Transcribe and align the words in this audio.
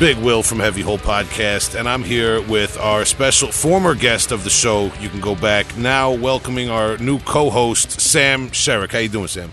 Big 0.00 0.18
Will 0.18 0.42
from 0.42 0.58
Heavy 0.58 0.82
Hole 0.82 0.98
Podcast, 0.98 1.78
and 1.78 1.88
I'm 1.88 2.02
here 2.02 2.42
with 2.42 2.76
our 2.78 3.04
special 3.04 3.52
former 3.52 3.94
guest 3.94 4.32
of 4.32 4.42
the 4.42 4.50
show. 4.50 4.86
You 5.00 5.08
can 5.08 5.20
go 5.20 5.36
back 5.36 5.76
now, 5.76 6.12
welcoming 6.12 6.68
our 6.68 6.98
new 6.98 7.20
co-host 7.20 8.00
Sam 8.00 8.48
Shereck. 8.48 8.90
How 8.90 8.98
you 8.98 9.08
doing, 9.08 9.28
Sam? 9.28 9.52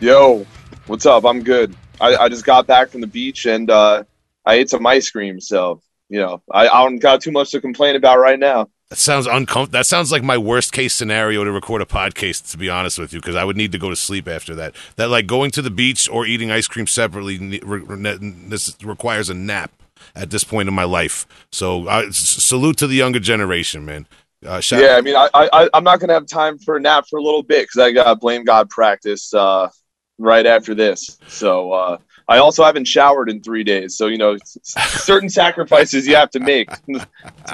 Yo, 0.00 0.44
what's 0.88 1.06
up? 1.06 1.24
I'm 1.24 1.44
good. 1.44 1.76
I, 2.00 2.16
I 2.16 2.28
just 2.28 2.44
got 2.44 2.66
back 2.66 2.88
from 2.88 3.00
the 3.00 3.06
beach 3.06 3.46
and 3.46 3.70
uh, 3.70 4.02
I 4.44 4.54
ate 4.54 4.70
some 4.70 4.84
ice 4.86 5.08
cream, 5.08 5.40
so 5.40 5.80
you 6.08 6.18
know 6.18 6.42
I, 6.50 6.68
I 6.68 6.82
don't 6.82 6.98
got 6.98 7.20
too 7.20 7.30
much 7.30 7.52
to 7.52 7.60
complain 7.60 7.94
about 7.94 8.18
right 8.18 8.38
now. 8.38 8.68
That 8.94 9.00
sounds 9.00 9.26
uncomfortable. 9.26 9.72
That 9.72 9.86
sounds 9.86 10.12
like 10.12 10.22
my 10.22 10.38
worst 10.38 10.72
case 10.72 10.94
scenario 10.94 11.42
to 11.42 11.50
record 11.50 11.82
a 11.82 11.84
podcast. 11.84 12.52
To 12.52 12.56
be 12.56 12.70
honest 12.70 12.96
with 12.96 13.12
you, 13.12 13.18
because 13.18 13.34
I 13.34 13.42
would 13.42 13.56
need 13.56 13.72
to 13.72 13.78
go 13.78 13.90
to 13.90 13.96
sleep 13.96 14.28
after 14.28 14.54
that. 14.54 14.72
That 14.94 15.08
like 15.10 15.26
going 15.26 15.50
to 15.52 15.62
the 15.62 15.70
beach 15.70 16.08
or 16.08 16.26
eating 16.26 16.52
ice 16.52 16.68
cream 16.68 16.86
separately. 16.86 17.36
ne- 17.38 17.58
re- 17.64 18.18
This 18.48 18.76
requires 18.84 19.28
a 19.30 19.34
nap 19.34 19.72
at 20.14 20.30
this 20.30 20.44
point 20.44 20.68
in 20.68 20.74
my 20.76 20.84
life. 20.84 21.26
So 21.50 21.88
uh, 21.88 22.12
salute 22.12 22.76
to 22.78 22.86
the 22.86 22.94
younger 22.94 23.18
generation, 23.18 23.84
man. 23.84 24.06
Uh, 24.46 24.62
Yeah, 24.70 24.94
I 24.96 25.00
mean 25.00 25.16
I, 25.16 25.28
I 25.34 25.68
I'm 25.74 25.82
not 25.82 25.98
gonna 25.98 26.14
have 26.14 26.26
time 26.26 26.56
for 26.58 26.76
a 26.76 26.80
nap 26.80 27.06
for 27.10 27.18
a 27.18 27.22
little 27.22 27.42
bit 27.42 27.64
because 27.64 27.82
I 27.82 27.90
got 27.90 28.20
blame 28.20 28.44
God 28.44 28.70
practice 28.70 29.34
uh, 29.34 29.70
right 30.18 30.46
after 30.46 30.72
this. 30.72 31.18
So 31.26 31.72
uh, 31.72 31.98
I 32.26 32.38
also 32.38 32.64
haven't 32.64 32.86
showered 32.86 33.28
in 33.28 33.40
three 33.40 33.64
days. 33.64 33.96
So 33.96 34.06
you 34.06 34.18
know 34.18 34.36
certain 34.44 35.28
sacrifices 35.28 36.06
you 36.06 36.16
have 36.16 36.30
to 36.30 36.40
make 36.40 36.70
to 36.86 37.06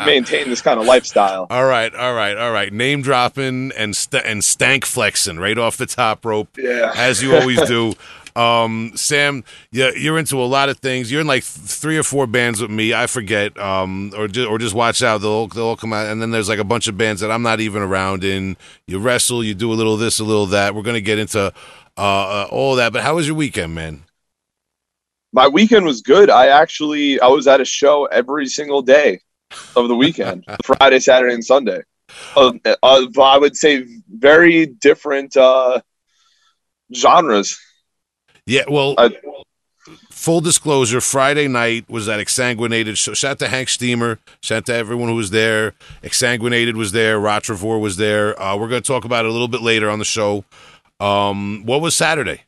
maintain 0.07 0.49
this 0.49 0.63
kind 0.63 0.79
of 0.79 0.87
lifestyle. 0.87 1.47
All 1.51 1.67
right, 1.67 1.95
all 1.95 2.15
right, 2.15 2.37
all 2.37 2.53
right. 2.53 2.73
Name 2.73 3.03
dropping 3.03 3.73
and 3.77 3.97
st- 3.97 4.25
and 4.25 4.45
stank 4.45 4.85
flexing 4.85 5.39
right 5.39 5.59
off 5.59 5.77
the 5.77 5.87
top 5.87 6.25
rope, 6.25 6.57
Yeah. 6.57 6.93
as 6.97 7.23
you 7.23 7.35
always 7.35 7.61
do. 7.69 7.95
Um, 8.37 8.93
Sam, 8.95 9.43
yeah, 9.73 9.91
you're 9.97 10.19
into 10.19 10.41
a 10.41 10.47
lot 10.47 10.69
of 10.69 10.79
things. 10.79 11.11
You're 11.11 11.21
in 11.21 11.27
like 11.27 11.43
three 11.43 11.99
or 11.99 12.03
four 12.05 12.27
bands 12.29 12.61
with 12.61 12.71
me. 12.71 12.95
I 12.95 13.07
forget, 13.07 13.59
um, 13.59 14.13
or 14.17 14.29
just, 14.29 14.49
or 14.49 14.59
just 14.59 14.75
watch 14.75 15.03
out. 15.03 15.19
They'll 15.19 15.49
they'll 15.49 15.65
all 15.65 15.77
come 15.77 15.93
out, 15.93 16.07
and 16.07 16.23
then 16.23 16.31
there's 16.31 16.49
like 16.49 16.61
a 16.61 16.65
bunch 16.65 16.87
of 16.87 16.97
bands 16.97 17.21
that 17.23 17.31
I'm 17.31 17.43
not 17.43 17.61
even 17.61 17.83
around 17.83 18.23
in. 18.23 18.57
You 18.87 18.99
wrestle, 19.01 19.43
you 19.43 19.55
do 19.55 19.73
a 19.73 19.75
little 19.75 19.97
this, 19.97 20.21
a 20.21 20.25
little 20.25 20.47
that. 20.47 20.75
We're 20.75 20.83
gonna 20.83 21.01
get 21.01 21.19
into 21.19 21.53
uh, 21.97 22.01
uh 22.01 22.47
all 22.51 22.77
that. 22.77 22.93
But 22.93 23.03
how 23.03 23.17
was 23.17 23.27
your 23.27 23.37
weekend, 23.37 23.75
man? 23.75 24.05
My 25.33 25.49
weekend 25.49 25.87
was 25.87 26.03
good. 26.03 26.31
I 26.31 26.49
actually 26.49 27.21
I 27.21 27.29
was 27.29 27.47
at 27.47 27.61
a 27.61 27.65
show 27.65 28.07
every 28.07 28.47
single 28.47 28.83
day 28.83 29.21
of 29.77 29.89
the 29.89 29.97
weekend, 29.97 30.45
Friday, 30.65 31.01
Saturday, 31.01 31.35
and 31.35 31.45
Sunday. 31.45 31.83
Uh, 32.37 32.53
uh, 32.83 33.07
I 33.21 33.39
would 33.39 33.57
say 33.57 33.87
very 34.09 34.67
different 34.67 35.37
uh, 35.37 35.81
genres. 36.95 37.59
Yeah, 38.47 38.65
well, 38.69 38.95
I, 38.99 39.11
full 40.11 40.41
disclosure, 40.41 41.01
Friday 41.01 41.49
night 41.49 41.89
was 41.89 42.07
that 42.07 42.21
Exsanguinated 42.21 42.97
show. 42.97 43.15
Shout 43.15 43.39
to 43.39 43.49
Hank 43.49 43.69
Steamer. 43.69 44.19
Shout 44.43 44.67
to 44.67 44.75
everyone 44.75 45.09
who 45.09 45.15
was 45.15 45.31
there. 45.31 45.75
Exsanguinated 46.03 46.75
was 46.75 46.93
there. 46.93 47.19
Rotrevor 47.19 47.79
was 47.79 47.97
there. 47.97 48.41
Uh, 48.41 48.57
we're 48.57 48.69
going 48.69 48.83
to 48.83 48.87
talk 48.87 49.05
about 49.05 49.25
it 49.25 49.29
a 49.29 49.33
little 49.33 49.49
bit 49.49 49.63
later 49.63 49.89
on 49.89 49.99
the 49.99 50.05
show. 50.05 50.45
Um, 50.99 51.65
what 51.65 51.81
was 51.81 51.95
Saturday? 51.95 52.43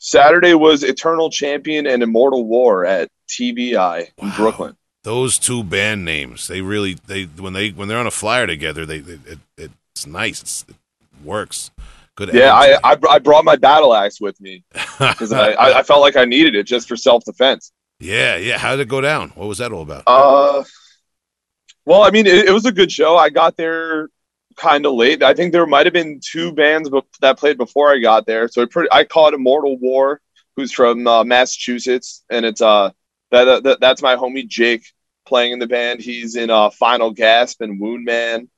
Saturday 0.00 0.54
was 0.54 0.82
Eternal 0.82 1.28
Champion 1.30 1.86
and 1.86 2.02
Immortal 2.02 2.46
War 2.46 2.86
at 2.86 3.10
TBI 3.28 4.08
in 4.16 4.30
Brooklyn. 4.30 4.76
Those 5.04 5.38
two 5.38 5.62
band 5.62 6.06
names. 6.06 6.48
They 6.48 6.62
really 6.62 6.94
they 7.06 7.24
when 7.24 7.52
they 7.52 7.70
when 7.70 7.86
they're 7.86 7.98
on 7.98 8.06
a 8.06 8.10
flyer 8.10 8.46
together. 8.46 8.86
They, 8.86 8.98
they 8.98 9.18
it, 9.56 9.70
it's 9.94 10.06
nice. 10.06 10.40
It's, 10.42 10.64
it 10.68 10.76
works. 11.22 11.70
Good. 12.16 12.32
Yeah, 12.32 12.52
I. 12.52 12.78
I 12.82 12.96
I 13.10 13.18
brought 13.18 13.44
my 13.44 13.56
battle 13.56 13.94
axe 13.94 14.20
with 14.20 14.40
me 14.40 14.64
because 14.72 15.32
I, 15.32 15.52
I 15.52 15.78
I 15.78 15.82
felt 15.82 16.00
like 16.00 16.16
I 16.16 16.24
needed 16.24 16.54
it 16.54 16.64
just 16.64 16.88
for 16.88 16.96
self 16.96 17.24
defense. 17.24 17.70
yeah, 17.98 18.36
yeah. 18.36 18.58
How 18.58 18.72
did 18.72 18.80
it 18.80 18.88
go 18.88 19.02
down? 19.02 19.30
What 19.30 19.48
was 19.48 19.58
that 19.58 19.70
all 19.70 19.82
about? 19.82 20.04
Uh, 20.06 20.64
well, 21.84 22.02
I 22.02 22.10
mean, 22.10 22.26
it, 22.26 22.46
it 22.46 22.52
was 22.52 22.64
a 22.64 22.72
good 22.72 22.90
show. 22.90 23.16
I 23.16 23.28
got 23.28 23.56
there 23.56 24.08
kind 24.60 24.84
of 24.84 24.92
late. 24.94 25.22
I 25.22 25.32
think 25.34 25.52
there 25.52 25.66
might 25.66 25.86
have 25.86 25.92
been 25.92 26.20
two 26.22 26.52
bands 26.52 26.90
bef- 26.90 27.04
that 27.20 27.38
played 27.38 27.56
before 27.56 27.90
I 27.90 27.98
got 27.98 28.26
there. 28.26 28.46
So 28.48 28.60
it 28.62 28.70
pretty, 28.70 28.90
I 28.92 29.04
caught 29.04 29.34
Immortal 29.34 29.78
War, 29.78 30.20
who's 30.56 30.72
from 30.72 31.06
uh, 31.06 31.24
Massachusetts, 31.24 32.24
and 32.30 32.44
it's 32.44 32.60
uh 32.60 32.90
that, 33.30 33.62
that 33.64 33.80
that's 33.80 34.02
my 34.02 34.16
homie 34.16 34.46
Jake 34.46 34.84
playing 35.24 35.52
in 35.52 35.58
the 35.60 35.66
band. 35.66 36.00
He's 36.00 36.36
in 36.36 36.50
uh 36.50 36.70
Final 36.70 37.10
Gasp 37.10 37.60
and 37.62 37.80
Wound 37.80 38.04
Man, 38.04 38.48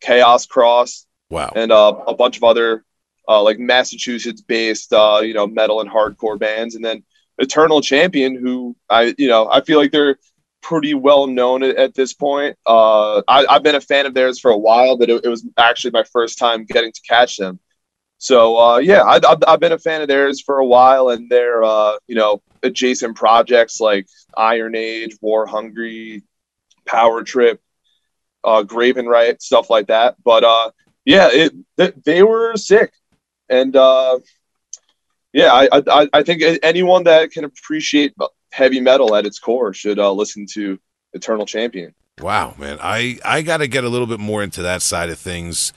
Chaos 0.00 0.46
Cross, 0.46 1.06
Wow. 1.28 1.52
and 1.54 1.70
uh, 1.70 1.94
a 2.06 2.14
bunch 2.14 2.36
of 2.38 2.44
other 2.44 2.84
uh, 3.28 3.42
like 3.42 3.58
Massachusetts 3.58 4.40
based 4.40 4.92
uh, 4.92 5.20
you 5.22 5.34
know 5.34 5.46
metal 5.46 5.80
and 5.82 5.90
hardcore 5.90 6.38
bands, 6.38 6.74
and 6.74 6.84
then 6.84 7.04
Eternal 7.38 7.80
Champion, 7.82 8.34
who 8.36 8.74
I 8.88 9.14
you 9.18 9.28
know 9.28 9.48
I 9.50 9.60
feel 9.60 9.78
like 9.78 9.92
they're 9.92 10.18
pretty 10.62 10.94
well 10.94 11.26
known 11.26 11.62
at, 11.62 11.76
at 11.76 11.94
this 11.94 12.12
point. 12.12 12.56
Uh, 12.66 13.18
I, 13.28 13.46
I've 13.48 13.62
been 13.62 13.74
a 13.74 13.80
fan 13.80 14.06
of 14.06 14.14
theirs 14.14 14.38
for 14.38 14.50
a 14.50 14.58
while, 14.58 14.96
but 14.96 15.10
it, 15.10 15.24
it 15.24 15.28
was 15.28 15.46
actually 15.56 15.92
my 15.92 16.04
first 16.04 16.38
time 16.38 16.64
getting 16.64 16.92
to 16.92 17.00
catch 17.08 17.36
them. 17.36 17.58
So 18.18 18.58
uh, 18.58 18.78
yeah, 18.78 19.02
I, 19.02 19.16
I've, 19.16 19.42
I've 19.46 19.60
been 19.60 19.72
a 19.72 19.78
fan 19.78 20.02
of 20.02 20.08
theirs 20.08 20.42
for 20.42 20.58
a 20.58 20.66
while, 20.66 21.08
and 21.08 21.30
their 21.30 21.64
uh, 21.64 21.96
you 22.06 22.14
know 22.14 22.42
adjacent 22.62 23.16
projects 23.16 23.80
like 23.80 24.06
Iron 24.36 24.74
Age, 24.74 25.16
War 25.22 25.46
Hungry, 25.46 26.22
Power 26.86 27.22
Trip, 27.22 27.60
uh, 28.44 28.62
Graven 28.62 29.06
Right, 29.06 29.40
stuff 29.40 29.70
like 29.70 29.86
that. 29.86 30.16
But 30.22 30.44
uh, 30.44 30.70
yeah, 31.06 31.30
it 31.32 31.52
th- 31.78 31.94
they 32.04 32.22
were 32.22 32.56
sick, 32.56 32.92
and 33.48 33.74
uh, 33.74 34.18
yeah, 35.32 35.52
I, 35.52 35.68
I 35.72 36.08
I 36.12 36.22
think 36.22 36.42
anyone 36.62 37.04
that 37.04 37.30
can 37.30 37.44
appreciate 37.44 38.12
heavy 38.52 38.80
metal 38.80 39.14
at 39.14 39.26
its 39.26 39.38
core 39.38 39.72
should 39.72 39.98
uh, 39.98 40.12
listen 40.12 40.46
to 40.54 40.78
Eternal 41.12 41.46
Champion. 41.46 41.94
Wow, 42.20 42.54
man. 42.58 42.78
I 42.80 43.18
I 43.24 43.42
got 43.42 43.58
to 43.58 43.68
get 43.68 43.84
a 43.84 43.88
little 43.88 44.06
bit 44.06 44.20
more 44.20 44.42
into 44.42 44.62
that 44.62 44.82
side 44.82 45.10
of 45.10 45.18
things. 45.18 45.72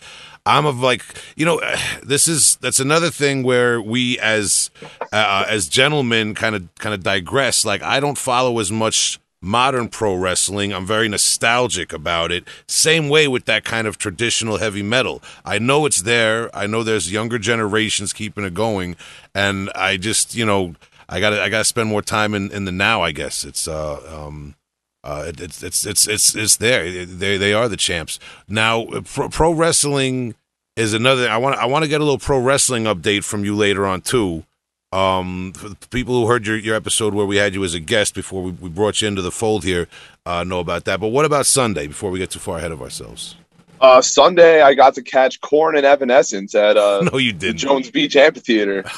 I'm 0.46 0.66
of 0.66 0.80
like, 0.80 1.04
you 1.38 1.46
know, 1.46 1.62
this 2.04 2.28
is 2.28 2.58
that's 2.58 2.80
another 2.80 3.10
thing 3.10 3.44
where 3.44 3.82
we 3.82 4.20
as 4.20 4.70
uh, 5.12 5.46
as 5.48 5.68
gentlemen 5.68 6.36
kind 6.36 6.56
of 6.56 6.76
kind 6.76 6.94
of 6.94 7.04
digress. 7.04 7.66
Like 7.66 7.82
I 7.82 8.00
don't 8.00 8.18
follow 8.18 8.60
as 8.60 8.72
much 8.72 9.20
modern 9.44 9.90
pro 9.90 10.16
wrestling. 10.16 10.74
I'm 10.74 10.86
very 10.86 11.10
nostalgic 11.10 11.92
about 11.92 12.32
it. 12.32 12.48
Same 12.66 13.10
way 13.10 13.28
with 13.28 13.46
that 13.46 13.66
kind 13.66 13.88
of 13.88 13.98
traditional 13.98 14.58
heavy 14.58 14.82
metal. 14.82 15.22
I 15.44 15.60
know 15.60 15.86
it's 15.86 16.02
there. 16.02 16.50
I 16.56 16.66
know 16.66 16.82
there's 16.82 17.12
younger 17.12 17.38
generations 17.38 18.14
keeping 18.14 18.46
it 18.46 18.54
going, 18.54 18.96
and 19.36 19.70
I 19.76 19.98
just, 19.98 20.34
you 20.34 20.46
know, 20.46 20.76
I 21.09 21.19
got 21.19 21.31
to 21.31 21.41
I 21.41 21.50
got 21.50 21.59
to 21.59 21.66
spend 21.66 21.90
more 21.90 22.02
time 22.02 22.34
in 22.34 22.52
in 22.52 22.66
the 22.66 22.72
now. 22.72 23.02
I 23.02 23.12
guess 23.12 23.44
it's 23.44 23.68
uh 23.68 24.02
um 24.08 24.56
uh, 25.03 25.25
it, 25.28 25.41
it's 25.41 25.62
it's 25.64 25.86
it's 25.86 26.08
it's 26.08 26.34
it's 26.34 26.56
there. 26.58 27.06
They 27.06 27.38
they 27.38 27.53
are 27.53 27.68
the 27.68 27.75
champs 27.75 28.19
now. 28.47 28.86
Pro, 29.03 29.28
pro 29.28 29.52
wrestling 29.52 30.36
is 30.78 30.94
another. 30.94 31.30
I 31.30 31.38
want 31.38 31.58
I 31.58 31.66
want 31.66 31.84
to 31.84 31.90
get 31.90 32.00
a 32.00 32.03
little 32.03 32.19
pro 32.19 32.40
wrestling 32.40 32.86
update 32.86 33.24
from 33.24 33.44
you 33.44 33.56
later 33.56 33.86
on 33.86 34.02
too. 34.02 34.46
Um, 34.94 35.53
for 35.53 35.69
the 35.69 35.75
people 35.90 36.13
who 36.22 36.28
heard 36.28 36.46
your, 36.46 36.56
your 36.56 36.75
episode 36.75 37.16
where 37.16 37.25
we 37.25 37.38
had 37.38 37.56
you 37.56 37.63
as 37.63 37.74
a 37.74 37.80
guest 37.80 38.13
before 38.13 38.44
we, 38.44 38.52
we 38.52 38.69
brought 38.69 39.02
you 39.02 39.08
into 39.08 39.24
the 39.24 39.31
fold 39.31 39.63
here, 39.63 39.88
uh, 40.24 40.44
know 40.44 40.59
about 40.59 40.86
that. 40.86 41.00
But 41.00 41.08
what 41.08 41.25
about 41.25 41.47
Sunday? 41.47 41.88
Before 41.88 42.12
we 42.12 42.19
get 42.19 42.30
too 42.30 42.38
far 42.38 42.59
ahead 42.59 42.72
of 42.72 42.80
ourselves. 42.80 43.36
Uh, 43.81 44.03
Sunday, 44.03 44.62
I 44.62 44.75
got 44.75 44.94
to 44.94 45.02
catch 45.02 45.42
Korn 45.42 45.75
and 45.75 45.86
Evanescence 45.86 46.53
at 46.53 46.78
uh, 46.78 47.02
No, 47.12 47.18
you 47.18 47.34
didn't. 47.34 47.58
Jones 47.58 47.90
Beach 47.90 48.16
Amphitheater. 48.16 48.86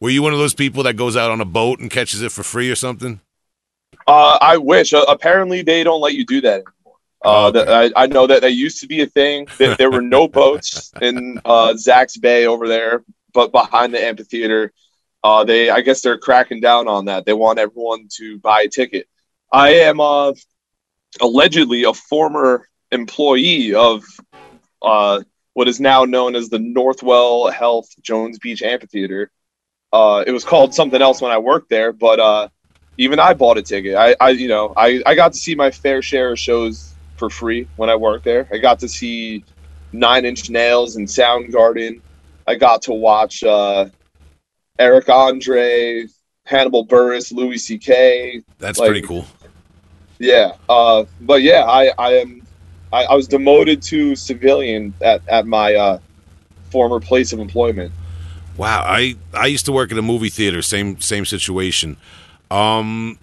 Were 0.00 0.10
you 0.10 0.22
one 0.22 0.32
of 0.32 0.38
those 0.38 0.54
people 0.54 0.82
that 0.84 0.94
goes 0.94 1.16
out 1.16 1.30
on 1.30 1.40
a 1.40 1.44
boat 1.44 1.80
and 1.80 1.90
catches 1.90 2.22
it 2.22 2.32
for 2.32 2.42
free 2.42 2.70
or 2.70 2.74
something? 2.76 3.20
Uh, 4.06 4.38
I 4.40 4.56
wish. 4.56 4.92
Uh, 4.92 5.04
apparently, 5.08 5.62
they 5.62 5.84
don't 5.84 6.00
let 6.00 6.14
you 6.14 6.24
do 6.26 6.40
that 6.42 6.54
anymore. 6.62 6.96
Uh, 7.24 7.46
Okay. 7.48 7.64
that- 7.64 7.92
I, 7.96 8.02
I 8.04 8.06
know 8.06 8.26
that 8.26 8.40
that 8.42 8.52
used 8.52 8.80
to 8.80 8.86
be 8.86 9.00
a 9.02 9.06
thing. 9.06 9.46
That 9.58 9.78
there 9.78 9.90
were 9.90 10.02
no 10.02 10.26
boats 10.40 10.92
in 11.00 11.40
uh, 11.44 11.74
Zachs 11.74 12.20
Bay 12.20 12.46
over 12.46 12.66
there, 12.68 13.04
but 13.32 13.52
behind 13.52 13.94
the 13.94 14.02
amphitheater, 14.04 14.72
uh, 15.22 15.44
they 15.44 15.70
I 15.70 15.82
guess 15.82 16.00
they're 16.02 16.18
cracking 16.18 16.60
down 16.60 16.88
on 16.88 17.04
that. 17.04 17.24
They 17.24 17.32
want 17.32 17.58
everyone 17.60 18.08
to 18.16 18.38
buy 18.38 18.62
a 18.62 18.68
ticket. 18.68 19.06
I 19.52 19.74
am 19.74 20.00
uh, 20.00 20.32
allegedly 21.20 21.84
a 21.84 21.92
former 21.94 22.68
employee 22.90 23.74
of 23.74 24.02
uh, 24.82 25.22
what 25.54 25.68
is 25.68 25.78
now 25.80 26.04
known 26.04 26.34
as 26.34 26.48
the 26.48 26.58
Northwell 26.58 27.52
Health 27.52 27.88
Jones 28.02 28.38
Beach 28.40 28.62
Amphitheater. 28.62 29.30
Uh, 29.92 30.24
it 30.26 30.32
was 30.32 30.44
called 30.44 30.74
something 30.74 31.02
else 31.02 31.20
when 31.20 31.30
I 31.30 31.38
worked 31.38 31.68
there, 31.68 31.92
but 31.92 32.18
uh, 32.18 32.48
even 32.98 33.18
I 33.18 33.34
bought 33.34 33.58
a 33.58 33.62
ticket. 33.62 33.94
I, 33.94 34.14
I 34.20 34.30
you 34.30 34.48
know, 34.48 34.72
I, 34.76 35.02
I 35.04 35.14
got 35.14 35.32
to 35.32 35.38
see 35.38 35.54
my 35.54 35.70
fair 35.70 36.00
share 36.02 36.32
of 36.32 36.38
shows 36.38 36.94
for 37.16 37.28
free 37.28 37.68
when 37.76 37.90
I 37.90 37.96
worked 37.96 38.24
there. 38.24 38.48
I 38.52 38.58
got 38.58 38.78
to 38.80 38.88
see 38.88 39.44
Nine 39.92 40.24
Inch 40.24 40.48
Nails 40.50 40.96
and 40.96 41.06
Soundgarden. 41.06 42.00
I 42.46 42.54
got 42.54 42.82
to 42.82 42.92
watch 42.92 43.44
uh, 43.44 43.86
Eric 44.78 45.08
Andre, 45.08 46.06
Hannibal 46.44 46.86
Buress, 46.86 47.32
Louis 47.32 47.58
C.K. 47.58 48.42
That's 48.58 48.78
Like- 48.78 48.88
pretty 48.88 49.06
cool. 49.06 49.26
Yeah, 50.18 50.52
uh, 50.68 51.04
but 51.22 51.42
yeah, 51.42 51.64
I, 51.64 51.90
I 51.98 52.12
am. 52.14 52.46
I, 52.92 53.04
I 53.04 53.14
was 53.14 53.26
demoted 53.26 53.82
to 53.84 54.14
civilian 54.14 54.94
at, 55.00 55.26
at 55.28 55.46
my 55.46 55.74
uh, 55.74 55.98
former 56.70 57.00
place 57.00 57.32
of 57.32 57.40
employment. 57.40 57.90
Wow, 58.56 58.82
I 58.86 59.16
I 59.32 59.46
used 59.46 59.64
to 59.66 59.72
work 59.72 59.90
in 59.90 59.98
a 59.98 60.02
movie 60.02 60.28
theater. 60.28 60.62
Same 60.62 61.00
same 61.00 61.24
situation. 61.24 61.96
Um, 62.50 63.18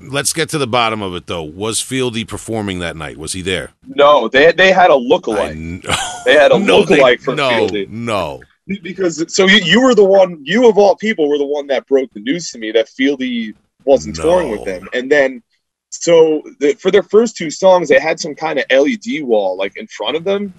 let's 0.00 0.32
get 0.32 0.48
to 0.50 0.58
the 0.58 0.66
bottom 0.66 1.02
of 1.02 1.14
it 1.14 1.26
though. 1.26 1.42
Was 1.42 1.80
Fieldy 1.80 2.26
performing 2.26 2.78
that 2.78 2.96
night? 2.96 3.16
Was 3.16 3.32
he 3.32 3.42
there? 3.42 3.70
No, 3.86 4.28
they 4.28 4.52
they 4.52 4.72
had 4.72 4.90
a 4.90 4.94
lookalike. 4.94 5.84
They 6.24 6.34
had 6.34 6.52
a 6.52 6.58
no, 6.58 6.82
lookalike 6.82 7.18
they, 7.18 7.24
for 7.24 7.34
no, 7.34 7.50
Fieldy. 7.50 7.88
No, 7.90 8.40
because 8.82 9.22
so 9.34 9.46
you, 9.46 9.58
you 9.58 9.82
were 9.82 9.94
the 9.94 10.04
one, 10.04 10.40
you 10.42 10.66
of 10.70 10.78
all 10.78 10.96
people 10.96 11.28
were 11.28 11.36
the 11.36 11.44
one 11.44 11.66
that 11.66 11.86
broke 11.86 12.10
the 12.14 12.20
news 12.20 12.50
to 12.52 12.58
me 12.58 12.72
that 12.72 12.88
Fieldy 12.88 13.54
wasn't 13.84 14.16
No. 14.16 14.22
touring 14.22 14.50
with 14.50 14.64
them, 14.64 14.88
and 14.94 15.12
then 15.12 15.42
so 15.90 16.42
the, 16.60 16.72
for 16.74 16.90
their 16.90 17.02
first 17.02 17.36
two 17.36 17.50
songs, 17.50 17.88
they 17.88 18.00
had 18.00 18.18
some 18.18 18.34
kind 18.34 18.58
of 18.58 18.64
LED 18.70 19.22
wall 19.22 19.56
like 19.56 19.76
in 19.76 19.86
front 19.86 20.16
of 20.16 20.24
them, 20.24 20.54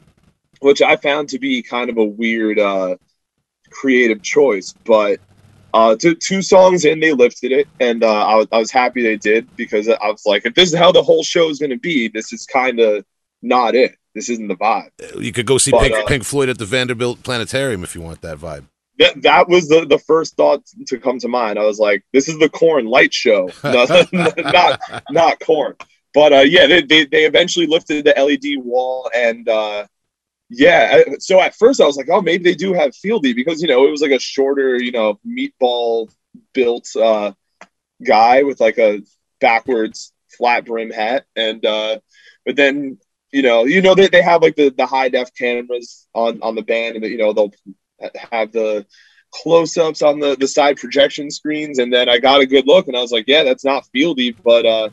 which 0.60 0.84
I 0.84 0.96
found 0.98 1.30
to 1.30 1.40
be 1.40 1.64
kind 1.64 1.90
of 1.90 1.98
a 1.98 2.06
weird 2.06 2.60
uh, 2.60 2.96
creative 3.76 4.22
choice, 4.22 4.74
but. 4.86 5.20
Uh, 5.74 5.94
two, 5.94 6.16
two 6.16 6.42
songs 6.42 6.86
in, 6.86 7.02
they 7.02 7.12
lifted 7.12 7.52
it, 7.52 7.68
and 7.82 8.02
uh, 8.02 8.46
I, 8.50 8.58
was, 8.58 8.72
happy 8.72 9.04
they 9.04 9.18
did 9.18 9.54
because 9.58 9.90
I 9.90 10.08
was 10.08 10.26
like, 10.26 10.46
if 10.46 10.54
this 10.54 10.72
is 10.72 10.80
how 10.80 10.94
the 10.94 11.04
whole 11.04 11.22
show 11.22 11.50
is 11.50 11.60
going 11.60 11.72
to 11.72 11.78
be, 11.78 12.08
this 12.08 12.32
is 12.32 12.46
kind 12.46 12.80
of 12.80 13.04
not 13.42 13.76
it. 13.76 13.98
This 14.16 14.30
isn't 14.30 14.48
the 14.48 14.56
vibe. 14.56 14.90
you 15.22 15.34
could 15.34 15.46
go 15.46 15.58
see 15.58 15.72
But, 15.72 15.82
Pink, 15.82 15.96
uh, 15.96 16.06
Pink 16.06 16.24
Floyd 16.24 16.48
at 16.48 16.58
the 16.58 16.66
Vanderbilt 16.66 17.22
Planetarium 17.24 17.84
if 17.84 17.94
you 17.94 18.02
want 18.02 18.22
that 18.22 18.38
vibe. 18.38 18.64
that 18.98 19.22
that 19.24 19.50
was 19.50 19.68
the, 19.68 19.86
the 19.86 20.00
first 20.00 20.38
thought 20.38 20.64
to 20.88 20.98
come 20.98 21.20
to 21.20 21.28
mind. 21.28 21.60
I 21.60 21.66
was 21.66 21.78
like, 21.78 22.04
this 22.14 22.30
is 22.30 22.40
the 22.40 22.50
Korn 22.50 22.86
light 22.86 23.14
show, 23.14 23.50
not 23.64 24.14
not, 24.14 24.80
not 25.12 25.40
Korn. 25.42 25.76
But 26.14 26.32
uh, 26.32 26.40
yeah, 26.40 26.66
they, 26.66 26.82
they 26.82 27.06
they 27.06 27.26
eventually 27.26 27.68
lifted 27.68 28.06
the 28.06 28.14
LED 28.18 28.64
wall, 28.64 29.12
and 29.14 29.48
uh, 29.50 29.86
yeah. 30.50 31.04
So 31.20 31.42
at 31.42 31.56
first 31.56 31.82
I 31.82 31.86
was 31.86 31.98
like, 31.98 32.10
oh, 32.10 32.22
maybe 32.22 32.44
they 32.44 32.56
do 32.56 32.74
have 32.74 32.92
Fieldy 32.92 33.36
because 33.36 33.62
you 33.62 33.68
know 33.68 33.88
it 33.88 33.92
was 33.92 34.02
like 34.02 34.12
a 34.12 34.20
shorter, 34.20 34.82
you 34.82 34.92
know, 34.92 35.20
meatball 35.26 36.14
built 36.54 36.88
uh, 36.96 37.32
guy 38.04 38.44
with 38.44 38.60
like 38.60 38.78
a 38.78 39.02
backwards 39.40 40.14
flat 40.38 40.66
brim 40.66 40.92
hat, 40.92 41.26
and 41.36 41.66
uh, 41.66 42.00
but 42.46 42.56
then 42.56 42.98
you 43.32 43.42
know 43.42 43.66
you 43.66 43.82
know 43.82 43.96
they, 43.96 44.08
they 44.08 44.22
have 44.22 44.42
like 44.42 44.56
the, 44.56 44.70
the 44.70 44.86
high 44.86 45.10
def 45.10 45.34
cameras 45.36 46.08
on 46.14 46.40
on 46.42 46.56
the 46.56 46.62
band, 46.62 46.96
and 46.96 47.06
you 47.06 47.18
know 47.18 47.34
they'll 47.34 47.54
have 48.32 48.52
the 48.52 48.86
close 49.32 49.78
ups 49.78 50.02
on 50.02 50.20
the 50.20 50.36
the 50.36 50.48
side 50.48 50.78
projection 50.78 51.32
screens, 51.32 51.80
and 51.80 51.92
then 51.92 52.08
I 52.08 52.20
got 52.20 52.42
a 52.42 52.46
good 52.46 52.68
look, 52.68 52.88
and 52.88 52.96
I 52.96 53.02
was 53.02 53.12
like, 53.12 53.26
yeah, 53.28 53.44
that's 53.44 53.66
not 53.66 53.88
Fieldy, 53.94 54.36
but 54.44 54.66
uh, 54.66 54.90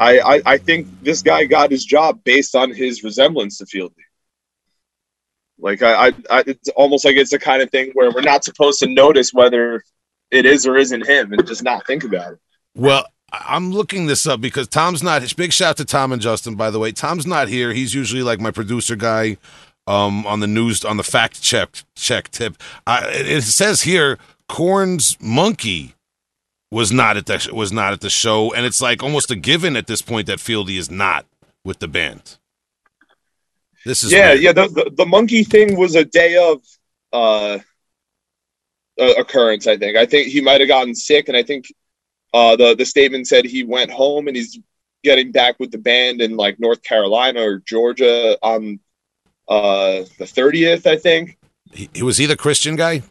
I, 0.00 0.18
I 0.20 0.42
I 0.46 0.58
think 0.58 0.88
this 1.02 1.22
guy 1.22 1.44
got 1.44 1.70
his 1.70 1.84
job 1.84 2.24
based 2.24 2.56
on 2.56 2.72
his 2.72 3.04
resemblance 3.04 3.58
to 3.58 3.66
Fieldy. 3.66 4.07
Like 5.58 5.82
I, 5.82 6.08
I, 6.08 6.12
I 6.30 6.44
it's 6.46 6.68
almost 6.70 7.04
like 7.04 7.16
it's 7.16 7.30
the 7.30 7.38
kind 7.38 7.62
of 7.62 7.70
thing 7.70 7.90
where 7.94 8.10
we're 8.10 8.22
not 8.22 8.44
supposed 8.44 8.78
to 8.80 8.86
notice 8.86 9.32
whether 9.32 9.82
it 10.30 10.46
is 10.46 10.66
or 10.66 10.76
isn't 10.76 11.06
him, 11.06 11.32
and 11.32 11.46
just 11.46 11.62
not 11.62 11.86
think 11.86 12.04
about 12.04 12.34
it. 12.34 12.38
Well, 12.74 13.06
I'm 13.32 13.72
looking 13.72 14.06
this 14.06 14.26
up 14.26 14.40
because 14.40 14.68
Tom's 14.68 15.02
not. 15.02 15.36
Big 15.36 15.52
shout 15.52 15.76
to 15.78 15.84
Tom 15.84 16.12
and 16.12 16.22
Justin, 16.22 16.54
by 16.54 16.70
the 16.70 16.78
way. 16.78 16.92
Tom's 16.92 17.26
not 17.26 17.48
here. 17.48 17.72
He's 17.72 17.94
usually 17.94 18.22
like 18.22 18.40
my 18.40 18.50
producer 18.50 18.96
guy 18.96 19.36
um, 19.86 20.26
on 20.26 20.40
the 20.40 20.46
news 20.46 20.84
on 20.84 20.96
the 20.96 21.02
fact 21.02 21.42
check 21.42 21.70
check 21.94 22.30
tip. 22.30 22.56
I, 22.86 23.08
it 23.08 23.28
it 23.28 23.42
says 23.42 23.82
here, 23.82 24.18
Korn's 24.48 25.16
Munky 25.16 25.94
was 26.70 26.92
not 26.92 27.16
at 27.16 27.26
the 27.26 27.50
was 27.52 27.72
not 27.72 27.92
at 27.92 28.00
the 28.00 28.10
show, 28.10 28.52
and 28.54 28.64
it's 28.64 28.80
like 28.80 29.02
almost 29.02 29.30
a 29.30 29.36
given 29.36 29.76
at 29.76 29.86
this 29.86 30.02
point 30.02 30.26
that 30.26 30.38
Fieldy 30.38 30.78
is 30.78 30.90
not 30.90 31.26
with 31.64 31.78
the 31.80 31.88
band. 31.88 32.38
This 33.84 34.04
is 34.04 34.12
yeah, 34.12 34.30
weird. 34.30 34.42
yeah. 34.42 34.52
The, 34.52 34.68
the 34.68 34.90
the 34.96 35.04
Munky 35.04 35.46
thing 35.46 35.76
was 35.76 35.94
a 35.94 36.04
day 36.04 36.36
of 36.36 36.62
uh, 37.12 37.58
occurrence. 38.98 39.66
I 39.66 39.76
think. 39.76 39.96
I 39.96 40.06
think 40.06 40.28
he 40.28 40.40
might 40.40 40.60
have 40.60 40.68
gotten 40.68 40.94
sick, 40.94 41.28
and 41.28 41.36
I 41.36 41.42
think 41.42 41.66
uh, 42.34 42.56
the 42.56 42.74
the 42.74 42.84
statement 42.84 43.26
said 43.26 43.44
he 43.44 43.64
went 43.64 43.90
home 43.90 44.28
and 44.28 44.36
he's 44.36 44.58
getting 45.04 45.32
back 45.32 45.58
with 45.60 45.70
the 45.70 45.78
band 45.78 46.20
in 46.20 46.36
like 46.36 46.58
North 46.58 46.82
Carolina 46.82 47.40
or 47.40 47.58
Georgia 47.58 48.36
on 48.42 48.80
uh, 49.48 50.04
the 50.18 50.26
thirtieth. 50.26 50.86
I 50.86 50.96
think. 50.96 51.38
He, 51.72 51.88
he 51.92 52.02
was 52.02 52.16
he 52.16 52.26
the 52.26 52.36
Christian 52.36 52.76
guy? 52.76 53.02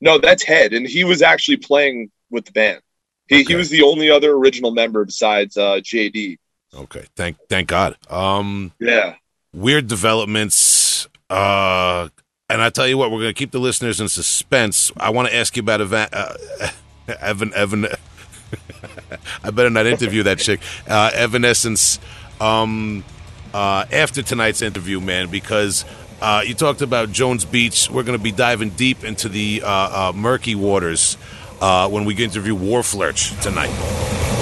No, 0.00 0.18
that's 0.18 0.42
Head, 0.42 0.72
and 0.72 0.86
he 0.86 1.04
was 1.04 1.22
actually 1.22 1.58
playing 1.58 2.10
with 2.30 2.44
the 2.44 2.52
band. 2.52 2.80
He 3.28 3.44
he 3.44 3.54
was 3.54 3.70
the 3.70 3.82
only 3.82 4.10
other 4.10 4.32
original 4.32 4.72
member 4.72 5.04
besides 5.04 5.56
uh, 5.56 5.76
JD. 5.76 6.38
Okay, 6.74 7.04
thank 7.16 7.36
thank 7.48 7.68
God. 7.68 7.96
Um, 8.10 8.72
Yeah. 8.80 9.14
Weird 9.54 9.86
developments. 9.86 11.06
Uh, 11.28 12.08
and 12.48 12.62
I 12.62 12.70
tell 12.70 12.88
you 12.88 12.98
what, 12.98 13.10
we're 13.10 13.20
going 13.20 13.34
to 13.34 13.38
keep 13.38 13.50
the 13.50 13.58
listeners 13.58 14.00
in 14.00 14.08
suspense. 14.08 14.90
I 14.96 15.10
want 15.10 15.28
to 15.28 15.34
ask 15.34 15.56
you 15.56 15.60
about 15.60 15.80
Evan, 15.80 16.08
uh, 16.12 16.34
Evan, 17.20 17.54
Evan. 17.54 17.86
I 19.44 19.50
better 19.50 19.70
not 19.70 19.86
interview 19.86 20.22
that 20.24 20.38
chick, 20.38 20.60
uh, 20.88 21.10
Evanescence. 21.14 21.98
Um, 22.40 23.04
uh, 23.54 23.84
after 23.92 24.22
tonight's 24.22 24.62
interview, 24.62 25.00
man, 25.00 25.30
because 25.30 25.84
uh, 26.22 26.42
you 26.46 26.54
talked 26.54 26.82
about 26.82 27.10
Jones 27.10 27.44
Beach. 27.44 27.90
We're 27.90 28.04
going 28.04 28.16
to 28.16 28.22
be 28.22 28.32
diving 28.32 28.70
deep 28.70 29.04
into 29.04 29.28
the 29.28 29.62
uh, 29.64 29.68
uh, 29.68 30.12
murky 30.14 30.54
waters 30.54 31.18
uh, 31.60 31.88
when 31.88 32.04
we 32.04 32.14
interview 32.14 32.56
Wharflurch 32.56 33.40
tonight. 33.42 34.41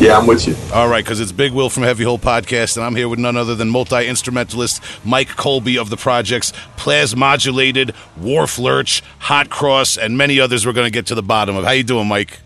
Yeah, 0.00 0.16
I'm 0.16 0.26
with 0.26 0.48
you. 0.48 0.56
All 0.72 0.88
right, 0.88 1.04
because 1.04 1.20
it's 1.20 1.30
Big 1.30 1.52
Will 1.52 1.68
from 1.68 1.82
Heavy 1.82 2.04
Hole 2.04 2.18
Podcast, 2.18 2.78
and 2.78 2.86
I'm 2.86 2.96
here 2.96 3.06
with 3.06 3.18
none 3.18 3.36
other 3.36 3.54
than 3.54 3.68
multi 3.68 4.08
instrumentalist 4.08 4.80
Myk 5.04 5.36
Colby 5.36 5.76
of 5.76 5.90
the 5.90 5.98
projects 5.98 6.52
Plasmodulated, 6.78 7.94
Wharflurch, 8.18 9.02
Hot 9.18 9.50
Cross, 9.50 9.98
and 9.98 10.16
many 10.16 10.40
others 10.40 10.64
we're 10.64 10.72
going 10.72 10.86
to 10.86 10.90
get 10.90 11.04
to 11.08 11.14
the 11.14 11.22
bottom 11.22 11.54
of. 11.54 11.66
How 11.66 11.72
you 11.72 11.82
doing, 11.82 12.08
Myk? 12.08 12.38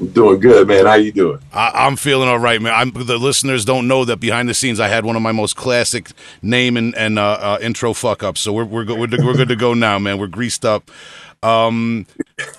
I'm 0.00 0.08
doing 0.08 0.38
good, 0.38 0.68
man. 0.68 0.84
How 0.84 0.96
you 0.96 1.12
doing? 1.12 1.38
I, 1.50 1.86
I'm 1.86 1.96
feeling 1.96 2.28
all 2.28 2.38
right, 2.38 2.60
man. 2.60 2.74
I'm, 2.74 3.06
the 3.06 3.16
listeners 3.16 3.64
don't 3.64 3.88
know 3.88 4.04
that 4.04 4.18
behind 4.18 4.46
the 4.46 4.54
scenes 4.54 4.80
I 4.80 4.88
had 4.88 5.06
one 5.06 5.16
of 5.16 5.22
my 5.22 5.32
most 5.32 5.56
classic 5.56 6.10
name 6.42 6.76
and, 6.76 6.94
and 6.94 7.18
uh, 7.18 7.38
uh, 7.40 7.58
intro 7.62 7.94
fuck 7.94 8.22
ups. 8.22 8.42
So 8.42 8.52
we're 8.52 8.66
we're, 8.66 8.84
go, 8.84 8.96
we're 8.96 9.08
we're 9.08 9.34
good 9.34 9.48
to 9.48 9.56
go 9.56 9.72
now, 9.72 9.98
man. 9.98 10.18
We're 10.18 10.26
greased 10.26 10.66
up. 10.66 10.90
Um, 11.42 12.04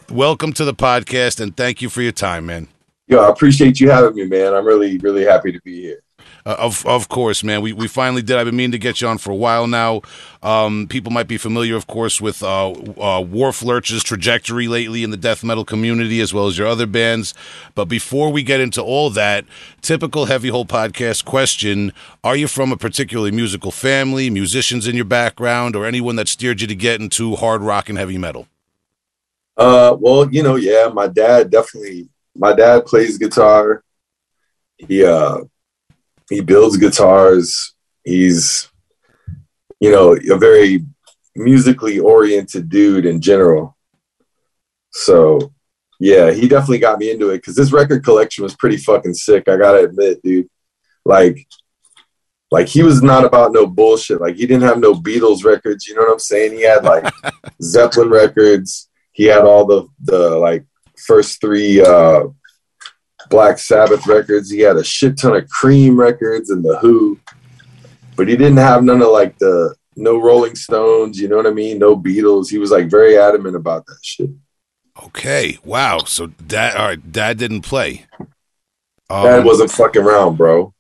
welcome 0.10 0.54
to 0.54 0.66
the 0.66 0.74
podcast, 0.74 1.40
and 1.40 1.56
thank 1.56 1.84
you 1.84 1.90
for 1.92 2.02
your 2.02 2.12
time, 2.12 2.48
man. 2.48 2.68
Yo, 3.12 3.20
I 3.20 3.28
appreciate 3.28 3.78
you 3.82 3.90
having 3.90 4.16
me, 4.16 4.26
man. 4.26 4.54
I'm 4.54 4.66
really, 4.66 4.98
really 5.00 5.26
happy 5.26 5.52
to 5.52 5.60
be 5.64 5.82
here. 5.82 6.02
Uh, 6.46 6.56
of 6.58 6.86
of 6.86 7.10
course, 7.10 7.44
man. 7.44 7.62
We 7.62 7.74
we 7.74 7.90
finally 7.90 8.22
did. 8.22 8.38
I've 8.38 8.46
been 8.46 8.56
meaning 8.56 8.72
to 8.72 8.78
get 8.78 9.02
you 9.02 9.10
on 9.10 9.18
for 9.18 9.32
a 9.32 9.36
while 9.36 9.68
now. 9.68 10.02
Um, 10.42 10.88
people 10.88 11.12
might 11.12 11.28
be 11.28 11.38
familiar, 11.38 11.76
of 11.76 11.88
course, 11.88 12.22
with 12.22 12.42
uh, 12.42 12.70
uh, 12.70 13.22
Wharflurch's 13.22 14.02
trajectory 14.02 14.70
lately 14.70 15.04
in 15.04 15.12
the 15.12 15.18
death 15.18 15.44
metal 15.44 15.66
community, 15.66 16.22
as 16.22 16.34
well 16.34 16.48
as 16.48 16.58
your 16.58 16.68
other 16.68 16.86
bands. 16.86 17.34
But 17.76 17.86
before 17.86 18.32
we 18.32 18.44
get 18.44 18.62
into 18.62 18.82
all 18.82 19.10
that, 19.10 19.44
typical 19.82 20.28
Heavy 20.28 20.48
Hole 20.48 20.66
podcast 20.66 21.26
question: 21.26 21.92
Are 22.24 22.38
you 22.38 22.48
from 22.48 22.72
a 22.72 22.78
particularly 22.78 23.32
musical 23.32 23.72
family, 23.72 24.30
musicians 24.30 24.88
in 24.88 24.96
your 24.96 25.04
background, 25.04 25.76
or 25.76 25.86
anyone 25.86 26.16
that 26.16 26.30
steered 26.30 26.62
you 26.62 26.68
to 26.68 26.76
get 26.76 27.02
into 27.02 27.36
hard 27.36 27.62
rock 27.62 27.90
and 27.90 27.98
heavy 27.98 28.18
metal? 28.18 28.48
Uh, 29.58 29.98
well, 30.00 30.32
you 30.32 30.42
know, 30.42 30.56
yeah, 30.56 30.88
my 30.88 31.08
dad 31.08 31.52
definitely. 31.52 32.08
My 32.36 32.54
dad 32.54 32.86
plays 32.86 33.18
guitar. 33.18 33.84
He 34.78 35.06
uh, 35.06 35.40
he 36.30 36.42
builds 36.42 36.78
guitars. 36.78 37.74
He's, 38.04 38.70
you 39.80 39.92
know, 39.92 40.16
a 40.16 40.38
very 40.38 40.86
musically 41.36 42.00
oriented 42.00 42.70
dude 42.70 43.06
in 43.06 43.22
general. 43.22 43.78
So, 44.92 45.54
yeah, 46.00 46.32
he 46.32 46.48
definitely 46.48 46.80
got 46.80 47.00
me 47.00 47.12
into 47.12 47.30
it 47.30 47.38
because 47.38 47.56
this 47.56 47.72
record 47.72 48.04
collection 48.04 48.44
was 48.44 48.56
pretty 48.56 48.78
fucking 48.78 49.14
sick. 49.14 49.48
I 49.48 49.58
gotta 49.58 49.84
admit, 49.84 50.22
dude. 50.24 50.50
Like, 51.06 51.48
like 52.52 52.68
he 52.68 52.84
was 52.84 53.02
not 53.02 53.26
about 53.26 53.54
no 53.54 53.66
bullshit. 53.66 54.22
Like 54.22 54.36
he 54.36 54.46
didn't 54.46 54.64
have 54.68 54.80
no 54.80 54.94
Beatles 54.94 55.44
records. 55.44 55.88
You 55.88 55.96
know 55.96 56.02
what 56.02 56.14
I'm 56.14 56.20
saying? 56.20 56.54
He 56.54 56.64
had 56.64 56.84
like 56.84 57.12
Zeppelin 57.62 58.10
records. 58.10 58.90
He 59.12 59.26
had 59.26 59.44
all 59.44 59.66
the 59.66 59.88
the 60.02 60.38
like 60.38 60.66
first 61.06 61.42
three 61.42 61.82
uh, 61.82 62.24
Black 63.30 63.58
Sabbath 63.58 64.06
records. 64.08 64.50
He 64.50 64.60
had 64.60 64.78
a 64.78 64.84
shit 64.84 65.18
ton 65.18 65.36
of 65.36 65.50
Cream 65.50 66.00
records 66.00 66.50
and 66.50 66.64
the 66.64 66.78
Who, 66.80 67.20
but 68.16 68.28
he 68.28 68.36
didn't 68.36 68.58
have 68.58 68.84
none 68.84 69.02
of 69.02 69.10
like 69.10 69.38
the 69.40 69.76
no 69.96 70.18
Rolling 70.22 70.56
Stones, 70.56 71.20
you 71.20 71.28
know 71.28 71.38
what 71.38 71.48
I 71.48 71.52
mean? 71.52 71.80
No 71.80 71.98
Beatles. 71.98 72.50
He 72.50 72.58
was 72.58 72.72
like 72.72 72.90
very 72.90 73.18
adamant 73.18 73.56
about 73.56 73.86
that 73.86 74.00
shit. 74.02 74.30
Okay. 75.04 75.58
Wow. 75.64 76.00
So 76.00 76.28
dad, 76.28 76.76
all 76.76 76.88
right, 76.88 77.12
dad 77.12 77.38
didn't 77.38 77.62
play. 77.62 78.06
Um, 79.10 79.26
Dad 79.26 79.46
wasn't 79.46 79.72
fucking 79.72 80.02
around, 80.02 80.38
bro. 80.38 80.74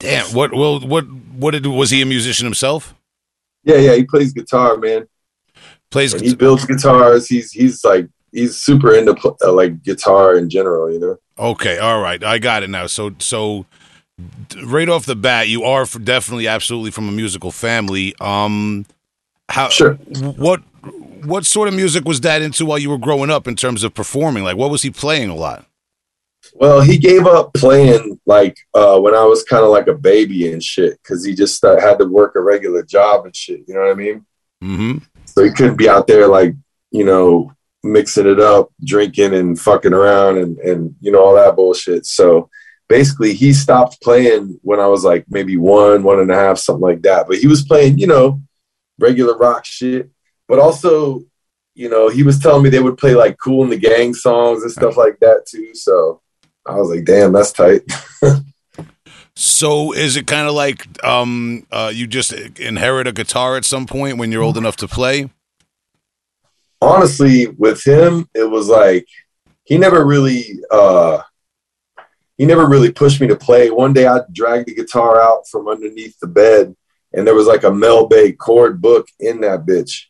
damn. 0.00 0.26
What? 0.34 0.52
Well, 0.52 0.80
what? 0.80 1.04
What 1.04 1.52
did? 1.52 1.66
Was 1.66 1.90
he 1.90 2.02
a 2.02 2.06
musician 2.06 2.44
himself? 2.44 2.94
Yeah, 3.62 3.76
yeah, 3.76 3.94
he 3.94 4.04
plays 4.04 4.32
guitar, 4.32 4.76
man. 4.76 5.06
Plays. 5.90 6.12
He 6.20 6.34
builds 6.34 6.64
guitars. 6.64 7.28
He's 7.28 7.52
he's 7.52 7.84
like 7.84 8.08
he's 8.36 8.56
super 8.56 8.94
into 8.94 9.16
uh, 9.42 9.52
like 9.52 9.82
guitar 9.82 10.36
in 10.36 10.50
general, 10.50 10.92
you 10.92 10.98
know. 10.98 11.16
Okay, 11.38 11.78
all 11.78 12.00
right, 12.00 12.22
I 12.22 12.38
got 12.38 12.62
it 12.62 12.70
now. 12.70 12.86
So, 12.86 13.14
so 13.18 13.66
right 14.62 14.88
off 14.88 15.06
the 15.06 15.16
bat, 15.16 15.48
you 15.48 15.64
are 15.64 15.84
definitely, 15.84 16.46
absolutely 16.46 16.90
from 16.90 17.08
a 17.08 17.12
musical 17.12 17.50
family. 17.50 18.14
Um, 18.20 18.86
how? 19.48 19.68
Sure. 19.70 19.94
What? 19.94 20.62
What 21.24 21.44
sort 21.44 21.66
of 21.66 21.74
music 21.74 22.04
was 22.04 22.20
Dad 22.20 22.42
into 22.42 22.64
while 22.66 22.78
you 22.78 22.88
were 22.88 22.98
growing 22.98 23.30
up 23.30 23.48
in 23.48 23.56
terms 23.56 23.82
of 23.82 23.94
performing? 23.94 24.44
Like, 24.44 24.56
what 24.56 24.70
was 24.70 24.82
he 24.82 24.90
playing 24.90 25.28
a 25.28 25.34
lot? 25.34 25.66
Well, 26.54 26.80
he 26.80 26.98
gave 26.98 27.26
up 27.26 27.52
playing 27.54 28.20
like 28.26 28.56
uh, 28.74 29.00
when 29.00 29.14
I 29.14 29.24
was 29.24 29.42
kind 29.42 29.64
of 29.64 29.70
like 29.70 29.88
a 29.88 29.94
baby 29.94 30.52
and 30.52 30.62
shit 30.62 31.00
because 31.02 31.24
he 31.24 31.34
just 31.34 31.64
uh, 31.64 31.80
had 31.80 31.98
to 31.98 32.04
work 32.04 32.36
a 32.36 32.40
regular 32.40 32.84
job 32.84 33.24
and 33.24 33.34
shit. 33.34 33.62
You 33.66 33.74
know 33.74 33.80
what 33.80 33.90
I 33.90 33.94
mean? 33.94 34.26
Mm-hmm. 34.62 34.98
So 35.24 35.42
he 35.42 35.50
couldn't 35.50 35.76
be 35.76 35.88
out 35.88 36.06
there 36.06 36.28
like 36.28 36.54
you 36.92 37.04
know 37.04 37.52
mixing 37.92 38.26
it 38.26 38.40
up, 38.40 38.70
drinking 38.84 39.34
and 39.34 39.58
fucking 39.58 39.92
around 39.92 40.38
and 40.38 40.58
and 40.58 40.94
you 41.00 41.10
know 41.12 41.22
all 41.24 41.34
that 41.34 41.56
bullshit. 41.56 42.06
So 42.06 42.50
basically, 42.88 43.34
he 43.34 43.52
stopped 43.52 44.00
playing 44.02 44.58
when 44.62 44.80
I 44.80 44.86
was 44.86 45.04
like 45.04 45.24
maybe 45.28 45.56
one, 45.56 46.02
one 46.02 46.20
and 46.20 46.30
a 46.30 46.34
half, 46.34 46.58
something 46.58 46.82
like 46.82 47.02
that. 47.02 47.26
But 47.28 47.38
he 47.38 47.46
was 47.46 47.64
playing, 47.64 47.98
you 47.98 48.06
know, 48.06 48.40
regular 48.98 49.36
rock 49.36 49.64
shit. 49.64 50.10
But 50.48 50.58
also, 50.58 51.22
you 51.74 51.88
know, 51.88 52.08
he 52.08 52.22
was 52.22 52.38
telling 52.38 52.62
me 52.62 52.70
they 52.70 52.80
would 52.80 52.98
play 52.98 53.14
like 53.14 53.38
Kool 53.38 53.64
and 53.64 53.72
the 53.72 53.76
Gang 53.76 54.14
songs 54.14 54.62
and 54.62 54.70
stuff 54.70 54.96
like 54.96 55.18
that 55.20 55.46
too. 55.46 55.74
So 55.74 56.20
I 56.64 56.76
was 56.76 56.90
like, 56.90 57.04
damn, 57.04 57.32
that's 57.32 57.52
tight. 57.52 57.82
So, 59.38 59.92
is 59.92 60.16
it 60.16 60.26
kind 60.26 60.48
of 60.48 60.54
like 60.54 61.04
um, 61.04 61.66
uh, 61.70 61.92
you 61.94 62.06
just 62.06 62.32
inherit 62.32 63.06
a 63.06 63.12
guitar 63.12 63.58
at 63.58 63.66
some 63.66 63.84
point 63.84 64.16
when 64.16 64.32
you're 64.32 64.42
old 64.42 64.56
enough 64.56 64.76
to 64.76 64.88
play? 64.88 65.30
Honestly, 66.80 67.46
with 67.48 67.84
him, 67.84 68.28
it 68.34 68.48
was 68.48 68.68
like 68.68 69.06
he 69.64 69.78
never 69.78 70.04
really 70.04 70.60
uh 70.70 71.22
he 72.38 72.44
never 72.44 72.66
really 72.66 72.92
pushed 72.92 73.20
me 73.20 73.26
to 73.28 73.36
play. 73.36 73.70
One 73.70 73.92
day 73.92 74.06
I 74.06 74.20
dragged 74.32 74.68
the 74.68 74.74
guitar 74.74 75.20
out 75.20 75.48
from 75.48 75.68
underneath 75.68 76.18
the 76.20 76.26
bed 76.26 76.76
and 77.12 77.26
there 77.26 77.34
was 77.34 77.46
like 77.46 77.64
a 77.64 77.72
Mel 77.72 78.06
Bay 78.06 78.32
chord 78.32 78.80
book 78.82 79.08
in 79.18 79.40
that 79.40 79.64
bitch. 79.64 80.04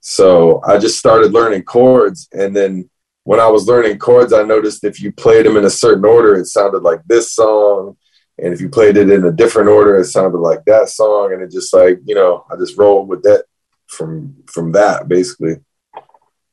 So 0.00 0.60
I 0.64 0.78
just 0.78 0.98
started 0.98 1.32
learning 1.32 1.62
chords 1.62 2.28
and 2.32 2.54
then 2.54 2.90
when 3.24 3.40
I 3.40 3.48
was 3.48 3.68
learning 3.68 3.98
chords, 3.98 4.32
I 4.32 4.42
noticed 4.42 4.84
if 4.84 5.00
you 5.00 5.12
played 5.12 5.46
them 5.46 5.56
in 5.56 5.64
a 5.64 5.70
certain 5.70 6.04
order, 6.04 6.34
it 6.34 6.46
sounded 6.46 6.82
like 6.82 7.04
this 7.04 7.32
song. 7.32 7.96
And 8.38 8.52
if 8.52 8.60
you 8.60 8.68
played 8.68 8.96
it 8.96 9.10
in 9.10 9.24
a 9.24 9.30
different 9.30 9.68
order, 9.68 9.96
it 9.96 10.06
sounded 10.06 10.38
like 10.38 10.64
that 10.64 10.88
song. 10.88 11.32
And 11.32 11.42
it 11.42 11.52
just 11.52 11.72
like, 11.72 12.00
you 12.04 12.14
know, 12.14 12.44
I 12.50 12.56
just 12.56 12.76
rolled 12.76 13.08
with 13.08 13.22
that 13.22 13.44
from 13.86 14.36
from 14.46 14.72
that 14.72 15.08
basically. 15.08 15.56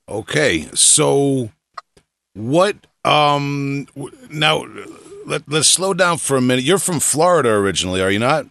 Okay, 0.09 0.67
so 0.73 1.51
what? 2.33 2.75
Um, 3.05 3.87
now 4.31 4.65
let 5.25 5.47
let's 5.47 5.67
slow 5.67 5.93
down 5.93 6.17
for 6.17 6.35
a 6.35 6.41
minute. 6.41 6.63
You're 6.63 6.79
from 6.79 6.99
Florida 6.99 7.49
originally, 7.49 8.01
are 8.01 8.09
you 8.09 8.17
not? 8.17 8.47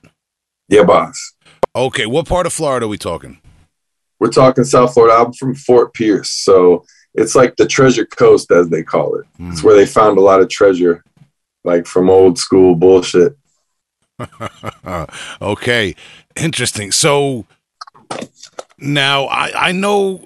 Yeah, 0.68 0.84
boss. 0.84 1.34
Okay, 1.74 2.06
what 2.06 2.28
part 2.28 2.46
of 2.46 2.52
Florida 2.52 2.86
are 2.86 2.88
we 2.88 2.96
talking? 2.96 3.40
We're 4.20 4.30
talking 4.30 4.62
South 4.62 4.94
Florida. 4.94 5.16
I'm 5.16 5.32
from 5.32 5.56
Fort 5.56 5.94
Pierce, 5.94 6.30
so 6.30 6.84
it's 7.14 7.34
like 7.34 7.56
the 7.56 7.66
Treasure 7.66 8.06
Coast, 8.06 8.52
as 8.52 8.68
they 8.68 8.84
call 8.84 9.16
it. 9.16 9.26
It's 9.40 9.64
where 9.64 9.74
they 9.74 9.86
found 9.86 10.16
a 10.16 10.22
lot 10.22 10.40
of 10.40 10.48
treasure, 10.48 11.02
like 11.64 11.86
from 11.86 12.08
old 12.08 12.38
school 12.38 12.76
bullshit. 12.76 13.36
okay, 15.42 15.96
interesting. 16.36 16.92
So 16.92 17.46
now 18.78 19.24
I 19.24 19.68
I 19.68 19.72
know 19.72 20.24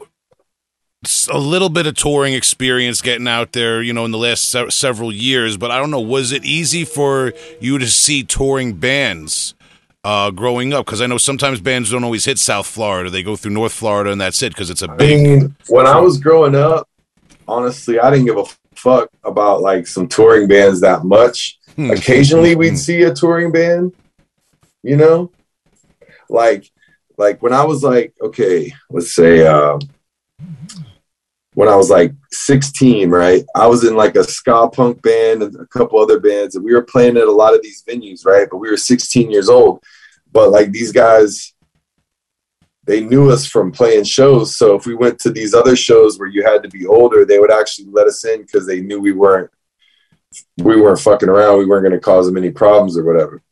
a 1.31 1.39
little 1.39 1.69
bit 1.69 1.87
of 1.87 1.95
touring 1.95 2.35
experience 2.35 3.01
getting 3.01 3.27
out 3.27 3.53
there, 3.53 3.83
you 3.83 3.93
know, 3.93 4.05
in 4.05 4.13
the 4.13 4.19
last 4.19 4.51
se- 4.51 4.71
several 4.71 5.13
years, 5.13 5.57
but 5.57 5.71
I 5.71 5.79
don't 5.79 5.91
know. 5.91 6.01
Was 6.01 6.33
it 6.33 6.45
easy 6.45 6.85
for 6.85 7.33
you 7.61 7.79
to 7.79 7.89
see 7.89 8.23
touring 8.23 8.75
bands? 8.75 9.55
Uh, 10.05 10.33
growing 10.33 10.73
up, 10.73 10.85
because 10.85 11.01
I 11.01 11.07
know 11.07 11.17
sometimes 11.17 11.61
bands 11.61 11.93
don't 11.93 12.03
always 12.03 12.25
hit 12.25 12.37
South 12.37 12.67
Florida; 12.67 13.09
they 13.09 13.23
go 13.23 13.37
through 13.37 13.53
North 13.53 13.73
Florida, 13.73 14.11
and 14.11 14.21
that's 14.21 14.43
it. 14.43 14.49
Because 14.49 14.69
it's 14.69 14.83
a 14.83 14.91
I 14.91 14.97
big. 14.97 15.23
mean, 15.23 15.57
when 15.69 15.87
I 15.87 16.01
was 16.01 16.19
growing 16.19 16.57
up, 16.57 16.89
honestly, 17.47 18.01
I 18.01 18.11
didn't 18.11 18.27
give 18.27 18.37
a 18.37 18.45
fuck 18.75 19.09
about 19.23 19.63
like 19.63 19.87
some 19.87 20.09
touring 20.09 20.49
bands 20.49 20.81
that 20.81 21.05
much. 21.05 21.61
Hmm. 21.77 21.93
Occasionally, 21.93 22.57
we'd 22.57 22.77
see 22.77 23.03
a 23.03 23.15
touring 23.15 23.53
band, 23.53 23.93
you 24.83 24.97
know, 24.97 25.31
like 26.29 26.69
like 27.17 27.41
when 27.41 27.53
I 27.53 27.63
was 27.63 27.85
like, 27.85 28.13
okay, 28.21 28.73
let's 28.91 29.15
say 29.15 29.47
uh, 29.47 29.79
when 31.55 31.69
I 31.69 31.77
was 31.77 31.91
like 31.91 32.13
16, 32.31 33.11
right? 33.11 33.45
I 33.55 33.67
was 33.67 33.85
in 33.85 33.95
like 33.95 34.17
a 34.17 34.25
ska 34.25 34.69
punk 34.69 35.03
band 35.03 35.43
and 35.43 35.55
a 35.57 35.67
couple 35.67 36.01
other 36.01 36.19
bands, 36.19 36.55
and 36.55 36.65
we 36.65 36.73
were 36.73 36.83
playing 36.83 37.17
at 37.17 37.29
a 37.29 37.33
lot 37.33 37.55
of 37.55 37.63
these 37.63 37.85
venues, 37.87 38.25
right? 38.25 38.49
But 38.51 38.59
we 38.59 38.71
were 38.71 38.77
16 38.77 39.31
years 39.31 39.49
old. 39.49 39.83
But 40.33 40.51
like 40.51 40.73
these 40.73 40.93
guys, 40.93 41.53
they 42.85 43.05
knew 43.05 43.31
us 43.31 43.47
from 43.47 43.71
playing 43.71 44.05
shows. 44.05 44.57
So 44.57 44.75
if 44.75 44.87
we 44.87 44.95
went 44.95 45.19
to 45.21 45.31
these 45.31 45.55
other 45.55 45.77
shows 45.77 46.19
where 46.19 46.29
you 46.29 46.43
had 46.43 46.63
to 46.63 46.71
be 46.71 46.87
older, 46.87 47.25
they 47.25 47.39
would 47.39 47.53
actually 47.53 47.89
let 47.91 48.07
us 48.07 48.25
in 48.25 48.43
because 48.43 48.67
they 48.67 48.81
knew 48.81 49.01
we 49.01 49.13
weren't 49.13 49.51
we 50.57 50.81
weren't 50.81 50.99
fucking 50.99 51.29
around. 51.29 51.59
We 51.59 51.67
weren't 51.67 51.85
going 51.85 51.93
to 51.93 52.01
cause 52.01 52.27
them 52.27 52.39
any 52.39 52.51
problems 52.51 52.97
or 52.97 53.05
whatever. 53.05 53.43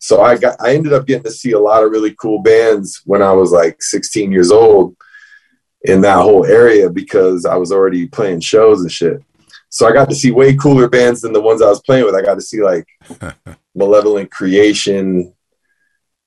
So 0.00 0.22
I 0.22 0.36
got 0.36 0.60
I 0.60 0.74
ended 0.74 0.92
up 0.92 1.06
getting 1.06 1.22
to 1.22 1.30
see 1.30 1.52
a 1.52 1.60
lot 1.60 1.84
of 1.84 1.92
really 1.92 2.14
cool 2.14 2.42
bands 2.42 3.00
when 3.04 3.22
I 3.22 3.32
was 3.32 3.52
like 3.52 3.80
16 3.80 4.32
years 4.32 4.50
old 4.50 4.96
in 5.82 6.00
that 6.02 6.22
whole 6.22 6.44
area 6.44 6.90
because 6.90 7.44
I 7.44 7.56
was 7.56 7.72
already 7.72 8.06
playing 8.06 8.40
shows 8.40 8.80
and 8.80 8.90
shit. 8.90 9.22
So 9.70 9.86
I 9.86 9.92
got 9.92 10.08
to 10.08 10.14
see 10.14 10.30
way 10.30 10.56
cooler 10.56 10.88
bands 10.88 11.20
than 11.20 11.32
the 11.32 11.40
ones 11.40 11.62
I 11.62 11.68
was 11.68 11.82
playing 11.82 12.04
with. 12.04 12.14
I 12.14 12.22
got 12.22 12.34
to 12.34 12.40
see 12.40 12.62
like 12.62 12.86
Malevolent 13.74 14.30
Creation. 14.30 15.34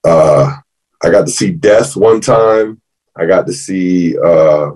Uh, 0.04 0.56
I 1.04 1.10
got 1.10 1.26
to 1.26 1.32
see 1.32 1.52
Death 1.52 1.96
one 1.96 2.22
time. 2.22 2.82
I 3.16 3.26
got 3.26 3.48
to 3.48 3.54
see 3.54 4.18
uh, 4.18 4.72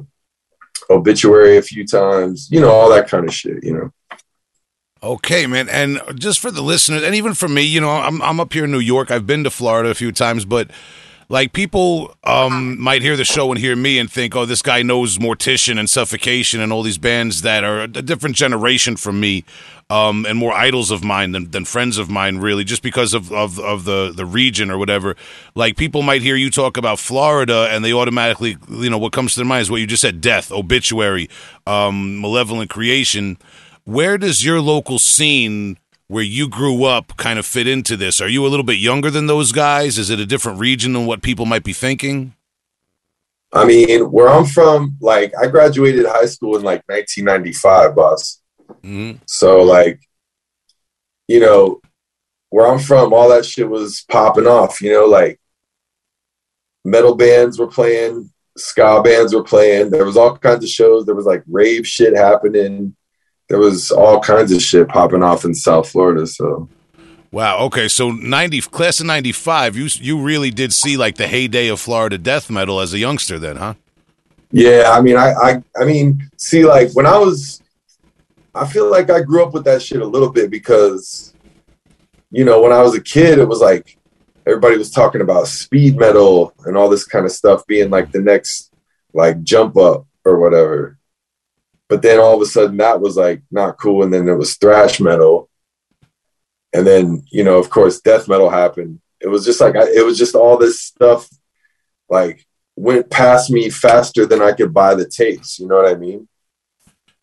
Obituary 0.89 1.57
a 1.57 1.61
few 1.61 1.85
times. 1.85 2.49
You 2.51 2.59
know 2.59 2.71
all 2.71 2.89
that 2.89 3.07
kind 3.07 3.27
of 3.27 3.33
shit. 3.33 3.63
You 3.63 3.73
know. 3.73 4.19
Okay, 5.03 5.45
man, 5.45 5.69
and 5.69 6.01
just 6.15 6.39
for 6.39 6.49
the 6.49 6.63
listeners, 6.63 7.03
and 7.03 7.13
even 7.13 7.35
for 7.35 7.47
me, 7.47 7.61
you 7.61 7.79
know, 7.79 7.91
I'm 7.91 8.21
I'm 8.23 8.39
up 8.39 8.53
here 8.53 8.65
in 8.65 8.71
New 8.71 8.79
York. 8.79 9.11
I've 9.11 9.27
been 9.27 9.43
to 9.43 9.51
Florida 9.51 9.89
a 9.89 9.93
few 9.93 10.11
times, 10.11 10.45
but 10.45 10.71
like 11.29 11.53
people 11.53 12.15
um, 12.23 12.79
might 12.79 13.01
hear 13.01 13.15
the 13.15 13.25
show 13.25 13.51
and 13.51 13.59
hear 13.59 13.75
me 13.75 13.97
and 13.97 14.11
think, 14.11 14.35
"Oh, 14.35 14.45
this 14.45 14.61
guy 14.61 14.83
knows 14.83 15.17
Mortician 15.17 15.79
and 15.79 15.89
Suffocation 15.89 16.61
and 16.61 16.71
all 16.71 16.83
these 16.83 16.97
bands 16.97 17.41
that 17.41 17.63
are 17.63 17.81
a 17.81 17.87
different 17.87 18.35
generation 18.35 18.95
from 18.95 19.19
me, 19.19 19.43
um, 19.89 20.25
and 20.25 20.37
more 20.37 20.53
idols 20.53 20.91
of 20.91 21.03
mine 21.03 21.31
than, 21.31 21.49
than 21.51 21.65
friends 21.65 21.97
of 21.97 22.09
mine, 22.09 22.37
really, 22.37 22.63
just 22.63 22.83
because 22.83 23.13
of, 23.13 23.31
of 23.31 23.59
of 23.59 23.85
the 23.85 24.13
the 24.15 24.25
region 24.25 24.69
or 24.69 24.77
whatever." 24.77 25.15
Like 25.55 25.77
people 25.77 26.01
might 26.03 26.21
hear 26.21 26.35
you 26.35 26.51
talk 26.51 26.77
about 26.77 26.99
Florida, 26.99 27.69
and 27.71 27.83
they 27.83 27.93
automatically, 27.93 28.57
you 28.69 28.89
know, 28.89 28.97
what 28.97 29.13
comes 29.13 29.33
to 29.33 29.39
their 29.39 29.47
mind 29.47 29.63
is 29.63 29.71
what 29.71 29.81
you 29.81 29.87
just 29.87 30.01
said: 30.01 30.21
death, 30.21 30.51
obituary, 30.51 31.29
um, 31.65 32.21
malevolent 32.21 32.69
creation. 32.69 33.37
Where 33.83 34.17
does 34.17 34.43
your 34.43 34.61
local 34.61 34.97
scene 34.97 35.77
where 36.07 36.23
you 36.23 36.47
grew 36.47 36.83
up 36.83 37.17
kind 37.17 37.39
of 37.39 37.45
fit 37.45 37.67
into 37.67 37.97
this? 37.97 38.21
Are 38.21 38.27
you 38.27 38.45
a 38.45 38.49
little 38.49 38.65
bit 38.65 38.77
younger 38.77 39.09
than 39.09 39.27
those 39.27 39.51
guys? 39.51 39.97
Is 39.97 40.09
it 40.09 40.19
a 40.19 40.25
different 40.25 40.59
region 40.59 40.93
than 40.93 41.05
what 41.05 41.21
people 41.21 41.45
might 41.45 41.63
be 41.63 41.73
thinking? 41.73 42.33
I 43.51 43.65
mean, 43.65 44.11
where 44.11 44.29
I'm 44.29 44.45
from, 44.45 44.97
like 44.99 45.33
I 45.41 45.47
graduated 45.47 46.05
high 46.05 46.25
school 46.25 46.57
in 46.57 46.63
like 46.63 46.83
1995, 46.87 47.95
boss. 47.95 48.41
Mm-hmm. 48.83 49.19
So 49.25 49.63
like, 49.63 50.01
you 51.27 51.39
know, 51.39 51.79
where 52.49 52.67
I'm 52.67 52.79
from, 52.79 53.13
all 53.13 53.29
that 53.29 53.45
shit 53.45 53.69
was 53.69 54.05
popping 54.09 54.47
off. 54.47 54.81
You 54.81 54.91
know, 54.91 55.05
like 55.05 55.39
metal 56.83 57.15
bands 57.15 57.57
were 57.57 57.67
playing, 57.67 58.29
ska 58.57 59.01
bands 59.01 59.33
were 59.33 59.43
playing. 59.43 59.89
There 59.89 60.05
was 60.05 60.17
all 60.17 60.37
kinds 60.37 60.63
of 60.63 60.69
shows. 60.69 61.05
There 61.05 61.15
was 61.15 61.25
like 61.25 61.43
rave 61.47 61.87
shit 61.87 62.15
happening. 62.15 62.95
There 63.47 63.59
was 63.59 63.91
all 63.91 64.19
kinds 64.19 64.51
of 64.51 64.61
shit 64.61 64.87
popping 64.87 65.23
off 65.23 65.45
in 65.45 65.53
South 65.53 65.89
Florida. 65.89 66.25
So 66.25 66.67
Wow. 67.31 67.59
Okay. 67.65 67.87
So 67.87 68.11
ninety 68.11 68.61
class 68.61 68.99
of 68.99 69.05
ninety 69.05 69.31
five. 69.31 69.75
You 69.75 69.87
you 69.93 70.21
really 70.21 70.51
did 70.51 70.73
see 70.73 70.97
like 70.97 71.15
the 71.15 71.27
heyday 71.27 71.67
of 71.67 71.79
Florida 71.79 72.17
death 72.17 72.49
metal 72.49 72.79
as 72.79 72.93
a 72.93 72.99
youngster, 72.99 73.37
then, 73.37 73.57
huh? 73.57 73.73
yeah, 74.51 74.91
I 74.91 75.01
mean, 75.01 75.17
I, 75.17 75.33
I, 75.33 75.63
I 75.77 75.83
mean, 75.83 76.29
see, 76.37 76.65
like 76.65 76.89
when 76.93 77.05
I 77.05 77.17
was, 77.17 77.61
I 78.53 78.65
feel 78.65 78.89
like 78.89 79.09
I 79.09 79.21
grew 79.21 79.43
up 79.43 79.53
with 79.53 79.65
that 79.65 79.81
shit 79.81 80.01
a 80.01 80.07
little 80.07 80.31
bit 80.31 80.49
because, 80.49 81.33
you 82.31 82.45
know, 82.45 82.61
when 82.61 82.71
I 82.71 82.81
was 82.81 82.95
a 82.95 83.01
kid, 83.01 83.37
it 83.37 83.49
was 83.49 83.59
like 83.59 83.97
everybody 84.47 84.77
was 84.77 84.91
talking 84.91 85.19
about 85.19 85.47
speed 85.47 85.97
metal 85.97 86.53
and 86.65 86.77
all 86.77 86.87
this 86.87 87.03
kind 87.03 87.25
of 87.25 87.33
stuff 87.33 87.67
being 87.67 87.89
like 87.89 88.13
the 88.13 88.21
next 88.21 88.71
like 89.13 89.43
jump 89.43 89.75
up 89.75 90.07
or 90.23 90.39
whatever. 90.39 90.97
But 91.87 92.01
then 92.01 92.19
all 92.19 92.35
of 92.35 92.41
a 92.41 92.45
sudden 92.45 92.77
that 92.77 92.99
was 92.99 93.15
like 93.15 93.41
not 93.51 93.77
cool. 93.77 94.03
And 94.03 94.13
then 94.13 94.25
there 94.25 94.37
was 94.37 94.55
thrash 94.55 94.99
metal. 94.99 95.49
And 96.73 96.85
then, 96.85 97.23
you 97.31 97.43
know, 97.43 97.57
of 97.57 97.69
course, 97.69 98.01
death 98.01 98.27
metal 98.27 98.49
happened. 98.49 98.99
It 99.21 99.27
was 99.27 99.45
just 99.45 99.61
like, 99.61 99.75
I, 99.75 99.83
it 99.83 100.05
was 100.05 100.17
just 100.17 100.35
all 100.35 100.57
this 100.57 100.81
stuff 100.81 101.29
like 102.09 102.45
went 102.75 103.09
past 103.09 103.49
me 103.49 103.69
faster 103.69 104.25
than 104.25 104.41
I 104.41 104.51
could 104.51 104.73
buy 104.73 104.95
the 104.95 105.07
tapes. 105.07 105.59
You 105.59 105.67
know 105.67 105.75
what 105.75 105.89
I 105.89 105.95
mean? 105.95 106.27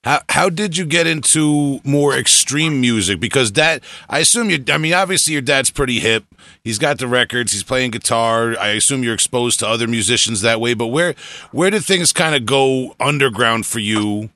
How 0.04 0.20
how 0.28 0.48
did 0.48 0.76
you 0.76 0.84
get 0.84 1.06
into 1.06 1.80
more 1.84 2.16
extreme 2.16 2.80
music? 2.80 3.20
Because 3.20 3.52
that 3.52 3.84
I 4.08 4.18
assume 4.18 4.50
you. 4.50 4.64
I 4.68 4.76
mean, 4.76 4.94
obviously 4.94 5.32
your 5.32 5.42
dad's 5.42 5.70
pretty 5.70 6.00
hip. 6.00 6.24
He's 6.64 6.78
got 6.78 6.98
the 6.98 7.06
records. 7.06 7.52
He's 7.52 7.62
playing 7.62 7.92
guitar. 7.92 8.56
I 8.58 8.70
assume 8.70 9.04
you're 9.04 9.14
exposed 9.14 9.60
to 9.60 9.68
other 9.68 9.86
musicians 9.86 10.40
that 10.40 10.60
way. 10.60 10.74
But 10.74 10.88
where 10.88 11.14
where 11.52 11.70
did 11.70 11.84
things 11.84 12.12
kind 12.12 12.34
of 12.34 12.46
go 12.46 12.96
underground 12.98 13.64
for 13.64 13.78
you? 13.78 14.30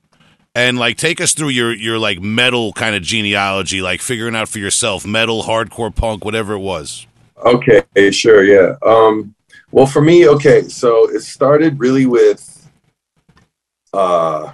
And 0.57 0.79
like, 0.79 0.97
take 0.97 1.21
us 1.21 1.33
through 1.33 1.49
your 1.49 1.71
your 1.71 1.99
like 1.99 2.19
metal 2.19 2.73
kind 2.73 2.95
of 2.95 3.03
genealogy, 3.03 3.79
like 3.79 4.01
figuring 4.01 4.35
out 4.35 4.49
for 4.49 4.57
yourself 4.57 5.05
metal, 5.05 5.43
hardcore, 5.43 5.93
punk, 5.93 6.25
whatever 6.25 6.53
it 6.53 6.59
was. 6.59 7.05
Okay, 7.45 7.83
sure, 8.09 8.43
yeah. 8.43 8.73
Um, 8.83 9.35
well, 9.69 9.85
for 9.85 10.01
me, 10.01 10.27
okay, 10.27 10.63
so 10.63 11.11
it 11.11 11.19
started 11.19 11.79
really 11.79 12.07
with. 12.07 12.71
Uh, 13.93 14.53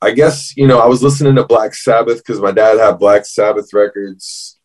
I 0.00 0.12
guess 0.12 0.56
you 0.56 0.68
know 0.68 0.78
I 0.78 0.86
was 0.86 1.02
listening 1.02 1.34
to 1.34 1.44
Black 1.44 1.74
Sabbath 1.74 2.18
because 2.18 2.40
my 2.40 2.52
dad 2.52 2.78
had 2.78 3.00
Black 3.00 3.26
Sabbath 3.26 3.72
records. 3.72 4.60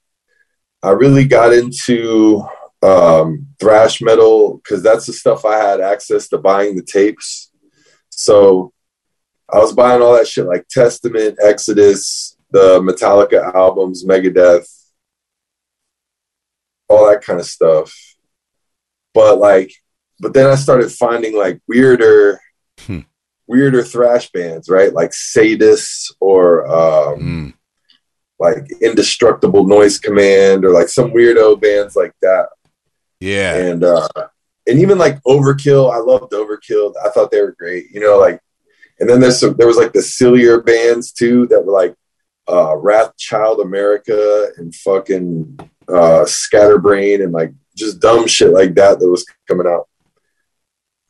I 0.83 0.91
really 0.91 1.25
got 1.25 1.51
into 1.51 2.47
um, 2.83 3.47
thrash 3.59 4.03
metal 4.03 4.57
because 4.57 4.83
that's 4.83 5.07
the 5.07 5.13
stuff 5.13 5.45
I 5.45 5.57
had 5.57 5.81
access 5.81 6.27
to 6.27 6.37
buying 6.37 6.75
the 6.75 6.83
tapes. 6.83 7.51
So 8.11 8.71
I 9.53 9.59
was 9.59 9.73
buying 9.73 10.01
all 10.01 10.13
that 10.13 10.27
shit 10.27 10.45
like 10.45 10.67
Testament, 10.69 11.37
Exodus, 11.43 12.37
the 12.51 12.79
Metallica 12.79 13.53
albums, 13.53 14.05
Megadeth, 14.05 14.67
all 16.89 17.07
that 17.07 17.23
kind 17.23 17.39
of 17.39 17.45
stuff. 17.45 17.93
But 19.13 19.39
like, 19.39 19.73
but 20.19 20.33
then 20.33 20.49
I 20.49 20.55
started 20.55 20.91
finding 20.91 21.37
like 21.37 21.59
weirder. 21.67 22.39
Hmm 22.79 23.01
weirder 23.51 23.83
thrash 23.83 24.31
bands, 24.31 24.69
right? 24.69 24.93
Like 24.93 25.11
Sadus 25.11 26.09
or 26.21 26.65
um, 26.67 27.19
mm. 27.19 27.53
like 28.39 28.65
Indestructible 28.81 29.67
Noise 29.67 29.99
Command 29.99 30.63
or 30.63 30.71
like 30.71 30.87
some 30.87 31.11
weirdo 31.11 31.59
bands 31.61 31.97
like 31.97 32.13
that. 32.21 32.47
Yeah. 33.19 33.55
And 33.57 33.83
uh 33.83 34.07
and 34.67 34.79
even 34.79 34.97
like 34.97 35.21
Overkill, 35.23 35.93
I 35.93 35.97
loved 35.97 36.31
Overkill. 36.31 36.93
I 37.03 37.09
thought 37.09 37.29
they 37.29 37.41
were 37.41 37.55
great. 37.59 37.91
You 37.91 37.99
know, 37.99 38.17
like 38.17 38.39
and 39.01 39.09
then 39.09 39.19
there's 39.19 39.39
some 39.39 39.55
there 39.57 39.67
was 39.67 39.77
like 39.77 39.91
the 39.91 40.01
sillier 40.01 40.61
bands 40.61 41.11
too 41.11 41.47
that 41.47 41.65
were 41.65 41.73
like 41.73 41.95
uh 42.47 42.75
Wrathchild 42.75 43.61
America 43.61 44.51
and 44.57 44.73
fucking 44.73 45.59
uh 45.89 46.25
Scatterbrain 46.25 47.21
and 47.21 47.33
like 47.33 47.51
just 47.75 47.99
dumb 47.99 48.27
shit 48.27 48.51
like 48.51 48.75
that 48.75 48.99
that 48.99 49.09
was 49.09 49.25
coming 49.47 49.67
out. 49.67 49.87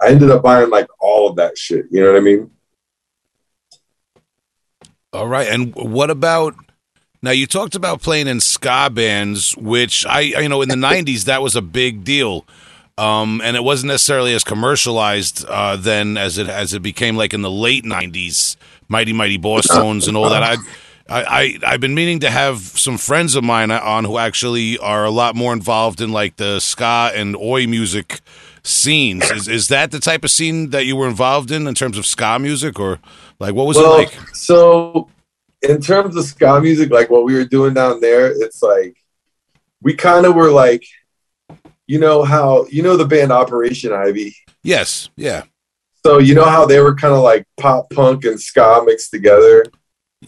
I 0.02 0.08
ended 0.10 0.32
up 0.32 0.42
buying 0.42 0.70
like 0.70 0.88
all 1.00 1.30
of 1.30 1.36
that 1.36 1.58
shit. 1.58 1.86
You 1.92 2.02
know 2.02 2.14
what 2.14 2.18
I 2.18 2.24
mean? 2.24 2.50
All 5.14 5.28
right. 5.28 5.48
And 5.48 5.76
what 5.76 6.10
about 6.10 6.56
now? 7.22 7.32
You 7.32 7.46
talked 7.46 7.75
about 7.75 8.01
playing 8.01 8.27
in 8.27 8.40
ska 8.40 8.90
bands, 8.90 9.56
which 9.58 10.06
I, 10.06 10.22
you 10.22 10.48
know, 10.50 10.62
in 10.62 10.70
the 10.70 10.75
'90s 10.88 11.25
that 11.25 11.42
was 11.42 11.56
a 11.58 11.62
big 11.62 12.06
deal, 12.06 12.46
um, 12.98 13.42
and 13.44 13.56
it 13.56 13.64
wasn't 13.64 13.90
necessarily 13.90 14.34
as 14.34 14.44
commercialized 14.44 15.46
uh, 15.46 15.75
then 15.75 16.18
as 16.18 16.38
it 16.38 16.48
as 16.48 16.74
it 16.74 16.82
became 16.82 17.16
like 17.16 17.34
in 17.34 17.42
the 17.42 17.51
late 17.51 17.84
'90s. 17.84 18.58
Mighty 18.88 19.14
Mighty 19.14 19.38
Bosstones 19.38 20.10
and 20.10 20.18
all 20.18 20.30
that. 20.30 20.44
I, 20.44 20.58
I, 21.10 21.58
I 21.66 21.72
have 21.72 21.80
been 21.80 21.96
meaning 21.96 22.20
to 22.20 22.30
have 22.30 22.60
some 22.60 22.98
friends 22.98 23.36
of 23.36 23.44
mine 23.44 23.72
on 23.72 24.04
who 24.04 24.18
actually 24.18 24.77
are 24.77 25.06
a 25.06 25.10
lot 25.10 25.36
more 25.36 25.54
involved 25.54 26.01
in 26.01 26.12
like 26.12 26.36
the 26.36 26.60
ska 26.60 27.12
and 27.16 27.36
oi 27.36 27.68
music 27.68 28.20
scenes. 28.64 29.30
Is 29.32 29.48
is 29.48 29.68
that 29.70 29.92
the 29.92 30.00
type 30.00 30.24
of 30.24 30.32
scene 30.32 30.70
that 30.70 30.86
you 30.86 30.96
were 30.96 31.08
involved 31.08 31.51
in 31.51 31.68
in 31.68 31.74
terms 31.75 31.98
of 31.98 32.06
ska 32.06 32.40
music, 32.40 32.80
or 32.80 33.00
like 33.40 33.54
what 33.54 33.68
was 33.68 33.77
well, 33.77 33.96
it 33.96 33.98
like? 33.98 34.36
So, 34.36 35.10
in 35.62 35.82
terms 35.82 36.16
of 36.16 36.25
ska 36.25 36.60
music, 36.62 36.92
like 36.92 37.10
what 37.10 37.24
we 37.24 37.34
were 37.34 37.46
doing 37.46 37.74
down 37.74 38.00
there, 38.01 38.27
it's 38.27 38.62
like 38.62 38.98
we 39.82 39.94
kind 39.94 40.25
of 40.25 40.36
were 40.36 40.51
like, 40.51 40.84
you 41.92 42.00
know 42.00 42.24
how 42.24 42.66
you 42.70 42.82
know 42.84 42.96
the 42.96 43.06
band 43.06 43.34
Operation 43.34 43.92
Ivy. 43.92 44.34
Yes. 44.64 45.10
Yeah. 45.18 45.44
So 46.06 46.20
you 46.20 46.34
know 46.34 46.46
how 46.46 46.66
they 46.66 46.80
were 46.80 46.96
kind 46.96 47.14
of 47.14 47.22
like 47.22 47.46
pop 47.60 47.90
punk 47.90 48.24
and 48.24 48.40
ska 48.40 48.82
mixed 48.86 49.12
together. 49.12 49.66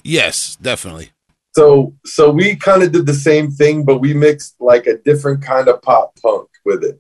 Yes, 0.04 0.58
definitely. 0.58 1.12
So 1.56 1.96
so 2.04 2.32
we 2.32 2.58
kind 2.58 2.84
of 2.84 2.92
did 2.92 3.06
the 3.06 3.14
same 3.14 3.50
thing, 3.50 3.86
but 3.86 4.00
we 4.00 4.14
mixed 4.14 4.56
like 4.60 4.88
a 4.88 4.98
different 4.98 5.42
kind 5.42 5.70
of 5.70 5.82
pop 5.82 6.14
punk 6.22 6.50
with 6.66 6.84
it. 6.84 7.00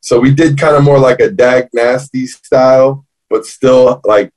So 0.00 0.20
we 0.20 0.34
did 0.34 0.58
kind 0.58 0.76
of 0.76 0.84
more 0.84 0.98
like 0.98 1.20
a 1.20 1.30
Dag 1.30 1.70
Nasty 1.72 2.26
style, 2.26 3.06
but 3.30 3.46
still 3.46 4.02
like 4.04 4.30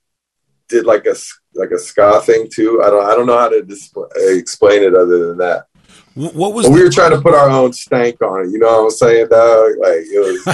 did 0.70 0.86
like 0.86 1.06
a 1.06 1.16
like 1.54 1.72
a 1.72 1.80
ska 1.80 2.22
thing 2.22 2.48
too. 2.50 2.82
I 2.82 2.90
don't 2.90 3.06
I 3.06 3.14
don't 3.14 3.28
know 3.28 3.38
how 3.38 3.50
to 3.50 3.62
display, 3.62 4.08
explain 4.16 4.84
it 4.84 4.96
other 4.96 5.28
than 5.28 5.38
that. 5.40 5.66
What 6.16 6.54
was 6.54 6.70
we 6.70 6.82
were 6.82 6.90
trying 6.90 7.12
to 7.12 7.20
put 7.20 7.34
our 7.34 7.50
own 7.50 7.74
stank 7.74 8.22
on 8.22 8.46
it? 8.46 8.52
You 8.52 8.60
know 8.60 8.84
what 8.84 8.84
I'm 8.86 8.90
saying, 8.92 9.28
dog? 9.28 9.72
Like 9.80 10.06
it 10.06 10.46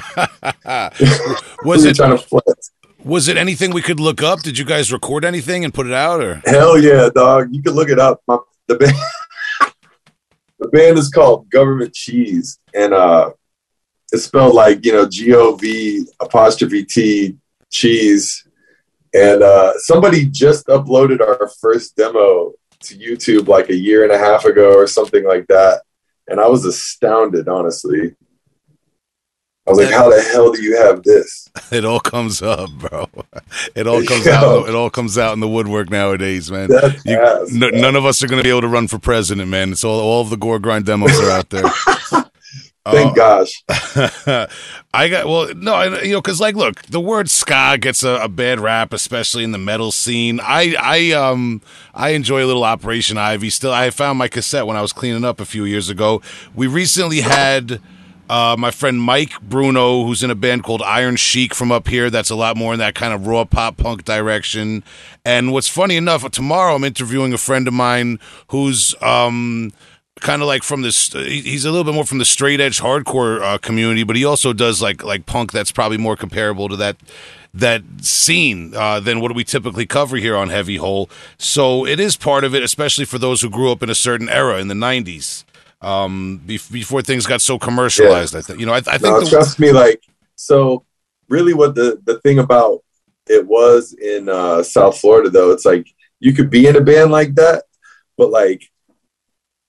was. 0.66 1.56
was 1.64 1.86
it 1.86 1.96
trying 1.96 2.18
to 2.18 2.24
flex? 2.24 2.72
Was 3.04 3.28
it 3.28 3.38
anything 3.38 3.72
we 3.72 3.84
could 3.84 4.00
look 4.00 4.24
up? 4.24 4.42
Did 4.42 4.58
you 4.58 4.66
guys 4.66 4.92
record 4.92 5.24
anything 5.24 5.64
and 5.64 5.72
put 5.72 5.86
it 5.86 5.94
out, 5.94 6.20
or 6.20 6.42
hell 6.46 6.80
yeah, 6.80 7.10
dog? 7.14 7.50
You 7.52 7.62
can 7.62 7.74
look 7.74 7.90
it 7.90 8.00
up. 8.00 8.22
My, 8.28 8.40
the 8.66 8.76
band, 8.76 8.96
the 10.60 10.68
band 10.70 10.98
is 10.98 11.10
called 11.10 11.48
Government 11.52 11.94
Cheese, 11.94 12.58
and 12.74 12.92
uh, 12.92 13.30
it's 14.12 14.24
spelled 14.24 14.56
like 14.56 14.84
you 14.84 14.94
know 14.94 15.08
G 15.08 15.32
O 15.36 15.56
V 15.58 16.08
apostrophe 16.20 16.86
T 16.86 17.38
cheese, 17.70 18.48
and 19.14 19.44
uh, 19.44 19.74
somebody 19.78 20.26
just 20.26 20.66
uploaded 20.68 21.22
our 21.22 21.48
first 21.62 21.96
demo 21.96 22.54
to 22.84 22.96
YouTube 22.96 23.48
like 23.48 23.70
a 23.70 23.76
year 23.76 24.04
and 24.04 24.12
a 24.12 24.18
half 24.18 24.46
ago 24.46 24.74
or 24.74 24.88
something 24.88 25.26
like 25.26 25.48
that, 25.48 25.82
and 26.28 26.40
I 26.40 26.48
was 26.48 26.66
astounded, 26.66 27.48
honestly. 27.48 28.16
I 29.68 29.72
was 29.72 29.80
like, 29.80 29.94
"How 29.94 30.10
the 30.10 30.22
hell 30.22 30.52
do 30.52 30.62
you 30.62 30.78
have 30.78 31.04
this?" 31.04 31.48
It 31.72 31.86
all 31.86 32.02
comes 32.02 32.42
up, 32.42 32.70
bro. 32.72 33.08
It 33.76 33.88
all 33.88 34.04
comes 34.04 34.28
out. 34.40 34.68
It 34.68 34.76
all 34.76 34.90
comes 34.90 35.18
out 35.18 35.34
in 35.34 35.40
the 35.40 35.48
woodwork 35.48 35.90
nowadays, 35.90 36.52
man. 36.52 36.70
You, 37.06 37.18
ass, 37.18 37.54
n- 37.54 37.80
none 37.80 37.96
of 37.96 38.06
us 38.06 38.22
are 38.22 38.28
going 38.28 38.40
to 38.40 38.44
be 38.44 38.50
able 38.50 38.62
to 38.62 38.68
run 38.68 38.88
for 38.88 39.00
president, 39.00 39.50
man. 39.50 39.72
It's 39.72 39.84
all 39.84 40.00
all 40.00 40.22
of 40.22 40.30
the 40.30 40.38
gore 40.38 40.60
grind 40.60 40.86
demos 40.86 41.18
are 41.20 41.32
out 41.32 41.50
there. 41.50 41.64
Thank 42.84 43.12
uh, 43.12 43.44
gosh. 43.46 43.64
I 44.94 45.08
got 45.08 45.28
well, 45.28 45.54
no, 45.54 45.76
I, 45.76 46.02
you 46.02 46.14
know, 46.14 46.22
because 46.22 46.42
like, 46.42 46.56
look, 46.56 46.82
the 46.84 47.00
word 47.00 47.30
ska 47.30 47.78
gets 47.80 48.04
a, 48.04 48.16
a, 48.16 48.28
bad 48.28 48.60
rap, 48.60 48.92
especially 48.92 49.44
in 49.44 49.52
the 49.52 49.60
metal 49.60 49.92
scene. 49.92 50.40
I, 50.42 50.76
I, 50.80 51.12
um, 51.12 51.62
I 51.94 52.10
enjoy 52.10 52.44
a 52.44 52.48
little 52.48 52.64
Operation 52.64 53.20
Ivy. 53.20 53.52
Still, 53.52 53.72
I 53.72 53.92
found 53.92 54.18
my 54.18 54.28
cassette 54.28 54.66
when 54.66 54.78
I 54.78 54.82
was 54.82 54.94
cleaning 54.94 55.24
up 55.24 55.40
a 55.40 55.46
few 55.46 55.64
years 55.64 55.90
ago. 55.90 56.22
We 56.56 56.68
recently 56.68 57.22
had. 57.22 57.80
Uh, 58.30 58.56
my 58.58 58.72
friend 58.72 59.02
Mike 59.02 59.42
Bruno, 59.42 60.06
who's 60.06 60.24
in 60.24 60.32
a 60.32 60.36
band 60.36 60.64
called 60.64 60.82
Iron 60.84 61.18
Chic 61.18 61.54
from 61.54 61.70
up 61.70 61.90
here, 61.90 62.10
that's 62.10 62.30
a 62.30 62.36
lot 62.36 62.56
more 62.56 62.72
in 62.72 62.80
that 62.80 62.96
kind 62.96 63.14
of 63.14 63.28
raw 63.28 63.44
pop 63.44 63.76
punk 63.76 64.06
direction. 64.06 64.86
And 65.26 65.52
what's 65.52 65.68
funny 65.68 65.98
enough, 65.98 66.32
tomorrow 66.32 66.76
I'm 66.76 66.86
interviewing 66.86 67.34
a 67.34 67.38
friend 67.38 67.68
of 67.68 67.74
mine 67.74 68.20
who's 68.48 68.96
um, 69.02 69.74
kind 70.22 70.42
of 70.42 70.48
like 70.48 70.64
from 70.64 70.84
this 70.84 71.12
he's 71.12 71.66
a 71.66 71.72
little 71.72 71.84
bit 71.84 71.94
more 71.94 72.06
from 72.06 72.20
the 72.20 72.26
straight 72.26 72.62
edge 72.62 72.80
hardcore 72.80 73.42
uh, 73.42 73.58
community 73.58 74.04
but 74.04 74.16
he 74.16 74.24
also 74.24 74.54
does 74.54 74.82
like 74.82 75.04
like 75.04 75.26
punk 75.26 75.52
that's 75.52 75.72
probably 75.72 75.98
more 75.98 76.16
comparable 76.16 76.70
to 76.70 76.76
that 76.76 76.96
that 77.54 77.84
scene 78.00 78.74
uh, 78.76 79.00
than 79.02 79.20
what 79.20 79.36
we 79.36 79.44
typically 79.44 79.86
cover 79.86 80.16
here 80.16 80.38
on 80.38 80.50
heavy 80.50 80.78
hole 80.78 81.10
so 81.38 81.86
it 81.86 82.00
is 82.00 82.16
part 82.16 82.44
of 82.44 82.56
it 82.56 82.64
especially 82.64 83.04
for 83.04 83.18
those 83.18 83.42
who 83.42 83.50
grew 83.50 83.72
up 83.72 83.84
in 83.84 83.90
a 83.90 83.96
certain 83.96 84.30
era 84.30 84.60
in 84.60 84.68
the 84.68 84.76
90s 84.76 85.44
um, 85.82 86.40
be- 86.46 86.60
before 86.72 87.02
things 87.02 87.26
got 87.26 87.42
so 87.42 87.58
commercialized 87.58 88.34
yeah. 88.34 88.40
i 88.40 88.42
think 88.42 88.60
you 88.60 88.66
know 88.66 88.74
i, 88.74 88.78
I 88.78 88.82
think 88.82 89.04
no, 89.04 89.20
the- 89.20 89.30
trust 89.30 89.60
me 89.60 89.72
like 89.72 90.04
so 90.36 90.86
really 91.28 91.54
what 91.54 91.76
the 91.76 92.00
the 92.06 92.20
thing 92.20 92.40
about 92.40 92.84
it 93.28 93.46
was 93.46 93.94
in 93.94 94.30
uh, 94.30 94.62
south 94.64 95.00
florida 95.00 95.30
though 95.30 95.52
it's 95.52 95.66
like 95.66 95.88
you 96.20 96.34
could 96.34 96.50
be 96.50 96.68
in 96.68 96.76
a 96.76 96.82
band 96.82 97.12
like 97.12 97.36
that 97.36 97.64
but 98.18 98.30
like 98.30 98.71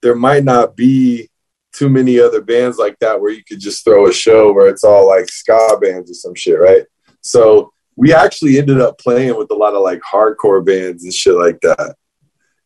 there 0.03 0.17
might 0.17 0.45
not 0.45 0.77
be 0.77 1.29
too 1.73 1.89
many 1.89 2.21
other 2.21 2.43
bands 2.43 2.77
like 2.77 2.99
that 3.01 3.21
where 3.21 3.33
you 3.33 3.43
could 3.45 3.61
just 3.61 3.85
throw 3.85 4.07
a 4.07 4.13
show 4.13 4.53
where 4.53 4.69
it's 4.69 4.85
all 4.85 5.09
like 5.09 5.29
ska 5.29 5.79
bands 5.81 6.11
or 6.11 6.15
some 6.15 6.35
shit, 6.35 6.61
right? 6.61 6.85
So 7.23 7.73
we 7.97 8.13
actually 8.13 8.59
ended 8.59 8.81
up 8.81 8.99
playing 8.99 9.37
with 9.37 9.51
a 9.51 9.55
lot 9.55 9.75
of 9.75 9.83
like 9.83 10.01
hardcore 10.01 10.65
bands 10.65 11.05
and 11.05 11.13
shit 11.13 11.35
like 11.35 11.61
that. 11.63 11.97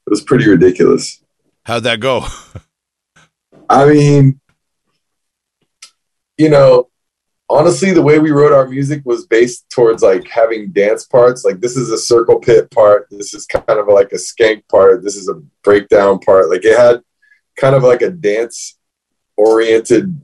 It 0.07 0.11
was 0.11 0.23
pretty 0.23 0.49
ridiculous. 0.49 1.23
How'd 1.65 1.85
that 1.85 2.01
go? 2.01 2.25
I 3.69 3.87
mean, 3.87 4.41
you 6.39 6.49
know, 6.49 6.89
honestly, 7.49 7.93
the 7.93 8.03
way 8.03 8.19
we 8.19 8.31
wrote 8.31 8.53
our 8.53 8.69
music 8.69 9.03
was 9.05 9.27
based 9.27 9.69
towards 9.71 10.03
like 10.03 10.29
having 10.29 10.71
dance 10.71 11.05
parts. 11.05 11.45
Like 11.45 11.61
this 11.61 11.77
is 11.77 11.91
a 11.91 11.99
circle 11.99 12.39
pit 12.39 12.71
part. 12.71 13.09
This 13.11 13.35
is 13.35 13.47
kind 13.47 13.79
of 13.81 13.89
like 13.89 14.13
a 14.13 14.17
skank 14.17 14.63
part. 14.69 15.03
This 15.03 15.17
is 15.17 15.29
a 15.29 15.43
breakdown 15.63 16.19
part. 16.21 16.51
Like 16.51 16.65
it 16.65 16.79
had 16.79 17.03
kind 17.57 17.75
of 17.75 17.83
like 17.83 18.03
a 18.03 18.11
dance 18.11 18.79
oriented 19.37 20.21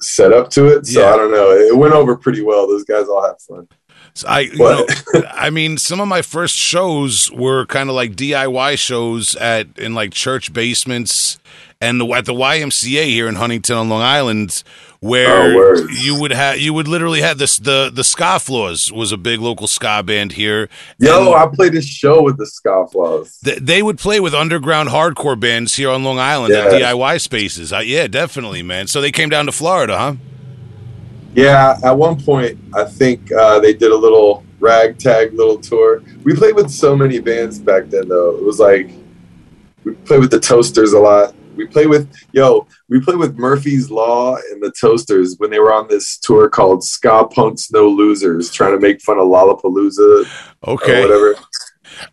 setup 0.00 0.50
to 0.50 0.66
it. 0.66 0.86
So 0.86 1.00
Yeah. 1.00 1.12
I 1.12 1.16
don't 1.16 1.30
know. 1.32 1.50
It 1.50 1.76
went 1.76 1.94
over 1.94 2.16
pretty 2.16 2.42
well. 2.42 2.66
Those 2.66 2.84
guys 2.84 3.08
all 3.08 3.24
had 3.26 3.40
fun. 3.40 3.68
So 4.14 4.28
I, 4.28 4.40
you 4.40 4.56
know, 4.56 4.86
I 5.30 5.50
mean, 5.50 5.76
some 5.76 6.00
of 6.00 6.08
my 6.08 6.22
first 6.22 6.54
shows 6.54 7.30
were 7.30 7.66
kind 7.66 7.90
of 7.90 7.94
like 7.96 8.16
DIY 8.16 8.78
shows 8.78 9.34
at 9.36 9.78
in 9.78 9.94
like 9.94 10.12
church 10.12 10.52
basements 10.52 11.38
and 11.80 12.00
the, 12.00 12.06
at 12.12 12.24
the 12.24 12.32
YMCA 12.32 13.04
here 13.04 13.28
in 13.28 13.34
Huntington 13.34 13.76
on 13.76 13.88
Long 13.88 14.02
Island, 14.02 14.62
where 15.00 15.54
Oh, 15.54 15.86
you 15.90 16.18
would 16.18 16.30
have 16.32 16.58
you 16.58 16.72
would 16.72 16.88
literally 16.88 17.20
have 17.20 17.38
this 17.38 17.58
the 17.58 17.90
the 17.92 18.02
Scofflaws 18.02 18.90
was 18.90 19.12
a 19.12 19.16
big 19.16 19.40
local 19.40 19.66
ska 19.66 20.02
band 20.02 20.32
here. 20.32 20.68
Yo, 20.98 21.34
I 21.34 21.46
played 21.52 21.74
a 21.74 21.82
show 21.82 22.22
with 22.22 22.38
the 22.38 22.44
Scofflaws. 22.46 23.40
th- 23.42 23.58
they 23.58 23.82
would 23.82 23.98
play 23.98 24.20
with 24.20 24.34
underground 24.34 24.88
hardcore 24.88 25.38
bands 25.38 25.76
here 25.76 25.90
on 25.90 26.02
Long 26.02 26.18
Island 26.18 26.54
at 26.54 26.72
DIY 26.72 27.20
spaces. 27.20 27.72
I, 27.72 27.82
yeah, 27.82 28.06
definitely, 28.06 28.62
man. 28.62 28.86
So 28.86 29.00
they 29.00 29.12
came 29.12 29.28
down 29.28 29.46
to 29.46 29.52
Florida, 29.52 29.98
huh? 29.98 30.14
Yeah, 31.34 31.78
at 31.84 31.92
one 31.92 32.18
point, 32.22 32.58
I 32.74 32.84
think 32.84 33.30
uh, 33.30 33.60
they 33.60 33.74
did 33.74 33.92
a 33.92 33.96
little 33.96 34.42
ragtag 34.58 35.34
little 35.34 35.58
tour. 35.58 36.02
We 36.24 36.34
played 36.34 36.54
with 36.54 36.70
so 36.70 36.96
many 36.96 37.18
bands 37.18 37.58
back 37.58 37.88
then, 37.90 38.08
though. 38.08 38.34
It 38.38 38.42
was 38.42 38.58
like 38.58 38.90
we 39.84 39.92
played 39.92 40.20
with 40.20 40.30
the 40.30 40.40
Toasters 40.40 40.94
a 40.94 40.98
lot. 40.98 41.34
We 41.56 41.66
play 41.66 41.86
with 41.86 42.12
yo. 42.32 42.66
We 42.88 43.00
play 43.00 43.16
with 43.16 43.36
Murphy's 43.38 43.90
Law 43.90 44.36
and 44.36 44.62
the 44.62 44.72
Toasters 44.80 45.36
when 45.38 45.50
they 45.50 45.58
were 45.58 45.72
on 45.72 45.88
this 45.88 46.18
tour 46.18 46.48
called 46.48 46.84
Ska 46.84 47.26
Punks 47.30 47.70
No 47.72 47.88
Losers, 47.88 48.50
trying 48.50 48.72
to 48.72 48.78
make 48.80 49.00
fun 49.00 49.18
of 49.18 49.24
Lollapalooza 49.26 50.24
or 50.62 50.72
Okay. 50.74 51.00
whatever. 51.00 51.34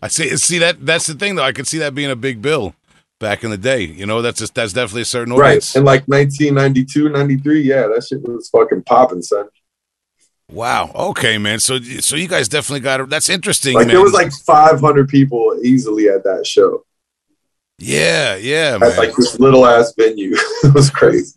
I 0.01 0.07
see. 0.07 0.35
See 0.37 0.59
that 0.59 0.85
that's 0.85 1.07
the 1.07 1.13
thing 1.13 1.35
though. 1.35 1.43
I 1.43 1.51
could 1.51 1.67
see 1.67 1.79
that 1.79 1.93
being 1.93 2.11
a 2.11 2.15
big 2.15 2.41
bill 2.41 2.73
back 3.19 3.43
in 3.43 3.51
the 3.51 3.57
day. 3.57 3.81
You 3.81 4.05
know, 4.05 4.21
that's 4.21 4.39
just 4.39 4.55
that's 4.55 4.73
definitely 4.73 5.01
a 5.03 5.05
certain 5.05 5.33
Right, 5.33 5.47
audience. 5.49 5.75
in 5.75 5.83
like 5.83 6.05
1992, 6.07 7.09
93. 7.09 7.61
Yeah, 7.61 7.87
that 7.87 8.05
shit 8.07 8.21
was 8.21 8.49
fucking 8.49 8.83
popping, 8.83 9.21
son. 9.21 9.47
Wow. 10.51 10.91
Okay, 10.95 11.37
man. 11.37 11.59
So 11.59 11.79
so 11.81 12.15
you 12.15 12.27
guys 12.27 12.47
definitely 12.47 12.81
got 12.81 12.99
it. 13.01 13.09
That's 13.09 13.29
interesting, 13.29 13.73
Like 13.75 13.87
man. 13.87 13.95
there 13.95 14.03
was 14.03 14.13
like 14.13 14.31
500 14.31 15.07
people 15.09 15.59
easily 15.63 16.09
at 16.09 16.23
that 16.23 16.45
show. 16.45 16.85
Yeah, 17.83 18.35
yeah, 18.35 18.75
at 18.75 18.79
man. 18.81 18.97
like 18.97 19.15
this 19.15 19.39
little 19.39 19.65
ass 19.65 19.93
venue. 19.97 20.31
it 20.63 20.73
was 20.73 20.89
crazy. 20.89 21.35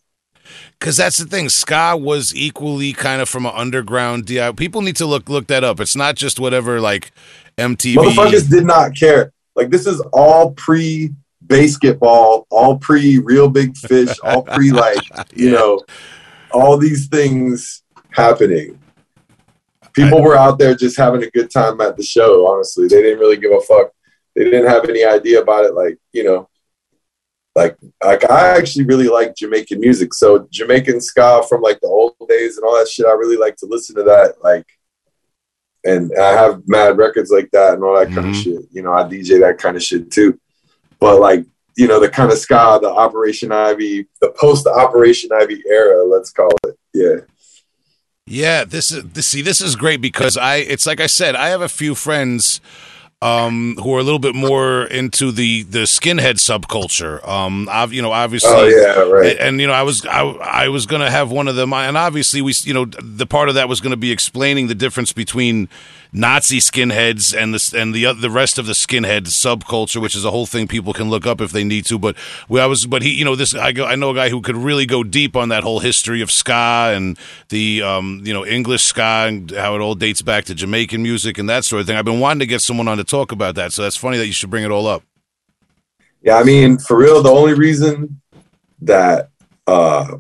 Because 0.79 0.97
that's 0.97 1.17
the 1.19 1.25
thing. 1.25 1.49
Ska 1.49 1.97
was 1.97 2.35
equally 2.35 2.93
kind 2.93 3.23
of 3.23 3.29
from 3.29 3.47
an 3.47 3.53
underground 3.55 4.27
DI. 4.27 4.53
People 4.53 4.83
need 4.83 4.97
to 4.97 5.07
look 5.07 5.29
look 5.29 5.47
that 5.49 5.65
up. 5.65 5.81
It's 5.81 5.97
not 5.97 6.17
just 6.17 6.39
whatever 6.39 6.81
like 6.81 7.13
MTV. 7.59 7.97
Motherfuckers 7.97 8.51
did 8.51 8.65
not 8.65 8.95
care. 8.95 9.33
Like 9.55 9.71
this 9.71 9.87
is 9.87 10.01
all 10.13 10.53
pre 10.53 11.13
basketball, 11.43 12.47
all 12.51 12.77
pre 12.79 13.19
Reel 13.19 13.49
Big 13.49 13.77
Fish, 13.77 14.11
all 14.23 14.43
pre 14.55 14.71
like 14.71 14.99
you 15.35 15.47
Yeah. 15.51 15.59
know, 15.59 15.81
all 16.53 16.77
these 16.77 17.09
things 17.09 17.83
happening. 18.11 18.79
People 19.95 20.23
were 20.23 20.37
out 20.37 20.59
there 20.59 20.75
just 20.75 20.99
having 20.99 21.23
a 21.23 21.31
good 21.31 21.51
time 21.51 21.81
at 21.81 21.97
the 21.97 22.03
show. 22.03 22.47
Honestly, 22.47 22.87
they 22.87 23.01
didn't 23.01 23.19
really 23.19 23.39
give 23.39 23.51
a 23.53 23.61
fuck. 23.61 23.93
They 24.37 24.45
didn't 24.45 24.69
have 24.69 24.89
any 24.89 25.05
idea 25.05 25.41
about 25.41 25.65
it. 25.65 25.75
Like 25.75 25.99
you 26.13 26.23
know, 26.23 26.49
like 27.55 27.77
like 28.05 28.31
I 28.31 28.57
actually 28.57 28.85
really 28.85 29.09
like 29.09 29.35
Jamaican 29.35 29.81
music. 29.81 30.13
So 30.13 30.47
Jamaican 30.51 31.01
ska 31.01 31.43
from 31.49 31.63
like 31.63 31.81
the 31.81 31.89
old 31.89 32.15
days 32.29 32.59
and 32.59 32.67
all 32.67 32.77
that 32.79 32.89
shit. 32.89 33.07
I 33.07 33.13
really 33.13 33.39
like 33.39 33.57
to 33.57 33.67
listen 33.67 33.97
to 33.97 34.03
that. 34.05 34.35
Like, 34.45 34.67
and 35.85 36.13
I 36.17 36.33
have 36.33 36.69
mad 36.69 36.99
records 36.99 37.31
like 37.31 37.51
that 37.53 37.75
and 37.75 37.83
all 37.83 37.97
that 37.99 38.09
kind 38.09 38.19
of 38.19 38.25
mm-hmm. 38.27 38.43
shit. 38.43 38.63
You 38.71 38.83
know, 38.83 38.93
I 38.93 39.05
DJ 39.05 39.41
that 39.41 39.57
kind 39.59 39.75
of 39.75 39.83
shit 39.83 40.11
too. 40.11 40.39
But 41.01 41.19
like, 41.19 41.47
you 41.77 41.89
know, 41.89 41.99
the 41.99 42.11
kind 42.11 42.31
of 42.31 42.37
ska, 42.37 42.79
the 42.83 42.91
Operation 42.91 43.53
Ivy, 43.53 44.07
the 44.21 44.31
post 44.39 44.67
Operation 44.67 45.31
Ivy 45.33 45.63
era, 45.67 46.05
let's 46.05 46.31
call 46.31 46.51
it. 46.65 46.79
Yeah. 46.93 47.21
Yeah, 48.29 48.65
this 48.65 48.91
is 48.91 49.05
this, 49.05 49.29
see 49.29 49.41
this 49.41 49.61
is 49.61 49.77
great 49.77 50.01
because 50.01 50.37
I 50.37 50.57
it's 50.57 50.85
like 50.85 51.01
I 51.01 51.07
said 51.07 51.37
I 51.37 51.49
have 51.51 51.63
a 51.63 51.69
few 51.69 51.95
friends 51.95 52.61
um 53.27 53.77
who 53.83 53.95
are 53.95 53.99
a 53.99 54.03
little 54.03 54.19
bit 54.19 54.35
more 54.35 54.85
into 54.85 55.33
the 55.33 55.63
the 55.65 55.81
skinhead 55.81 56.37
subculture. 56.37 57.27
Um 57.27 57.69
I've 57.71 57.93
you 57.93 58.03
know 58.03 58.13
obviously 58.13 58.51
Oh 58.51 58.65
yeah, 58.67 59.01
right. 59.01 59.37
and, 59.39 59.61
you 59.61 59.67
know 59.67 59.73
I 59.73 59.83
was 59.83 60.05
I, 60.07 60.23
I 60.23 60.69
was 60.69 60.87
going 60.87 61.03
to 61.03 61.11
have 61.11 61.31
one 61.31 61.49
of 61.49 61.57
them 61.57 61.73
and 61.73 61.97
obviously 61.97 62.41
we 62.43 62.53
you 62.63 62.75
know 62.75 62.85
the 62.85 63.27
part 63.27 63.49
of 63.49 63.55
that 63.57 63.69
was 63.69 63.81
going 63.81 63.91
to 63.91 63.97
be 63.97 64.13
explaining 64.13 64.69
the 64.69 64.75
difference 64.75 65.13
between 65.13 65.69
Nazi 66.13 66.59
skinheads 66.59 67.37
and 67.37 67.55
the 67.55 67.79
and 67.79 67.95
the 67.95 68.07
oth- 68.07 68.21
the 68.21 68.31
rest 68.31 68.59
of 68.59 68.67
the 68.67 68.73
skinhead 68.73 69.27
subculture 69.27 70.01
which 70.01 70.15
is 70.15 70.25
a 70.25 70.31
whole 70.31 70.47
thing 70.47 70.67
people 70.69 70.93
can 70.93 71.11
look 71.11 71.27
up 71.27 71.41
if 71.41 71.53
they 71.53 71.65
need 71.65 71.85
to. 71.87 71.99
But 71.99 72.17
we, 72.49 72.61
I 72.61 72.67
was 72.67 72.87
but 72.87 73.03
he 73.03 73.11
you 73.11 73.25
know 73.25 73.37
this 73.37 73.55
I 73.55 73.73
go 73.73 73.85
I 73.85 73.95
know 73.97 74.11
a 74.11 74.15
guy 74.15 74.29
who 74.29 74.41
could 74.41 74.57
really 74.57 74.87
go 74.87 75.03
deep 75.03 75.37
on 75.37 75.49
that 75.51 75.63
whole 75.63 75.81
history 75.81 76.21
of 76.23 76.31
ska 76.31 76.93
and 76.95 77.19
the 77.49 77.83
um 77.83 78.23
you 78.25 78.33
know 78.33 78.45
English 78.47 78.83
ska 78.83 79.27
and 79.27 79.51
how 79.51 79.75
it 79.75 79.81
all 79.81 79.95
dates 79.95 80.23
back 80.23 80.45
to 80.47 80.55
Jamaican 80.55 81.03
music 81.03 81.39
and 81.39 81.49
that 81.49 81.65
sort 81.65 81.81
of 81.81 81.87
thing. 81.87 81.97
I've 81.97 82.05
been 82.05 82.21
wanting 82.21 82.41
to 82.41 82.47
get 82.47 82.61
someone 82.61 82.89
on 82.89 82.99
to 82.99 83.05
talk 83.05 83.33
about 83.33 83.55
that 83.57 83.73
so 83.73 83.83
that's 83.83 83.97
funny 83.97 84.19
that 84.19 84.27
you 84.27 84.33
should 84.33 84.51
bring 84.51 84.65
it 84.65 84.71
all 84.71 84.87
up. 84.87 85.03
Yeah, 86.23 86.39
I 86.39 86.45
mean, 86.45 86.79
for 86.79 86.97
real, 86.97 87.23
the 87.23 87.31
only 87.31 87.55
reason 87.55 88.21
that 88.83 89.31
uh 89.67 90.17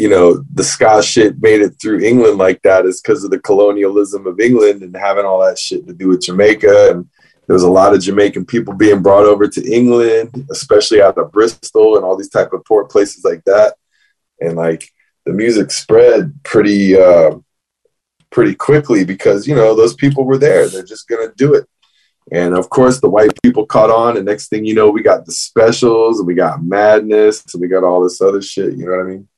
you 0.00 0.08
know 0.08 0.42
the 0.54 0.64
ska 0.64 1.02
shit 1.02 1.40
made 1.40 1.60
it 1.60 1.74
through 1.80 2.00
England 2.00 2.38
like 2.38 2.62
that 2.62 2.86
is 2.86 3.00
because 3.00 3.22
of 3.22 3.30
the 3.30 3.38
colonialism 3.38 4.26
of 4.26 4.40
England 4.40 4.82
and 4.82 4.96
having 4.96 5.24
all 5.24 5.44
that 5.44 5.58
shit 5.58 5.86
to 5.86 5.92
do 5.92 6.08
with 6.08 6.22
Jamaica 6.22 6.90
and 6.90 7.08
there 7.46 7.54
was 7.54 7.64
a 7.64 7.70
lot 7.70 7.92
of 7.92 8.00
Jamaican 8.00 8.46
people 8.46 8.74
being 8.74 9.02
brought 9.02 9.24
over 9.24 9.48
to 9.48 9.72
England, 9.72 10.46
especially 10.52 11.02
out 11.02 11.18
of 11.18 11.32
Bristol 11.32 11.96
and 11.96 12.04
all 12.04 12.16
these 12.16 12.28
type 12.28 12.52
of 12.52 12.64
port 12.64 12.88
places 12.88 13.24
like 13.24 13.42
that. 13.42 13.74
And 14.40 14.54
like 14.54 14.88
the 15.26 15.32
music 15.32 15.72
spread 15.72 16.32
pretty 16.44 16.96
uh 16.96 17.32
pretty 18.30 18.54
quickly 18.54 19.04
because 19.04 19.48
you 19.48 19.56
know 19.56 19.74
those 19.74 19.94
people 19.94 20.24
were 20.24 20.38
there. 20.38 20.68
They're 20.68 20.84
just 20.84 21.08
gonna 21.08 21.32
do 21.36 21.54
it. 21.54 21.66
And 22.30 22.54
of 22.54 22.70
course, 22.70 23.00
the 23.00 23.10
white 23.10 23.32
people 23.42 23.66
caught 23.66 23.90
on, 23.90 24.16
and 24.16 24.24
next 24.24 24.48
thing 24.48 24.64
you 24.64 24.74
know, 24.74 24.88
we 24.88 25.02
got 25.02 25.26
the 25.26 25.32
specials, 25.32 26.20
and 26.20 26.28
we 26.28 26.34
got 26.34 26.62
madness, 26.62 27.44
and 27.52 27.60
we 27.60 27.66
got 27.66 27.82
all 27.82 28.00
this 28.00 28.20
other 28.20 28.40
shit. 28.40 28.76
You 28.76 28.86
know 28.86 28.92
what 28.92 29.06
I 29.06 29.08
mean? 29.08 29.28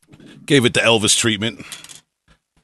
Gave 0.46 0.64
it 0.64 0.74
the 0.74 0.80
Elvis 0.80 1.16
treatment 1.18 1.64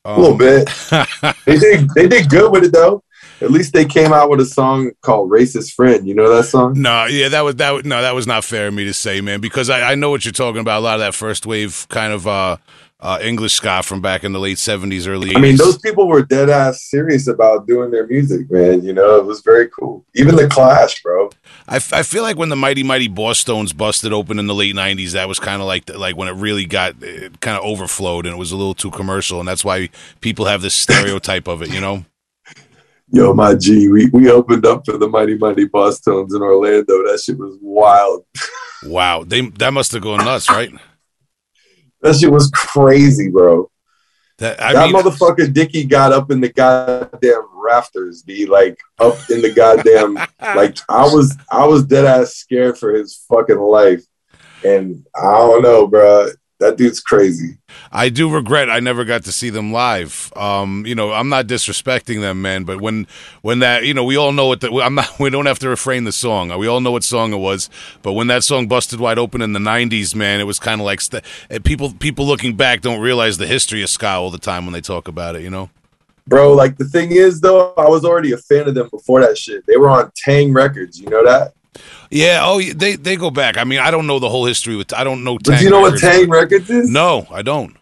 A 0.05 0.19
little 0.19 0.33
Um, 0.33 0.39
bit. 0.39 0.69
They 1.47 1.59
did. 1.59 1.91
They 1.95 2.09
did 2.09 2.29
good 2.31 2.51
with 2.53 2.65
it 2.65 2.73
though. 2.73 3.03
At 3.41 3.51
least 3.53 3.73
they 3.73 3.85
came 3.85 4.13
out 4.13 4.31
with 4.31 4.41
a 4.41 4.45
song 4.45 4.91
called 5.01 5.31
"Racist 5.31 5.73
Friend." 5.75 6.07
You 6.07 6.15
know 6.15 6.29
that 6.35 6.45
song? 6.45 6.73
No, 6.81 7.05
yeah, 7.07 7.29
that 7.29 7.43
was 7.43 7.55
that. 7.57 7.71
was- 7.71 7.85
No, 7.85 8.03
that 8.03 8.15
was 8.15 8.27
not 8.27 8.45
fair 8.45 8.67
of 8.69 8.75
me 8.75 8.85
to 8.85 8.95
say, 8.95 9.21
man, 9.21 9.41
because 9.41 9.71
I, 9.71 9.93
I 9.93 9.95
know 9.95 10.11
what 10.11 10.25
you're 10.25 10.33
talking 10.33 10.61
about. 10.61 10.81
A 10.81 10.85
lot 10.85 10.95
of 10.95 11.01
that 11.01 11.15
first 11.15 11.47
wave 11.47 11.87
kind 11.89 12.13
of 12.13 12.27
uh, 12.27 12.57
uh, 13.01 13.19
English 13.23 13.55
ska 13.55 13.83
from 13.85 14.01
back 14.01 14.25
in 14.25 14.33
the 14.33 14.41
late 14.41 14.57
'70s, 14.57 15.07
early 15.07 15.31
'80s. 15.31 15.37
I 15.37 15.41
mean, 15.41 15.57
those 15.57 15.79
people 15.79 16.09
were 16.09 16.23
dead 16.23 16.51
ass 16.51 16.83
serious 16.83 17.29
about 17.29 17.67
doing 17.67 17.91
their 17.91 18.07
music, 18.07 18.51
man. 18.51 18.83
You 18.83 18.93
know, 18.93 19.17
it 19.17 19.25
was 19.25 19.41
very 19.41 19.69
cool. 19.69 20.05
Even 20.15 20.35
the 20.35 20.49
Clash, 20.49 21.01
bro. 21.03 21.31
I, 21.69 21.77
f- 21.77 21.93
I 21.93 22.03
feel 22.03 22.23
like 22.23 22.37
when 22.37 22.49
the 22.49 22.57
Mighty 22.57 22.83
Mighty 22.83 23.09
Bosstones 23.09 23.77
busted 23.77 24.13
open 24.13 24.39
in 24.39 24.49
the 24.49 24.55
late 24.55 24.75
'90s, 24.75 25.13
that 25.13 25.29
was 25.29 25.39
kind 25.39 25.63
of 25.63 25.69
like 25.69 25.85
the, 25.85 25.97
like 25.97 26.17
when 26.17 26.27
it 26.27 26.33
really 26.33 26.65
got 26.65 27.01
it 27.03 27.41
kind 27.41 27.57
of 27.57 27.63
overflowed 27.63 28.27
and 28.27 28.35
it 28.35 28.39
was 28.39 28.51
a 28.51 28.57
little 28.57 28.75
too 28.75 28.91
commercial, 28.91 29.39
and 29.39 29.49
that's 29.49 29.65
why 29.65 29.91
people 30.21 30.47
have 30.47 30.61
this 30.61 30.75
stereotype 30.75 31.47
of 31.47 31.63
it, 31.63 31.73
you 31.73 31.81
know. 31.81 32.05
Yo, 33.11 33.33
my 33.33 33.55
G, 33.55 33.89
we, 33.89 34.07
we 34.11 34.31
opened 34.31 34.67
up 34.67 34.85
for 34.85 34.99
the 34.99 35.09
Mighty 35.09 35.39
Mighty 35.39 35.67
Bosstones 35.67 36.35
in 36.35 36.43
Orlando. 36.43 36.85
That 37.05 37.23
shit 37.25 37.39
was 37.39 37.57
wild. 37.61 38.25
Wow, 38.85 39.25
they 39.25 39.41
that 39.41 39.73
must 39.73 39.91
have 39.91 40.03
gone 40.03 40.25
nuts, 40.25 40.49
right? 40.49 40.71
That 42.01 42.17
shit 42.17 42.31
was 42.31 42.51
crazy, 42.55 43.29
bro. 43.29 43.71
That 44.39 44.63
I 44.63 44.73
that 44.73 44.93
mean, 44.93 44.95
motherfucker 44.95 45.53
Dicky 45.53 45.85
got 45.85 46.13
up 46.13 46.31
in 46.31 46.41
the 46.41 46.49
goddamn 46.49 47.49
rafters, 47.53 48.23
be 48.23 48.47
like 48.47 48.79
up 48.99 49.17
in 49.31 49.43
the 49.43 49.53
goddamn 49.53 50.15
like 50.41 50.79
I 50.89 51.03
was 51.03 51.37
I 51.51 51.67
was 51.67 51.85
dead 51.85 52.05
ass 52.05 52.35
scared 52.35 52.79
for 52.79 52.93
his 52.93 53.25
fucking 53.29 53.59
life. 53.59 54.05
And 54.65 55.05
I 55.15 55.33
don't 55.39 55.63
know, 55.63 55.87
bro. 55.87 56.31
That 56.61 56.77
dude's 56.77 56.99
crazy. 56.99 57.57
I 57.93 58.09
do 58.09 58.29
regret 58.29 58.69
I 58.69 58.81
never 58.81 59.05
got 59.05 59.23
to 59.25 59.33
see 59.33 59.49
them 59.49 59.73
live. 59.73 60.33
Um, 60.35 60.85
you 60.87 60.95
know, 60.95 61.13
I'm 61.13 61.29
not 61.29 61.47
disrespecting 61.47 62.21
them, 62.21 62.43
man, 62.43 62.65
but 62.65 62.81
when 62.81 63.07
when 63.43 63.61
that, 63.61 63.85
you 63.85 63.95
know, 63.95 64.03
we 64.03 64.17
all 64.17 64.33
know 64.33 64.47
what 64.47 64.61
the, 64.61 64.73
I'm 64.81 64.95
not. 64.97 65.09
We 65.21 65.31
don't 65.31 65.47
have 65.47 65.59
to 65.61 65.69
refrain 65.69 66.05
the 66.05 66.13
song. 66.13 66.57
We 66.59 66.67
all 66.67 66.81
know 66.81 66.91
what 66.91 67.05
song 67.05 67.33
it 67.33 67.37
was. 67.37 67.71
But 68.03 68.15
when 68.15 68.27
that 68.29 68.43
song 68.43 68.67
busted 68.67 68.99
wide 68.99 69.19
open 69.19 69.41
in 69.41 69.53
the 69.53 69.61
'90s, 69.61 70.15
man, 70.15 70.41
it 70.41 70.45
was 70.45 70.59
kind 70.59 70.81
of 70.81 70.85
like 70.85 71.01
st- 71.01 71.25
eh, 71.51 71.59
people 71.63 71.93
people 71.93 72.27
looking 72.27 72.57
back 72.57 72.81
don't 72.81 73.01
realize 73.01 73.39
the 73.39 73.47
history 73.47 73.83
of 73.83 73.91
ska 73.91 74.09
all 74.09 74.31
the 74.31 74.39
time 74.39 74.67
when 74.67 74.73
they 74.73 74.81
talk 74.81 75.07
about 75.07 75.37
it. 75.37 75.43
You 75.43 75.51
know. 75.51 75.71
Bro, 76.27 76.55
like 76.55 76.77
the 76.77 76.85
thing 76.85 77.13
is 77.13 77.41
though, 77.41 77.73
I 77.79 77.89
was 77.89 78.05
already 78.05 78.33
a 78.33 78.37
fan 78.37 78.69
of 78.69 78.75
them 78.75 78.89
before 78.91 79.21
that 79.21 79.39
shit. 79.39 79.65
They 79.67 79.77
were 79.77 79.89
on 79.89 80.11
Taang 80.11 80.55
Records, 80.55 81.01
you 81.01 81.09
know 81.09 81.25
that? 81.25 81.55
Yeah. 82.11 82.41
Oh, 82.43 82.61
they 82.61 82.97
they 82.97 83.17
go 83.17 83.31
back. 83.31 83.57
I 83.57 83.65
mean, 83.65 83.81
I 83.81 83.91
don't 83.91 84.07
know 84.07 84.19
the 84.19 84.29
whole 84.29 84.47
history 84.47 84.77
with. 84.77 84.93
I 84.93 85.05
don't 85.05 85.25
know. 85.25 85.37
But 85.37 85.55
Taang 85.55 85.63
you 85.63 85.71
know 85.71 85.81
what 85.81 85.95
Taang 85.95 86.29
Records 86.29 86.71
is? 86.71 86.91
No, 86.91 87.27
I 87.31 87.43
don't. 87.43 87.77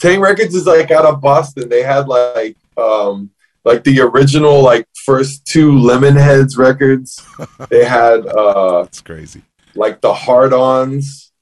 Taang 0.00 0.20
Records 0.20 0.54
is 0.54 0.66
like 0.66 0.90
out 0.90 1.04
of 1.04 1.20
Boston. 1.20 1.68
They 1.68 1.82
had 1.82 2.08
like 2.08 2.56
um 2.76 3.30
like 3.64 3.82
the 3.84 4.00
original 4.00 4.62
like 4.62 4.86
first 5.04 5.46
two 5.46 5.72
Lemonheads 5.72 6.56
records. 6.56 7.24
they 7.68 7.84
had 7.84 8.26
uh 8.26 8.82
That's 8.82 9.00
crazy. 9.00 9.42
like 9.74 10.00
the 10.00 10.14
hard-ons. 10.14 11.32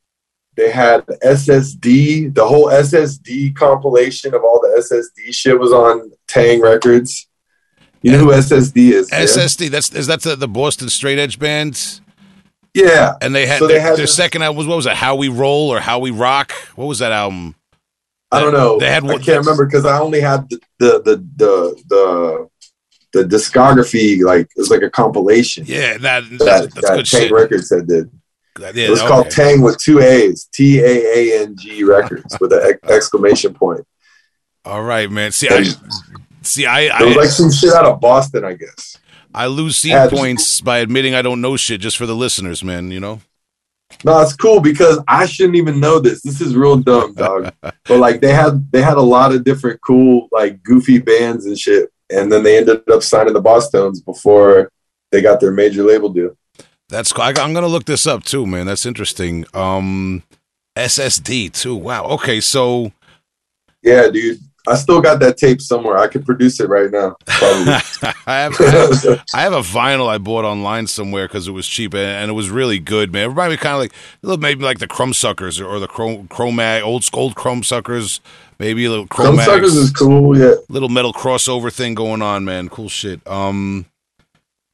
They 0.57 0.71
had 0.71 1.05
SSD. 1.07 2.33
The 2.33 2.47
whole 2.47 2.67
SSD 2.67 3.57
compilation 3.57 4.35
of 4.35 4.45
all 4.45 4.61
the 4.61 4.81
SSD 4.81 5.35
shit 5.35 5.59
was 5.59 5.73
on 5.73 6.13
Taang 6.29 6.63
Records. 6.63 7.29
You 8.05 8.13
know 8.13 8.19
who 8.19 8.33
SSD 8.33 8.77
is? 8.93 9.11
yeah? 9.11 9.21
SSD. 9.23 9.71
That's 9.71 9.91
is 9.93 10.07
that 10.09 10.21
the, 10.23 10.37
the 10.37 10.47
Boston 10.49 10.89
Straight 10.91 11.19
Edge 11.19 11.39
band? 11.39 12.01
Yeah. 12.75 13.15
And 13.23 13.35
they 13.35 13.47
had, 13.47 13.61
So 13.61 13.67
they 13.67 13.75
their, 13.75 13.81
had 13.83 13.91
their 13.93 13.97
this- 14.05 14.15
second 14.15 14.43
album 14.43 14.59
was 14.59 14.67
what 14.67 14.77
was 14.77 14.87
it? 14.87 14.93
How 14.95 15.17
We 15.17 15.29
Roll 15.29 15.71
or 15.71 15.81
How 15.81 15.99
We 16.01 16.11
Rock? 16.11 16.53
What 16.77 16.85
was 16.87 16.99
that 16.99 17.13
album? 17.13 17.55
I 18.31 18.41
don't 18.41 18.53
know. 18.53 18.79
They 18.79 18.91
had 18.91 19.05
I 19.05 19.17
can't 19.19 19.39
remember 19.39 19.65
because 19.65 19.87
I 19.87 19.99
only 20.01 20.21
had 20.21 20.49
the 20.51 20.61
the 20.79 20.99
the 21.05 21.25
the 21.37 22.49
the, 23.13 23.23
the 23.23 23.37
discography. 23.37 24.23
Like 24.23 24.43
it 24.47 24.59
was 24.59 24.71
like 24.71 24.83
a 24.83 24.91
compilation 24.91 25.65
Yeah, 25.67 25.97
that, 25.99 26.29
that, 26.31 26.39
that's, 26.39 26.75
that 26.75 26.83
good 26.97 27.05
Taang 27.07 27.21
shit. 27.21 27.31
Records 27.33 27.71
had 27.71 27.87
did. 27.87 28.11
Yeah, 28.61 28.71
It 28.75 28.91
was 28.91 29.03
called. 29.03 29.31
Tang 29.31 29.63
with 29.63 29.79
two 29.79 30.01
A's, 30.01 30.49
T 30.53 30.81
A 30.81 30.85
A 30.85 31.43
N 31.43 31.57
G 31.57 31.85
Records 31.85 32.37
with 32.41 32.53
an 32.53 32.61
ex- 32.65 32.81
exclamation 32.91 33.55
point. 33.55 33.87
All 34.65 34.83
right, 34.83 35.11
man. 35.11 35.31
See, 35.33 35.49
I 35.49 35.65
see. 36.45 36.67
I 36.67 36.87
I, 36.87 37.15
like 37.15 37.29
some 37.29 37.51
shit 37.51 37.73
out 37.73 37.85
of 37.85 38.01
Boston, 38.01 38.45
I 38.45 38.55
guess. 38.55 38.99
I 39.35 39.47
lose 39.47 39.77
seed 39.77 40.11
points 40.11 40.61
by 40.61 40.79
admitting 40.79 41.15
I 41.15 41.23
don't 41.23 41.41
know 41.41 41.57
shit 41.57 41.81
just 41.81 41.97
for 41.97 42.07
the 42.07 42.15
listeners, 42.15 42.63
man. 42.63 42.91
You 42.91 43.01
know. 43.01 43.21
No, 44.05 44.21
it's 44.21 44.35
cool 44.35 44.61
because 44.61 44.99
I 45.07 45.27
shouldn't 45.27 45.57
even 45.57 45.79
know 45.79 45.99
this. 45.99 46.23
This 46.23 46.41
is 46.41 46.57
real 46.57 46.77
dumb, 46.77 47.15
dog. 47.15 47.53
but 47.61 47.99
like 47.99 48.21
they 48.21 48.33
had 48.33 48.71
they 48.73 48.83
had 48.83 48.97
a 48.97 49.03
lot 49.03 49.33
of 49.33 49.45
different 49.45 49.81
cool 49.81 50.29
like 50.33 50.63
goofy 50.63 50.99
bands 50.99 51.47
and 51.47 51.59
shit, 51.59 51.93
and 52.11 52.31
then 52.31 52.43
they 52.43 52.57
ended 52.57 52.89
up 52.91 53.03
signing 53.03 53.35
the 53.35 53.43
Bosstones 53.43 54.05
before 54.05 54.71
they 55.11 55.23
got 55.23 55.41
their 55.41 55.53
major 55.53 55.83
label 55.83 56.09
deal. 56.09 56.37
That's 56.89 57.13
cool. 57.13 57.25
I, 57.25 57.29
I'm 57.29 57.55
gonna 57.55 57.67
look 57.67 57.85
this 57.85 58.07
up 58.07 58.25
too, 58.25 58.47
man. 58.47 58.67
That's 58.67 58.87
interesting. 58.87 59.47
Um, 59.55 60.23
SSD 60.77 61.53
too. 61.53 61.77
Wow. 61.77 62.05
Okay, 62.07 62.41
so 62.41 62.93
Yeah, 63.83 64.09
dude. 64.09 64.41
I 64.67 64.77
still 64.77 65.01
got 65.01 65.21
that 65.21 65.37
tape 65.37 65.61
somewhere. 65.61 65.99
I 65.99 66.09
could 66.09 66.25
produce 66.25 66.59
it 66.59 66.69
right 66.71 66.91
now. 66.91 67.17
Probably. 67.27 67.73
I 68.27 68.39
have, 68.39 68.61
I 68.61 68.71
have 68.71 69.25
I 69.35 69.41
have 69.43 69.53
a 69.53 69.61
vinyl 69.61 70.09
I 70.09 70.17
bought 70.17 70.47
online 70.47 70.87
somewhere 70.87 71.29
because 71.29 71.47
it 71.47 71.53
was 71.53 71.67
cheap 71.67 71.93
and, 71.93 72.03
and 72.03 72.31
it 72.31 72.35
was 72.35 72.49
really 72.49 72.79
good, 72.79 73.13
man. 73.13 73.25
It 73.25 73.29
reminded 73.29 73.59
me 73.59 73.63
kind 73.63 73.75
of 73.75 73.81
like 73.81 73.93
little 74.23 74.41
maybe 74.41 74.65
like 74.65 74.79
the 74.79 74.87
Crumb 74.87 75.13
Suckers 75.13 75.61
or, 75.61 75.67
or 75.67 75.79
the 75.81 75.87
Chrome 75.87 76.29
Chromag 76.29 76.83
old 76.83 77.07
old 77.13 77.35
Chrome 77.35 77.63
Suckers, 77.63 78.23
maybe 78.59 78.87
a 78.87 78.91
little 78.91 79.07
Some 79.15 79.37
suckers 79.37 79.77
is 79.77 79.91
cool. 79.91 80.39
Yeah. 80.39 80.55
little 80.71 80.89
metal 80.89 81.13
crossover 81.13 81.71
thing 81.71 81.95
going 81.95 82.23
on, 82.23 82.47
man. 82.47 82.71
Cool 82.71 82.89
shit. 82.89 83.27
Um, 83.27 83.85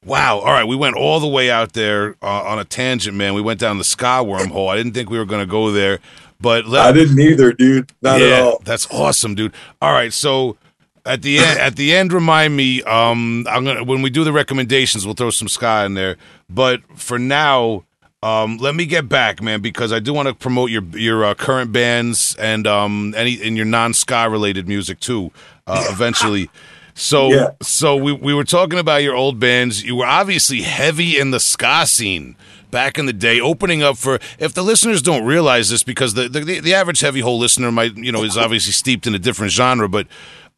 wow. 0.05 0.39
All 0.39 0.53
right, 0.53 0.65
we 0.65 0.77
went 0.77 0.95
all 0.95 1.19
the 1.19 1.27
way 1.27 1.51
out 1.51 1.73
there 1.73 2.15
uh, 2.21 2.43
on 2.43 2.59
a 2.59 2.65
tangent, 2.65 3.17
man. 3.17 3.33
We 3.33 3.41
went 3.41 3.59
down 3.59 3.77
the 3.77 3.83
ska 3.83 4.23
wormhole. 4.23 4.71
I 4.71 4.77
didn't 4.77 4.93
think 4.93 5.09
we 5.09 5.17
were 5.17 5.25
gonna 5.25 5.45
go 5.45 5.69
there, 5.71 5.99
but 6.41 6.65
let, 6.65 6.85
I 6.85 6.91
didn't 6.91 7.19
either, 7.19 7.53
dude. 7.53 7.91
Not 8.01 8.19
yeah, 8.19 8.27
at 8.27 8.43
all. 8.43 8.61
That's 8.63 8.87
awesome, 8.91 9.35
dude. 9.35 9.53
All 9.81 9.91
right, 9.91 10.11
so 10.13 10.57
at 11.05 11.21
the 11.21 11.39
end, 11.39 11.59
at 11.59 11.75
the 11.75 11.93
end, 11.93 12.13
remind 12.13 12.55
me. 12.55 12.83
Um, 12.83 13.45
I'm 13.49 13.65
gonna 13.65 13.83
when 13.83 14.01
we 14.01 14.09
do 14.09 14.23
the 14.23 14.33
recommendations, 14.33 15.05
we'll 15.05 15.15
throw 15.15 15.29
some 15.29 15.47
ska 15.47 15.85
in 15.85 15.93
there. 15.93 16.17
But 16.49 16.81
for 16.95 17.17
now, 17.17 17.83
um, 18.23 18.57
let 18.57 18.75
me 18.75 18.85
get 18.85 19.09
back, 19.09 19.41
man, 19.41 19.61
because 19.61 19.91
I 19.91 19.99
do 19.99 20.13
want 20.13 20.27
to 20.27 20.33
promote 20.35 20.69
your 20.69 20.83
your 20.93 21.25
uh, 21.25 21.33
current 21.33 21.71
bands 21.71 22.35
and 22.39 22.67
um 22.67 23.13
any 23.17 23.41
and 23.43 23.55
your 23.57 23.65
non 23.65 23.93
ska 23.93 24.29
related 24.29 24.67
music 24.67 24.99
too. 24.99 25.31
Uh, 25.67 25.85
eventually. 25.89 26.49
So 26.93 27.29
Yeah. 27.31 27.51
so 27.61 27.95
we 27.95 28.11
we 28.11 28.33
were 28.33 28.43
talking 28.43 28.77
about 28.77 29.03
your 29.03 29.15
old 29.15 29.39
bands. 29.39 29.83
You 29.83 29.95
were 29.95 30.05
obviously 30.05 30.61
heavy 30.61 31.17
in 31.17 31.31
the 31.31 31.39
ska 31.39 31.87
scene 31.87 32.35
back 32.71 32.97
in 32.97 33.05
the 33.05 33.13
day, 33.13 33.39
opening 33.39 33.83
up 33.83 33.97
for. 33.97 34.19
If 34.39 34.53
the 34.53 34.63
listeners 34.63 35.01
don't 35.01 35.25
realize 35.25 35.69
this, 35.69 35.83
because 35.83 36.13
the 36.13 36.27
the, 36.29 36.59
the 36.59 36.73
average 36.73 37.01
heavy 37.01 37.19
hole 37.19 37.37
listener 37.37 37.71
might 37.71 37.95
you 37.97 38.11
know 38.11 38.23
is 38.23 38.37
obviously 38.37 38.71
steeped 38.73 39.05
in 39.05 39.13
a 39.13 39.19
different 39.19 39.51
genre, 39.51 39.87
but 39.87 40.07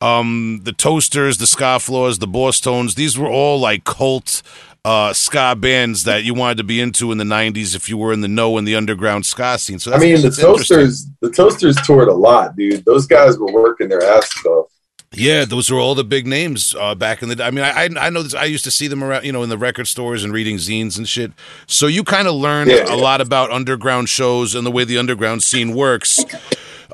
um, 0.01 0.61
the 0.63 0.73
Toasters, 0.73 1.37
the 1.37 1.45
Scofflaws, 1.45 2.19
the 2.19 2.27
Bosstones, 2.27 2.95
these 2.95 3.17
were 3.17 3.27
all 3.27 3.59
like 3.59 3.85
cult 3.85 4.43
uh, 4.85 5.13
ska 5.13 5.55
bands 5.55 6.03
that 6.03 6.23
you 6.23 6.33
wanted 6.33 6.57
to 6.57 6.63
be 6.63 6.81
into 6.81 7.11
in 7.11 7.17
the 7.17 7.23
'90s 7.23 7.75
if 7.75 7.87
you 7.87 7.97
were 7.97 8.11
in 8.11 8.21
the 8.21 8.27
know 8.27 8.57
in 8.57 8.65
the 8.65 8.75
underground 8.75 9.25
ska 9.25 9.57
scene. 9.57 9.79
So 9.79 9.93
I 9.93 9.97
mean, 9.97 10.21
the. 10.21 10.29
Toasters, 10.29 11.07
the 11.21 11.29
Toasters 11.29 11.77
toured 11.85 12.09
a 12.09 12.13
lot, 12.13 12.55
dude. 12.55 12.83
Those 12.85 13.07
guys 13.07 13.37
were 13.37 13.51
working 13.51 13.87
their 13.87 14.03
asses 14.03 14.45
off. 14.45 14.72
Yeah, 15.15 15.45
those 15.45 15.69
were 15.69 15.79
all 15.79 15.95
the 15.95 16.03
big 16.03 16.25
names 16.25 16.75
uh, 16.79 16.95
back 16.95 17.21
in 17.21 17.29
the 17.29 17.35
day. 17.35 17.43
I 17.45 17.51
mean, 17.51 17.63
I 17.63 17.83
I 17.85 17.89
I 18.07 18.09
know 18.09 18.23
this. 18.23 18.33
I 18.33 18.45
used 18.45 18.63
to 18.65 18.71
see 18.71 18.87
them 18.87 19.03
around, 19.03 19.25
you 19.25 19.31
know, 19.31 19.43
in 19.43 19.49
the 19.49 19.57
record 19.57 19.87
stores 19.87 20.23
and 20.23 20.33
reading 20.33 20.57
zines 20.57 20.97
and 20.97 21.07
shit. 21.07 21.31
So 21.67 21.87
you 21.87 22.03
kind 22.03 22.27
of 22.27 22.35
learned 22.35 22.71
Yeah, 22.71 22.85
a 22.87 22.95
yeah. 22.95 23.01
lot 23.01 23.21
about 23.21 23.51
underground 23.51 24.09
shows 24.09 24.55
and 24.55 24.65
the 24.65 24.71
way 24.71 24.83
the 24.83 24.97
underground 24.97 25.43
scene 25.43 25.73
works. 25.75 26.23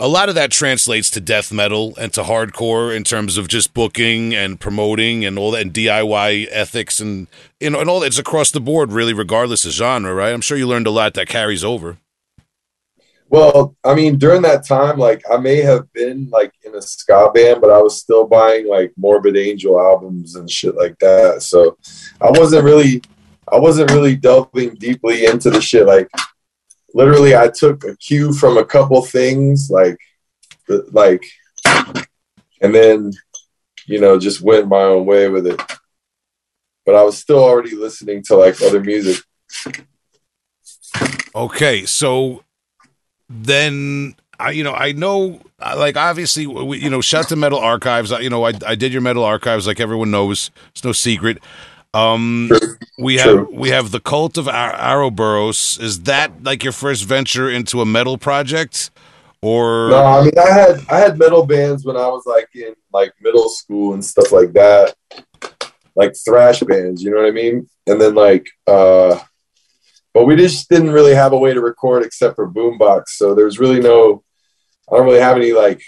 A 0.01 0.07
lot 0.07 0.29
of 0.29 0.35
that 0.35 0.49
translates 0.51 1.09
to 1.11 1.19
death 1.19 1.51
metal 1.51 1.93
and 1.99 2.13
to 2.13 2.23
hardcore 2.23 2.95
in 2.95 3.03
terms 3.03 3.37
of 3.37 3.49
just 3.49 3.73
booking 3.73 4.33
and 4.33 4.57
promoting 4.57 5.25
and 5.25 5.37
all 5.37 5.51
that 5.51 5.61
and 5.61 5.73
DIY 5.73 6.47
ethics 6.51 7.01
and 7.01 7.27
you 7.59 7.69
know 7.69 7.79
and 7.81 7.89
all 7.89 7.99
that. 7.99 8.07
It's 8.07 8.19
across 8.19 8.51
the 8.51 8.61
board, 8.61 8.91
really, 8.93 9.13
regardless 9.13 9.65
of 9.65 9.71
genre, 9.73 10.13
right? 10.13 10.33
I'm 10.33 10.41
sure 10.41 10.57
you 10.57 10.67
learned 10.67 10.87
a 10.87 10.91
lot 10.91 11.15
that 11.15 11.27
carries 11.27 11.63
over. 11.63 11.97
Well, 13.31 13.75
I 13.83 13.93
mean, 13.93 14.17
during 14.17 14.41
that 14.41 14.65
time, 14.65 14.97
like 14.97 15.21
I 15.31 15.37
may 15.37 15.57
have 15.57 15.91
been 15.93 16.29
like 16.31 16.51
in 16.65 16.73
a 16.73 16.81
ska 16.81 17.29
band, 17.31 17.61
but 17.61 17.69
I 17.69 17.79
was 17.79 18.01
still 18.01 18.25
buying 18.25 18.67
like 18.67 18.91
Morbid 18.97 19.37
Angel 19.37 19.79
albums 19.79 20.35
and 20.35 20.49
shit 20.49 20.75
like 20.75 20.97
that. 20.99 21.43
So 21.43 21.77
I 22.19 22.31
wasn't 22.31 22.63
really, 22.63 23.03
I 23.51 23.59
wasn't 23.59 23.91
really 23.91 24.15
delving 24.15 24.75
deeply 24.75 25.25
into 25.25 25.51
the 25.51 25.61
shit. 25.61 25.85
Like 25.85 26.09
literally, 26.95 27.35
I 27.35 27.49
took 27.49 27.83
a 27.83 27.95
cue 27.97 28.33
from 28.33 28.57
a 28.57 28.65
couple 28.65 28.99
things, 29.03 29.69
like, 29.69 29.97
like, 30.91 31.23
and 32.61 32.73
then, 32.73 33.11
you 33.85 34.01
know, 34.01 34.17
just 34.17 34.41
went 34.41 34.67
my 34.67 34.81
own 34.81 35.05
way 35.05 35.29
with 35.29 35.45
it. 35.45 35.61
But 36.83 36.95
I 36.95 37.03
was 37.03 37.19
still 37.19 37.43
already 37.43 37.75
listening 37.75 38.23
to 38.23 38.35
like 38.35 38.59
other 38.63 38.81
music. 38.81 39.23
Okay, 41.35 41.85
so 41.85 42.43
then 43.29 44.15
I, 44.39 44.51
you 44.51 44.63
know, 44.63 44.73
I 44.73 44.91
know, 44.93 45.41
like 45.59 45.97
obviously, 45.97 46.47
we, 46.47 46.79
you 46.79 46.89
know, 46.89 47.01
shout 47.01 47.27
to 47.29 47.35
Metal 47.35 47.59
Archives. 47.59 48.11
I- 48.11 48.19
You 48.21 48.29
know, 48.29 48.45
I, 48.45 48.53
I 48.65 48.75
did 48.75 48.91
your 48.93 49.01
Metal 49.01 49.23
Archives, 49.23 49.67
like 49.67 49.79
everyone 49.79 50.11
knows. 50.11 50.51
It's 50.71 50.83
no 50.83 50.91
secret. 50.93 51.37
Um, 51.93 52.49
we 52.99 53.17
have 53.17 53.47
we 53.51 53.69
have 53.69 53.89
the 53.91 53.99
Cult 53.99 54.37
of 54.37 54.47
Ar- 54.47 54.75
Ouroboros. 54.75 55.79
Is 55.81 56.01
that 56.03 56.43
like 56.43 56.63
your 56.63 56.71
first 56.73 57.03
venture 57.05 57.49
into 57.49 57.81
a 57.81 57.85
metal 57.85 58.17
project, 58.19 58.91
or 59.41 59.89
No, 59.89 60.05
I 60.05 60.21
mean 60.23 60.37
I 60.37 60.51
had 60.51 60.81
I 60.89 60.97
had 60.99 61.17
metal 61.17 61.45
bands 61.47 61.83
when 61.85 61.97
I 61.97 62.07
was 62.07 62.23
like 62.27 62.47
in 62.53 62.75
like 62.93 63.13
middle 63.21 63.49
school 63.49 63.93
and 63.95 64.05
stuff 64.05 64.31
like 64.31 64.53
that. 64.53 64.93
Like 65.95 66.13
thrash 66.23 66.59
bands, 66.61 67.01
you 67.03 67.09
know 67.09 67.17
what 67.17 67.25
I 67.27 67.31
mean? 67.31 67.67
And 67.87 67.99
then 67.99 68.13
like 68.13 68.47
uh 68.67 69.17
but 70.19 70.25
we 70.25 70.35
just 70.35 70.67
didn't 70.67 70.91
really 70.91 71.15
have 71.15 71.31
a 71.31 71.37
way 71.37 71.53
to 71.53 71.61
record 71.61 72.03
except 72.03 72.35
for 72.35 72.51
boombox. 72.51 73.03
So 73.11 73.33
there's 73.33 73.57
really 73.57 73.79
no 73.79 74.21
I 74.91 74.97
don't 74.97 75.05
really 75.05 75.21
have 75.21 75.37
any 75.37 75.53
like 75.53 75.81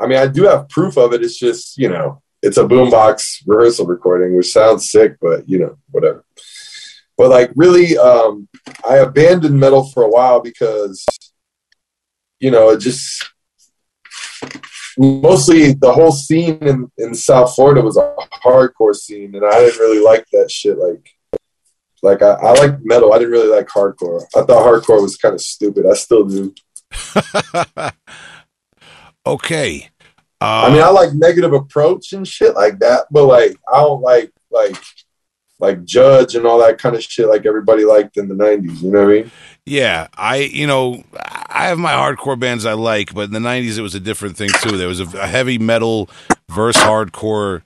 I 0.00 0.08
mean 0.08 0.18
I 0.18 0.26
do 0.26 0.42
have 0.46 0.68
proof 0.68 0.96
of 0.96 1.12
it. 1.12 1.22
It's 1.22 1.38
just, 1.38 1.78
you 1.78 1.88
know, 1.88 2.22
it's 2.42 2.56
a 2.56 2.64
boombox 2.64 3.44
rehearsal 3.46 3.86
recording, 3.86 4.36
which 4.36 4.50
sounds 4.50 4.90
sick, 4.90 5.16
but 5.20 5.48
you 5.48 5.60
know, 5.60 5.78
whatever. 5.92 6.24
But 7.16 7.30
like 7.30 7.52
really 7.54 7.96
um 7.96 8.48
I 8.84 8.96
abandoned 8.96 9.60
metal 9.60 9.88
for 9.90 10.02
a 10.02 10.10
while 10.10 10.40
because 10.40 11.06
you 12.40 12.50
know, 12.50 12.70
it 12.70 12.80
just 12.80 13.24
mostly 14.98 15.74
the 15.74 15.92
whole 15.92 16.10
scene 16.10 16.58
in, 16.62 16.90
in 16.98 17.14
South 17.14 17.54
Florida 17.54 17.80
was 17.80 17.96
a 17.96 18.12
hardcore 18.44 18.96
scene, 18.96 19.36
and 19.36 19.44
I 19.46 19.60
didn't 19.60 19.78
really 19.78 20.02
like 20.02 20.26
that 20.32 20.50
shit. 20.50 20.78
Like, 20.78 21.08
like 22.04 22.22
I, 22.22 22.32
I 22.32 22.52
like 22.52 22.84
metal. 22.84 23.12
I 23.12 23.18
didn't 23.18 23.32
really 23.32 23.48
like 23.48 23.66
hardcore. 23.66 24.22
I 24.36 24.42
thought 24.42 24.48
hardcore 24.48 25.00
was 25.00 25.16
kind 25.16 25.34
of 25.34 25.40
stupid. 25.40 25.86
I 25.86 25.94
still 25.94 26.24
do. 26.24 26.54
okay? 29.26 29.88
Uh, 30.40 30.66
I 30.66 30.70
mean, 30.70 30.82
I 30.82 30.90
like 30.90 31.14
negative 31.14 31.54
approach 31.54 32.12
and 32.12 32.28
shit 32.28 32.54
like 32.54 32.78
that, 32.80 33.06
but 33.10 33.24
like 33.24 33.56
I 33.72 33.78
don't 33.78 34.02
like 34.02 34.30
like 34.50 34.76
like 35.58 35.84
judge 35.84 36.34
and 36.34 36.44
all 36.46 36.58
that 36.58 36.76
kind 36.78 36.94
of 36.94 37.02
shit 37.02 37.26
like 37.26 37.46
everybody 37.46 37.86
liked 37.86 38.18
in 38.18 38.28
the 38.28 38.34
'90s. 38.34 38.82
You 38.82 38.92
know 38.92 39.04
what 39.04 39.08
I 39.08 39.12
mean? 39.22 39.30
Yeah, 39.64 40.08
I 40.14 40.36
you 40.36 40.66
know 40.66 41.02
I 41.14 41.68
have 41.68 41.78
my 41.78 41.92
hardcore 41.92 42.38
bands 42.38 42.66
I 42.66 42.74
like, 42.74 43.14
but 43.14 43.28
in 43.28 43.32
the 43.32 43.38
'90s 43.38 43.78
it 43.78 43.82
was 43.82 43.94
a 43.94 44.00
different 44.00 44.36
thing 44.36 44.50
too. 44.60 44.76
There 44.76 44.88
was 44.88 45.00
a, 45.00 45.18
a 45.18 45.26
heavy 45.26 45.56
metal 45.56 46.10
versus 46.50 46.82
hardcore 46.82 47.62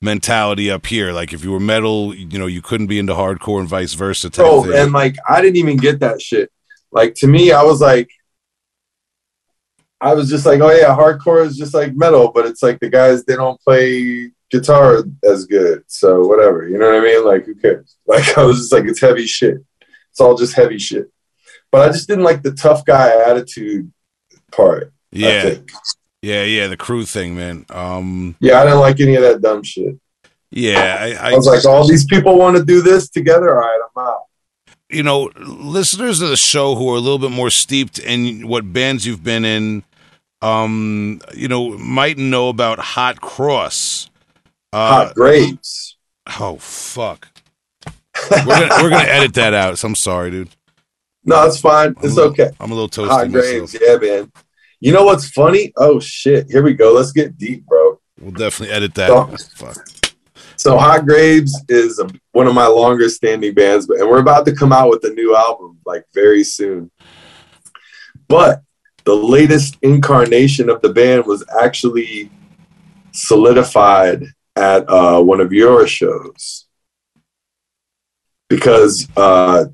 mentality 0.00 0.70
up 0.70 0.86
here. 0.86 1.12
Like 1.12 1.32
if 1.32 1.44
you 1.44 1.52
were 1.52 1.60
metal, 1.60 2.14
you 2.14 2.38
know 2.38 2.46
you 2.46 2.62
couldn't 2.62 2.86
be 2.86 2.98
into 2.98 3.14
hardcore 3.14 3.60
and 3.60 3.68
vice 3.68 3.94
versa. 3.94 4.30
Thing. 4.30 4.72
and 4.74 4.92
like 4.92 5.16
I 5.28 5.40
didn't 5.40 5.56
even 5.56 5.76
get 5.76 6.00
that 6.00 6.20
shit. 6.20 6.50
Like 6.92 7.14
to 7.16 7.26
me, 7.26 7.52
I 7.52 7.62
was 7.62 7.80
like, 7.80 8.10
I 10.00 10.14
was 10.14 10.28
just 10.28 10.46
like, 10.46 10.60
oh 10.60 10.70
yeah, 10.70 10.96
hardcore 10.96 11.44
is 11.44 11.56
just 11.56 11.74
like 11.74 11.94
metal, 11.94 12.30
but 12.32 12.46
it's 12.46 12.62
like 12.62 12.80
the 12.80 12.88
guys 12.88 13.24
they 13.24 13.36
don't 13.36 13.60
play 13.60 14.30
guitar 14.50 15.02
as 15.24 15.46
good, 15.46 15.84
so 15.86 16.26
whatever. 16.26 16.68
You 16.68 16.78
know 16.78 16.86
what 16.86 17.00
I 17.00 17.04
mean? 17.04 17.24
Like 17.24 17.46
who 17.46 17.54
cares? 17.54 17.96
Like 18.06 18.38
I 18.38 18.44
was 18.44 18.58
just 18.58 18.72
like, 18.72 18.84
it's 18.84 19.00
heavy 19.00 19.26
shit. 19.26 19.58
It's 20.10 20.20
all 20.20 20.36
just 20.36 20.54
heavy 20.54 20.78
shit. 20.78 21.10
But 21.72 21.88
I 21.88 21.92
just 21.92 22.08
didn't 22.08 22.24
like 22.24 22.42
the 22.42 22.52
tough 22.52 22.84
guy 22.84 23.08
attitude 23.28 23.92
part. 24.52 24.92
Yeah, 25.10 25.56
yeah, 26.22 26.42
yeah. 26.44 26.66
The 26.68 26.76
crew 26.76 27.04
thing, 27.04 27.36
man. 27.36 27.66
Um, 27.70 28.36
yeah, 28.40 28.60
I 28.60 28.64
didn't 28.64 28.80
like 28.80 29.00
any 29.00 29.14
of 29.16 29.22
that 29.22 29.42
dumb 29.42 29.62
shit. 29.62 29.98
Yeah, 30.50 30.98
I, 31.00 31.28
I, 31.28 31.32
I 31.32 31.34
was 31.34 31.46
like, 31.46 31.64
all 31.64 31.86
these 31.86 32.04
people 32.04 32.38
want 32.38 32.56
to 32.56 32.64
do 32.64 32.80
this 32.80 33.08
together. 33.10 33.50
All 33.50 33.60
right, 33.60 33.80
I'm 33.96 34.02
out 34.02 34.26
you 34.88 35.02
know, 35.02 35.30
listeners 35.36 36.20
of 36.20 36.28
the 36.28 36.36
show 36.36 36.74
who 36.76 36.88
are 36.92 36.96
a 36.96 37.00
little 37.00 37.18
bit 37.18 37.30
more 37.30 37.50
steeped 37.50 37.98
in 37.98 38.46
what 38.46 38.72
bands 38.72 39.06
you've 39.06 39.24
been 39.24 39.44
in, 39.44 39.82
um, 40.42 41.20
you 41.34 41.48
know, 41.48 41.76
might 41.78 42.18
know 42.18 42.48
about 42.48 42.78
Hot 42.78 43.20
Cross. 43.20 44.10
Uh, 44.72 44.88
Hot 44.88 45.14
Grapes. 45.14 45.96
Oh 46.40 46.56
fuck. 46.56 47.28
we're 48.30 48.44
gonna 48.44 48.68
we're 48.82 48.90
gonna 48.90 49.08
edit 49.08 49.34
that 49.34 49.54
out. 49.54 49.78
So 49.78 49.88
I'm 49.88 49.94
sorry, 49.94 50.30
dude. 50.30 50.48
No, 51.24 51.44
it's 51.46 51.60
fine. 51.60 51.88
I'm 51.88 51.96
it's 52.02 52.14
little, 52.14 52.30
okay. 52.30 52.50
I'm 52.60 52.70
a 52.70 52.74
little 52.74 52.88
toasty. 52.88 53.08
Hot 53.08 53.30
Grapes, 53.30 53.76
yeah, 53.80 53.96
man. 53.96 54.32
You 54.80 54.92
know 54.92 55.04
what's 55.04 55.28
funny? 55.30 55.72
Oh 55.76 56.00
shit! 56.00 56.50
Here 56.50 56.62
we 56.62 56.74
go. 56.74 56.92
Let's 56.92 57.12
get 57.12 57.38
deep, 57.38 57.66
bro. 57.66 58.00
We'll 58.20 58.32
definitely 58.32 58.74
edit 58.74 58.94
that. 58.94 59.08
So, 59.08 59.36
fuck. 59.56 59.88
So 60.56 60.78
Hot 60.78 61.04
Graves 61.04 61.58
is 61.68 61.98
a, 61.98 62.08
one 62.32 62.46
of 62.46 62.54
my 62.54 62.66
longest 62.66 63.16
standing 63.16 63.54
bands, 63.54 63.88
and 63.88 64.08
we're 64.08 64.20
about 64.20 64.46
to 64.46 64.54
come 64.54 64.72
out 64.72 64.90
with 64.90 65.04
a 65.04 65.10
new 65.10 65.36
album 65.36 65.78
like 65.86 66.04
very 66.14 66.44
soon. 66.44 66.90
But 68.28 68.62
the 69.04 69.14
latest 69.14 69.76
incarnation 69.82 70.68
of 70.68 70.82
the 70.82 70.92
band 70.92 71.26
was 71.26 71.44
actually 71.60 72.30
solidified 73.12 74.24
at 74.56 74.88
uh, 74.88 75.22
one 75.22 75.40
of 75.40 75.52
your 75.52 75.86
shows 75.86 76.66
because 78.48 79.08
uh, 79.16 79.66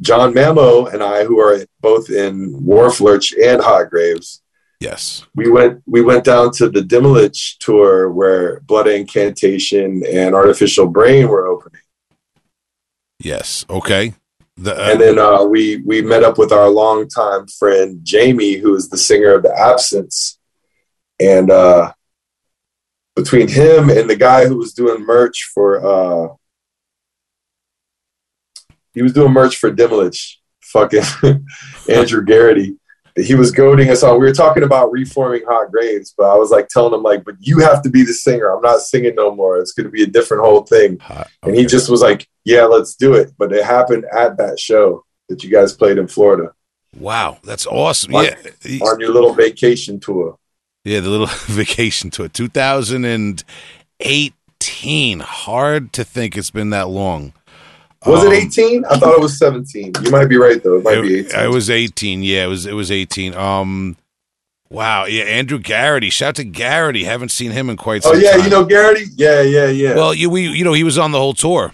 John 0.00 0.34
Mamo 0.34 0.92
and 0.92 1.02
I, 1.02 1.24
who 1.24 1.40
are 1.40 1.64
both 1.80 2.10
in 2.10 2.52
Wharflurch 2.60 3.32
and 3.42 3.62
Hot 3.62 3.90
Graves, 3.90 4.42
Yes. 4.84 5.26
We 5.34 5.50
went 5.50 5.82
we 5.86 6.02
went 6.02 6.24
down 6.24 6.52
to 6.52 6.68
the 6.68 6.82
Demilich 6.82 7.56
tour 7.58 8.10
where 8.10 8.60
Blood 8.60 8.86
Incantation 8.86 10.04
and 10.06 10.34
Artificial 10.34 10.86
Brain 10.86 11.28
were 11.28 11.46
opening. 11.46 11.80
Yes. 13.18 13.64
Okay. 13.70 14.12
The, 14.56 14.76
uh, 14.76 14.90
and 14.90 15.00
then 15.00 15.18
uh, 15.18 15.42
we 15.44 15.78
we 15.78 16.02
met 16.02 16.22
up 16.22 16.36
with 16.36 16.52
our 16.52 16.68
longtime 16.68 17.46
friend 17.46 18.00
Jamie, 18.02 18.56
who 18.56 18.74
is 18.76 18.90
the 18.90 18.98
singer 18.98 19.34
of 19.34 19.42
the 19.42 19.58
Absence, 19.58 20.38
and 21.18 21.50
uh, 21.50 21.92
between 23.16 23.48
him 23.48 23.88
and 23.88 24.08
the 24.08 24.16
guy 24.16 24.46
who 24.46 24.58
was 24.58 24.74
doing 24.74 25.04
merch 25.04 25.50
for 25.54 25.84
uh, 25.84 26.34
he 28.94 29.02
was 29.02 29.12
doing 29.12 29.32
merch 29.32 29.56
for 29.56 29.70
Demilich, 29.70 30.36
fucking 30.60 31.02
Andrew 31.88 32.24
Garrity 32.24 32.76
he 33.16 33.34
was 33.34 33.50
goading 33.50 33.90
us 33.90 34.02
on. 34.02 34.18
We 34.18 34.26
were 34.26 34.32
talking 34.32 34.64
about 34.64 34.90
reforming 34.90 35.42
Hot 35.46 35.70
Graves, 35.70 36.14
but 36.16 36.24
I 36.24 36.36
was 36.36 36.50
like 36.50 36.68
telling 36.68 36.94
him 36.94 37.02
like, 37.02 37.22
but 37.24 37.36
you 37.38 37.58
have 37.60 37.82
to 37.82 37.90
be 37.90 38.02
the 38.02 38.12
singer. 38.12 38.50
I'm 38.50 38.62
not 38.62 38.80
singing 38.80 39.14
no 39.14 39.32
more. 39.34 39.58
It's 39.58 39.72
going 39.72 39.84
to 39.84 39.90
be 39.90 40.02
a 40.02 40.06
different 40.06 40.42
whole 40.42 40.62
thing. 40.62 40.98
okay. 41.10 41.22
And 41.44 41.54
he 41.54 41.64
just 41.64 41.88
was 41.88 42.02
like, 42.02 42.28
yeah, 42.44 42.64
let's 42.64 42.96
do 42.96 43.14
it. 43.14 43.30
But 43.38 43.52
it 43.52 43.64
happened 43.64 44.04
at 44.12 44.36
that 44.38 44.58
show 44.58 45.04
that 45.28 45.44
you 45.44 45.50
guys 45.50 45.72
played 45.72 45.98
in 45.98 46.08
Florida. 46.08 46.52
Wow, 46.98 47.38
that's 47.44 47.66
awesome. 47.66 48.14
On, 48.14 48.24
yeah, 48.24 48.36
on 48.80 49.00
your 49.00 49.12
little 49.12 49.34
vacation 49.34 50.00
tour. 50.00 50.38
Yeah, 50.84 51.00
the 51.00 51.08
little 51.08 51.26
vacation 51.46 52.10
tour, 52.10 52.28
2018. 52.28 55.20
Hard 55.20 55.92
to 55.92 56.04
think 56.04 56.36
it's 56.36 56.50
been 56.50 56.70
that 56.70 56.88
long. 56.88 57.32
Was 58.06 58.24
um, 58.24 58.32
it 58.32 58.44
18? 58.44 58.84
I 58.84 58.98
thought 58.98 59.14
it 59.14 59.20
was 59.20 59.38
17. 59.38 59.92
You 60.02 60.10
might 60.10 60.26
be 60.26 60.36
right 60.36 60.62
though. 60.62 60.76
It 60.76 60.84
might 60.84 60.98
it, 60.98 61.02
be 61.02 61.18
18. 61.20 61.40
It 61.40 61.48
was 61.48 61.70
18. 61.70 62.22
Yeah, 62.22 62.44
it 62.44 62.48
was 62.48 62.66
it 62.66 62.74
was 62.74 62.90
18. 62.90 63.34
Um 63.34 63.96
Wow, 64.70 65.04
yeah, 65.04 65.24
Andrew 65.24 65.58
Garrity. 65.58 66.10
Shout 66.10 66.34
to 66.36 66.44
Garrity. 66.44 67.04
Haven't 67.04 67.30
seen 67.30 67.52
him 67.52 67.70
in 67.70 67.76
quite 67.76 68.02
some 68.02 68.16
Oh 68.16 68.18
yeah, 68.18 68.32
time. 68.32 68.44
you 68.44 68.50
know 68.50 68.64
Garrity? 68.64 69.04
Yeah, 69.14 69.40
yeah, 69.42 69.68
yeah. 69.68 69.94
Well, 69.94 70.12
you 70.12 70.28
we 70.30 70.48
you 70.48 70.64
know, 70.64 70.72
he 70.72 70.84
was 70.84 70.98
on 70.98 71.12
the 71.12 71.18
whole 71.18 71.34
tour. 71.34 71.72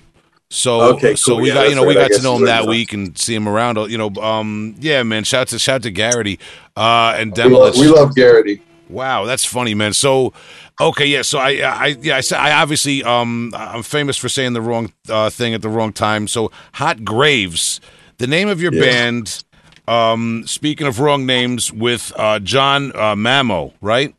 So 0.51 0.81
okay, 0.95 1.11
cool. 1.11 1.17
so 1.17 1.37
we 1.37 1.49
yeah, 1.49 1.55
got 1.55 1.69
you 1.71 1.77
know 1.77 1.83
right. 1.83 1.89
we 1.89 1.95
got 1.95 2.11
to 2.11 2.23
know 2.23 2.37
him 2.37 2.47
that 2.47 2.67
week 2.67 2.93
and 2.93 3.17
see 3.17 3.35
him 3.35 3.49
around. 3.49 3.77
You 3.89 3.97
know, 3.97 4.11
um, 4.21 4.75
yeah, 4.81 5.05
man. 5.05 5.23
Shout 5.23 5.49
to 5.49 5.61
shout 5.61 5.83
to 5.85 5.93
Garrity 5.93 6.41
uh, 6.77 7.15
and 7.17 7.33
Demilich. 7.33 7.51
We 7.51 7.57
love, 7.57 7.77
we 7.77 7.87
love 7.87 8.15
Garrity. 8.17 8.61
Wow, 8.89 9.25
that's 9.25 9.45
funny, 9.45 9.75
man. 9.75 9.93
So 9.93 10.33
Okay, 10.81 11.07
yeah. 11.07 11.23
So 11.23 11.39
I, 11.39 11.51
I, 11.51 11.87
yeah, 12.01 12.21
I, 12.33 12.37
I 12.37 12.53
obviously, 12.63 13.05
um, 13.05 13.53
I'm 13.55 13.83
famous 13.83 14.17
for 14.17 14.31
saying 14.31 14.55
the 14.55 14.63
wrong 14.63 14.93
uh, 15.11 15.29
thing 15.29 15.53
at 15.53 15.61
the 15.61 15.69
wrong 15.69 15.93
time. 15.93 16.27
So 16.27 16.51
Hot 16.75 17.05
Graves, 17.05 17.81
the 18.17 18.27
name 18.27 18.49
of 18.49 18.63
your 18.63 18.73
band. 18.73 19.45
Um, 19.87 20.45
speaking 20.47 20.87
of 20.87 21.01
wrong 21.01 21.27
names, 21.27 21.73
with 21.73 22.13
uh, 22.17 22.39
John 22.39 22.93
uh, 22.93 23.15
Mamo, 23.15 23.75
right? 23.81 24.15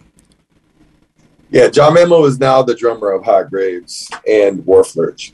Yeah, 1.50 1.69
John 1.69 1.95
Mamo 1.95 2.28
is 2.28 2.39
now 2.39 2.62
the 2.62 2.76
drummer 2.76 3.12
of 3.12 3.24
Hot 3.24 3.50
Graves 3.50 4.10
and 4.28 4.63
Wharflurch. 4.63 5.32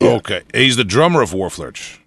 Yeah. 0.00 0.10
Okay, 0.10 0.42
he's 0.54 0.76
the 0.76 0.84
drummer 0.84 1.22
of 1.22 1.30
Wharflurch. 1.30 1.98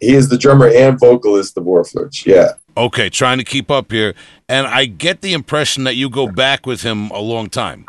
He 0.00 0.14
is 0.14 0.28
the 0.28 0.38
drummer 0.38 0.68
and 0.68 0.98
vocalist 0.98 1.56
of 1.56 1.64
Wharflurch. 1.64 2.24
Yeah. 2.24 2.52
Okay, 2.78 3.10
trying 3.10 3.38
to 3.38 3.44
keep 3.44 3.72
up 3.72 3.90
here, 3.90 4.14
and 4.48 4.64
I 4.64 4.84
get 4.84 5.20
the 5.20 5.32
impression 5.32 5.82
that 5.82 5.96
you 5.96 6.08
go 6.08 6.28
back 6.28 6.64
with 6.64 6.82
him 6.82 7.10
a 7.10 7.18
long 7.18 7.50
time. 7.50 7.86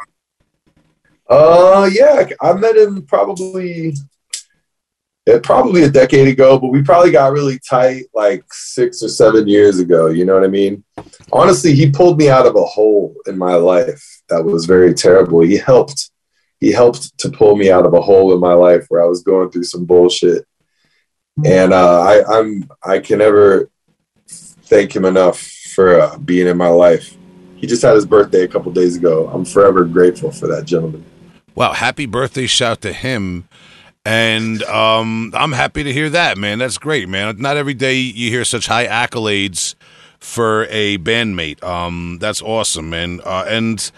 Uh, 1.30 1.88
yeah, 1.94 2.28
I 2.42 2.54
met 2.54 2.76
him 2.76 3.04
probably, 3.04 3.94
probably 5.44 5.84
a 5.84 5.92
decade 5.92 6.28
ago, 6.28 6.58
but 6.58 6.70
we 6.70 6.82
probably 6.82 7.12
got 7.12 7.34
really 7.34 7.60
tight 7.60 8.06
like 8.16 8.44
six 8.52 9.04
or 9.04 9.10
seven 9.10 9.48
years 9.48 9.78
ago. 9.78 10.08
You 10.08 10.26
know 10.26 10.34
what 10.34 10.44
I 10.44 10.48
mean? 10.48 10.84
Honestly, 11.32 11.76
he 11.76 11.92
pulled 11.92 12.18
me 12.18 12.32
out 12.32 12.48
of 12.48 12.56
a 12.56 12.66
hole 12.66 13.16
in 13.28 13.38
my 13.38 13.54
life 13.54 14.04
that 14.30 14.44
was 14.44 14.66
very 14.66 14.96
terrible. 14.96 15.42
He 15.42 15.58
helped. 15.58 16.10
He 16.60 16.72
helped 16.72 17.16
to 17.20 17.30
pull 17.30 17.56
me 17.56 17.70
out 17.70 17.86
of 17.86 17.94
a 17.94 18.02
hole 18.02 18.34
in 18.34 18.40
my 18.40 18.54
life 18.54 18.88
where 18.90 19.04
I 19.04 19.06
was 19.06 19.22
going 19.22 19.52
through 19.52 19.66
some 19.66 19.86
bullshit, 19.86 20.48
and 21.46 21.74
uh, 21.74 22.02
I, 22.02 22.40
I'm 22.40 22.68
I 22.84 22.98
can 22.98 23.20
never 23.20 23.70
thank 24.70 24.96
him 24.96 25.04
enough 25.04 25.40
for 25.40 26.00
uh, 26.00 26.18
being 26.20 26.48
in 26.48 26.58
my 26.58 26.70
life. 26.70 27.18
He 27.58 27.68
just 27.68 27.82
had 27.82 27.96
his 27.96 28.06
birthday 28.06 28.44
a 28.44 28.48
couple 28.48 28.72
days 28.72 28.96
ago. 28.96 29.28
I'm 29.28 29.44
forever 29.44 29.84
grateful 29.84 30.32
for 30.32 30.48
that 30.48 30.66
gentleman. 30.66 31.04
Wow, 31.56 31.74
happy 31.74 32.06
birthday 32.06 32.46
shout 32.46 32.82
to 32.82 32.94
him. 32.94 33.50
And 34.06 34.64
um, 34.64 35.34
I'm 35.36 35.52
happy 35.52 35.84
to 35.84 35.92
hear 35.92 36.10
that, 36.12 36.38
man. 36.38 36.60
That's 36.60 36.78
great, 36.78 37.10
man. 37.10 37.36
Not 37.38 37.58
every 37.58 37.74
day 37.74 37.96
you 37.96 38.30
hear 38.30 38.46
such 38.46 38.68
high 38.68 38.88
accolades 38.88 39.76
for 40.20 40.66
a 40.70 40.98
bandmate. 41.00 41.62
Um, 41.64 42.18
that's 42.22 42.42
awesome, 42.42 42.90
man. 42.90 43.20
Uh, 43.26 43.46
and 43.48 43.92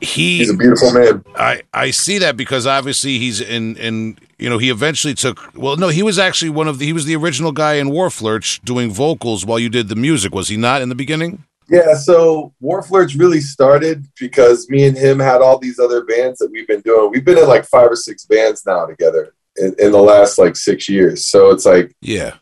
he, 0.00 0.38
he's 0.38 0.50
a 0.50 0.56
beautiful 0.56 0.92
man. 0.92 1.24
I, 1.34 1.62
I 1.72 1.90
see 1.90 2.18
that 2.18 2.36
because 2.36 2.66
obviously 2.66 3.18
he's 3.18 3.40
in 3.40 3.76
in 3.76 4.18
you 4.38 4.50
know, 4.50 4.58
he 4.58 4.70
eventually 4.70 5.14
took. 5.14 5.54
Well, 5.54 5.76
no, 5.76 5.88
he 5.88 6.02
was 6.02 6.18
actually 6.18 6.50
one 6.50 6.68
of 6.68 6.78
the. 6.78 6.86
He 6.86 6.92
was 6.92 7.06
the 7.06 7.16
original 7.16 7.52
guy 7.52 7.74
in 7.74 7.88
Wharflurch 7.88 8.62
doing 8.64 8.90
vocals 8.90 9.46
while 9.46 9.58
you 9.58 9.68
did 9.68 9.88
the 9.88 9.96
music. 9.96 10.34
Was 10.34 10.48
he 10.48 10.56
not 10.56 10.82
in 10.82 10.88
the 10.88 10.94
beginning? 10.94 11.44
Yeah. 11.68 11.94
So 11.94 12.52
Wharflurch 12.62 13.18
really 13.18 13.40
started 13.40 14.06
because 14.20 14.68
me 14.68 14.86
and 14.86 14.96
him 14.96 15.18
had 15.18 15.40
all 15.40 15.58
these 15.58 15.78
other 15.78 16.04
bands 16.04 16.38
that 16.38 16.50
we've 16.50 16.66
been 16.68 16.82
doing. 16.82 17.10
We've 17.10 17.24
been 17.24 17.38
in 17.38 17.48
like 17.48 17.64
five 17.64 17.90
or 17.90 17.96
six 17.96 18.24
bands 18.26 18.64
now 18.66 18.86
together 18.86 19.34
in, 19.56 19.74
in 19.78 19.92
the 19.92 20.02
last 20.02 20.38
like 20.38 20.54
six 20.54 20.88
years. 20.88 21.26
So 21.26 21.50
it's 21.50 21.64
like, 21.64 21.94
yeah, 22.00 22.34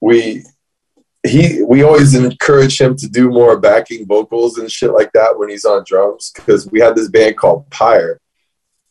we 0.00 0.44
he 1.28 1.62
we 1.62 1.82
always 1.82 2.14
encourage 2.14 2.80
him 2.80 2.96
to 2.96 3.08
do 3.08 3.28
more 3.30 3.58
backing 3.58 4.06
vocals 4.06 4.58
and 4.58 4.70
shit 4.70 4.92
like 4.92 5.12
that 5.12 5.38
when 5.38 5.48
he's 5.48 5.64
on 5.64 5.84
drums 5.86 6.32
because 6.34 6.70
we 6.70 6.80
had 6.80 6.96
this 6.96 7.08
band 7.08 7.36
called 7.36 7.68
Pyre, 7.70 8.20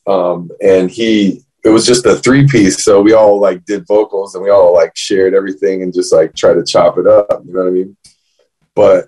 um, 0.07 0.49
and 0.61 0.89
he 0.89 1.43
it 1.63 1.69
was 1.69 1.85
just 1.85 2.05
a 2.05 2.15
three 2.15 2.47
piece. 2.47 2.83
So 2.83 3.01
we 3.01 3.13
all 3.13 3.39
like 3.39 3.65
did 3.65 3.87
vocals 3.87 4.35
and 4.35 4.43
we 4.43 4.51
all 4.51 4.73
like 4.73 4.95
shared 4.95 5.33
everything 5.33 5.81
and 5.81 5.93
just 5.93 6.13
like 6.13 6.35
try 6.35 6.53
to 6.53 6.63
chop 6.63 6.97
it 6.97 7.07
up. 7.07 7.43
You 7.45 7.53
know 7.53 7.61
what 7.61 7.67
I 7.67 7.71
mean? 7.71 7.97
But 8.75 9.05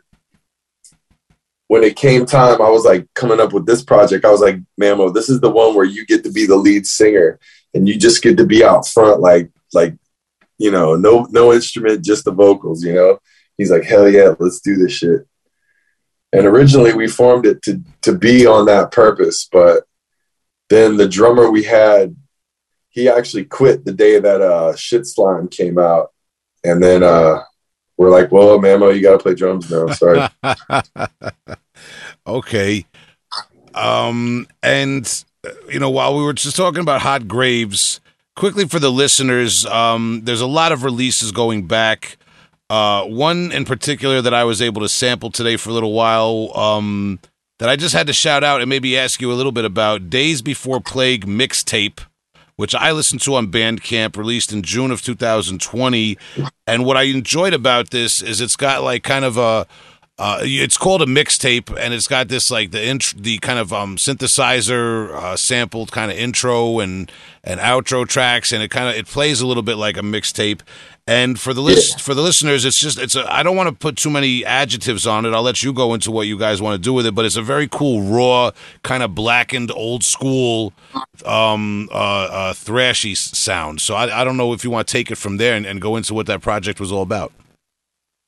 when 1.68 1.84
it 1.84 1.96
came 1.96 2.26
time, 2.26 2.62
I 2.62 2.70
was 2.70 2.86
like 2.86 3.08
coming 3.14 3.40
up 3.40 3.54
with 3.54 3.66
this 3.66 3.84
project. 3.84 4.26
I 4.26 4.32
was 4.32 4.42
like, 4.42 4.58
Mamo, 4.82 5.14
this 5.14 5.30
is 5.30 5.40
the 5.40 5.52
one 5.52 5.76
where 5.76 5.86
you 5.86 6.06
get 6.06 6.24
to 6.24 6.32
be 6.32 6.46
the 6.46 6.56
lead 6.56 6.88
singer 6.88 7.40
and 7.74 7.88
you 7.88 7.98
just 7.98 8.24
get 8.24 8.38
to 8.38 8.46
be 8.46 8.64
out 8.64 8.88
front, 8.88 9.20
like, 9.20 9.52
like, 9.74 9.96
you 10.58 10.72
know, 10.72 10.96
no, 10.96 11.28
no 11.32 11.54
instrument, 11.54 12.04
just 12.04 12.26
the 12.26 12.32
vocals, 12.32 12.84
you 12.84 12.94
know? 12.94 13.20
He's 13.58 13.72
like, 13.72 13.84
hell 13.84 14.10
yeah, 14.10 14.36
let's 14.40 14.62
do 14.62 14.76
this 14.76 14.94
shit. 14.94 15.28
And 16.34 16.46
originally 16.46 16.94
we 16.94 17.08
formed 17.08 17.46
it 17.46 17.62
to, 17.64 17.82
to 18.04 18.18
be 18.18 18.46
on 18.46 18.66
that 18.66 18.92
purpose, 18.92 19.48
but 19.52 19.84
then 20.70 20.98
the 20.98 21.08
drummer 21.08 21.50
we 21.50 21.64
had 21.64 22.16
he 22.98 23.08
actually 23.08 23.46
quit 23.46 23.86
the 23.86 23.94
day 23.94 24.20
that 24.20 24.42
uh, 24.42 24.76
Shit 24.76 25.06
Slime 25.06 25.48
came 25.50 25.78
out, 25.78 26.12
and 26.64 26.82
then 26.82 27.04
uh, 27.04 27.44
we're 27.96 28.10
like, 28.10 28.32
well, 28.32 28.58
Mamo, 28.58 28.96
you 28.96 29.04
got 29.04 29.12
to 29.12 29.20
play 29.20 29.36
drums 29.36 29.70
now. 29.70 29.86
Sorry. 29.90 30.28
okay. 32.28 32.88
Um, 33.76 34.48
and 34.64 35.24
you 35.70 35.80
know, 35.80 35.92
while 35.92 36.18
we 36.18 36.24
were 36.24 36.34
just 36.34 36.56
talking 36.56 36.82
about 36.82 37.02
hot 37.02 37.28
graves, 37.28 38.02
quickly 38.38 38.66
for 38.66 38.80
the 38.80 38.92
listeners, 38.92 39.66
um, 39.66 40.22
there's 40.24 40.42
a 40.42 40.48
lot 40.48 40.72
of 40.72 40.84
releases 40.84 41.34
going 41.34 41.68
back. 41.68 42.18
Uh, 42.70 43.04
one 43.06 43.52
in 43.52 43.66
particular 43.66 44.22
that 44.22 44.34
I 44.34 44.44
was 44.44 44.62
able 44.62 44.82
to 44.82 44.90
sample 44.90 45.32
today 45.32 45.58
for 45.58 45.72
a 45.72 45.74
little 45.74 45.92
while. 45.92 46.58
Um, 46.58 47.20
that 47.60 47.70
I 47.70 47.76
just 47.76 47.96
had 47.96 48.08
to 48.08 48.14
shout 48.14 48.44
out 48.44 48.62
and 48.62 48.70
maybe 48.70 48.98
ask 48.98 49.20
you 49.20 49.32
a 49.32 49.34
little 49.34 49.52
bit 49.52 49.66
about 49.66 50.12
Days 50.12 50.44
Before 50.44 50.80
Plague 50.80 51.26
mixtape, 51.26 52.02
which 52.56 52.76
I 52.76 52.92
listened 52.92 53.22
to 53.22 53.34
on 53.34 53.52
Bandcamp, 53.52 54.16
released 54.16 54.54
in 54.54 54.62
June 54.62 54.92
of 54.92 55.02
2020. 55.02 56.18
And 56.68 56.86
what 56.86 56.98
I 56.98 57.04
enjoyed 57.04 57.56
about 57.56 57.90
this 57.90 58.22
is 58.22 58.42
it's 58.42 58.56
got 58.56 58.84
like 58.84 59.04
kind 59.04 59.26
of 59.26 59.38
a 59.38 59.66
uh, 60.20 60.40
it's 60.42 60.78
called 60.78 61.04
a 61.04 61.06
mixtape, 61.06 61.76
and 61.80 61.94
it's 61.94 62.08
got 62.08 62.28
this 62.28 62.50
like 62.50 62.72
the 62.72 62.84
int- 62.84 63.14
the 63.16 63.38
kind 63.38 63.60
of 63.60 63.72
um, 63.72 63.98
synthesizer 63.98 65.12
uh, 65.12 65.38
sampled 65.38 65.92
kind 65.92 66.12
of 66.12 66.18
intro 66.18 66.80
and 66.80 67.12
and 67.44 67.60
outro 67.60 68.08
tracks, 68.08 68.52
and 68.52 68.64
it 68.64 68.70
kind 68.70 68.90
of 68.90 68.96
it 68.96 69.06
plays 69.06 69.42
a 69.42 69.48
little 69.48 69.62
bit 69.62 69.76
like 69.76 69.96
a 69.96 70.02
mixtape. 70.02 70.62
And 71.06 71.40
for 71.40 71.54
the 71.54 71.62
list 71.62 72.02
for 72.02 72.16
the 72.16 72.24
listeners, 72.24 72.66
it's 72.66 72.80
just 72.80 72.98
it's 72.98 73.16
a 73.16 73.32
I 73.32 73.44
don't 73.44 73.56
want 73.56 73.70
to 73.70 73.76
put 73.76 73.96
too 73.96 74.10
many 74.10 74.44
adjectives 74.44 75.06
on 75.06 75.24
it. 75.24 75.36
I'll 75.36 75.44
let 75.44 75.62
you 75.62 75.72
go 75.72 75.94
into 75.94 76.10
what 76.10 76.26
you 76.26 76.38
guys 76.38 76.64
want 76.64 76.74
to 76.74 76.82
do 76.82 76.94
with 76.94 77.06
it, 77.06 77.14
but 77.14 77.24
it's 77.24 77.38
a 77.38 77.44
very 77.44 77.68
cool, 77.68 78.02
raw, 78.02 78.52
kind 78.82 79.04
of 79.04 79.14
blackened, 79.14 79.70
old 79.70 80.04
school, 80.04 80.74
um, 81.26 81.90
uh, 81.92 81.94
uh, 81.94 82.54
thrashy 82.54 83.16
sound. 83.16 83.82
So 83.82 83.94
I, 83.94 84.22
I 84.22 84.24
don't 84.24 84.36
know 84.36 84.52
if 84.54 84.64
you 84.64 84.72
want 84.72 84.88
to 84.88 84.92
take 84.92 85.12
it 85.12 85.16
from 85.16 85.38
there 85.38 85.56
and, 85.56 85.66
and 85.66 85.80
go 85.80 85.96
into 85.96 86.16
what 86.16 86.26
that 86.26 86.42
project 86.42 86.80
was 86.80 86.92
all 86.92 87.04
about. 87.04 87.32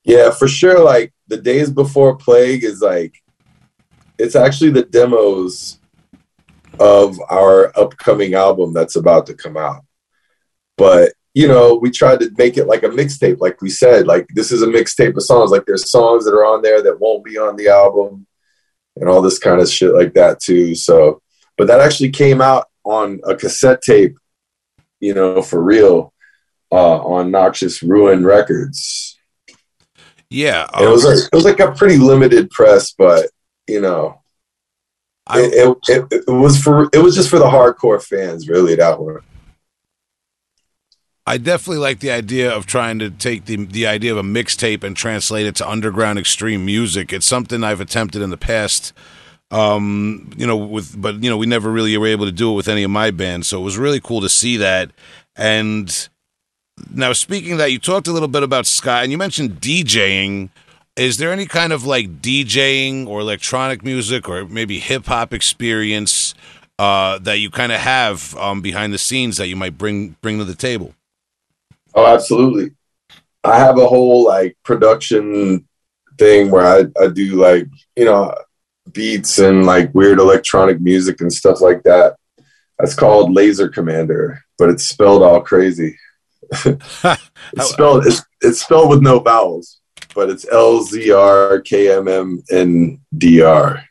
Yeah, 0.10 0.32
for 0.32 0.47
sure. 0.47 0.84
Like 0.84 1.14
the 1.28 1.38
days 1.38 1.70
before 1.70 2.18
plague 2.18 2.64
is 2.64 2.82
like 2.82 3.14
it's 4.18 4.36
actually 4.36 4.72
the 4.72 4.82
demos 4.82 5.80
of 6.80 7.20
our 7.30 7.72
upcoming 7.78 8.34
album 8.34 8.74
that's 8.74 8.95
about 8.95 9.28
to 9.28 9.36
come 9.36 9.55
out. 9.55 9.86
But 10.78 11.14
you 11.36 11.47
know, 11.47 11.76
we 11.76 11.91
tried 11.91 12.22
to 12.22 12.32
make 12.39 12.57
it 12.57 12.66
like 12.66 12.82
a 12.82 12.89
mixtape, 12.89 13.39
like 13.39 13.62
we 13.62 13.70
said. 13.70 14.07
Like 14.07 14.28
this 14.34 14.51
is 14.51 14.64
a 14.64 14.66
mixtape 14.66 15.16
of 15.16 15.22
songs. 15.22 15.51
Like 15.51 15.68
there's 15.68 15.91
songs 15.91 16.26
that 16.26 16.34
are 16.34 16.43
on 16.45 16.64
there 16.64 16.82
that 16.82 16.99
won't 16.99 17.24
be 17.24 17.38
on 17.38 17.55
the 17.55 17.68
album, 17.68 18.26
and 18.95 19.07
all 19.07 19.22
this 19.22 19.38
kind 19.38 19.62
of 19.62 19.70
shit 19.70 19.93
like 19.93 20.16
that 20.16 20.39
too. 20.39 20.74
So, 20.74 21.22
but 21.55 21.68
that 21.68 21.82
actually 21.82 22.10
came 22.10 22.41
out 22.41 22.66
on 22.84 23.22
a 23.28 23.36
cassette 23.36 23.84
tape, 23.84 24.18
you 24.99 25.14
know, 25.14 25.43
for 25.43 25.62
real, 25.62 26.16
uh, 26.72 26.97
on 26.97 27.30
Noxious 27.30 27.84
Ruin 27.84 28.26
Records. 28.26 29.09
Yeah, 30.30 30.67
um, 30.73 30.84
it 30.84 30.89
was 30.89 31.03
like, 31.03 31.17
it 31.17 31.36
was 31.36 31.45
like 31.45 31.59
a 31.59 31.71
pretty 31.71 31.97
limited 31.97 32.49
press, 32.51 32.93
but 32.93 33.30
you 33.67 33.82
know, 33.82 34.21
I, 35.25 35.41
it, 35.41 35.77
it, 35.88 36.05
it, 36.11 36.23
it 36.27 36.32
was 36.32 36.61
for 36.61 36.89
it 36.93 36.99
was 36.99 37.15
just 37.15 37.30
for 37.30 37.39
the 37.39 37.45
hardcore 37.45 38.03
fans, 38.03 38.47
really. 38.47 38.75
That 38.75 38.99
one. 38.99 39.19
I 41.25 41.38
definitely 41.38 41.77
like 41.77 41.99
the 41.99 42.09
idea 42.09 42.51
of 42.51 42.65
trying 42.65 42.97
to 42.99 43.11
take 43.11 43.45
the 43.45 43.57
the 43.65 43.86
idea 43.86 44.11
of 44.11 44.17
a 44.17 44.23
mixtape 44.23 44.84
and 44.84 44.97
translate 44.97 45.45
it 45.45 45.55
to 45.57 45.69
underground 45.69 46.17
extreme 46.17 46.65
music. 46.65 47.13
It's 47.13 47.27
something 47.27 47.63
I've 47.63 47.82
attempted 47.82 48.23
in 48.23 48.32
the 48.32 48.38
past. 48.38 48.93
Um, 49.51 50.32
you 50.38 50.47
know, 50.47 50.57
with 50.57 50.99
but 50.99 51.23
you 51.23 51.30
know, 51.30 51.38
we 51.38 51.45
never 51.45 51.71
really 51.71 51.95
were 51.97 52.07
able 52.07 52.25
to 52.25 52.32
do 52.32 52.51
it 52.51 52.55
with 52.55 52.67
any 52.67 52.82
of 52.84 52.91
my 52.91 53.11
bands, 53.11 53.47
so 53.47 53.59
it 53.59 53.63
was 53.63 53.77
really 53.77 53.99
cool 53.99 54.21
to 54.21 54.30
see 54.30 54.57
that. 54.57 54.91
And 55.36 56.09
now, 56.93 57.13
speaking 57.13 57.57
that, 57.57 57.71
you 57.71 57.80
talked 57.80 58.07
a 58.07 58.11
little 58.11 58.27
bit 58.27 58.43
about 58.43 58.65
Sky, 58.65 59.03
and 59.03 59.11
you 59.11 59.17
mentioned 59.17 59.61
DJing. 59.61 60.49
Is 60.95 61.17
there 61.17 61.32
any 61.32 61.45
kind 61.45 61.71
of 61.71 61.86
like 61.86 62.21
DJing 62.21 63.07
or 63.07 63.21
electronic 63.21 63.84
music 63.84 64.27
or 64.27 64.45
maybe 64.45 64.80
hip 64.80 65.05
hop 65.05 65.34
experience 65.34 66.34
uh, 66.77 67.19
that 67.19 67.39
you 67.39 67.49
kind 67.49 67.71
of 67.71 67.80
have 67.80 68.36
um, 68.36 68.61
behind 68.61 68.93
the 68.93 68.97
scenes 68.97 69.38
that 69.38 69.47
you 69.47 69.55
might 69.55 69.77
bring 69.77 70.15
bring 70.21 70.39
to 70.39 70.43
the 70.43 70.55
table? 70.55 70.93
Oh, 71.95 72.05
absolutely. 72.05 72.71
I 73.43 73.57
have 73.59 73.77
a 73.77 73.88
whole 73.88 74.25
like 74.25 74.57
production 74.63 75.65
thing 76.17 76.51
where 76.51 76.65
I, 76.65 76.86
I 77.01 77.07
do 77.07 77.36
like, 77.36 77.67
you 77.95 78.05
know, 78.05 78.36
beats 78.91 79.39
and 79.39 79.65
like 79.65 79.93
weird 79.95 80.19
electronic 80.19 80.82
music 80.82 81.21
and 81.21 81.32
stuff 81.32 81.61
like 81.61 81.84
that. 81.84 82.15
That's 82.77 82.95
called 82.95 83.34
Laser 83.34 83.69
Commander, 83.69 84.43
but 84.57 84.69
it's 84.69 84.86
spelled 84.86 85.23
all 85.23 85.41
crazy. 85.41 85.97
it's 87.54 87.70
spelled 87.70 88.06
it's, 88.08 88.24
it's 88.41 88.62
spelled 88.62 88.89
with 88.89 89.02
no 89.02 89.20
vowels, 89.20 89.80
but 90.16 90.30
it's 90.30 90.47
L 90.52 90.82
Z 90.84 91.12
R 91.12 91.62
K 91.62 91.95
M 91.95 92.08
M 92.08 92.43
N 92.52 93.00
D 93.18 93.41
R. 93.41 93.84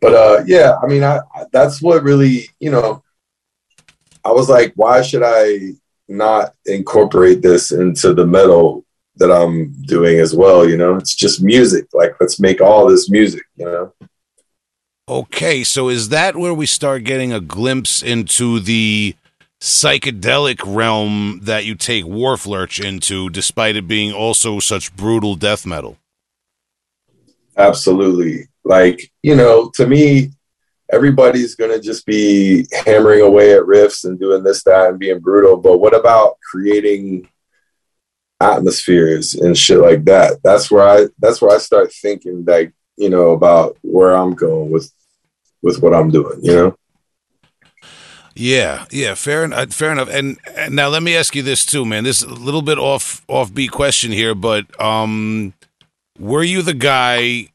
But 0.00 0.14
uh, 0.14 0.44
yeah, 0.46 0.76
I 0.82 0.86
mean, 0.86 1.02
I, 1.02 1.20
that's 1.52 1.82
what 1.82 2.02
really 2.02 2.48
you 2.60 2.70
know. 2.70 3.02
I 4.24 4.32
was 4.32 4.48
like, 4.48 4.72
why 4.74 5.02
should 5.02 5.22
I 5.24 5.72
not 6.08 6.54
incorporate 6.64 7.42
this 7.42 7.70
into 7.70 8.12
the 8.12 8.26
metal 8.26 8.84
that 9.16 9.30
I'm 9.30 9.72
doing 9.82 10.18
as 10.18 10.34
well? 10.34 10.68
You 10.68 10.76
know, 10.76 10.96
it's 10.96 11.14
just 11.14 11.42
music. 11.42 11.86
Like, 11.92 12.16
let's 12.20 12.40
make 12.40 12.60
all 12.60 12.88
this 12.88 13.08
music. 13.10 13.42
You 13.56 13.66
know. 13.66 13.92
Okay, 15.08 15.62
so 15.62 15.88
is 15.88 16.08
that 16.08 16.36
where 16.36 16.54
we 16.54 16.66
start 16.66 17.04
getting 17.04 17.32
a 17.32 17.40
glimpse 17.40 18.02
into 18.02 18.58
the 18.58 19.14
psychedelic 19.60 20.60
realm 20.64 21.40
that 21.42 21.64
you 21.64 21.74
take 21.74 22.04
Wharflurch 22.04 22.84
into, 22.84 23.30
despite 23.30 23.76
it 23.76 23.88
being 23.88 24.12
also 24.12 24.58
such 24.58 24.94
brutal 24.96 25.34
death 25.34 25.64
metal. 25.64 25.98
Absolutely. 27.56 28.48
Like, 28.64 29.10
you 29.22 29.34
know, 29.34 29.70
to 29.76 29.86
me, 29.86 30.32
everybody's 30.92 31.54
going 31.54 31.70
to 31.70 31.80
just 31.80 32.04
be 32.04 32.66
hammering 32.84 33.22
away 33.22 33.54
at 33.54 33.62
riffs 33.62 34.04
and 34.04 34.20
doing 34.20 34.42
this, 34.42 34.62
that, 34.64 34.90
and 34.90 34.98
being 34.98 35.20
brutal. 35.20 35.56
But 35.56 35.78
what 35.78 35.94
about 35.94 36.38
creating 36.40 37.28
atmospheres 38.40 39.34
and 39.34 39.56
shit 39.56 39.78
like 39.78 40.04
that? 40.04 40.42
That's 40.44 40.70
where 40.70 40.86
I, 40.86 41.06
that's 41.18 41.40
where 41.40 41.54
I 41.54 41.58
start 41.58 41.92
thinking 41.92 42.44
like, 42.44 42.72
you 42.96 43.08
know, 43.08 43.30
about 43.30 43.78
where 43.82 44.14
I'm 44.14 44.34
going 44.34 44.70
with, 44.70 44.92
with 45.62 45.80
what 45.82 45.94
I'm 45.94 46.10
doing, 46.10 46.40
you 46.42 46.54
know? 46.54 46.76
Yeah, 48.38 48.84
yeah, 48.90 49.14
fair 49.14 49.44
enough. 49.44 49.72
Fair 49.72 49.92
enough. 49.92 50.10
And, 50.10 50.38
and, 50.54 50.76
now 50.76 50.88
let 50.88 51.02
me 51.02 51.16
ask 51.16 51.34
you 51.34 51.42
this 51.42 51.64
too, 51.64 51.86
man. 51.86 52.04
This 52.04 52.22
is 52.22 52.30
a 52.30 52.34
little 52.34 52.60
bit 52.60 52.78
off 52.78 53.26
offbeat 53.28 53.70
question 53.70 54.12
here, 54.12 54.34
but 54.34 54.78
um, 54.78 55.54
were 56.18 56.42
you 56.42 56.60
the 56.60 56.74
guy 56.74 57.48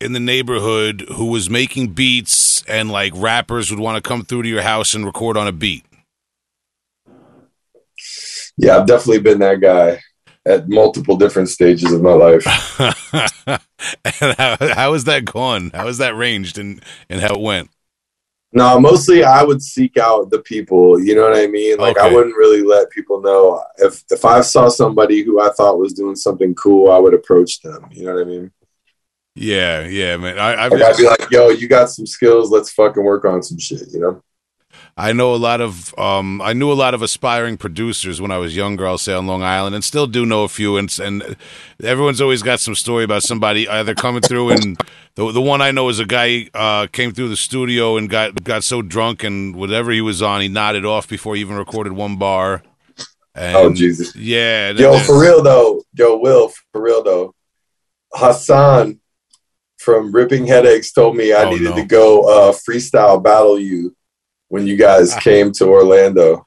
in 0.00 0.12
the 0.12 0.20
neighborhood 0.20 1.04
who 1.16 1.26
was 1.26 1.50
making 1.50 1.88
beats 1.88 2.62
and 2.66 2.88
like 2.88 3.12
rappers 3.16 3.70
would 3.70 3.80
want 3.80 4.02
to 4.02 4.08
come 4.08 4.24
through 4.24 4.44
to 4.44 4.48
your 4.48 4.62
house 4.62 4.94
and 4.94 5.04
record 5.04 5.36
on 5.36 5.48
a 5.48 5.52
beat? 5.52 5.84
Yeah, 8.56 8.78
I've 8.78 8.86
definitely 8.86 9.22
been 9.22 9.40
that 9.40 9.60
guy 9.60 10.00
at 10.46 10.68
multiple 10.68 11.16
different 11.16 11.48
stages 11.48 11.92
of 11.92 12.00
my 12.00 12.12
life. 12.12 12.44
and 14.20 14.36
how, 14.38 14.56
how 14.60 14.94
is 14.94 15.02
that 15.04 15.24
gone? 15.24 15.72
How 15.74 15.88
is 15.88 15.98
that 15.98 16.14
ranged 16.14 16.58
and, 16.58 16.80
and 17.08 17.20
how 17.20 17.34
it 17.34 17.40
went? 17.40 17.70
No, 18.54 18.78
mostly 18.78 19.24
I 19.24 19.42
would 19.42 19.62
seek 19.62 19.96
out 19.96 20.30
the 20.30 20.40
people. 20.40 21.00
You 21.00 21.14
know 21.14 21.22
what 21.22 21.38
I 21.38 21.46
mean? 21.46 21.78
Like 21.78 21.96
okay. 21.96 22.06
I 22.06 22.12
wouldn't 22.12 22.36
really 22.36 22.62
let 22.62 22.90
people 22.90 23.22
know 23.22 23.62
if 23.78 24.04
if 24.10 24.24
I 24.24 24.42
saw 24.42 24.68
somebody 24.68 25.22
who 25.22 25.40
I 25.40 25.50
thought 25.50 25.78
was 25.78 25.94
doing 25.94 26.16
something 26.16 26.54
cool, 26.54 26.90
I 26.90 26.98
would 26.98 27.14
approach 27.14 27.62
them. 27.62 27.88
You 27.90 28.04
know 28.04 28.14
what 28.14 28.22
I 28.22 28.24
mean? 28.24 28.52
Yeah, 29.34 29.86
yeah, 29.86 30.18
man. 30.18 30.38
I, 30.38 30.66
like 30.66 30.82
I'd 30.82 30.96
be 30.98 31.06
like, 31.06 31.30
"Yo, 31.30 31.48
you 31.48 31.66
got 31.66 31.88
some 31.88 32.06
skills? 32.06 32.50
Let's 32.50 32.70
fucking 32.72 33.02
work 33.02 33.24
on 33.24 33.42
some 33.42 33.58
shit." 33.58 33.90
You 33.90 34.00
know? 34.00 34.22
I 34.96 35.12
know 35.12 35.34
a 35.34 35.36
lot 35.36 35.60
of 35.60 35.96
um, 35.98 36.42
I 36.42 36.52
knew 36.52 36.70
a 36.70 36.74
lot 36.74 36.94
of 36.94 37.02
aspiring 37.02 37.56
producers 37.56 38.20
when 38.20 38.30
I 38.30 38.38
was 38.38 38.54
younger. 38.54 38.86
I'll 38.86 38.98
say 38.98 39.14
on 39.14 39.26
Long 39.26 39.42
Island, 39.42 39.74
and 39.74 39.82
still 39.82 40.06
do 40.06 40.26
know 40.26 40.44
a 40.44 40.48
few. 40.48 40.76
And 40.76 40.94
and 41.00 41.36
everyone's 41.82 42.20
always 42.20 42.42
got 42.42 42.60
some 42.60 42.74
story 42.74 43.04
about 43.04 43.22
somebody 43.22 43.68
either 43.68 43.94
coming 43.94 44.20
through 44.22 44.50
and 44.50 44.78
the 45.14 45.32
the 45.32 45.40
one 45.40 45.62
I 45.62 45.70
know 45.70 45.88
is 45.88 45.98
a 45.98 46.04
guy 46.04 46.48
uh, 46.54 46.86
came 46.88 47.12
through 47.12 47.28
the 47.28 47.36
studio 47.36 47.96
and 47.96 48.08
got 48.08 48.44
got 48.44 48.64
so 48.64 48.82
drunk 48.82 49.24
and 49.24 49.56
whatever 49.56 49.92
he 49.92 50.00
was 50.00 50.22
on, 50.22 50.40
he 50.40 50.48
nodded 50.48 50.84
off 50.84 51.08
before 51.08 51.34
he 51.34 51.40
even 51.40 51.56
recorded 51.56 51.92
one 51.92 52.16
bar. 52.16 52.62
And, 53.34 53.56
oh 53.56 53.72
Jesus! 53.72 54.14
Yeah, 54.14 54.72
yo, 54.72 54.98
for 54.98 55.18
real 55.18 55.42
though, 55.42 55.82
yo, 55.94 56.18
Will, 56.18 56.52
for 56.70 56.82
real 56.82 57.02
though, 57.02 57.34
Hassan 58.12 59.00
from 59.78 60.12
Ripping 60.12 60.46
Headaches 60.46 60.92
told 60.92 61.16
me 61.16 61.32
I 61.32 61.44
oh, 61.44 61.50
needed 61.50 61.70
no. 61.70 61.76
to 61.76 61.84
go 61.84 62.22
uh, 62.28 62.52
freestyle 62.52 63.22
battle 63.22 63.58
you 63.58 63.96
when 64.52 64.66
you 64.66 64.76
guys 64.76 65.14
came 65.20 65.50
to 65.50 65.66
Orlando. 65.66 66.46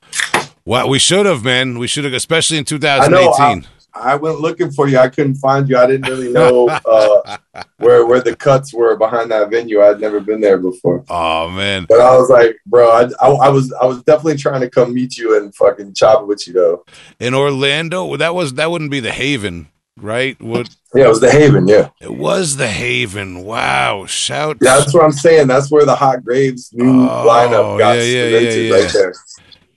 Well, 0.64 0.88
we 0.88 1.00
should 1.00 1.26
have, 1.26 1.44
man. 1.44 1.80
We 1.80 1.88
should 1.88 2.06
have, 2.06 2.14
especially 2.14 2.60
in 2.60 2.66
2018. 2.66 3.34
I 3.40 3.54
know, 3.56 3.62
I 3.96 4.16
went 4.16 4.42
looking 4.42 4.72
for 4.72 4.88
you. 4.88 5.00
I 5.00 5.10
couldn't 5.10 5.36
find 5.36 5.68
you. 5.68 5.78
I 5.78 5.88
didn't 5.88 6.08
really 6.08 6.32
know 6.32 6.68
uh, 6.68 7.38
where 7.78 8.06
where 8.06 8.22
the 8.22 8.36
cuts 8.36 8.74
were 8.74 8.96
behind 8.96 9.32
that 9.32 9.50
venue. 9.50 9.82
I'd 9.82 10.02
never 10.02 10.20
been 10.20 10.42
there 10.42 10.58
before. 10.58 11.04
Oh 11.10 11.50
man! 11.50 11.86
But 11.88 12.02
I 12.02 12.16
was 12.18 12.30
like, 12.30 12.58
bro, 12.66 12.90
I, 12.90 13.04
I, 13.22 13.30
I, 13.30 13.50
was 13.50 13.74
I 13.74 13.86
was 13.86 14.04
definitely 14.04 14.38
trying 14.38 14.62
to 14.62 14.70
come 14.70 14.94
meet 14.94 15.18
you 15.18 15.38
and 15.38 15.56
fucking 15.56 15.94
chop 15.94 16.22
it 16.22 16.28
with 16.28 16.46
you 16.46 16.54
though. 16.54 16.86
In 17.20 17.34
Orlando, 17.34 18.18
that 18.18 18.36
was 18.36 18.56
that 18.56 18.70
wouldn't 18.70 18.92
be 18.92 19.00
the 19.00 19.14
Haven, 19.14 19.70
right? 19.98 20.42
What? 20.42 20.76
Yeah, 20.94 21.06
it 21.06 21.10
was 21.10 21.22
the 21.22 21.32
Haven. 21.32 21.68
Yeah, 21.68 21.90
it 22.02 22.14
was 22.14 22.58
the 22.58 22.68
Haven. 22.68 23.44
Wow! 23.44 24.06
Shout! 24.06 24.58
Yeah, 24.62 24.78
that's 24.78 24.94
what 24.94 25.04
I'm 25.04 25.12
saying. 25.12 25.48
That's 25.48 25.72
where 25.72 25.86
the 25.86 25.96
Hot 25.96 26.24
Graves 26.24 26.72
new 26.74 27.04
oh, 27.06 27.26
lineup 27.28 27.80
got 27.80 27.94
yeah, 27.98 28.04
yeah, 28.04 28.40
cemented 28.40 28.70
yeah, 28.70 28.76
right 28.76 28.94
there. 28.94 29.14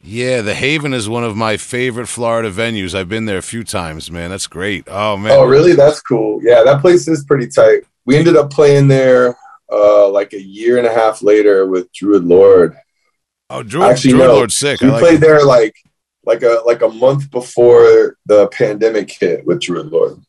Yeah, 0.01 0.41
the 0.43 0.55
Haven 0.55 0.95
is 0.95 1.09
one 1.09 1.25
of 1.25 1.37
my 1.37 1.57
favorite 1.57 2.07
Florida 2.07 2.51
venues. 2.51 2.95
I've 2.95 3.09
been 3.09 3.27
there 3.27 3.39
a 3.39 3.43
few 3.43 3.65
times, 3.65 4.11
man. 4.11 4.31
That's 4.31 4.47
great. 4.47 4.85
Oh 4.89 5.17
man. 5.17 5.33
Oh, 5.33 5.45
really? 5.45 5.75
That's 5.75 6.01
cool. 6.01 6.41
Yeah, 6.43 6.63
that 6.65 6.81
place 6.81 7.07
is 7.09 7.25
pretty 7.25 7.49
tight. 7.49 7.83
We 8.05 8.17
ended 8.17 8.37
up 8.37 8.51
playing 8.51 8.89
there 8.89 9.37
uh 9.71 10.09
like 10.09 10.33
a 10.33 10.41
year 10.41 10.79
and 10.79 10.87
a 10.87 10.93
half 10.93 11.21
later 11.21 11.67
with 11.67 11.93
Druid 11.93 12.25
Lord. 12.25 12.75
Oh, 13.51 13.63
Druid, 13.63 13.91
Actually, 13.91 14.13
Druid 14.13 14.29
no, 14.29 14.35
Lord's 14.35 14.57
sick. 14.57 14.81
We 14.81 14.89
like 14.89 15.01
played 15.01 15.15
it. 15.17 15.21
there 15.21 15.45
like 15.45 15.75
like 16.29 16.43
a 16.45 16.63
like 16.65 16.83
a 16.83 16.89
month 16.89 17.31
before 17.33 18.17
the 18.27 18.47
pandemic 18.53 19.11
hit 19.11 19.45
with 19.45 19.61
Druid 19.61 19.87
Lord. 19.87 20.21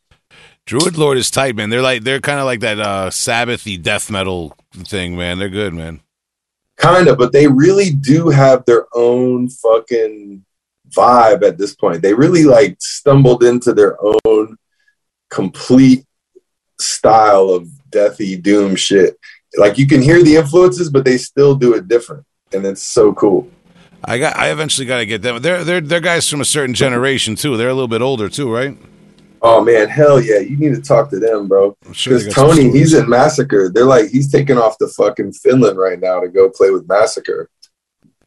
Druid 0.66 0.98
Lord 0.98 1.18
is 1.18 1.30
tight, 1.30 1.56
man. 1.56 1.70
They're 1.70 1.84
like 1.84 2.04
they're 2.04 2.20
kind 2.20 2.40
of 2.40 2.46
like 2.46 2.62
that 2.62 2.80
uh 2.80 3.10
Sabbathy 3.12 3.82
death 3.82 4.10
metal 4.10 4.58
thing, 4.74 5.16
man. 5.16 5.38
They're 5.38 5.50
good, 5.50 5.74
man 5.76 6.02
kind 6.80 7.10
of, 7.10 7.18
but 7.18 7.32
they 7.32 7.46
really 7.46 7.92
do 7.92 8.30
have 8.30 8.66
their 8.66 8.88
own 8.94 9.50
fucking 9.50 10.44
vibe 10.90 11.44
at 11.44 11.58
this 11.58 11.76
point. 11.76 12.02
They 12.02 12.14
really 12.14 12.46
like 12.46 12.78
stumbled 12.80 13.44
into 13.44 13.74
their 13.74 13.98
own 14.26 14.58
complete 15.30 16.06
style 16.80 17.50
of 17.50 17.68
deathy 17.92 18.42
doom 18.42 18.76
shit. 18.76 19.18
Like 19.58 19.78
you 19.78 19.86
can 19.88 20.02
hear 20.02 20.24
the 20.24 20.38
influences, 20.38 20.90
but 20.90 21.06
they 21.06 21.18
still 21.18 21.54
do 21.54 21.76
it 21.76 21.88
different, 21.88 22.26
and 22.54 22.66
it's 22.66 22.84
so 22.84 23.14
cool. 23.14 23.50
I 24.04 24.18
got. 24.18 24.38
I 24.38 24.52
eventually 24.52 24.88
got 24.88 25.00
to 25.00 25.06
get 25.06 25.22
them. 25.22 25.42
They're 25.42 25.64
they're 25.64 25.82
they're 25.82 26.00
guys 26.00 26.30
from 26.30 26.42
a 26.42 26.46
certain 26.46 26.74
generation 26.74 27.36
too. 27.36 27.58
They're 27.58 27.70
a 27.70 27.74
little 27.74 27.88
bit 27.88 28.02
older 28.02 28.30
too, 28.30 28.54
right? 28.54 28.78
Oh 29.42 29.64
man, 29.64 29.88
hell 29.88 30.22
yeah! 30.22 30.40
You 30.40 30.58
need 30.58 30.76
to 30.76 30.82
talk 30.82 31.10
to 31.12 31.20
them, 31.20 31.48
bro. 31.48 31.76
Because 31.82 32.24
sure 32.24 32.32
Tony, 32.32 32.70
he's 32.72 32.94
in 32.94 33.10
Massacre. 33.10 33.70
They're 33.70 33.86
like 33.86 34.10
he's 34.10 34.32
taking 34.32 34.58
off 34.58 34.78
the 34.80 34.88
fucking 34.88 35.34
Finland 35.34 35.78
right 35.78 36.00
now 36.00 36.20
to 36.20 36.28
go 36.28 36.50
play 36.50 36.72
with 36.72 36.88
Massacre. 36.88 37.50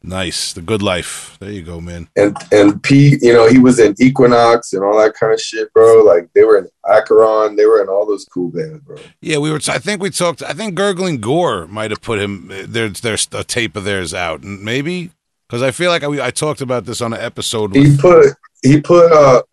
Nice, 0.05 0.51
the 0.51 0.61
good 0.61 0.81
life. 0.81 1.37
There 1.39 1.49
you 1.49 1.61
go, 1.61 1.79
man. 1.79 2.09
And 2.17 2.35
and 2.51 2.83
Pete, 2.83 3.21
you 3.21 3.31
know, 3.31 3.47
he 3.47 3.57
was 3.57 3.79
in 3.79 3.95
Equinox 3.99 4.73
and 4.73 4.83
all 4.83 4.97
that 4.99 5.13
kind 5.13 5.31
of 5.31 5.39
shit, 5.39 5.71
bro. 5.73 6.03
Like 6.03 6.29
they 6.33 6.43
were 6.43 6.57
in 6.57 6.67
Acheron, 6.89 7.55
they 7.55 7.65
were 7.65 7.81
in 7.81 7.87
all 7.87 8.05
those 8.05 8.25
cool 8.25 8.49
bands, 8.49 8.79
bro. 8.79 8.97
Yeah, 9.21 9.37
we 9.37 9.49
were. 9.49 9.61
I 9.69 9.79
think 9.79 10.01
we 10.01 10.09
talked. 10.09 10.43
I 10.43 10.53
think 10.53 10.75
Gurgling 10.75 11.21
Gore 11.21 11.67
might 11.67 11.91
have 11.91 12.01
put 12.01 12.19
him. 12.19 12.51
There's 12.65 12.99
there's 12.99 13.29
a 13.31 13.45
tape 13.45 13.77
of 13.77 13.85
theirs 13.85 14.13
out, 14.13 14.43
and 14.43 14.61
maybe 14.61 15.11
because 15.53 15.61
I 15.61 15.69
feel 15.69 15.91
like 15.91 16.03
I, 16.03 16.25
I 16.25 16.31
talked 16.31 16.61
about 16.61 16.85
this 16.85 16.99
on 16.99 17.13
an 17.13 17.21
episode. 17.21 17.75
With, 17.75 17.85
he 17.85 17.95
put 17.95 18.33
he 18.63 18.81
put 18.81 19.11
uh 19.11 19.43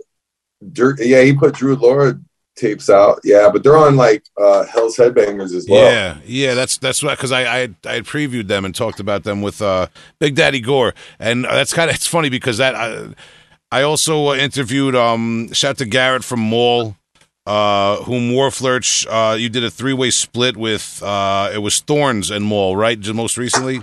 yeah, 0.98 1.20
he 1.20 1.34
put 1.34 1.57
Druid 1.57 1.80
Lord 1.80 2.24
tapes 2.57 2.88
out. 2.88 3.20
Yeah, 3.22 3.51
but 3.53 3.62
they're 3.62 3.76
on 3.76 3.96
like 3.96 4.24
uh 4.40 4.64
Hell's 4.64 4.96
Headbangers 4.96 5.55
as 5.55 5.66
well. 5.68 5.92
Yeah, 5.92 6.16
yeah, 6.24 6.55
that's 6.55 6.78
that's 6.78 7.03
what 7.03 7.18
because 7.18 7.32
I, 7.32 7.42
I 7.42 7.68
I 7.84 7.92
had 7.96 8.05
previewed 8.07 8.46
them 8.46 8.64
and 8.64 8.74
talked 8.74 8.98
about 8.98 9.24
them 9.24 9.42
with 9.42 9.61
uh 9.61 9.88
Big 10.18 10.36
Daddy 10.36 10.61
Gore, 10.61 10.94
and 11.18 11.44
that's 11.44 11.74
kind 11.74 11.90
of 11.90 11.96
it's 11.96 12.07
funny 12.07 12.30
because 12.30 12.57
that 12.57 12.74
I, 12.74 13.09
I 13.70 13.82
also 13.82 14.28
uh, 14.28 14.36
interviewed 14.36 14.96
um 14.96 15.53
shout 15.53 15.76
to 15.78 15.84
Garrett 15.84 16.24
from 16.24 16.40
Maul. 16.40 16.96
Uh, 17.46 17.96
whom 18.05 18.30
Wharflurch, 18.30 19.07
uh, 19.11 19.34
you 19.34 19.48
did 19.48 19.64
a 19.64 19.70
three 19.70 19.94
way 19.94 20.11
split 20.11 20.57
with, 20.57 21.03
uh, 21.03 21.51
it 21.53 21.59
was 21.59 21.80
Thorns 21.80 22.30
and 22.30 22.44
Maul, 22.44 22.76
right? 22.76 23.01
Just 23.01 23.16
most 23.16 23.36
recently? 23.36 23.80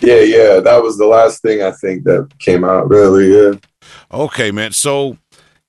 Yeah, 0.00 0.20
yeah. 0.20 0.60
That 0.60 0.82
was 0.82 0.98
the 0.98 1.06
last 1.06 1.42
thing 1.42 1.62
I 1.62 1.70
think 1.70 2.04
that 2.04 2.28
came 2.38 2.64
out, 2.64 2.88
really. 2.88 3.32
Yeah. 3.32 3.58
Okay, 4.12 4.50
man. 4.50 4.72
So, 4.72 5.16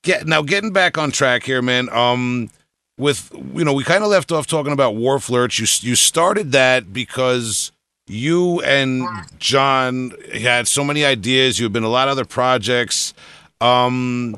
get 0.03 0.27
now 0.27 0.41
getting 0.41 0.71
back 0.71 0.97
on 0.97 1.11
track 1.11 1.43
here, 1.43 1.61
man. 1.61 1.89
Um, 1.89 2.49
with 2.97 3.31
you 3.53 3.63
know, 3.63 3.73
we 3.73 3.83
kind 3.83 4.03
of 4.03 4.09
left 4.09 4.31
off 4.31 4.47
talking 4.47 4.73
about 4.73 4.95
Wharflurch. 4.95 5.59
You 5.59 5.89
you 5.89 5.95
started 5.95 6.51
that 6.51 6.91
because 6.91 7.71
you 8.07 8.61
and 8.61 9.05
John 9.37 10.13
had 10.33 10.67
so 10.67 10.83
many 10.83 11.05
ideas. 11.05 11.59
You've 11.59 11.73
been 11.73 11.83
a 11.83 11.89
lot 11.89 12.07
of 12.07 12.13
other 12.13 12.25
projects. 12.25 13.13
Um, 13.61 14.37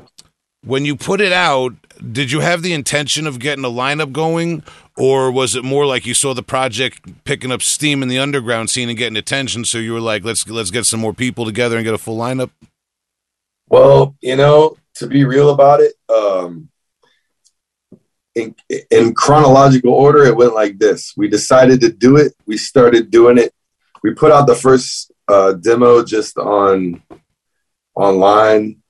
when 0.64 0.84
you 0.84 0.96
put 0.96 1.20
it 1.20 1.32
out, 1.32 1.72
did 2.00 2.32
you 2.32 2.40
have 2.40 2.62
the 2.62 2.72
intention 2.72 3.26
of 3.26 3.38
getting 3.38 3.64
a 3.64 3.68
lineup 3.68 4.12
going, 4.12 4.62
or 4.96 5.30
was 5.30 5.54
it 5.54 5.64
more 5.64 5.86
like 5.86 6.06
you 6.06 6.14
saw 6.14 6.34
the 6.34 6.42
project 6.42 7.24
picking 7.24 7.52
up 7.52 7.62
steam 7.62 8.02
in 8.02 8.08
the 8.08 8.18
underground 8.18 8.70
scene 8.70 8.88
and 8.88 8.98
getting 8.98 9.16
attention? 9.16 9.64
So 9.64 9.78
you 9.78 9.92
were 9.92 10.00
like, 10.00 10.24
let's 10.24 10.48
let's 10.48 10.70
get 10.70 10.86
some 10.86 11.00
more 11.00 11.14
people 11.14 11.44
together 11.44 11.76
and 11.76 11.84
get 11.84 11.94
a 11.94 11.98
full 11.98 12.18
lineup. 12.18 12.50
Well, 13.68 14.16
you 14.20 14.36
know, 14.36 14.76
to 14.94 15.06
be 15.06 15.24
real 15.24 15.50
about 15.50 15.80
it, 15.80 15.94
um, 16.08 16.68
in, 18.34 18.54
in 18.90 19.14
chronological 19.14 19.92
order, 19.92 20.24
it 20.24 20.36
went 20.36 20.54
like 20.54 20.78
this. 20.78 21.14
We 21.16 21.28
decided 21.28 21.80
to 21.82 21.92
do 21.92 22.16
it. 22.16 22.32
We 22.46 22.56
started 22.56 23.10
doing 23.10 23.38
it. 23.38 23.52
We 24.02 24.14
put 24.14 24.32
out 24.32 24.46
the 24.46 24.54
first 24.54 25.12
uh, 25.28 25.52
demo 25.54 26.04
just 26.04 26.38
on 26.38 27.02
online 27.94 28.80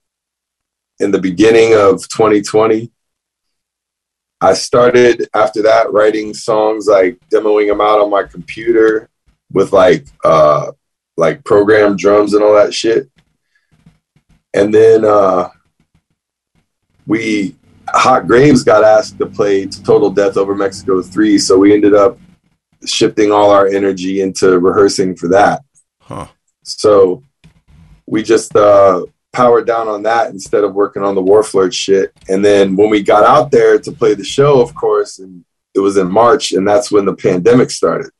in 1.00 1.10
the 1.10 1.18
beginning 1.18 1.74
of 1.74 2.06
2020. 2.08 2.90
I 4.40 4.54
started 4.54 5.28
after 5.34 5.62
that 5.62 5.92
writing 5.92 6.32
songs 6.32 6.86
like 6.86 7.18
demoing 7.30 7.68
them 7.68 7.80
out 7.80 8.00
on 8.00 8.10
my 8.10 8.22
computer 8.22 9.08
with 9.52 9.72
like 9.72 10.06
uh 10.24 10.72
like 11.16 11.44
programmed 11.44 11.98
drums 11.98 12.34
and 12.34 12.42
all 12.42 12.54
that 12.54 12.72
shit. 12.72 13.10
And 14.54 14.72
then 14.72 15.04
uh 15.04 15.50
we 17.06 17.56
Hot 17.92 18.26
Graves 18.26 18.62
got 18.62 18.84
asked 18.84 19.18
to 19.18 19.26
play 19.26 19.66
Total 19.66 20.10
Death 20.10 20.36
Over 20.36 20.54
Mexico 20.54 21.02
3, 21.02 21.38
so 21.38 21.58
we 21.58 21.74
ended 21.74 21.94
up 21.94 22.18
shifting 22.86 23.32
all 23.32 23.50
our 23.50 23.66
energy 23.66 24.20
into 24.20 24.58
rehearsing 24.58 25.16
for 25.16 25.28
that. 25.28 25.62
Huh. 26.00 26.28
So 26.62 27.24
we 28.06 28.22
just 28.22 28.54
uh, 28.54 29.04
powered 29.32 29.66
down 29.66 29.88
on 29.88 30.02
that 30.02 30.30
instead 30.30 30.64
of 30.64 30.74
working 30.74 31.02
on 31.02 31.14
the 31.14 31.22
Wharflurch 31.22 31.72
shit. 31.72 32.12
And 32.28 32.44
then 32.44 32.76
when 32.76 32.90
we 32.90 33.02
got 33.02 33.24
out 33.24 33.50
there 33.50 33.78
to 33.78 33.92
play 33.92 34.14
the 34.14 34.24
show, 34.24 34.60
of 34.60 34.74
course, 34.74 35.18
and 35.18 35.44
it 35.74 35.80
was 35.80 35.96
in 35.96 36.10
March, 36.10 36.52
and 36.52 36.66
that's 36.66 36.90
when 36.90 37.04
the 37.04 37.14
pandemic 37.14 37.70
started. 37.70 38.10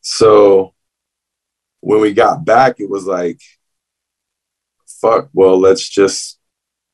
So 0.00 0.74
when 1.80 2.00
we 2.00 2.12
got 2.12 2.44
back, 2.44 2.78
it 2.78 2.88
was 2.88 3.06
like, 3.06 3.40
fuck, 4.86 5.28
well, 5.32 5.58
let's 5.58 5.88
just 5.88 6.38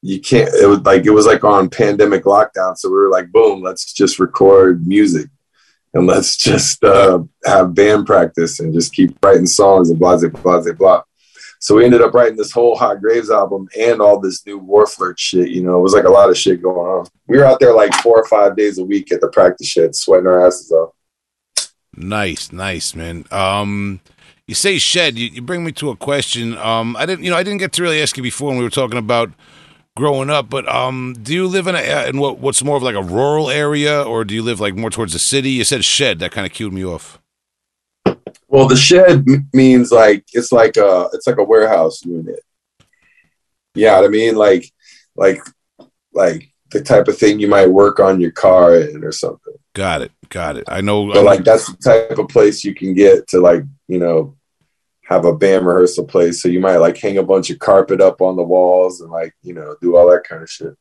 you 0.01 0.21
can't 0.21 0.49
it 0.55 0.67
was 0.67 0.81
like 0.83 1.05
it 1.07 1.11
was 1.11 1.27
like 1.27 1.43
on 1.43 1.69
pandemic 1.69 2.25
lockdown 2.25 2.77
so 2.77 2.89
we 2.89 2.95
were 2.95 3.11
like 3.11 3.33
boom 3.33 3.61
let's 3.63 3.93
just 3.93 4.21
record 4.21 4.87
music 4.87 5.29
and 5.95 6.07
let's 6.07 6.37
just 6.37 6.85
uh, 6.85 7.19
have 7.45 7.75
band 7.75 8.07
practice 8.07 8.61
and 8.61 8.73
just 8.73 8.93
keep 8.93 9.17
writing 9.25 9.47
songs 9.47 9.91
and 9.91 9.99
blah 9.99 10.17
blah 10.17 10.61
blah 10.61 10.73
blah 10.73 11.03
so 11.59 11.75
we 11.75 11.85
ended 11.85 12.03
up 12.03 12.15
writing 12.15 12.37
this 12.37 12.53
whole 12.53 12.77
hot 12.77 13.01
graves 13.01 13.31
album 13.31 13.69
and 13.79 14.01
all 14.01 14.19
this 14.19 14.45
new 14.47 14.61
Wharflurch 14.61 15.19
shit 15.19 15.49
you 15.49 15.63
know 15.63 15.79
it 15.79 15.83
was 15.83 15.95
like 15.95 16.05
a 16.05 16.11
lot 16.11 16.31
of 16.31 16.37
shit 16.37 16.63
going 16.63 16.77
on 16.77 17.07
we 17.27 17.39
were 17.39 17.45
out 17.45 17.61
there 17.61 17.75
like 17.75 17.95
four 17.97 18.19
or 18.19 18.27
five 18.27 18.57
days 18.57 18.79
a 18.79 18.85
week 18.85 19.13
at 19.13 19.21
the 19.21 19.29
practice 19.29 19.67
shed 19.67 19.95
sweating 19.95 20.27
our 20.27 20.47
asses 20.47 20.71
off 20.73 20.95
nice 21.95 22.53
nice 22.53 22.95
man 22.95 23.25
um 23.31 24.01
you 24.47 24.55
say 24.55 24.79
shed 24.79 25.19
you, 25.19 25.29
you 25.29 25.43
bring 25.43 25.65
me 25.65 25.73
to 25.73 25.91
a 25.91 25.97
question 25.97 26.57
um 26.59 26.97
i 26.97 27.07
didn't 27.07 27.25
you 27.25 27.31
know 27.31 27.37
i 27.37 27.43
didn't 27.43 27.59
get 27.59 27.73
to 27.73 27.83
really 27.83 28.01
ask 28.01 28.17
you 28.17 28.23
before 28.23 28.49
when 28.49 28.59
we 28.59 28.65
were 28.65 28.71
talking 28.71 28.99
about 28.99 29.31
growing 29.99 30.31
up. 30.31 30.49
But 30.49 30.67
um, 30.69 31.15
do 31.21 31.35
you 31.35 31.47
live 31.47 31.67
in 31.67 31.75
a 31.75 32.09
in 32.09 32.19
what 32.19 32.39
what's 32.39 32.65
more 32.65 32.77
of 32.77 32.83
like 32.83 32.95
a 32.95 33.03
rural 33.03 33.51
area, 33.51 34.03
or 34.03 34.25
do 34.25 34.35
you 34.35 34.43
live 34.43 34.61
like 34.61 34.75
more 34.75 34.91
towards 34.91 35.13
the 35.13 35.19
city? 35.19 35.51
You 35.51 35.65
said 35.65 35.85
shed. 35.85 36.21
That 36.21 36.33
kind 36.33 36.47
of 36.47 36.53
cued 36.53 36.73
me 36.73 36.85
off. 36.85 37.19
Well, 38.49 38.67
the 38.67 38.77
shed 38.77 39.27
means 39.53 39.93
like 39.93 40.25
it's 40.33 40.53
like 40.53 40.77
a 40.77 41.09
it's 41.13 41.27
like 41.27 41.39
a 41.39 41.45
warehouse 41.45 42.05
unit. 42.05 42.41
Yeah, 43.75 44.01
I 44.01 44.09
mean 44.09 44.37
like 44.37 44.73
like 45.15 45.41
like 46.13 46.51
the 46.71 46.83
type 46.83 47.09
of 47.09 47.19
thing 47.19 47.41
you 47.41 47.49
might 47.49 47.67
work 47.67 48.01
on 48.01 48.21
your 48.21 48.31
car 48.31 48.77
in 48.77 49.05
or 49.05 49.13
something. 49.13 49.55
Got 49.75 50.03
it. 50.03 50.13
Got 50.29 50.57
it. 50.57 50.65
I 50.67 50.81
know. 50.81 51.13
But 51.13 51.25
like 51.25 51.45
that's 51.45 51.71
the 51.71 51.77
type 51.77 52.19
of 52.19 52.29
place 52.29 52.65
you 52.65 52.75
can 52.75 52.95
get 52.95 53.29
to 53.29 53.41
like 53.41 53.63
you 53.87 53.99
know 53.99 54.39
have 55.09 55.25
a 55.25 55.35
band 55.35 55.67
rehearsal 55.67 56.05
place. 56.05 56.43
So 56.43 56.49
you 56.49 56.61
might 56.61 56.77
like 56.77 56.99
hang 56.99 57.17
a 57.17 57.23
bunch 57.23 57.49
of 57.49 57.59
carpet 57.59 58.01
up 58.01 58.21
on 58.21 58.37
the 58.37 58.43
walls 58.43 59.01
and 59.01 59.11
like, 59.11 59.35
you 59.43 59.55
know, 59.55 59.75
do 59.81 59.97
all 59.97 60.11
that 60.11 60.25
kind 60.25 60.43
of 60.43 60.51
shit. 60.51 60.77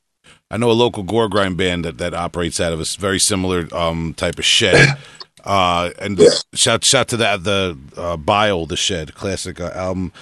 I 0.50 0.58
know 0.58 0.70
a 0.70 0.72
local 0.72 1.02
gore 1.02 1.30
grind 1.30 1.56
band 1.56 1.86
that, 1.86 1.96
that 1.96 2.12
operates 2.12 2.60
out 2.60 2.74
of 2.74 2.80
a 2.80 2.84
very 2.98 3.18
similar 3.18 3.74
um, 3.74 4.12
type 4.14 4.38
of 4.38 4.44
shed. 4.44 4.98
Uh, 5.44 5.90
and 5.98 6.18
yeah. 6.18 6.28
shout 6.54 6.84
shout 6.84 7.08
to 7.08 7.16
that 7.18 7.44
the 7.44 7.78
uh, 7.96 8.16
Bile 8.16 8.66
the 8.66 8.76
Shed 8.76 9.14
classic 9.14 9.60
uh, 9.60 9.70
album. 9.74 10.12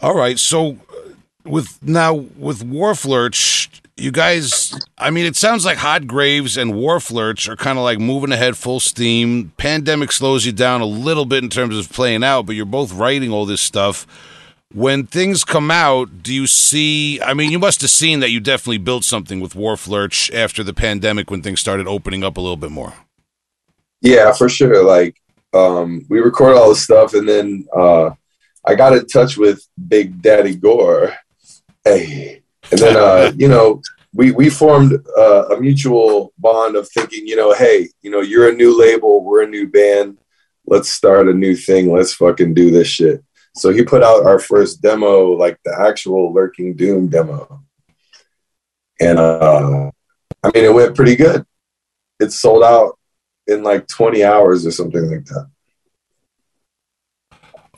All 0.00 0.14
right, 0.14 0.38
so 0.38 0.72
uh, 0.72 1.12
with 1.44 1.82
now 1.82 2.14
with 2.14 2.64
Wharflurch, 2.64 3.68
you 3.96 4.10
guys, 4.10 4.78
I 4.98 5.10
mean, 5.10 5.26
it 5.26 5.36
sounds 5.36 5.64
like 5.64 5.78
Hot 5.78 6.06
Graves 6.06 6.56
and 6.56 6.74
Wharf 6.74 7.12
are 7.14 7.56
kind 7.56 7.78
of 7.78 7.84
like 7.84 7.98
moving 7.98 8.32
ahead 8.32 8.56
full 8.56 8.80
steam. 8.80 9.52
Pandemic 9.56 10.12
slows 10.12 10.46
you 10.46 10.52
down 10.52 10.80
a 10.80 10.86
little 10.86 11.24
bit 11.24 11.44
in 11.44 11.50
terms 11.50 11.76
of 11.76 11.92
playing 11.92 12.24
out, 12.24 12.46
but 12.46 12.56
you're 12.56 12.66
both 12.66 12.92
writing 12.92 13.30
all 13.30 13.46
this 13.46 13.60
stuff. 13.60 14.06
When 14.74 15.06
things 15.06 15.44
come 15.44 15.70
out, 15.70 16.22
do 16.22 16.32
you 16.32 16.46
see? 16.46 17.20
I 17.20 17.34
mean, 17.34 17.50
you 17.50 17.58
must 17.58 17.82
have 17.82 17.90
seen 17.90 18.20
that 18.20 18.30
you 18.30 18.40
definitely 18.40 18.78
built 18.78 19.04
something 19.04 19.38
with 19.38 19.52
Wharflurch 19.52 20.34
after 20.34 20.64
the 20.64 20.72
pandemic 20.72 21.30
when 21.30 21.42
things 21.42 21.60
started 21.60 21.86
opening 21.86 22.24
up 22.24 22.38
a 22.38 22.40
little 22.40 22.56
bit 22.56 22.70
more. 22.70 22.94
Yeah, 24.02 24.32
for 24.32 24.48
sure. 24.48 24.84
Like, 24.84 25.16
um, 25.54 26.04
we 26.08 26.18
record 26.18 26.56
all 26.56 26.70
this 26.70 26.82
stuff, 26.82 27.14
and 27.14 27.28
then 27.28 27.66
uh, 27.74 28.10
I 28.66 28.74
got 28.74 28.94
in 28.94 29.06
touch 29.06 29.38
with 29.38 29.66
Big 29.88 30.20
Daddy 30.20 30.56
Gore. 30.56 31.14
Hey, 31.84 32.42
and 32.70 32.80
then, 32.80 32.96
uh, 32.96 33.32
you 33.36 33.48
know, 33.48 33.80
we, 34.12 34.32
we 34.32 34.50
formed 34.50 34.92
uh, 35.16 35.46
a 35.48 35.60
mutual 35.60 36.32
bond 36.36 36.76
of 36.76 36.88
thinking, 36.88 37.26
you 37.26 37.36
know, 37.36 37.54
hey, 37.54 37.88
you 38.02 38.10
know, 38.10 38.20
you're 38.20 38.48
a 38.48 38.54
new 38.54 38.78
label, 38.78 39.24
we're 39.24 39.44
a 39.44 39.48
new 39.48 39.68
band. 39.68 40.18
Let's 40.66 40.90
start 40.90 41.28
a 41.28 41.32
new 41.32 41.56
thing. 41.56 41.92
Let's 41.92 42.14
fucking 42.14 42.54
do 42.54 42.70
this 42.70 42.88
shit. 42.88 43.24
So 43.54 43.70
he 43.70 43.84
put 43.84 44.02
out 44.02 44.26
our 44.26 44.38
first 44.38 44.82
demo, 44.82 45.32
like 45.32 45.58
the 45.64 45.76
actual 45.78 46.32
Lurking 46.32 46.74
Doom 46.74 47.08
demo. 47.08 47.62
And 49.00 49.18
uh, 49.18 49.90
I 50.42 50.50
mean, 50.54 50.64
it 50.64 50.72
went 50.72 50.94
pretty 50.94 51.16
good. 51.16 51.44
It 52.20 52.32
sold 52.32 52.62
out 52.62 52.98
in 53.46 53.62
like 53.62 53.88
20 53.88 54.24
hours 54.24 54.66
or 54.66 54.70
something 54.70 55.10
like 55.10 55.24
that. 55.26 55.48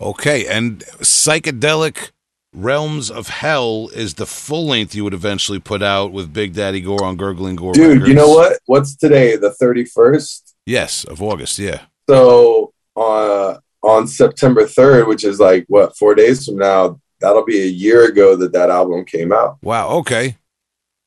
Okay. 0.01 0.47
And 0.47 0.81
psychedelic 1.01 2.11
Realms 2.53 3.11
of 3.11 3.29
Hell 3.29 3.91
is 3.95 4.15
the 4.15 4.27
full 4.27 4.67
length 4.67 4.95
you 4.95 5.03
would 5.05 5.15
eventually 5.15 5.59
put 5.59 5.83
out 5.83 6.13
with 6.13 6.33
Big 6.33 6.55
Daddy 6.55 6.81
Gore 6.81 7.03
on 7.05 7.17
Gurgling 7.17 7.57
Gore. 7.57 7.73
Dude, 7.73 7.89
Records. 7.89 8.09
you 8.09 8.15
know 8.15 8.29
what? 8.29 8.59
What's 8.67 8.95
today? 8.95 9.37
The 9.37 9.55
31st? 9.61 10.55
Yes, 10.67 11.05
of 11.05 11.21
August, 11.21 11.59
yeah. 11.59 11.83
So 12.09 12.73
uh, 12.97 13.57
on 13.83 14.07
September 14.07 14.65
3rd, 14.65 15.09
which 15.09 15.25
is 15.25 15.41
like, 15.41 15.65
what, 15.69 15.97
four 15.97 16.15
days 16.15 16.47
from 16.47 16.57
now, 16.57 17.01
that'll 17.21 17.45
be 17.45 17.61
a 17.61 17.67
year 17.67 18.05
ago 18.05 18.37
that 18.37 18.53
that 18.53 18.71
album 18.71 19.05
came 19.05 19.33
out. 19.33 19.59
Wow, 19.63 19.89
okay. 19.99 20.37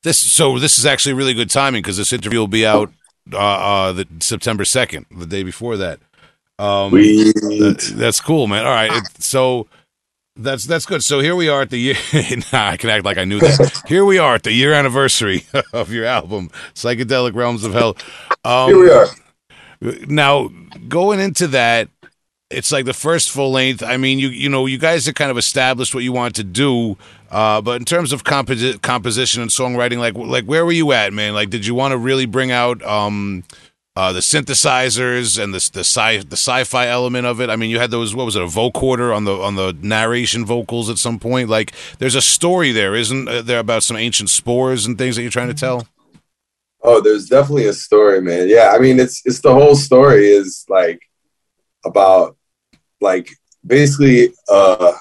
This 0.02 0.18
So 0.18 0.58
this 0.58 0.78
is 0.78 0.86
actually 0.86 1.14
really 1.14 1.34
good 1.34 1.50
timing 1.50 1.82
because 1.82 1.96
this 1.96 2.12
interview 2.12 2.38
will 2.38 2.46
be 2.46 2.66
out 2.66 2.92
uh, 3.32 3.38
uh, 3.38 3.92
the 3.92 4.06
September 4.20 4.64
2nd, 4.64 5.06
the 5.10 5.26
day 5.26 5.42
before 5.42 5.76
that. 5.76 6.00
Um, 6.58 6.90
that, 6.90 7.92
that's 7.94 8.20
cool, 8.20 8.46
man. 8.48 8.66
All 8.66 8.72
right. 8.72 8.90
It, 8.92 9.22
so 9.22 9.68
that's 10.38 10.64
that's 10.64 10.86
good. 10.86 11.02
So 11.02 11.20
here 11.20 11.36
we 11.36 11.48
are 11.48 11.62
at 11.62 11.70
the 11.70 11.78
year. 11.78 11.96
nah, 12.52 12.70
I 12.70 12.76
can 12.76 12.90
act 12.90 13.04
like 13.04 13.18
I 13.18 13.24
knew 13.24 13.40
that. 13.40 13.82
here 13.86 14.04
we 14.04 14.18
are 14.18 14.36
at 14.36 14.44
the 14.44 14.52
year 14.52 14.72
anniversary 14.72 15.44
of 15.72 15.92
your 15.92 16.04
album, 16.04 16.50
Psychedelic 16.74 17.34
Realms 17.34 17.64
of 17.64 17.72
Hell. 17.72 17.96
Um, 18.44 18.68
here 18.68 18.80
we 18.80 18.90
are. 18.90 19.06
Now 20.06 20.48
going 20.88 21.20
into 21.20 21.46
that, 21.48 21.88
it's 22.50 22.72
like 22.72 22.84
the 22.84 22.94
first 22.94 23.30
full 23.30 23.52
length. 23.52 23.82
I 23.82 23.96
mean, 23.96 24.18
you 24.18 24.28
you 24.28 24.48
know, 24.48 24.66
you 24.66 24.78
guys 24.78 25.06
have 25.06 25.14
kind 25.14 25.30
of 25.30 25.38
established 25.38 25.94
what 25.94 26.04
you 26.04 26.12
want 26.12 26.34
to 26.36 26.44
do. 26.44 26.96
Uh, 27.30 27.60
but 27.60 27.80
in 27.80 27.84
terms 27.84 28.12
of 28.12 28.24
composi- 28.24 28.80
composition 28.80 29.42
and 29.42 29.50
songwriting, 29.50 29.98
like 29.98 30.14
like 30.16 30.44
where 30.44 30.64
were 30.64 30.72
you 30.72 30.92
at, 30.92 31.12
man? 31.12 31.34
Like, 31.34 31.50
did 31.50 31.66
you 31.66 31.74
want 31.74 31.92
to 31.92 31.98
really 31.98 32.26
bring 32.26 32.50
out? 32.50 32.82
Um, 32.82 33.44
uh, 33.98 34.12
the 34.12 34.20
synthesizers 34.20 35.42
and 35.42 35.52
the 35.52 35.70
the 35.72 35.80
sci 35.80 36.18
the 36.18 36.36
sci-fi 36.36 36.86
element 36.86 37.26
of 37.26 37.40
it. 37.40 37.50
I 37.50 37.56
mean, 37.56 37.68
you 37.68 37.80
had 37.80 37.90
those 37.90 38.14
what 38.14 38.24
was 38.24 38.36
it 38.36 38.42
a 38.42 38.46
vocoder 38.46 39.14
on 39.14 39.24
the 39.24 39.32
on 39.32 39.56
the 39.56 39.76
narration 39.82 40.44
vocals 40.44 40.88
at 40.88 40.98
some 40.98 41.18
point. 41.18 41.48
Like, 41.48 41.72
there's 41.98 42.14
a 42.14 42.22
story 42.22 42.70
there, 42.70 42.94
isn't 42.94 43.24
there, 43.24 43.58
about 43.58 43.82
some 43.82 43.96
ancient 43.96 44.30
spores 44.30 44.86
and 44.86 44.96
things 44.96 45.16
that 45.16 45.22
you're 45.22 45.32
trying 45.32 45.48
to 45.48 45.54
tell? 45.54 45.88
Oh, 46.80 47.00
there's 47.00 47.26
definitely 47.28 47.66
a 47.66 47.72
story, 47.72 48.20
man. 48.22 48.48
Yeah, 48.48 48.72
I 48.72 48.78
mean, 48.78 49.00
it's 49.00 49.20
it's 49.24 49.40
the 49.40 49.52
whole 49.52 49.74
story 49.74 50.28
is 50.28 50.64
like 50.68 51.02
about 51.84 52.36
like 53.00 53.30
basically 53.66 54.32
uh 54.48 54.92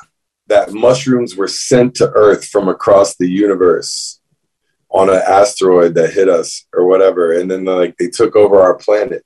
that 0.47 0.73
mushrooms 0.73 1.35
were 1.35 1.47
sent 1.47 1.95
to 1.95 2.09
Earth 2.11 2.45
from 2.45 2.67
across 2.67 3.15
the 3.15 3.29
universe 3.29 4.19
on 4.89 5.09
an 5.09 5.21
asteroid 5.27 5.95
that 5.95 6.13
hit 6.13 6.29
us 6.29 6.65
or 6.73 6.87
whatever. 6.87 7.37
And 7.37 7.51
then 7.51 7.65
like 7.65 7.97
they 7.97 8.07
took 8.07 8.35
over 8.35 8.61
our 8.61 8.75
planet 8.75 9.25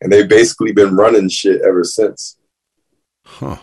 and 0.00 0.12
they've 0.12 0.28
basically 0.28 0.72
been 0.72 0.96
running 0.96 1.28
shit 1.28 1.60
ever 1.62 1.84
since. 1.84 2.36
Huh. 3.24 3.56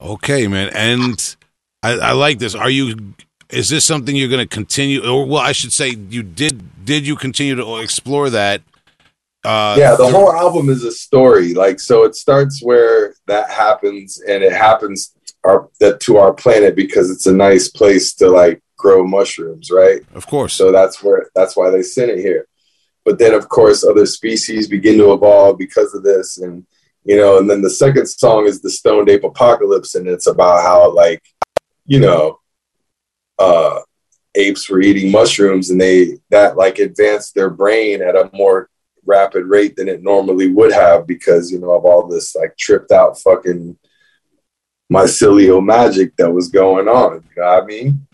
Okay, 0.00 0.46
man. 0.46 0.70
And 0.74 1.36
I, 1.82 1.92
I 1.92 2.12
like 2.12 2.38
this. 2.38 2.54
Are 2.54 2.70
you 2.70 3.14
is 3.50 3.68
this 3.68 3.84
something 3.84 4.16
you're 4.16 4.28
going 4.28 4.46
to 4.46 4.54
continue 4.54 5.04
or 5.06 5.26
well 5.26 5.42
i 5.42 5.52
should 5.52 5.72
say 5.72 5.90
you 5.90 6.22
did 6.22 6.84
did 6.84 7.06
you 7.06 7.16
continue 7.16 7.54
to 7.54 7.76
explore 7.76 8.30
that 8.30 8.62
uh 9.44 9.76
yeah 9.78 9.94
the 9.94 10.08
whole 10.08 10.32
album 10.32 10.68
is 10.68 10.82
a 10.84 10.90
story 10.90 11.54
like 11.54 11.78
so 11.78 12.04
it 12.04 12.14
starts 12.14 12.60
where 12.62 13.14
that 13.26 13.48
happens 13.50 14.20
and 14.20 14.42
it 14.42 14.52
happens 14.52 15.14
our 15.46 15.68
that 15.80 16.00
to 16.00 16.16
our 16.16 16.32
planet 16.32 16.74
because 16.74 17.10
it's 17.10 17.26
a 17.26 17.32
nice 17.32 17.68
place 17.68 18.14
to 18.14 18.28
like 18.28 18.62
grow 18.76 19.06
mushrooms, 19.06 19.70
right? 19.70 20.02
Of 20.14 20.26
course. 20.26 20.54
So 20.54 20.72
that's 20.72 21.02
where 21.02 21.30
that's 21.34 21.56
why 21.56 21.70
they 21.70 21.82
sent 21.82 22.10
it 22.10 22.18
here. 22.18 22.46
But 23.04 23.18
then 23.18 23.34
of 23.34 23.48
course 23.48 23.84
other 23.84 24.06
species 24.06 24.68
begin 24.68 24.98
to 24.98 25.12
evolve 25.12 25.58
because 25.58 25.94
of 25.94 26.02
this 26.02 26.38
and 26.38 26.66
you 27.04 27.16
know, 27.16 27.38
and 27.38 27.48
then 27.48 27.62
the 27.62 27.70
second 27.70 28.06
song 28.08 28.46
is 28.46 28.60
the 28.60 28.70
Stoned 28.70 29.08
Ape 29.08 29.22
Apocalypse 29.22 29.94
and 29.94 30.08
it's 30.08 30.26
about 30.26 30.62
how 30.62 30.92
like, 30.92 31.22
you 31.86 32.00
know, 32.00 32.40
uh 33.38 33.80
apes 34.34 34.68
were 34.68 34.80
eating 34.80 35.10
mushrooms 35.10 35.70
and 35.70 35.80
they 35.80 36.18
that 36.30 36.56
like 36.56 36.78
advanced 36.78 37.34
their 37.34 37.50
brain 37.50 38.02
at 38.02 38.16
a 38.16 38.30
more 38.32 38.68
rapid 39.06 39.46
rate 39.46 39.76
than 39.76 39.88
it 39.88 40.02
normally 40.02 40.48
would 40.48 40.72
have 40.72 41.06
because 41.06 41.50
you 41.50 41.58
know 41.58 41.70
of 41.70 41.84
all 41.84 42.06
this 42.06 42.34
like 42.34 42.56
tripped 42.58 42.92
out 42.92 43.18
fucking 43.20 43.78
mycelial 44.92 45.64
magic 45.64 46.16
that 46.16 46.30
was 46.30 46.48
going 46.48 46.88
on. 46.88 47.24
You 47.36 47.42
know 47.42 47.48
what 47.48 47.62
I 47.62 47.66
mean? 47.66 48.06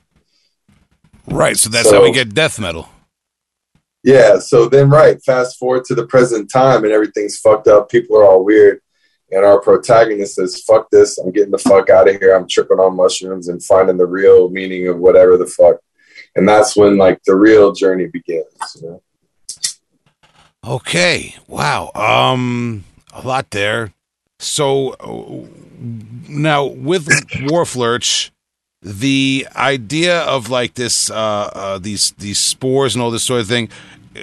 Right. 1.27 1.57
So 1.57 1.71
that's 1.71 1.89
so, 1.89 1.97
how 1.97 2.03
we 2.03 2.13
get 2.13 2.35
death 2.35 2.59
metal. 2.59 2.89
Yeah. 4.03 4.39
So 4.39 4.69
then, 4.69 4.91
right. 4.91 5.23
Fast 5.23 5.59
forward 5.59 5.85
to 5.85 5.95
the 5.95 6.07
present 6.07 6.51
time, 6.51 6.85
and 6.85 6.93
everything's 6.93 7.39
fucked 7.39 7.69
up. 7.69 7.89
People 7.89 8.17
are 8.17 8.25
all 8.25 8.45
weird. 8.45 8.81
And 9.31 9.47
our 9.47 9.61
protagonist 9.61 10.35
says, 10.35 10.63
fuck 10.63 10.91
this. 10.91 11.17
I'm 11.17 11.31
getting 11.31 11.53
the 11.53 11.57
fuck 11.57 11.89
out 11.89 12.07
of 12.07 12.17
here. 12.21 12.35
I'm 12.35 12.47
tripping 12.47 12.79
on 12.79 12.97
mushrooms 12.97 13.49
and 13.49 13.65
finding 13.65 13.97
the 13.97 14.05
real 14.05 14.51
meaning 14.51 14.89
of 14.89 14.99
whatever 14.99 15.39
the 15.39 15.47
fuck. 15.47 15.77
And 16.37 16.47
that's 16.47 16.77
when, 16.77 16.99
like, 16.99 17.19
the 17.25 17.35
real 17.35 17.73
journey 17.73 18.09
begins. 18.09 18.47
You 18.83 18.89
know? 18.91 19.03
Okay. 20.65 21.35
Wow. 21.49 21.93
Um, 21.95 22.85
a 23.13 23.27
lot 23.27 23.51
there. 23.53 23.95
So 24.43 24.97
now 26.29 26.65
with 26.65 27.07
Wharflurch, 27.07 28.31
the 28.83 29.47
idea 29.55 30.21
of 30.23 30.51
like 30.51 30.75
this, 30.75 31.11
uh, 31.11 31.15
uh, 31.15 31.79
these 31.79 32.11
these 32.19 32.39
spores 32.39 32.97
and 32.97 33.03
all 33.03 33.13
this 33.13 33.23
sort 33.23 33.41
of 33.41 33.47
thing. 33.47 33.69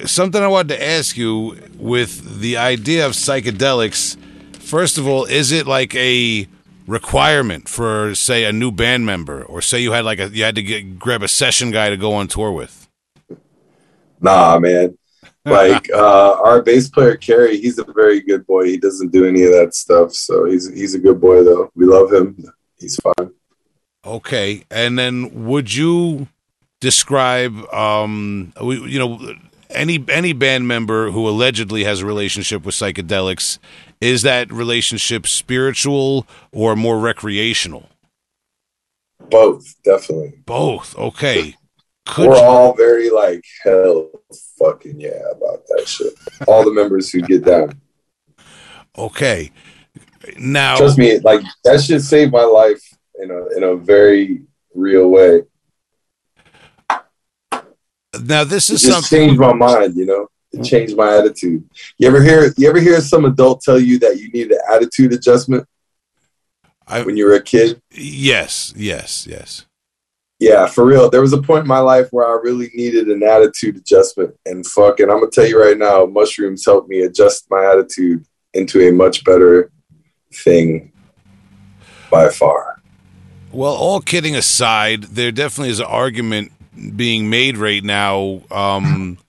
Something 0.06 0.44
I 0.44 0.48
wanted 0.48 0.76
to 0.76 0.86
ask 0.86 1.18
you 1.18 1.58
with 1.78 2.42
the 2.42 2.58
idea 2.58 3.06
of 3.06 3.14
psychedelics. 3.14 4.18
First 4.58 4.98
of 4.98 5.08
all, 5.08 5.24
is 5.26 5.52
it 5.52 5.66
like 5.66 5.96
a 5.96 6.48
requirement 6.86 7.70
for, 7.70 8.14
say, 8.14 8.44
a 8.44 8.52
new 8.52 8.72
band 8.72 9.06
member, 9.06 9.42
or 9.44 9.62
say 9.62 9.80
you 9.80 9.94
had 9.94 10.04
like 10.04 10.20
a 10.20 10.28
you 10.30 10.44
had 10.44 10.56
to 10.56 10.62
get 10.62 11.00
grab 11.00 11.24
a 11.24 11.30
session 11.30 11.72
guy 11.72 11.90
to 11.90 11.98
go 11.98 12.14
on 12.14 12.28
tour 12.28 12.52
with? 12.52 12.90
Nah, 14.20 14.60
man. 14.60 14.98
Like 15.46 15.90
uh, 15.92 16.34
our 16.44 16.62
bass 16.62 16.90
player 16.90 17.16
Kerry, 17.16 17.60
he's 17.60 17.80
a 17.80 17.86
very 17.86 18.20
good 18.22 18.46
boy. 18.46 18.66
He 18.66 18.78
doesn't 18.78 19.12
do 19.12 19.26
any 19.26 19.44
of 19.46 19.52
that 19.52 19.74
stuff, 19.74 20.14
so 20.14 20.46
he's 20.46 20.72
he's 20.72 20.96
a 20.96 21.00
good 21.00 21.20
boy 21.20 21.44
though. 21.44 21.72
We 21.76 21.86
love 21.86 22.12
him. 22.12 22.38
He's 22.78 22.98
fine. 22.98 23.32
Okay, 24.06 24.64
and 24.70 25.00
then 25.00 25.46
would 25.48 25.74
you 25.74 26.28
describe, 26.82 27.56
um, 27.74 28.54
you 28.62 29.00
know, 29.00 29.34
any 29.70 30.04
any 30.10 30.34
band 30.34 30.68
member 30.68 31.12
who 31.12 31.28
allegedly 31.28 31.84
has 31.84 32.02
a 32.02 32.06
relationship 32.06 32.66
with 32.66 32.76
psychedelics? 32.76 33.60
Is 34.02 34.22
that 34.24 34.52
relationship 34.52 35.26
spiritual 35.26 36.28
or 36.52 36.76
more 36.76 37.00
recreational? 37.00 37.90
Both, 39.30 39.76
definitely. 39.84 40.42
Both. 40.46 40.98
Okay. 40.98 41.56
Could 42.06 42.30
We're 42.30 42.36
you- 42.36 42.44
all 42.44 42.74
very 42.76 43.10
like 43.10 43.44
hell 43.64 44.10
fucking 44.60 45.00
yeah 45.00 45.32
about 45.32 45.66
that 45.68 45.88
shit. 45.88 46.14
all 46.48 46.64
the 46.64 46.74
members 46.74 47.10
who 47.10 47.22
get 47.22 47.46
down. 47.46 47.80
Okay. 48.98 49.52
Now 50.38 50.78
trust 50.78 50.98
me, 50.98 51.20
like 51.20 51.42
that 51.64 51.82
shit 51.82 52.02
saved 52.02 52.32
my 52.32 52.44
life 52.44 52.82
in 53.16 53.32
a 53.32 53.58
in 53.58 53.64
a 53.64 53.76
very 53.76 54.44
real 54.74 55.10
way. 55.10 55.44
Now 58.22 58.44
this 58.44 58.70
is 58.70 58.84
it 58.84 58.88
just 58.88 59.10
something 59.10 59.30
changed 59.30 59.40
my 59.40 59.54
mind. 59.54 59.96
You 59.96 60.06
know, 60.06 60.28
it 60.52 60.64
changed 60.64 60.98
my 60.98 61.18
attitude. 61.18 61.64
You 61.98 62.08
ever 62.08 62.22
hear 62.22 62.54
you 62.58 62.70
ever 62.70 62.80
hear 62.80 63.00
some 63.02 63.26
adult 63.26 63.62
tell 63.62 63.80
you 63.80 64.00
that 64.00 64.18
you 64.18 64.30
need 64.32 64.52
an 64.52 64.60
attitude 64.72 65.14
adjustment 65.14 65.68
I, 66.88 67.04
when 67.04 67.16
you 67.16 67.26
were 67.26 67.36
a 67.36 67.42
kid? 67.42 67.82
Yes, 67.92 68.74
yes, 68.76 69.28
yes. 69.28 69.66
Yeah, 70.40 70.68
for 70.68 70.86
real. 70.86 71.10
There 71.10 71.22
was 71.22 71.34
a 71.34 71.42
point 71.42 71.62
in 71.62 71.68
my 71.68 71.80
life 71.80 72.08
where 72.12 72.26
I 72.26 72.40
really 72.42 72.72
needed 72.74 73.10
an 73.10 73.24
attitude 73.24 73.76
adjustment, 73.76 74.36
and 74.46 74.66
fucking, 74.66 75.10
I'm 75.10 75.20
gonna 75.20 75.32
tell 75.32 75.46
you 75.46 75.62
right 75.62 75.78
now, 75.78 76.06
mushrooms 76.06 76.66
helped 76.66 76.90
me 76.90 77.02
adjust 77.02 77.46
my 77.50 77.66
attitude 77.66 78.26
into 78.54 78.88
a 78.88 78.92
much 78.92 79.24
better 79.26 79.72
thing 80.34 80.92
by 82.10 82.30
far. 82.30 82.82
Well, 83.52 83.74
all 83.74 84.00
kidding 84.00 84.36
aside, 84.36 85.04
there 85.04 85.32
definitely 85.32 85.72
is 85.72 85.80
an 85.80 85.88
argument 85.88 86.52
being 86.96 87.30
made 87.30 87.58
right 87.58 87.84
now 87.84 88.42
um, 88.52 89.18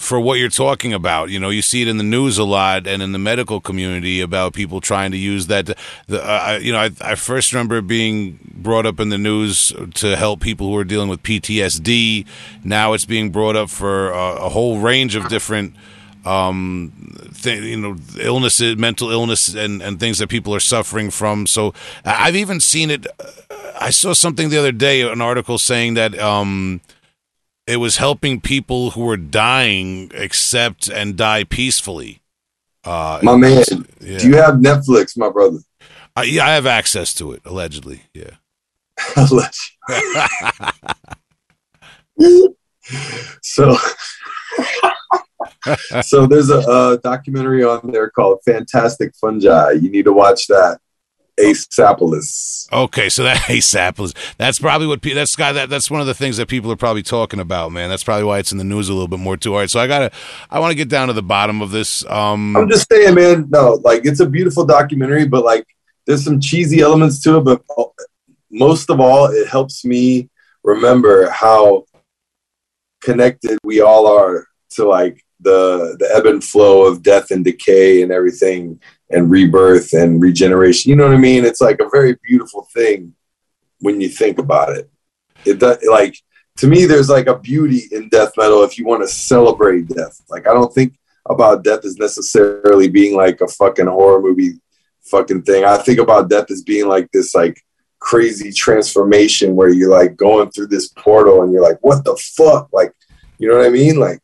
for 0.00 0.18
what 0.18 0.38
you're 0.38 0.48
talking 0.48 0.94
about. 0.94 1.28
You 1.28 1.38
know, 1.38 1.50
you 1.50 1.60
see 1.60 1.82
it 1.82 1.88
in 1.88 1.98
the 1.98 2.02
news 2.02 2.38
a 2.38 2.44
lot 2.44 2.86
and 2.86 3.02
in 3.02 3.12
the 3.12 3.18
medical 3.18 3.60
community 3.60 4.22
about 4.22 4.54
people 4.54 4.80
trying 4.80 5.10
to 5.10 5.18
use 5.18 5.46
that. 5.48 5.76
The, 6.06 6.24
uh, 6.24 6.58
you 6.60 6.72
know, 6.72 6.78
I, 6.78 6.90
I 7.02 7.14
first 7.16 7.52
remember 7.52 7.82
being 7.82 8.38
brought 8.50 8.86
up 8.86 8.98
in 8.98 9.10
the 9.10 9.18
news 9.18 9.74
to 9.96 10.16
help 10.16 10.40
people 10.40 10.68
who 10.68 10.76
are 10.78 10.84
dealing 10.84 11.10
with 11.10 11.22
PTSD. 11.22 12.26
Now 12.64 12.94
it's 12.94 13.04
being 13.04 13.30
brought 13.30 13.56
up 13.56 13.68
for 13.68 14.10
a, 14.10 14.48
whole 14.48 14.78
range 14.78 15.14
of 15.14 15.28
different 15.28 15.76
um, 16.24 16.92
th- 17.42 17.62
you 17.62 17.76
know, 17.76 17.96
illnesses, 18.18 18.78
mental 18.78 19.10
illness, 19.10 19.54
and, 19.54 19.82
and 19.82 20.00
things 20.00 20.18
that 20.18 20.28
people 20.28 20.54
are 20.54 20.60
suffering 20.60 21.10
from. 21.10 21.46
So 21.46 21.74
I've 22.06 22.36
even 22.36 22.58
seen 22.58 22.90
it. 22.90 23.06
I 23.78 23.90
saw 23.90 24.14
something 24.14 24.48
the 24.48 24.58
other 24.58 24.72
day, 24.72 25.02
an 25.02 25.20
article 25.20 25.58
saying 25.58 25.94
that 25.94 26.18
um, 26.18 26.80
it 27.70 27.76
was 27.76 27.98
helping 27.98 28.40
people 28.40 28.90
who 28.90 29.04
were 29.04 29.16
dying 29.16 30.10
accept 30.14 30.88
and 30.88 31.16
die 31.16 31.44
peacefully. 31.44 32.20
Uh, 32.82 33.20
my 33.22 33.36
man, 33.36 33.62
yeah. 34.00 34.18
do 34.18 34.28
you 34.28 34.36
have 34.36 34.54
Netflix, 34.56 35.16
my 35.16 35.30
brother? 35.30 35.58
Uh, 36.16 36.22
yeah, 36.26 36.46
I 36.46 36.50
have 36.50 36.66
access 36.66 37.14
to 37.14 37.32
it, 37.32 37.42
allegedly. 37.44 38.02
Yeah. 38.14 38.36
so 43.42 43.76
so 46.02 46.26
there's 46.26 46.50
a, 46.50 46.58
a, 46.58 46.98
documentary 46.98 47.64
on 47.64 47.90
there 47.90 48.10
called 48.10 48.40
Fantastic 48.44 49.14
Fungi. 49.20 49.72
You 49.72 49.90
need 49.90 50.04
to 50.04 50.12
watch 50.12 50.46
that. 50.48 50.80
Aesopolis. 51.38 52.66
Okay, 52.72 53.08
so 53.08 53.24
that 53.24 53.36
Aesopolis. 53.48 54.14
That's 54.38 54.58
probably 54.58 54.86
what 54.86 55.02
that's 55.02 55.36
guy 55.36 55.52
that 55.52 55.68
that's 55.68 55.90
one 55.90 56.00
of 56.00 56.06
the 56.06 56.14
things 56.14 56.36
that 56.36 56.48
people 56.48 56.70
are 56.72 56.76
probably 56.76 57.02
talking 57.02 57.40
about, 57.40 57.72
man. 57.72 57.88
That's 57.88 58.04
probably 58.04 58.24
why 58.24 58.38
it's 58.38 58.52
in 58.52 58.58
the 58.58 58.64
news 58.64 58.88
a 58.88 58.92
little 58.92 59.08
bit 59.08 59.20
more 59.20 59.36
too. 59.36 59.54
All 59.54 59.60
right, 59.60 59.70
so 59.70 59.80
I 59.80 59.86
gotta 59.86 60.10
I 60.50 60.60
want 60.60 60.70
to 60.70 60.76
get 60.76 60.88
down 60.88 61.08
to 61.08 61.14
the 61.14 61.22
bottom 61.22 61.62
of 61.62 61.70
this. 61.70 62.04
Um 62.06 62.56
I'm 62.56 62.68
just 62.68 62.86
saying, 62.90 63.14
man. 63.14 63.48
No, 63.50 63.80
like 63.84 64.04
it's 64.04 64.20
a 64.20 64.26
beautiful 64.26 64.64
documentary, 64.64 65.26
but 65.26 65.44
like 65.44 65.66
there's 66.06 66.24
some 66.24 66.40
cheesy 66.40 66.80
elements 66.80 67.22
to 67.22 67.38
it. 67.38 67.44
But 67.44 67.62
most 68.50 68.90
of 68.90 69.00
all, 69.00 69.26
it 69.26 69.48
helps 69.48 69.84
me 69.84 70.28
remember 70.64 71.30
how 71.30 71.84
connected 73.00 73.58
we 73.64 73.80
all 73.80 74.06
are 74.06 74.46
to 74.70 74.86
like 74.86 75.24
the 75.40 75.96
the 75.98 76.10
ebb 76.14 76.26
and 76.26 76.44
flow 76.44 76.86
of 76.86 77.02
death 77.02 77.30
and 77.30 77.44
decay 77.44 78.02
and 78.02 78.12
everything 78.12 78.80
and 79.10 79.30
rebirth 79.30 79.92
and 79.92 80.22
regeneration. 80.22 80.90
You 80.90 80.96
know 80.96 81.06
what 81.06 81.16
I 81.16 81.18
mean? 81.18 81.44
It's 81.44 81.60
like 81.60 81.80
a 81.80 81.88
very 81.90 82.16
beautiful 82.22 82.68
thing 82.72 83.14
when 83.80 84.00
you 84.00 84.08
think 84.08 84.38
about 84.38 84.76
it. 84.76 84.90
It 85.44 85.58
does 85.58 85.78
like 85.90 86.16
to 86.58 86.66
me 86.66 86.84
there's 86.84 87.08
like 87.08 87.26
a 87.26 87.38
beauty 87.38 87.82
in 87.92 88.08
death 88.08 88.32
metal 88.36 88.62
if 88.62 88.78
you 88.78 88.84
want 88.84 89.02
to 89.02 89.08
celebrate 89.08 89.88
death. 89.88 90.20
Like 90.28 90.46
I 90.46 90.52
don't 90.52 90.72
think 90.72 90.98
about 91.28 91.64
death 91.64 91.84
as 91.84 91.96
necessarily 91.96 92.88
being 92.88 93.16
like 93.16 93.40
a 93.40 93.48
fucking 93.48 93.86
horror 93.86 94.20
movie 94.20 94.60
fucking 95.02 95.42
thing. 95.42 95.64
I 95.64 95.78
think 95.78 95.98
about 95.98 96.30
death 96.30 96.50
as 96.50 96.62
being 96.62 96.88
like 96.88 97.10
this 97.12 97.34
like 97.34 97.62
crazy 97.98 98.52
transformation 98.52 99.56
where 99.56 99.68
you're 99.68 99.90
like 99.90 100.16
going 100.16 100.50
through 100.50 100.68
this 100.68 100.88
portal 100.88 101.42
and 101.42 101.52
you're 101.52 101.62
like, 101.62 101.78
what 101.82 102.04
the 102.04 102.16
fuck? 102.16 102.68
Like, 102.72 102.92
you 103.38 103.48
know 103.48 103.58
what 103.58 103.66
I 103.66 103.70
mean? 103.70 103.98
Like 103.98 104.20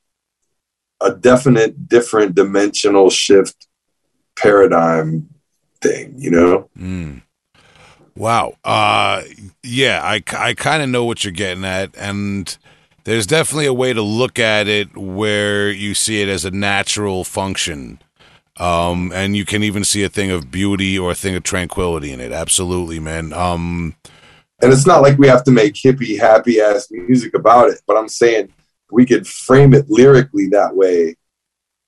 a 1.01 1.12
definite 1.12 1.89
different 1.89 2.34
dimensional 2.34 3.11
shift 3.11 3.66
paradigm 4.37 5.28
thing, 5.80 6.14
you 6.18 6.30
know? 6.30 6.68
Mm. 6.78 7.22
Wow. 8.16 8.55
Uh, 8.64 9.22
yeah, 9.62 10.01
I, 10.03 10.22
I 10.32 10.55
kind 10.55 10.82
of 10.82 10.89
know 10.89 11.05
what 11.05 11.24
you're 11.24 11.32
getting 11.32 11.64
at. 11.64 11.95
And 11.97 12.57
there's 13.05 13.26
definitely 13.26 13.66
a 13.66 13.74
way 13.74 13.93
to 13.93 14.03
look 14.03 14.39
at 14.39 14.68
it 14.68 14.97
where 14.97 15.70
you 15.70 15.95
see 15.95 16.22
it 16.22 16.28
as 16.28 16.45
a 16.45 16.51
natural 16.51 17.24
function. 17.24 18.01
Um, 18.59 19.12
and 19.14 19.37
you 19.37 19.45
can 19.45 19.62
even 19.62 19.84
see 19.84 20.03
a 20.03 20.09
thing 20.09 20.30
of 20.30 20.51
beauty 20.51 20.99
or 20.99 21.11
a 21.11 21.14
thing 21.14 21.37
of 21.37 21.43
tranquility 21.43 22.11
in 22.11 22.20
it. 22.20 22.32
Absolutely, 22.32 22.99
man. 22.99 23.34
Um, 23.34 23.95
and 24.62 24.72
it's 24.72 24.87
not 24.87 25.03
like 25.03 25.18
we 25.18 25.28
have 25.28 25.45
to 25.45 25.51
make 25.51 25.74
hippie, 25.74 26.18
happy 26.18 26.61
ass 26.61 26.89
music 26.91 27.34
about 27.34 27.68
it, 27.68 27.80
but 27.87 27.99
I'm 27.99 28.09
saying 28.09 28.51
we 28.91 29.05
could 29.05 29.26
frame 29.26 29.74
it 29.74 29.91
lyrically 29.91 30.49
that 30.49 30.74
way, 30.74 31.16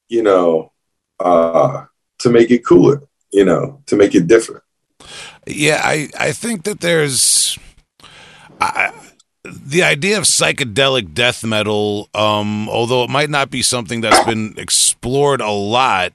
you 0.08 0.22
know, 0.22 0.72
uh, 1.18 1.86
to 2.18 2.30
make 2.30 2.50
it 2.50 2.64
cooler, 2.64 3.02
you 3.32 3.44
know, 3.44 3.80
to 3.86 3.96
make 3.96 4.14
it 4.14 4.26
different. 4.26 4.62
Yeah, 5.46 5.80
I, 5.82 6.10
I 6.18 6.32
think 6.32 6.64
that 6.64 6.80
there's 6.80 7.58
I, 8.60 8.92
the 9.44 9.82
idea 9.82 10.18
of 10.18 10.24
psychedelic 10.24 11.14
death 11.14 11.44
metal, 11.44 12.08
um, 12.14 12.68
although 12.68 13.04
it 13.04 13.10
might 13.10 13.30
not 13.30 13.50
be 13.50 13.62
something 13.62 14.00
that's 14.00 14.24
been 14.24 14.54
explored 14.56 15.40
a 15.40 15.50
lot 15.50 16.12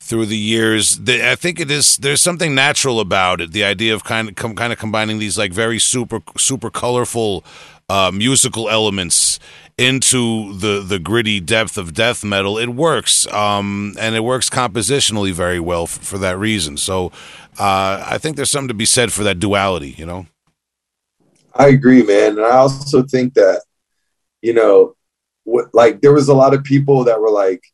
through 0.00 0.26
the 0.26 0.38
years, 0.38 0.98
the, 0.98 1.30
I 1.30 1.36
think 1.36 1.60
it 1.60 1.70
is. 1.70 1.96
There's 1.96 2.22
something 2.22 2.54
natural 2.54 2.98
about 2.98 3.40
it. 3.40 3.52
The 3.52 3.64
idea 3.64 3.94
of 3.94 4.04
kind 4.04 4.28
of 4.28 4.34
com, 4.34 4.54
kind 4.56 4.72
of 4.72 4.78
combining 4.78 5.18
these 5.18 5.38
like 5.38 5.52
very 5.52 5.78
super 5.78 6.20
super 6.36 6.70
colorful 6.70 7.44
uh, 7.88 8.10
musical 8.12 8.68
elements 8.68 9.38
into 9.78 10.56
the 10.58 10.80
the 10.80 10.98
gritty 10.98 11.40
depth 11.40 11.78
of 11.78 11.94
death 11.94 12.24
metal, 12.24 12.58
it 12.58 12.68
works, 12.68 13.26
um, 13.28 13.94
and 13.98 14.14
it 14.14 14.20
works 14.20 14.50
compositionally 14.50 15.32
very 15.32 15.60
well 15.60 15.84
f- 15.84 15.90
for 15.90 16.18
that 16.18 16.38
reason. 16.38 16.76
So 16.76 17.06
uh, 17.58 18.04
I 18.06 18.18
think 18.18 18.36
there's 18.36 18.50
something 18.50 18.68
to 18.68 18.74
be 18.74 18.84
said 18.84 19.12
for 19.12 19.24
that 19.24 19.38
duality, 19.38 19.94
you 19.98 20.06
know. 20.06 20.26
I 21.54 21.68
agree, 21.68 22.02
man, 22.02 22.38
and 22.38 22.46
I 22.46 22.56
also 22.56 23.02
think 23.02 23.34
that 23.34 23.62
you 24.42 24.52
know, 24.52 24.94
what, 25.44 25.72
like 25.72 26.00
there 26.00 26.12
was 26.12 26.28
a 26.28 26.34
lot 26.34 26.52
of 26.52 26.64
people 26.64 27.04
that 27.04 27.20
were 27.20 27.30
like, 27.30 27.64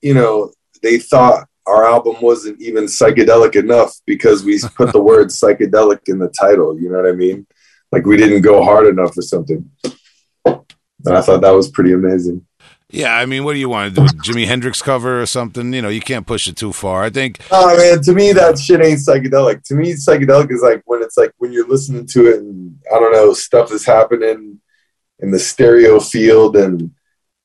you 0.00 0.14
know, 0.14 0.52
they 0.82 0.98
thought 0.98 1.46
our 1.66 1.84
album 1.84 2.16
wasn't 2.22 2.60
even 2.62 2.84
psychedelic 2.84 3.56
enough 3.56 3.92
because 4.06 4.44
we 4.44 4.60
put 4.76 4.92
the 4.92 5.02
word 5.02 5.28
psychedelic 5.28 6.08
in 6.08 6.18
the 6.18 6.28
title. 6.28 6.80
You 6.80 6.90
know 6.90 7.02
what 7.02 7.10
I 7.10 7.12
mean? 7.12 7.46
Like 7.92 8.06
we 8.06 8.16
didn't 8.16 8.42
go 8.42 8.62
hard 8.62 8.86
enough 8.86 9.16
or 9.18 9.22
something. 9.22 9.68
And 11.04 11.16
I 11.16 11.20
thought 11.20 11.42
that 11.42 11.50
was 11.50 11.68
pretty 11.70 11.92
amazing. 11.92 12.44
Yeah, 12.90 13.14
I 13.14 13.26
mean, 13.26 13.44
what 13.44 13.52
do 13.52 13.58
you 13.58 13.68
want 13.68 13.94
to 13.94 14.00
do? 14.00 14.06
Jimi 14.18 14.46
Hendrix 14.46 14.80
cover 14.80 15.20
or 15.20 15.26
something? 15.26 15.74
You 15.74 15.82
know, 15.82 15.90
you 15.90 16.00
can't 16.00 16.26
push 16.26 16.48
it 16.48 16.56
too 16.56 16.72
far. 16.72 17.02
I 17.02 17.10
think. 17.10 17.38
Oh 17.50 17.76
man, 17.76 18.02
to 18.02 18.14
me 18.14 18.32
that 18.32 18.58
shit 18.58 18.80
ain't 18.80 19.00
psychedelic. 19.00 19.62
To 19.64 19.74
me, 19.74 19.92
psychedelic 19.92 20.50
is 20.50 20.62
like 20.62 20.82
when 20.86 21.02
it's 21.02 21.16
like 21.16 21.32
when 21.36 21.52
you're 21.52 21.68
listening 21.68 22.06
to 22.06 22.28
it 22.28 22.38
and 22.38 22.78
I 22.92 22.98
don't 22.98 23.12
know 23.12 23.34
stuff 23.34 23.72
is 23.72 23.84
happening 23.84 24.60
in 25.18 25.30
the 25.30 25.38
stereo 25.38 26.00
field 26.00 26.56
and 26.56 26.90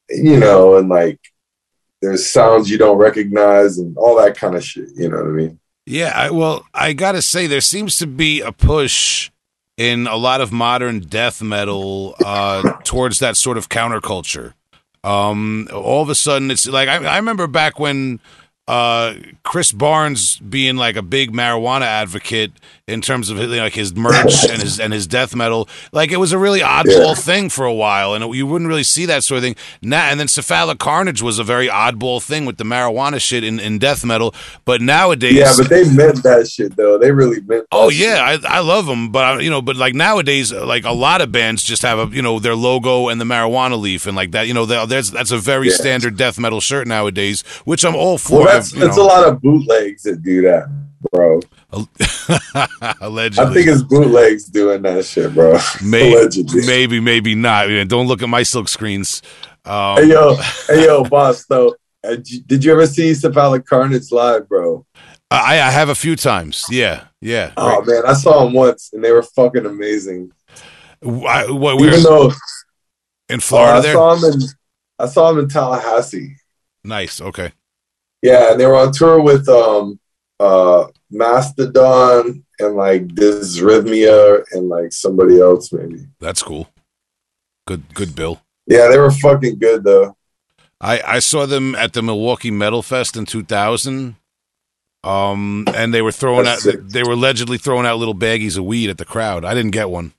you 0.10 0.40
know 0.40 0.78
and 0.78 0.88
like 0.88 1.20
there's 2.02 2.30
sounds 2.30 2.70
you 2.70 2.78
don't 2.78 2.98
recognize 2.98 3.78
and 3.78 3.98
all 3.98 4.18
that 4.18 4.38
kind 4.38 4.56
of 4.56 4.64
shit. 4.64 4.90
You 4.96 5.10
know 5.10 5.18
what 5.18 5.28
I 5.28 5.30
mean? 5.30 5.60
Yeah. 5.86 6.12
I, 6.14 6.30
well, 6.32 6.66
I 6.74 6.94
gotta 6.94 7.22
say, 7.22 7.48
there 7.48 7.62
seems 7.62 7.98
to 8.00 8.08
be 8.08 8.42
a 8.42 8.52
push 8.52 9.32
in 9.78 10.08
a 10.08 10.16
lot 10.16 10.42
of 10.42 10.52
modern 10.52 11.00
death 11.00 11.42
metal 11.42 12.16
uh, 12.24 12.74
towards 12.84 13.20
that 13.20 13.38
sort 13.38 13.58
of 13.58 13.70
counterculture. 13.70 14.54
Um, 15.04 15.68
all 15.74 16.02
of 16.02 16.10
a 16.10 16.16
sudden, 16.16 16.50
it's 16.52 16.68
like 16.68 16.88
I, 16.88 17.04
I 17.04 17.18
remember 17.18 17.48
back 17.48 17.80
when 17.80 18.20
uh, 18.68 19.16
Chris 19.44 19.74
Barnes 19.74 20.38
being 20.38 20.78
like 20.78 20.96
a 20.96 21.02
big 21.02 21.34
marijuana 21.34 21.82
advocate 21.82 22.54
in 22.88 23.02
terms 23.02 23.30
of 23.30 23.38
like 23.38 23.74
his 23.74 23.94
merch 23.96 24.46
and 24.50 24.62
his 24.62 24.80
and 24.80 24.94
his 24.94 25.06
death 25.06 25.36
metal. 25.36 25.68
Like 25.92 26.12
it 26.12 26.18
was 26.18 26.32
a 26.32 26.38
really 26.38 26.62
oddball 26.62 27.10
yeah. 27.10 27.14
thing 27.16 27.50
for 27.50 27.66
a 27.66 27.74
while, 27.74 28.14
and 28.14 28.24
it, 28.24 28.36
you 28.36 28.48
wouldn't 28.48 28.70
really 28.70 28.84
see 28.84 29.06
that 29.06 29.24
sort 29.26 29.40
of 29.40 29.44
thing. 29.44 29.56
Now 29.82 30.06
and 30.06 30.20
then 30.20 30.30
Cephalic 30.30 30.80
Carnage 30.80 31.22
was 31.22 31.40
a 31.40 31.44
very 31.44 31.68
oddball 31.68 32.24
thing 32.24 32.46
with 32.46 32.58
the 32.58 32.64
marijuana 32.64 33.20
shit 33.20 33.44
in, 33.44 33.60
in 33.60 33.80
death 33.80 34.06
metal. 34.06 34.34
But 34.64 34.82
nowadays, 34.82 35.34
yeah, 35.34 35.54
but 35.58 35.70
they 35.70 35.84
meant 35.94 36.24
that 36.24 36.48
shit 36.48 36.78
though. 36.78 36.98
They 36.98 37.12
really 37.12 37.42
meant. 37.42 37.68
oh 37.74 37.90
yeah, 37.90 38.38
I, 38.44 38.58
I 38.58 38.60
love 38.60 38.86
them, 38.86 39.12
but 39.12 39.44
you 39.44 39.50
know, 39.50 39.62
but 39.62 39.76
like 39.76 39.94
nowadays, 39.94 40.54
like 40.54 40.86
a 40.86 40.94
lot 40.94 41.20
of 41.20 41.34
bands 41.34 41.64
just 41.64 41.82
have 41.82 42.00
a 42.00 42.16
you 42.16 42.22
know 42.22 42.40
their 42.40 42.56
logo 42.56 43.10
and 43.10 43.20
the 43.20 43.26
marijuana 43.26 43.80
leaf 43.80 44.08
and 44.08 44.16
like 44.16 44.32
that. 44.32 44.48
You 44.48 44.54
know, 44.54 44.66
there's 44.66 45.12
that's 45.12 45.32
a 45.32 45.38
very 45.38 45.68
yeah. 45.68 45.76
standard 45.76 46.16
death 46.16 46.40
metal 46.40 46.62
shirt 46.62 46.88
nowadays, 46.88 47.42
which 47.66 47.84
I'm 47.84 47.96
all 47.96 48.18
for. 48.18 48.46
Well, 48.46 48.53
that's, 48.56 48.72
that's 48.72 48.98
a 48.98 49.04
lot 49.04 49.28
of 49.28 49.42
bootlegs 49.42 50.04
that 50.04 50.22
do 50.22 50.42
that, 50.44 50.70
bro. 51.12 51.40
Allegedly, 53.02 53.46
I 53.46 53.54
think 53.54 53.68
it's 53.68 53.84
bootlegs 53.84 54.46
doing 54.46 54.82
that 54.84 55.06
shit, 55.06 55.34
bro. 55.34 55.60
Maybe, 55.84 56.14
Allegedly. 56.16 56.66
maybe, 56.66 57.00
maybe 57.00 57.36
not. 57.36 57.68
Don't 57.88 58.08
look 58.08 58.22
at 58.22 58.30
my 58.30 58.44
silk 58.44 58.70
screens. 58.70 59.22
Um, 59.66 59.98
hey 59.98 60.10
yo, 60.10 60.36
hey 60.68 60.86
yo, 60.86 61.04
boss. 61.04 61.46
Though, 61.46 61.76
uh, 62.04 62.16
did 62.46 62.64
you 62.64 62.72
ever 62.72 62.86
see 62.86 63.14
Cephalic 63.14 63.66
Carnage 63.66 64.12
live, 64.12 64.48
bro? 64.48 64.86
I, 65.32 65.62
I 65.62 65.72
have 65.72 65.90
a 65.90 65.96
few 65.96 66.16
times. 66.16 66.66
Yeah, 66.70 67.06
yeah. 67.22 67.54
Oh 67.58 67.80
right. 67.80 67.88
man, 67.88 68.04
I 68.06 68.14
saw 68.14 68.44
them 68.44 68.54
once, 68.54 68.92
and 68.94 69.04
they 69.04 69.12
were 69.12 69.24
fucking 69.24 69.66
amazing. 69.66 70.32
Why, 71.00 71.50
what, 71.50 71.78
where? 71.78 71.90
Even 71.90 72.04
though 72.04 72.32
in 73.30 73.38
uh, 73.38 73.42
Florida 73.42 73.78
I 73.78 73.82
there? 73.82 73.94
saw 73.94 74.16
him 74.16 74.32
in 74.32 74.40
I 75.00 75.08
saw 75.08 75.30
him 75.32 75.40
in 75.40 75.50
Tallahassee. 75.50 76.36
Nice. 76.84 77.20
Okay. 77.20 77.52
Yeah, 78.24 78.52
and 78.52 78.60
they 78.60 78.66
were 78.66 78.76
on 78.76 78.92
tour 78.92 79.22
with 79.22 79.48
um 79.50 80.00
uh 80.40 80.88
Mastodon 81.12 82.44
and 82.60 82.76
like 82.76 83.08
Dysrhythmia 83.10 84.46
and 84.54 84.70
like 84.70 84.92
somebody 84.94 85.40
else 85.40 85.72
maybe. 85.72 86.08
That's 86.20 86.42
cool. 86.42 86.70
Good 87.68 87.94
good 87.94 88.16
bill. 88.16 88.42
Yeah, 88.66 88.88
they 88.88 88.98
were 88.98 89.12
fucking 89.12 89.60
good 89.60 89.84
though. 89.84 90.16
I, 90.80 91.02
I 91.06 91.20
saw 91.20 91.46
them 91.46 91.76
at 91.76 91.94
the 91.94 92.02
Milwaukee 92.02 92.52
Metal 92.52 92.82
Fest 92.82 93.16
in 93.16 93.26
2000. 93.26 94.18
Um, 95.06 95.66
and 95.74 95.94
they 95.94 96.02
were 96.02 96.12
throwing 96.12 96.46
That's 96.46 96.66
out, 96.68 96.74
sick. 96.74 96.88
they 96.88 97.04
were 97.04 97.14
allegedly 97.14 97.58
throwing 97.58 97.86
out 97.86 98.00
little 98.00 98.16
baggies 98.16 98.58
of 98.58 98.66
weed 98.66 98.90
at 98.90 98.98
the 98.98 99.06
crowd. 99.06 99.46
I 99.46 99.54
didn't 99.54 99.72
get 99.72 99.90
one. 99.90 100.14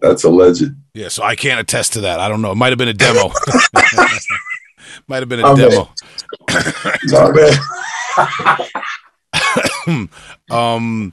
That's 0.00 0.24
a 0.24 0.30
legend. 0.30 0.76
Yeah, 0.94 1.08
so 1.08 1.22
I 1.22 1.36
can't 1.36 1.60
attest 1.60 1.94
to 1.94 2.02
that. 2.02 2.20
I 2.20 2.28
don't 2.28 2.40
know. 2.40 2.52
It 2.52 2.56
might 2.56 2.70
have 2.70 2.78
been 2.78 2.88
a 2.88 2.94
demo. 2.94 3.30
might 5.10 5.18
have 5.18 5.28
been 5.28 5.44
a 5.44 5.54
demo. 5.56 5.90
Um, 10.50 11.12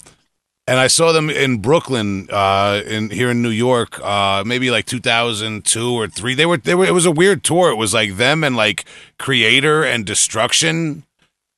and 0.68 0.80
I 0.80 0.88
saw 0.88 1.12
them 1.12 1.30
in 1.30 1.60
Brooklyn, 1.60 2.28
uh, 2.32 2.82
in 2.86 3.10
here 3.12 3.30
in 3.30 3.42
New 3.42 3.50
York, 3.50 4.00
uh, 4.04 4.44
maybe 4.46 4.70
like 4.70 4.86
2002 4.86 5.94
or 5.94 6.08
three. 6.08 6.34
They 6.34 6.46
were, 6.46 6.58
they 6.58 6.76
were. 6.76 6.86
It 6.86 6.94
was 6.94 7.06
a 7.06 7.12
weird 7.12 7.44
tour. 7.44 7.70
It 7.70 7.76
was 7.76 7.94
like 7.94 8.18
them 8.18 8.44
and 8.44 8.56
like 8.56 8.84
Kreator 9.20 9.86
and 9.86 10.06
Destruction, 10.06 11.04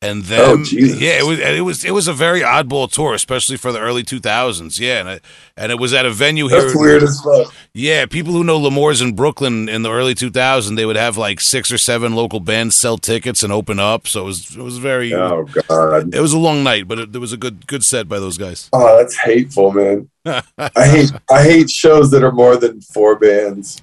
and 0.01 0.21
oh, 0.21 0.25
then 0.27 0.59
Oh, 0.59 0.63
yeah, 0.71 1.19
it 1.19 1.25
was. 1.25 1.39
It 1.39 1.65
was. 1.65 1.85
It 1.85 1.91
was 1.91 2.07
a 2.07 2.13
very 2.13 2.39
oddball 2.39 2.89
tour, 2.89 3.13
especially 3.13 3.57
for 3.57 3.73
the 3.73 3.79
early 3.79 4.03
2000s. 4.03 4.79
Yeah, 4.79 5.01
and 5.01 5.09
it, 5.09 5.25
and 5.57 5.73
it 5.73 5.75
was 5.75 5.93
at 5.93 6.05
a 6.05 6.09
venue 6.09 6.47
here. 6.47 6.61
That's 6.61 6.75
weird 6.75 7.03
as 7.03 7.19
fuck. 7.19 7.53
Yeah, 7.73 8.05
people 8.05 8.31
who 8.31 8.45
know 8.45 8.57
L'Amour's 8.57 9.01
in 9.01 9.13
Brooklyn 9.13 9.67
in 9.67 9.81
the 9.81 9.91
early 9.91 10.15
2000s, 10.15 10.75
they 10.77 10.85
would 10.85 10.95
have 10.95 11.17
like 11.17 11.41
six 11.41 11.69
or 11.69 11.77
seven 11.77 12.15
local 12.15 12.39
bands 12.39 12.77
sell 12.77 12.97
tickets 12.97 13.43
and 13.43 13.51
open 13.51 13.77
up. 13.77 14.07
So 14.07 14.21
it 14.21 14.25
was 14.25 14.55
it 14.55 14.61
was 14.61 14.77
very. 14.77 15.13
Oh 15.13 15.43
god. 15.67 16.15
It 16.15 16.21
was 16.21 16.31
a 16.31 16.39
long 16.39 16.63
night, 16.63 16.87
but 16.87 16.99
it, 16.99 17.11
there 17.11 17.21
was 17.21 17.33
a 17.33 17.37
good 17.37 17.67
good 17.67 17.83
set 17.83 18.07
by 18.07 18.19
those 18.19 18.37
guys. 18.37 18.69
Oh, 18.71 18.97
that's 18.97 19.17
hateful, 19.17 19.71
man. 19.73 20.09
I 20.25 20.87
hate 20.87 21.11
I 21.29 21.43
hate 21.43 21.69
shows 21.69 22.11
that 22.11 22.23
are 22.23 22.31
more 22.31 22.55
than 22.55 22.79
four 22.79 23.17
bands. 23.17 23.81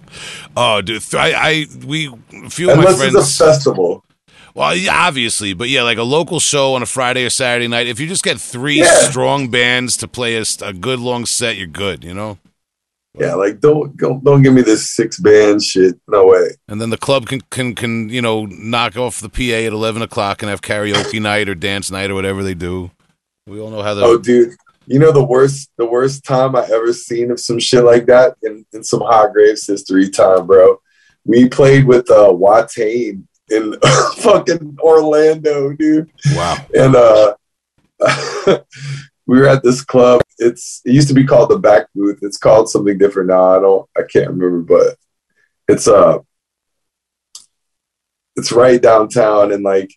Oh, 0.57 0.81
dude, 0.81 1.03
I, 1.15 1.33
I 1.33 1.67
we 1.85 2.09
a 2.33 2.49
few 2.49 2.71
of 2.71 2.79
my 2.79 2.85
Unless 2.85 3.03
it's 3.03 3.41
a 3.41 3.45
festival. 3.45 4.06
Well, 4.57 4.75
yeah, 4.75 5.07
obviously, 5.07 5.53
but 5.53 5.69
yeah, 5.69 5.83
like 5.83 5.99
a 5.99 6.03
local 6.03 6.41
show 6.41 6.75
on 6.75 6.83
a 6.83 6.87
Friday 6.87 7.25
or 7.27 7.31
Saturday 7.31 7.69
night. 7.69 7.87
If 7.87 8.01
you 8.01 8.07
just 8.07 8.25
get 8.25 8.41
three 8.41 8.79
Yeah. 8.79 9.09
strong 9.11 9.49
bands 9.49 9.97
to 9.99 10.09
play 10.09 10.35
a 10.37 10.73
good 10.73 10.99
long 10.99 11.27
set, 11.27 11.57
you're 11.57 11.67
good. 11.67 12.03
You 12.03 12.15
know. 12.15 12.39
Yeah, 13.19 13.35
like 13.35 13.61
don't 13.61 13.97
don't, 13.97 14.25
don't 14.25 14.43
give 14.43 14.55
me 14.55 14.63
this 14.63 14.91
six 14.91 15.19
band 15.19 15.63
shit. 15.63 15.95
No 16.09 16.27
way. 16.27 16.51
And 16.69 16.81
then 16.81 16.91
the 16.91 16.99
club 16.99 17.27
can 17.27 17.41
can 17.51 17.75
can 17.75 18.09
you 18.09 18.21
know 18.23 18.47
knock 18.47 18.97
off 18.97 19.21
the 19.21 19.29
PA 19.29 19.67
at 19.67 19.73
eleven 19.73 20.03
o'clock 20.03 20.43
and 20.43 20.51
have 20.51 20.63
karaoke 20.63 21.21
night 21.21 21.49
or 21.49 21.55
dance 21.55 21.91
night 21.91 22.11
or 22.11 22.15
whatever 22.15 22.43
they 22.43 22.55
do. 22.55 22.91
We 23.47 23.61
all 23.61 23.71
know 23.71 23.83
how 23.83 23.95
the 23.95 24.05
Oh, 24.05 24.19
dude, 24.19 24.55
you 24.87 24.99
know 24.99 25.13
the 25.13 25.25
worst 25.25 25.71
the 25.79 25.87
worst 25.87 26.25
time 26.25 26.57
I 26.57 26.65
ever 26.65 26.93
seen 26.93 27.31
of 27.31 27.41
some 27.41 27.59
shit 27.59 27.85
like 27.85 28.07
that 28.07 28.37
in, 28.43 28.65
in 28.73 28.83
some 28.85 29.01
hot 29.01 29.33
graves 29.33 29.67
history 29.67 30.09
time, 30.11 30.47
bro. 30.47 30.81
We 31.25 31.49
played 31.49 31.87
with 31.87 32.11
uh 32.11 32.29
Watain 32.33 33.23
in 33.51 33.75
fucking 34.19 34.77
Orlando, 34.81 35.73
dude. 35.73 36.11
wow. 36.35 36.57
And 36.75 36.97
uh 36.97 37.35
we 39.27 39.39
were 39.39 39.47
at 39.47 39.63
this 39.63 39.83
club. 39.83 40.23
It's 40.39 40.83
it 40.85 40.93
used 40.93 41.09
to 41.09 41.15
be 41.15 41.25
called 41.25 41.51
the 41.51 41.59
back 41.59 41.87
booth. 41.95 42.19
It's 42.23 42.39
called 42.39 42.69
something 42.69 42.99
different 42.99 43.29
now. 43.29 43.57
I 43.57 43.61
don't 43.61 43.89
I 43.97 44.03
can't 44.03 44.31
remember, 44.31 44.61
but 44.61 44.97
it's 45.69 45.89
uh 45.89 46.19
it's 48.37 48.53
right 48.53 48.81
downtown 48.81 49.53
and 49.53 49.63
like 49.65 49.93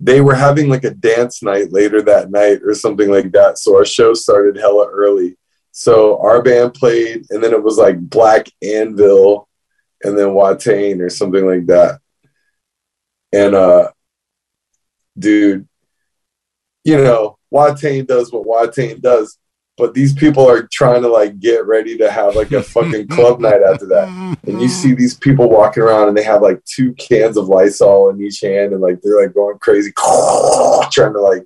they 0.00 0.20
were 0.20 0.34
having 0.34 0.68
like 0.68 0.84
a 0.84 0.90
dance 0.90 1.42
night 1.42 1.70
later 1.70 2.02
that 2.02 2.30
night 2.30 2.60
or 2.64 2.74
something 2.74 3.08
like 3.08 3.30
that. 3.32 3.58
So 3.58 3.76
our 3.76 3.84
show 3.84 4.14
started 4.14 4.56
hella 4.56 4.88
early. 4.88 5.36
So 5.70 6.18
our 6.20 6.42
band 6.42 6.74
played 6.74 7.26
and 7.30 7.42
then 7.42 7.52
it 7.52 7.62
was 7.62 7.78
like 7.78 8.00
Black 8.00 8.48
Anvil 8.62 9.48
and 10.02 10.18
then 10.18 10.28
Watain 10.28 11.00
or 11.00 11.08
something 11.08 11.46
like 11.46 11.66
that. 11.66 12.00
And 13.32 13.54
uh 13.54 13.90
dude, 15.18 15.68
you 16.84 16.96
know, 16.96 17.38
Watain 17.52 18.06
does 18.06 18.32
what 18.32 18.46
Watain 18.46 19.00
does, 19.00 19.38
but 19.76 19.94
these 19.94 20.12
people 20.12 20.48
are 20.48 20.68
trying 20.72 21.02
to 21.02 21.08
like 21.08 21.38
get 21.38 21.66
ready 21.66 21.96
to 21.98 22.10
have 22.10 22.34
like 22.34 22.52
a 22.52 22.62
fucking 22.62 23.08
club 23.08 23.40
night 23.40 23.62
after 23.62 23.86
that. 23.86 24.08
And 24.46 24.60
you 24.60 24.68
see 24.68 24.94
these 24.94 25.14
people 25.14 25.48
walking 25.48 25.82
around 25.82 26.08
and 26.08 26.16
they 26.16 26.22
have 26.24 26.42
like 26.42 26.62
two 26.64 26.92
cans 26.94 27.36
of 27.36 27.48
Lysol 27.48 28.10
in 28.10 28.20
each 28.22 28.40
hand 28.40 28.72
and 28.72 28.80
like 28.80 29.00
they're 29.02 29.20
like 29.20 29.34
going 29.34 29.58
crazy, 29.58 29.92
trying 29.96 31.12
to 31.12 31.20
like 31.20 31.44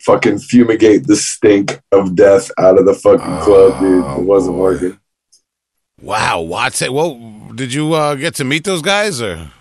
fucking 0.00 0.38
fumigate 0.38 1.06
the 1.06 1.16
stink 1.16 1.80
of 1.92 2.16
death 2.16 2.50
out 2.58 2.78
of 2.78 2.86
the 2.86 2.94
fucking 2.94 3.38
club, 3.40 3.80
dude. 3.80 4.04
Oh, 4.04 4.20
It 4.20 4.24
wasn't 4.24 4.56
working. 4.56 4.98
Wow, 6.00 6.40
what's 6.40 6.82
it? 6.82 6.92
Well, 6.92 7.50
did 7.54 7.72
you 7.72 7.92
uh, 7.92 8.16
get 8.16 8.34
to 8.36 8.44
meet 8.44 8.64
those 8.64 8.82
guys 8.82 9.22
or? 9.22 9.52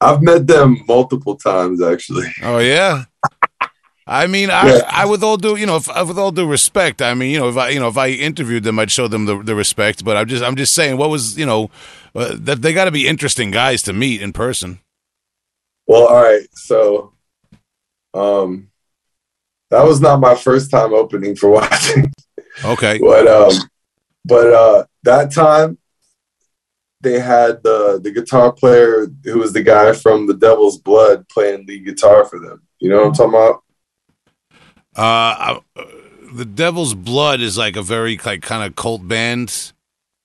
I've 0.00 0.22
met 0.22 0.46
them 0.46 0.82
multiple 0.86 1.36
times 1.36 1.82
actually. 1.82 2.28
Oh 2.42 2.58
yeah. 2.58 3.04
I 4.06 4.26
mean, 4.26 4.50
I, 4.50 4.66
Yeah. 4.68 4.82
I 4.86 5.06
with 5.06 5.22
all 5.22 5.38
due, 5.38 5.56
you 5.56 5.64
know, 5.64 5.76
if, 5.76 5.86
with 5.86 6.18
all 6.18 6.30
due 6.30 6.46
respect, 6.46 7.00
I 7.00 7.14
mean, 7.14 7.30
you 7.30 7.38
know, 7.38 7.48
if 7.48 7.56
I, 7.56 7.70
you 7.70 7.80
know, 7.80 7.88
if 7.88 7.96
I 7.96 8.08
interviewed 8.10 8.62
them, 8.62 8.78
I'd 8.78 8.90
show 8.90 9.08
them 9.08 9.24
the, 9.24 9.42
the 9.42 9.54
respect. 9.54 10.04
But 10.04 10.18
I'm 10.18 10.28
just, 10.28 10.44
I'm 10.44 10.56
just 10.56 10.74
saying, 10.74 10.98
what 10.98 11.08
was, 11.08 11.38
you 11.38 11.46
know, 11.46 11.70
uh, 12.14 12.34
that 12.38 12.60
they 12.60 12.74
got 12.74 12.84
to 12.84 12.90
be 12.90 13.06
interesting 13.08 13.50
guys 13.50 13.80
to 13.84 13.94
meet 13.94 14.20
in 14.20 14.34
person. 14.34 14.80
Well, 15.86 16.06
all 16.06 16.22
right. 16.22 16.46
So, 16.52 17.14
um, 18.12 18.68
that 19.70 19.84
was 19.84 20.00
not 20.02 20.20
my 20.20 20.34
first 20.34 20.70
time 20.70 20.92
opening 20.92 21.34
for 21.34 21.48
Watain. 21.60 22.12
Okay. 22.64 22.98
but 22.98 23.26
um 23.26 23.52
but 24.24 24.52
uh 24.52 24.84
that 25.02 25.32
time 25.32 25.78
they 27.04 27.20
had 27.20 27.62
the 27.62 28.00
the 28.02 28.10
guitar 28.10 28.50
player 28.52 29.06
who 29.24 29.38
was 29.38 29.52
the 29.52 29.62
guy 29.62 29.92
from 29.92 30.26
the 30.26 30.34
devil's 30.34 30.78
blood 30.78 31.28
playing 31.28 31.64
lead 31.66 31.84
guitar 31.84 32.24
for 32.24 32.38
them 32.40 32.60
you 32.80 32.88
know 32.88 32.96
what 32.98 33.06
i'm 33.06 33.12
talking 33.14 33.34
about 33.34 33.60
Uh, 34.96 35.58
uh, 35.76 35.84
the 36.32 36.44
Devil's 36.44 36.94
Blood 36.94 37.40
is 37.40 37.56
like 37.58 37.76
a 37.76 37.82
very 37.82 38.18
like 38.24 38.42
kind 38.42 38.62
of 38.64 38.74
cult 38.76 39.06
band 39.06 39.72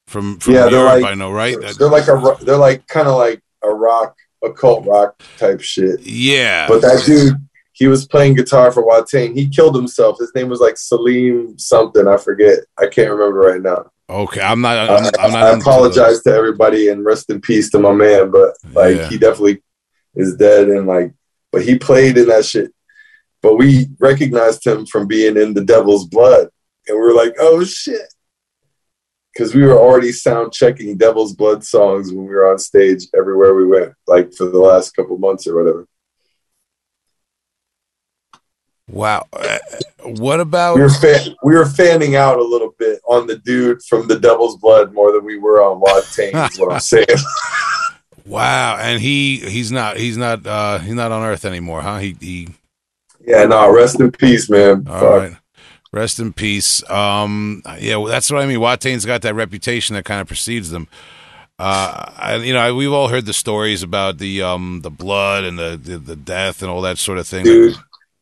from 0.07 0.37
from 0.39 0.53
Yeah, 0.55 0.61
they're 0.69 0.79
Europe. 0.85 1.01
like- 1.03 1.11
I 1.11 1.15
know, 1.15 1.31
right? 1.31 1.55
they're 1.77 1.89
like 1.89 2.07
a 2.07 2.37
they're 2.43 2.57
like 2.57 2.87
kind 2.87 3.07
of 3.07 3.15
like 3.17 3.41
a 3.63 3.69
rock 3.69 4.15
a 4.43 4.51
cult 4.53 4.85
rock 4.87 5.21
type 5.37 5.59
shit 5.61 5.99
yeah. 6.01 6.67
but 6.67 6.81
that 6.81 7.03
dude 7.05 7.33
he 7.73 7.87
was 7.87 8.05
playing 8.07 8.33
guitar 8.35 8.71
for 8.71 8.83
Watain. 8.83 9.33
He 9.35 9.47
killed 9.47 9.73
himself. 9.75 10.17
His 10.19 10.31
name 10.35 10.49
was 10.49 10.59
like 10.59 10.77
Salim 10.77 11.57
something. 11.57 12.07
I 12.09 12.17
forget. 12.17 12.59
I 12.77 12.87
can't 12.87 13.09
remember 13.09 13.39
right 13.39 13.61
now. 13.61 13.89
Okay, 14.09 14.41
I'm 14.41 14.61
not. 14.61 14.77
I, 14.89 14.95
I'm, 14.97 15.11
I'm 15.19 15.31
not. 15.31 15.43
I 15.43 15.49
apologize 15.57 16.21
to 16.23 16.31
everybody 16.33 16.89
and 16.89 17.05
rest 17.05 17.29
in 17.29 17.39
peace 17.41 17.69
to 17.71 17.79
my 17.79 17.93
man, 17.93 18.31
but 18.31 18.55
like 18.73 18.95
Yeah. 18.97 19.09
he 19.09 19.17
definitely 19.17 19.61
is 20.15 20.35
dead 20.35 20.69
and 20.69 20.87
like 20.87 21.13
but 21.51 21.63
he 21.63 21.77
played 21.77 22.17
in 22.17 22.27
that 22.27 22.45
shit. 22.45 22.71
But 23.41 23.55
we 23.57 23.87
recognized 23.99 24.65
him 24.65 24.85
from 24.85 25.07
being 25.07 25.37
in 25.37 25.53
the 25.53 25.63
devil's 25.63 26.07
blood. 26.07 26.49
And 26.87 26.97
we 26.97 27.01
were 27.01 27.13
like, 27.13 27.33
oh 27.39 27.63
shit. 27.63 28.13
Cause 29.37 29.55
we 29.55 29.63
were 29.63 29.77
already 29.77 30.11
sound 30.11 30.51
checking 30.51 30.97
Devil's 30.97 31.33
Blood 31.33 31.63
songs 31.63 32.11
when 32.11 32.25
we 32.25 32.33
were 32.35 32.51
on 32.51 32.57
stage 32.59 33.03
everywhere 33.17 33.55
we 33.55 33.65
went, 33.65 33.93
like 34.05 34.33
for 34.33 34.45
the 34.49 34.57
last 34.57 34.93
couple 34.95 35.17
months 35.17 35.47
or 35.47 35.55
whatever. 35.55 35.87
Wow. 38.89 39.27
Uh, 39.31 39.59
what 40.03 40.39
about? 40.39 40.75
We 40.75 40.81
were 40.81 40.89
fan- 40.89 41.35
we 41.43 41.55
were 41.55 41.65
fanning 41.67 42.15
out 42.15 42.39
a 42.39 42.43
little 42.43 42.73
bit 42.77 42.78
on 43.09 43.27
the 43.27 43.37
dude 43.39 43.81
from 43.83 44.07
the 44.07 44.19
Devil's 44.19 44.57
Blood 44.57 44.93
more 44.93 45.11
than 45.11 45.25
we 45.25 45.37
were 45.37 45.61
on 45.61 45.81
Watain, 45.81 46.49
is 46.49 46.59
what 46.59 46.71
I'm 46.71 46.79
saying. 46.79 47.07
Wow, 48.25 48.77
and 48.79 49.01
he 49.01 49.37
he's 49.37 49.71
not 49.71 49.97
he's 49.97 50.15
not 50.15 50.45
uh 50.45 50.77
he's 50.77 50.93
not 50.93 51.11
on 51.11 51.23
Earth 51.23 51.45
anymore, 51.45 51.81
huh? 51.81 51.97
He 51.97 52.15
he. 52.19 52.47
yeah, 53.25 53.45
no, 53.45 53.73
rest 53.73 53.99
in 53.99 54.11
peace, 54.11 54.51
man. 54.51 54.85
All 54.87 54.99
Fuck. 54.99 55.21
right. 55.21 55.37
Rest 55.91 56.19
in 56.19 56.33
peace. 56.33 56.87
Um, 56.91 57.63
yeah, 57.79 57.95
well, 57.95 58.05
that's 58.05 58.29
what 58.29 58.43
I 58.43 58.45
mean. 58.45 58.59
Watain's 58.59 59.03
got 59.05 59.23
that 59.23 59.33
reputation 59.33 59.95
that 59.95 60.05
kind 60.05 60.21
of 60.21 60.27
precedes 60.27 60.69
them. 60.69 60.87
Uh, 61.57 62.11
I, 62.17 62.35
you 62.35 62.53
know, 62.53 62.59
I, 62.59 62.71
we've 62.71 62.93
all 62.93 63.07
heard 63.07 63.25
the 63.25 63.33
stories 63.33 63.81
about 63.81 64.19
the 64.19 64.43
um 64.43 64.81
the 64.83 64.91
blood 64.91 65.43
and 65.43 65.57
the 65.57 65.79
the, 65.81 65.97
the 65.97 66.15
death 66.15 66.61
and 66.61 66.69
all 66.69 66.81
that 66.81 66.99
sort 66.99 67.17
of 67.17 67.27
thing. 67.27 67.43
dude. 67.45 67.75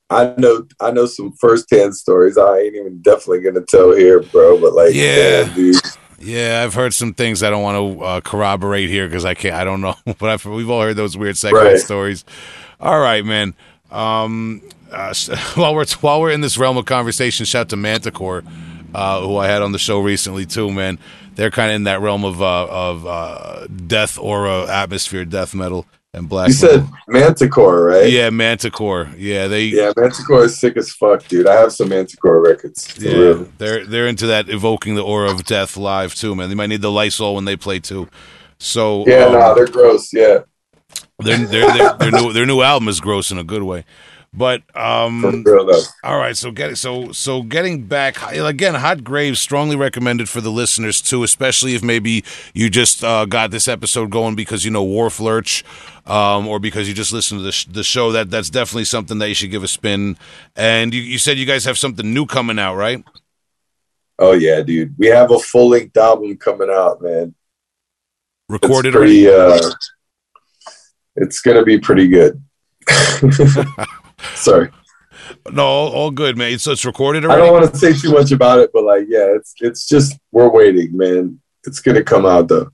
I 0.10 0.34
know, 0.38 0.66
I 0.82 0.91
know 0.91 1.05
some 1.05 1.34
firsthand 1.34 1.95
stories. 1.95 2.38
I 2.38 2.60
ain't 2.60 2.76
even 2.76 3.01
definitely 3.01 3.41
gonna 3.41 3.66
tell 3.68 3.95
here, 3.95 4.24
bro. 4.24 4.60
But 4.60 4.74
like, 4.74 4.95
Yeah. 4.95 5.49
dude. 5.53 5.82
Yeah, 6.20 6.64
I've 6.64 6.74
heard 6.74 6.93
some 6.93 7.14
things 7.14 7.43
I 7.43 7.49
don't 7.51 7.64
want 7.64 7.78
to 7.99 8.03
uh, 8.03 8.22
corroborate 8.22 8.89
here 8.89 9.08
because 9.08 9.26
I 9.26 9.36
can't. 9.36 9.55
I 9.55 9.64
don't 9.64 9.82
know, 9.82 9.95
but 10.05 10.24
I've, 10.30 10.45
we've 10.45 10.70
all 10.70 10.82
heard 10.82 10.95
those 10.95 11.18
weird 11.18 11.38
second 11.38 11.58
Right. 11.58 11.78
stories. 11.78 12.26
All 12.80 12.99
right, 12.99 13.26
man. 13.26 13.53
Um, 13.91 14.62
uh, 14.91 15.14
while 15.55 15.76
we're 15.76 15.86
while 16.01 16.22
we're 16.22 16.32
in 16.32 16.41
this 16.41 16.58
realm 16.58 16.78
of 16.78 16.86
conversation, 16.86 17.45
shout 17.45 17.70
to 17.70 17.78
Manticore. 17.78 18.43
uh, 18.95 19.22
who 19.22 19.38
I 19.38 19.47
had 19.47 19.62
on 19.62 19.74
the 19.74 19.80
show 19.80 19.99
recently 20.01 20.45
too. 20.45 20.72
Man, 20.72 20.97
they're 21.36 21.51
kind 21.51 21.70
of 21.72 21.76
in 21.76 21.84
that 21.84 22.01
realm 22.01 22.26
of 22.26 22.41
uh, 22.41 22.68
of 22.70 23.05
uh, 23.05 23.68
death 23.68 24.18
aura 24.18 24.66
atmosphere, 24.68 25.26
death 25.26 25.53
metal 25.53 25.86
and 26.18 26.28
black. 26.28 26.47
You 26.49 26.53
said 26.53 26.82
metal. 26.82 26.97
Manticore, 27.07 27.84
right? 27.84 28.09
yeah, 28.09 28.30
Manticore. 28.30 29.09
Yeah, 29.18 29.47
they 29.47 29.65
Yeah, 29.65 29.93
Manticore 29.95 30.45
is 30.45 30.59
sick 30.59 30.78
as 30.78 30.91
fuck, 30.91 31.28
dude. 31.28 31.47
I 31.47 31.55
have 31.55 31.72
some 31.72 31.89
Manticore 31.89 32.41
records. 32.41 32.93
Yeah, 32.99 33.11
real. 33.13 33.51
they're 33.57 33.86
they're 33.86 34.07
into 34.07 34.28
that 34.28 34.49
evoking 34.49 34.95
the 34.95 35.03
aura 35.03 35.32
of 35.32 35.45
death 35.45 35.78
live 35.78 36.15
too, 36.15 36.36
man. 36.36 36.49
They 36.49 36.55
might 36.55 36.68
need 36.68 36.82
the 36.82 36.91
Lysol 36.91 37.36
when 37.36 37.45
they 37.45 37.55
play 37.55 37.80
too. 37.80 38.09
So 38.59 39.05
Yeah, 39.07 39.26
um, 39.26 39.34
nah, 39.34 39.53
they're 39.53 39.68
gross. 39.68 40.11
Yeah, 40.11 40.39
their, 41.20 41.38
their, 41.38 41.74
their, 41.74 41.93
their 41.93 42.11
new 42.11 42.34
their 42.34 42.45
new 42.45 42.61
album 42.61 42.88
is 42.88 42.99
gross 42.99 43.32
in 43.32 43.38
a 43.38 43.43
good 43.43 43.63
way. 43.63 43.86
But 44.34 44.61
um, 44.75 45.43
all 46.03 46.17
right, 46.17 46.38
so 46.38 46.51
getting 46.51 46.75
so 46.75 47.11
so 47.11 47.41
getting 47.41 47.86
back 47.88 48.21
again, 48.32 48.75
Hot 48.75 49.03
Graves 49.03 49.39
strongly 49.39 49.75
recommended 49.75 50.30
for 50.30 50.41
the 50.41 50.51
listeners 50.51 51.01
too, 51.01 51.23
especially 51.23 51.73
if 51.73 51.82
maybe 51.82 52.23
you 52.53 52.69
just 52.69 53.03
uh, 53.03 53.25
got 53.25 53.51
this 53.51 53.67
episode 53.67 54.11
going 54.11 54.36
because 54.36 54.63
you 54.63 54.69
know 54.69 54.86
Wharflurch, 54.86 55.63
um, 56.07 56.47
or 56.47 56.59
because 56.59 56.88
you 56.88 56.93
just 56.93 57.11
listened 57.11 57.39
to 57.39 57.43
the, 57.43 57.51
sh- 57.51 57.65
the 57.65 57.84
show. 57.84 58.11
That 58.11 58.30
that's 58.30 58.49
definitely 58.51 58.86
something 58.86 59.17
that 59.19 59.30
you 59.30 59.34
should 59.34 59.49
give 59.49 59.63
a 59.63 59.67
spin. 59.67 60.17
And 60.55 60.93
you, 60.93 61.01
you 61.01 61.17
said 61.17 61.38
you 61.38 61.45
guys 61.45 61.65
have 61.65 61.78
something 61.78 62.13
new 62.13 62.25
coming 62.25 62.59
out, 62.59 62.75
right? 62.75 63.03
Oh 64.19 64.34
yeah, 64.34 64.61
dude. 64.61 64.93
We 64.99 65.07
have 65.07 65.32
a 65.32 65.39
full 65.39 65.69
length 65.69 65.97
album 65.97 66.38
coming 66.38 66.69
out, 66.69 67.01
man. 67.01 67.34
Recorded 68.49 68.89
it's 68.89 68.95
pretty, 68.95 69.30
uh, 69.30 69.59
it's 71.15 71.41
gonna 71.41 71.63
be 71.63 71.80
pretty 71.80 72.07
good. 72.07 72.43
Sorry, 74.36 74.70
No, 75.51 75.63
all, 75.65 76.11
good, 76.11 76.38
man. 76.38 76.57
So 76.59 76.72
it's 76.72 76.86
recorded 76.86 77.26
I 77.26 77.36
don't 77.36 77.51
want 77.51 77.72
to 77.72 77.78
say 77.78 77.93
too 77.93 78.11
much 78.11 78.32
about 78.32 78.59
it, 78.59 78.72
but 78.74 78.84
like, 78.84 79.05
yeah, 79.07 79.28
it's 79.36 79.53
it's 79.59 79.88
just 79.88 80.18
we're 80.32 80.49
waiting, 80.49 80.95
man. 80.95 81.39
It's 81.65 81.80
gonna 81.80 82.03
come 82.03 82.26
out 82.26 82.47
though. 82.47 82.72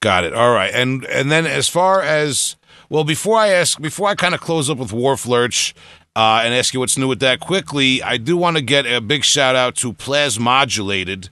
Got 0.00 0.24
it. 0.24 0.32
All 0.32 0.52
right. 0.52 0.72
And 0.72 1.04
and 1.06 1.30
then 1.30 1.46
as 1.46 1.68
far 1.68 2.00
as 2.02 2.56
well, 2.88 3.04
before 3.04 3.36
I 3.36 3.48
ask, 3.48 3.80
before 3.80 4.08
I 4.08 4.14
kind 4.14 4.34
of 4.34 4.40
close 4.40 4.70
up 4.70 4.78
with 4.78 4.90
Wharflurch 4.90 5.74
uh, 6.16 6.42
and 6.44 6.54
ask 6.54 6.72
you 6.74 6.80
what's 6.80 6.96
new 6.96 7.08
with 7.08 7.20
that 7.20 7.40
quickly, 7.40 8.02
I 8.02 8.16
do 8.16 8.36
want 8.36 8.56
to 8.56 8.62
get 8.62 8.86
a 8.86 9.00
big 9.00 9.24
shout 9.24 9.56
out 9.56 9.76
to 9.76 9.92
Plasmodulated. 9.92 11.30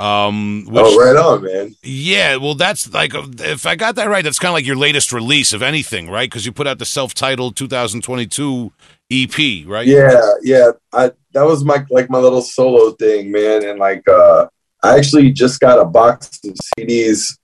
Um, 0.00 0.64
which, 0.66 0.82
oh, 0.86 0.98
right 0.98 1.16
on, 1.16 1.44
man. 1.44 1.76
Yeah, 1.82 2.36
well, 2.36 2.54
that's 2.54 2.90
like 2.92 3.12
if 3.14 3.66
I 3.66 3.76
got 3.76 3.96
that 3.96 4.08
right, 4.08 4.24
that's 4.24 4.38
kind 4.38 4.50
of 4.50 4.54
like 4.54 4.64
your 4.64 4.76
latest 4.76 5.12
release 5.12 5.52
of 5.52 5.62
anything, 5.62 6.08
right? 6.08 6.28
Because 6.28 6.46
you 6.46 6.52
put 6.52 6.66
out 6.66 6.78
the 6.78 6.86
self-titled 6.86 7.54
2022 7.56 8.72
EP, 9.10 9.66
right? 9.66 9.86
Yeah, 9.86 10.18
yeah. 10.42 10.70
I 10.92 11.12
that 11.32 11.42
was 11.42 11.64
my 11.64 11.84
like 11.90 12.08
my 12.08 12.18
little 12.18 12.40
solo 12.40 12.92
thing, 12.92 13.30
man. 13.30 13.64
And 13.64 13.78
like 13.78 14.08
uh 14.08 14.46
I 14.82 14.96
actually 14.96 15.32
just 15.32 15.60
got 15.60 15.78
a 15.78 15.84
box 15.84 16.40
of 16.46 16.56
CDs 16.78 17.36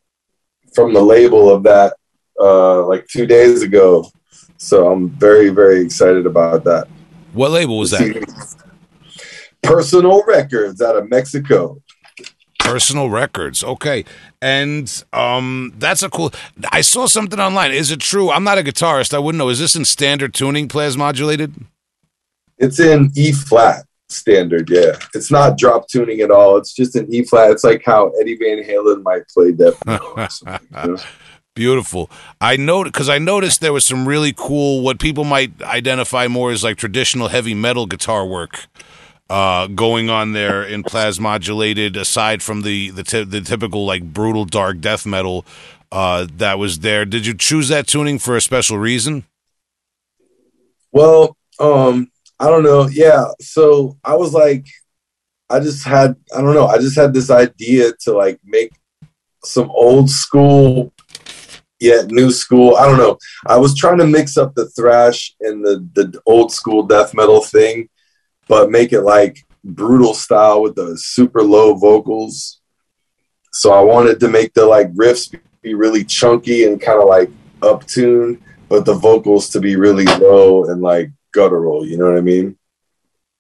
from 0.74 0.94
the 0.94 1.02
label 1.02 1.52
of 1.52 1.62
that 1.64 1.94
uh 2.40 2.86
like 2.86 3.06
two 3.08 3.26
days 3.26 3.62
ago. 3.62 4.08
So 4.56 4.90
I'm 4.90 5.10
very, 5.10 5.50
very 5.50 5.84
excited 5.84 6.24
about 6.24 6.64
that. 6.64 6.88
What 7.34 7.50
label 7.50 7.78
was 7.78 7.90
that? 7.90 8.56
Personal 9.62 10.22
Records 10.24 10.80
out 10.80 10.96
of 10.96 11.10
Mexico. 11.10 11.82
Personal 12.66 13.10
Records. 13.10 13.62
Okay. 13.64 14.04
And 14.42 15.04
um 15.12 15.72
that's 15.78 16.02
a 16.02 16.10
cool 16.10 16.32
I 16.70 16.80
saw 16.80 17.06
something 17.06 17.40
online. 17.40 17.72
Is 17.72 17.90
it 17.90 18.00
true? 18.00 18.30
I'm 18.30 18.44
not 18.44 18.58
a 18.58 18.62
guitarist. 18.62 19.14
I 19.14 19.18
wouldn't 19.18 19.38
know. 19.38 19.48
Is 19.48 19.58
this 19.58 19.76
in 19.76 19.84
standard 19.84 20.34
tuning 20.34 20.68
plasmodulated? 20.68 21.64
It's 22.58 22.80
in 22.80 23.12
E 23.14 23.32
flat 23.32 23.84
standard, 24.08 24.70
yeah. 24.70 24.98
It's 25.14 25.30
not 25.30 25.58
drop 25.58 25.88
tuning 25.88 26.20
at 26.20 26.30
all. 26.30 26.56
It's 26.56 26.72
just 26.72 26.96
an 26.96 27.12
E 27.12 27.24
flat. 27.24 27.50
It's 27.50 27.64
like 27.64 27.82
how 27.84 28.10
Eddie 28.20 28.36
Van 28.36 28.62
Halen 28.62 29.02
might 29.02 29.28
play 29.28 29.52
death 29.52 29.84
metal 29.84 30.12
or 30.16 30.28
something, 30.28 30.68
you 30.84 30.90
know? 30.92 31.02
Beautiful. 31.54 32.10
I 32.38 32.56
know 32.56 32.84
because 32.84 33.08
I 33.08 33.18
noticed 33.18 33.62
there 33.62 33.72
was 33.72 33.84
some 33.84 34.06
really 34.06 34.34
cool 34.36 34.82
what 34.82 35.00
people 35.00 35.24
might 35.24 35.62
identify 35.62 36.28
more 36.28 36.50
as 36.50 36.62
like 36.62 36.76
traditional 36.76 37.28
heavy 37.28 37.54
metal 37.54 37.86
guitar 37.86 38.26
work 38.26 38.66
uh, 39.28 39.66
going 39.68 40.10
on 40.10 40.32
there 40.32 40.64
in 40.64 40.82
plasmodulated. 40.82 41.96
Aside 41.96 42.42
from 42.42 42.62
the 42.62 42.90
the, 42.90 43.02
ty- 43.02 43.24
the 43.24 43.40
typical 43.40 43.84
like 43.84 44.12
brutal 44.12 44.44
dark 44.44 44.80
death 44.80 45.06
metal 45.06 45.44
uh, 45.92 46.26
that 46.36 46.58
was 46.58 46.80
there, 46.80 47.04
did 47.04 47.26
you 47.26 47.34
choose 47.34 47.68
that 47.68 47.86
tuning 47.86 48.18
for 48.18 48.36
a 48.36 48.40
special 48.40 48.78
reason? 48.78 49.24
Well, 50.92 51.36
um, 51.58 52.10
I 52.38 52.48
don't 52.48 52.64
know. 52.64 52.88
Yeah. 52.88 53.26
So 53.40 53.96
I 54.04 54.14
was 54.14 54.32
like, 54.32 54.66
I 55.48 55.60
just 55.60 55.86
had, 55.86 56.16
I 56.34 56.40
don't 56.40 56.54
know, 56.54 56.66
I 56.66 56.78
just 56.78 56.96
had 56.96 57.14
this 57.14 57.30
idea 57.30 57.92
to 58.00 58.12
like 58.12 58.40
make 58.44 58.72
some 59.44 59.70
old 59.70 60.10
school, 60.10 60.92
yet 61.78 62.10
new 62.10 62.32
school. 62.32 62.76
I 62.76 62.86
don't 62.86 62.98
know. 62.98 63.18
I 63.46 63.56
was 63.56 63.76
trying 63.76 63.98
to 63.98 64.06
mix 64.06 64.36
up 64.36 64.54
the 64.54 64.68
thrash 64.70 65.34
and 65.40 65.64
the, 65.64 65.88
the 65.94 66.20
old 66.26 66.52
school 66.52 66.82
death 66.82 67.14
metal 67.14 67.42
thing, 67.42 67.88
but 68.48 68.70
make 68.70 68.92
it 68.92 69.02
like 69.02 69.44
brutal 69.64 70.14
style 70.14 70.62
with 70.62 70.74
the 70.76 70.96
super 70.96 71.42
low 71.42 71.74
vocals. 71.74 72.60
So 73.52 73.72
I 73.72 73.80
wanted 73.80 74.20
to 74.20 74.28
make 74.28 74.54
the 74.54 74.66
like 74.66 74.92
riffs 74.94 75.34
be 75.62 75.74
really 75.74 76.04
chunky 76.04 76.64
and 76.64 76.80
kind 76.80 77.00
of 77.00 77.08
like 77.08 77.30
up 77.62 77.86
tuned, 77.86 78.40
but 78.68 78.84
the 78.84 78.94
vocals 78.94 79.48
to 79.50 79.60
be 79.60 79.76
really 79.76 80.04
low 80.04 80.64
and 80.66 80.82
like 80.82 81.10
guttural. 81.32 81.86
You 81.86 81.98
know 81.98 82.06
what 82.06 82.18
I 82.18 82.22
mean? 82.22 82.56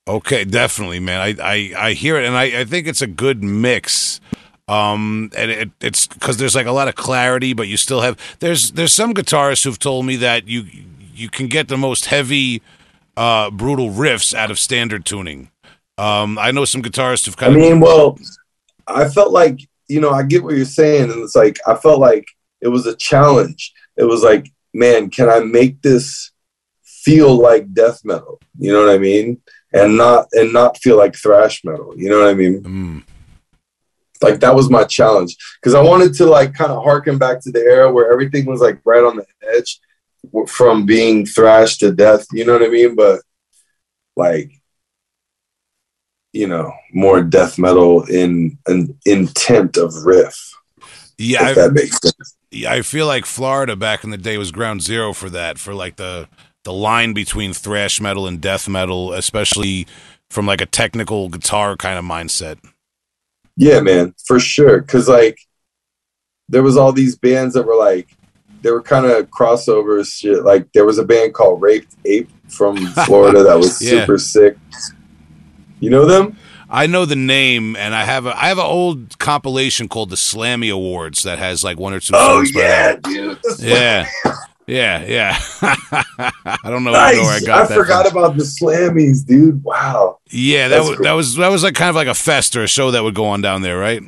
Okay, 0.08 0.44
definitely, 0.44 1.00
man. 1.00 1.20
I 1.20 1.42
I, 1.42 1.88
I 1.88 1.92
hear 1.92 2.16
it, 2.16 2.24
and 2.26 2.36
I, 2.36 2.60
I 2.60 2.64
think 2.64 2.86
it's 2.86 3.02
a 3.02 3.06
good 3.06 3.42
mix. 3.42 4.20
Um, 4.68 5.30
and 5.36 5.50
it, 5.50 5.70
it's 5.80 6.08
because 6.08 6.38
there's 6.38 6.56
like 6.56 6.66
a 6.66 6.72
lot 6.72 6.88
of 6.88 6.96
clarity, 6.96 7.52
but 7.52 7.68
you 7.68 7.76
still 7.76 8.00
have 8.00 8.18
there's 8.40 8.72
there's 8.72 8.92
some 8.92 9.14
guitarists 9.14 9.64
who've 9.64 9.78
told 9.78 10.06
me 10.06 10.16
that 10.16 10.48
you 10.48 10.66
you 11.14 11.28
can 11.28 11.46
get 11.46 11.68
the 11.68 11.76
most 11.76 12.06
heavy, 12.06 12.62
uh, 13.16 13.50
brutal 13.50 13.90
riffs 13.90 14.34
out 14.34 14.50
of 14.50 14.58
standard 14.58 15.04
tuning. 15.04 15.50
Um, 15.98 16.38
I 16.38 16.50
know 16.50 16.64
some 16.64 16.82
guitarists 16.82 17.26
who've 17.26 17.36
I 17.38 17.40
kind 17.40 17.56
of 17.56 17.62
I 17.62 17.64
mean, 17.64 17.80
well, 17.80 18.18
I 18.86 19.08
felt 19.08 19.32
like 19.32 19.60
you 19.88 20.00
know 20.00 20.10
I 20.10 20.22
get 20.22 20.42
what 20.42 20.56
you're 20.56 20.64
saying, 20.64 21.10
and 21.10 21.22
it's 21.22 21.36
like 21.36 21.58
I 21.66 21.74
felt 21.74 22.00
like 22.00 22.26
it 22.60 22.68
was 22.68 22.86
a 22.86 22.96
challenge. 22.96 23.72
It 23.96 24.04
was 24.04 24.22
like, 24.22 24.50
man, 24.74 25.10
can 25.10 25.28
I 25.28 25.40
make 25.40 25.80
this 25.82 26.32
feel 26.84 27.34
like 27.34 27.72
death 27.72 28.04
metal? 28.04 28.40
You 28.58 28.72
know 28.72 28.80
what 28.80 28.94
I 28.94 28.98
mean? 28.98 29.40
And 29.72 29.96
not 29.96 30.26
and 30.32 30.52
not 30.52 30.78
feel 30.78 30.96
like 30.96 31.16
thrash 31.16 31.64
metal. 31.64 31.94
You 31.96 32.10
know 32.10 32.20
what 32.20 32.28
I 32.28 32.34
mean? 32.34 32.62
Mm, 32.62 33.02
like 34.22 34.40
that 34.40 34.54
was 34.54 34.70
my 34.70 34.84
challenge 34.84 35.36
because 35.60 35.74
I 35.74 35.80
wanted 35.80 36.14
to 36.14 36.26
like 36.26 36.54
kind 36.54 36.72
of 36.72 36.82
harken 36.82 37.18
back 37.18 37.40
to 37.42 37.50
the 37.50 37.60
era 37.60 37.90
where 37.90 38.12
everything 38.12 38.46
was 38.46 38.60
like 38.60 38.80
right 38.84 39.04
on 39.04 39.16
the 39.16 39.26
edge 39.54 39.80
from 40.48 40.86
being 40.86 41.26
thrashed 41.26 41.80
to 41.80 41.92
death. 41.92 42.26
You 42.32 42.44
know 42.44 42.52
what 42.52 42.62
I 42.62 42.68
mean? 42.68 42.94
But 42.94 43.20
like, 44.16 44.50
you 46.32 46.46
know, 46.46 46.72
more 46.92 47.22
death 47.22 47.58
metal 47.58 48.04
in 48.04 48.58
an 48.66 48.98
intent 49.06 49.76
of 49.76 49.94
riff. 50.04 50.36
yeah, 51.18 51.50
if 51.50 51.58
I, 51.58 51.62
that 51.62 51.72
makes 51.72 51.98
sense. 51.98 52.36
yeah, 52.50 52.72
I 52.72 52.82
feel 52.82 53.06
like 53.06 53.24
Florida 53.24 53.76
back 53.76 54.04
in 54.04 54.10
the 54.10 54.18
day 54.18 54.36
was 54.36 54.50
ground 54.52 54.82
zero 54.82 55.12
for 55.12 55.30
that, 55.30 55.58
for 55.58 55.74
like 55.74 55.96
the 55.96 56.28
the 56.64 56.72
line 56.72 57.12
between 57.12 57.52
thrash 57.52 58.00
metal 58.00 58.26
and 58.26 58.40
death 58.40 58.68
metal, 58.68 59.12
especially 59.12 59.86
from 60.28 60.46
like 60.46 60.60
a 60.60 60.66
technical 60.66 61.28
guitar 61.28 61.76
kind 61.76 61.98
of 61.98 62.04
mindset. 62.04 62.58
Yeah, 63.56 63.80
man, 63.80 64.14
for 64.26 64.38
sure. 64.38 64.82
Cause 64.82 65.08
like 65.08 65.38
there 66.48 66.62
was 66.62 66.76
all 66.76 66.92
these 66.92 67.16
bands 67.16 67.54
that 67.54 67.66
were 67.66 67.76
like 67.76 68.08
they 68.66 68.72
were 68.72 68.82
kind 68.82 69.06
of 69.06 69.30
crossovers 69.30 70.12
shit. 70.12 70.42
Like 70.42 70.72
there 70.72 70.84
was 70.84 70.98
a 70.98 71.04
band 71.04 71.34
called 71.34 71.62
Raped 71.62 71.94
Ape 72.04 72.28
from 72.48 72.76
Florida 73.06 73.44
that 73.44 73.56
was 73.56 73.80
Yeah. 73.82 74.00
super 74.00 74.18
sick. 74.18 74.56
You 75.78 75.90
know 75.90 76.04
them? 76.04 76.36
I 76.68 76.88
know 76.88 77.04
the 77.04 77.14
name, 77.14 77.76
and 77.76 77.94
I 77.94 78.02
have 78.02 78.26
a 78.26 78.36
I 78.36 78.48
have 78.48 78.58
an 78.58 78.64
old 78.64 79.20
compilation 79.20 79.86
called 79.88 80.10
the 80.10 80.16
Slammy 80.16 80.72
Awards 80.72 81.22
that 81.22 81.38
has 81.38 81.62
like 81.62 81.78
one 81.78 81.92
or 81.94 82.00
two 82.00 82.12
oh, 82.16 82.42
songs. 82.42 82.50
by. 82.50 82.60
Oh, 82.60 82.96
dude. 83.04 83.38
That's 83.44 83.62
yeah, 83.62 84.08
yeah, 84.66 85.04
yeah. 85.04 85.38
I 85.62 86.58
don't 86.64 86.82
know, 86.82 86.90
nice. 86.90 87.18
I 87.18 87.20
where 87.20 87.30
I 87.30 87.36
I, 87.36 87.40
got 87.40 87.68
that. 87.68 87.78
I 87.78 87.80
forgot 87.80 88.08
from. 88.08 88.18
about 88.18 88.36
the 88.36 88.42
Slammies, 88.42 89.24
dude. 89.24 89.62
Wow. 89.62 90.18
Yeah, 90.30 90.66
that 90.66 90.78
That's 90.78 90.88
was 90.88 90.96
cool. 90.96 91.04
that 91.04 91.12
was 91.12 91.34
that 91.36 91.48
was 91.52 91.62
like 91.62 91.76
kind 91.76 91.90
of 91.90 91.94
like 91.94 92.08
a 92.08 92.14
fest 92.14 92.56
or 92.56 92.64
a 92.64 92.68
show 92.68 92.90
that 92.90 93.04
would 93.04 93.14
go 93.14 93.26
on 93.26 93.42
down 93.42 93.62
there, 93.62 93.78
right? 93.78 94.02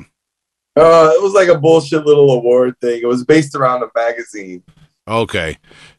Uh, 0.75 1.11
it 1.13 1.21
was 1.21 1.33
like 1.33 1.49
a 1.49 1.57
bullshit 1.57 2.05
little 2.05 2.31
award 2.31 2.75
thing. 2.79 3.01
It 3.01 3.07
was 3.07 3.25
based 3.25 3.55
around 3.55 3.83
a 3.83 3.87
magazine. 3.95 4.63
Okay. 5.07 5.57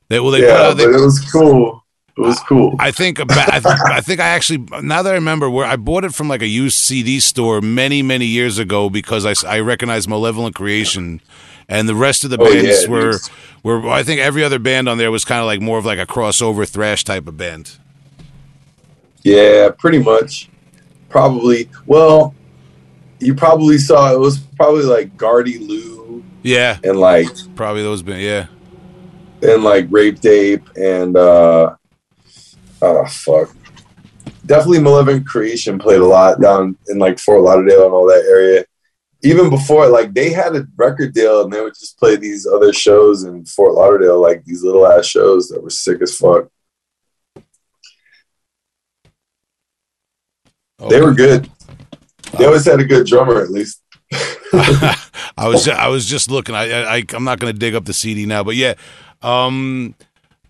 They 0.09 0.21
well 0.21 0.31
they 0.31 0.47
yeah, 0.47 0.55
out 0.69 0.77
they, 0.77 0.87
but 0.87 0.95
it 0.95 1.01
was 1.05 1.21
cool. 1.31 1.85
It 2.17 2.21
was 2.23 2.41
cool. 2.41 2.75
I 2.79 2.91
think 2.91 3.19
about, 3.19 3.49
I, 3.53 3.61
th- 3.61 3.75
I 3.87 4.01
think 4.01 4.21
I 4.21 4.29
actually 4.29 4.59
now 4.83 5.03
that 5.03 5.11
I 5.11 5.15
remember 5.15 5.49
where 5.49 5.67
I 5.67 5.77
bought 5.77 6.05
it 6.05 6.15
from 6.15 6.29
like 6.29 6.43
a 6.43 6.47
used 6.47 6.79
CD 6.79 7.21
store 7.21 7.61
many 7.61 8.03
many 8.03 8.27
years 8.27 8.59
ago 8.59 8.91
because 8.91 9.25
I 9.25 9.35
I 9.49 9.61
recognized 9.61 10.09
Malevolent 10.09 10.55
Creation 10.55 11.21
and 11.69 11.89
the 11.89 11.95
rest 11.95 12.25
of 12.25 12.31
the 12.31 12.39
Oh, 12.41 12.45
bands 12.53 12.85
it 12.85 12.91
were 12.91 13.11
is. 13.11 13.31
were 13.63 13.89
I 13.89 14.03
think 14.03 14.21
every 14.21 14.43
other 14.45 14.59
band 14.59 14.89
on 14.89 14.99
there 14.99 15.11
was 15.11 15.25
kind 15.25 15.41
of 15.41 15.47
like 15.47 15.61
more 15.61 15.79
of 15.79 15.85
like 15.85 15.99
a 15.99 16.07
crossover 16.07 16.69
thrash 16.69 17.05
type 17.05 17.27
of 17.29 17.37
band. 17.37 17.79
Yeah, 19.23 19.71
pretty 19.79 19.99
much. 19.99 20.49
Probably. 21.09 21.69
Well, 21.87 22.35
you 23.21 23.35
probably 23.35 23.79
saw 23.79 24.13
it 24.13 24.19
was 24.19 24.39
probably 24.57 24.85
like 24.85 25.17
Gardy-Loo 25.17 26.25
Yeah, 26.43 26.79
and 26.83 26.99
like 26.99 27.29
probably 27.55 27.83
those 27.83 28.03
been 28.03 28.21
yeah. 28.21 28.47
and 29.43 29.63
like 29.63 29.87
Rape 29.91 30.21
Tape 30.21 30.69
and 30.77 31.17
uh 31.17 31.75
oh 32.83 33.07
fuck. 33.07 33.55
Definitely 34.47 34.81
Malevolent 34.81 35.27
Creation 35.27 35.79
played 35.79 36.01
a 36.01 36.07
lot 36.07 36.41
down 36.41 36.77
in 36.89 36.99
like 36.99 37.19
Fort 37.19 37.43
Lauderdale 37.43 37.85
and 37.85 37.93
all 37.93 38.07
that 38.07 38.27
area. 38.29 38.65
Even 39.23 39.51
before, 39.51 39.87
like 39.89 40.15
they 40.15 40.31
had 40.31 40.57
a 40.57 40.67
record 40.77 41.13
deal 41.13 41.45
and 41.45 41.53
they 41.53 41.61
would 41.61 41.75
just 41.75 41.99
play 41.99 42.17
these 42.17 42.47
other 42.47 42.73
shows 42.73 43.25
in 43.25 43.45
Fort 43.45 43.75
Lauderdale, 43.75 44.21
like 44.21 44.43
these 44.45 44.65
little 44.65 44.87
ass 44.87 45.05
shows 45.07 45.49
that 45.49 45.63
were 45.63 45.71
sick 45.71 46.01
as 46.01 46.17
fuck. 46.17 46.49
They 50.89 51.03
were 51.03 51.13
good. 51.13 51.51
They 52.39 52.47
always 52.47 52.65
had 52.65 52.81
a 52.81 52.85
good 52.85 53.07
drummer 53.07 53.41
at 53.41 53.51
least. 53.51 53.83
I 54.53 55.47
was 55.47 55.69
I 55.69 55.89
was 55.89 56.07
just 56.07 56.31
looking. 56.31 56.55
I, 56.55 56.97
I 56.97 57.05
I'm 57.13 57.25
not 57.25 57.39
going 57.39 57.53
to 57.53 57.59
dig 57.59 57.75
up 57.75 57.85
the 57.85 57.93
CD 57.93 58.27
now, 58.27 58.43
but 58.43 58.57
yeah. 58.57 58.75
Um, 59.23 59.95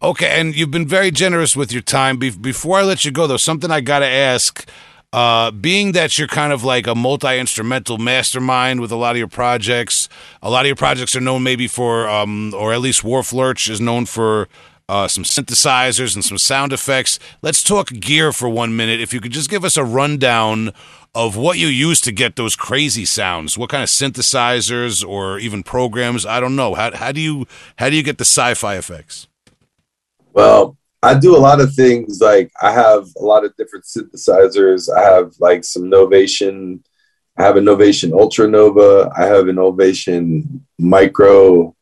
okay, 0.03 0.41
and 0.41 0.55
you've 0.55 0.71
been 0.71 0.87
very 0.87 1.11
generous 1.11 1.57
with 1.57 1.73
your 1.73 1.83
time. 1.83 2.17
Be- 2.19 2.31
before 2.31 2.79
I 2.79 2.83
let 2.83 3.05
you 3.05 3.11
go, 3.11 3.27
though, 3.27 3.37
something 3.37 3.71
I 3.71 3.81
got 3.81 4.01
to 4.01 4.07
ask. 4.07 4.69
Uh, 5.13 5.51
being 5.51 5.91
that 5.91 6.21
you're 6.21 6.29
kind 6.29 6.53
of 6.53 6.63
like 6.63 6.87
a 6.87 6.95
multi-instrumental 6.95 7.99
mastermind 7.99 8.81
with 8.81 8.93
a 8.93 8.97
lot 8.97 9.11
of 9.11 9.17
your 9.17 9.27
projects, 9.27 10.09
a 10.41 10.49
lot 10.49 10.61
of 10.61 10.69
your 10.69 10.77
projects 10.77 11.17
are 11.17 11.21
known 11.21 11.43
maybe 11.43 11.67
for, 11.67 12.09
um, 12.09 12.55
or 12.55 12.73
at 12.73 12.81
least 12.81 13.03
Wharflurch 13.03 13.69
is 13.69 13.81
known 13.81 14.07
for 14.07 14.49
uh, 14.91 15.07
some 15.07 15.23
synthesizers 15.23 16.17
and 16.17 16.25
some 16.25 16.37
sound 16.37 16.73
effects. 16.73 17.21
Let's 17.43 17.63
talk 17.63 17.91
gear 17.93 18.33
for 18.33 18.49
one 18.49 18.77
minute. 18.77 19.01
If 19.01 19.15
you 19.15 19.21
could 19.21 19.31
just 19.31 19.49
give 19.49 19.65
us 19.65 19.77
a 19.77 19.85
rundown 19.85 20.73
of 21.15 21.37
what 21.37 21.59
you 21.59 21.69
use 21.69 22.01
to 22.01 22.13
get 22.13 22.35
those 22.35 22.57
crazy 22.57 23.05
sounds. 23.05 23.57
What 23.57 23.71
kind 23.71 23.85
of 23.85 23.89
synthesizers 23.89 25.07
or 25.07 25.39
even 25.39 25.63
programs? 25.63 26.27
I 26.27 26.41
don't 26.41 26.57
know. 26.57 26.75
How, 26.75 26.95
how 26.95 27.13
do 27.13 27.21
you 27.21 27.47
how 27.77 27.89
do 27.89 27.95
you 27.95 28.03
get 28.03 28.19
the 28.19 28.25
sci-fi 28.25 28.77
effects? 28.77 29.29
Well, 30.33 30.77
I 31.03 31.15
do 31.19 31.37
a 31.37 31.39
lot 31.39 31.61
of 31.61 31.73
things. 31.73 32.21
Like 32.21 32.51
I 32.61 32.73
have 32.73 33.09
a 33.17 33.23
lot 33.23 33.45
of 33.45 33.57
different 33.57 33.85
synthesizers. 33.85 34.93
I 34.93 35.03
have 35.03 35.35
like 35.39 35.65
some 35.65 35.85
Novation. 35.85 36.81
I 37.37 37.45
have 37.45 37.57
a 37.57 37.61
Novation 37.61 38.13
Ultra 38.13 38.49
Nova. 38.49 39.11
I 39.17 39.27
have 39.27 39.47
an 39.47 39.57
Novation 39.57 40.63
Micro. 40.79 41.77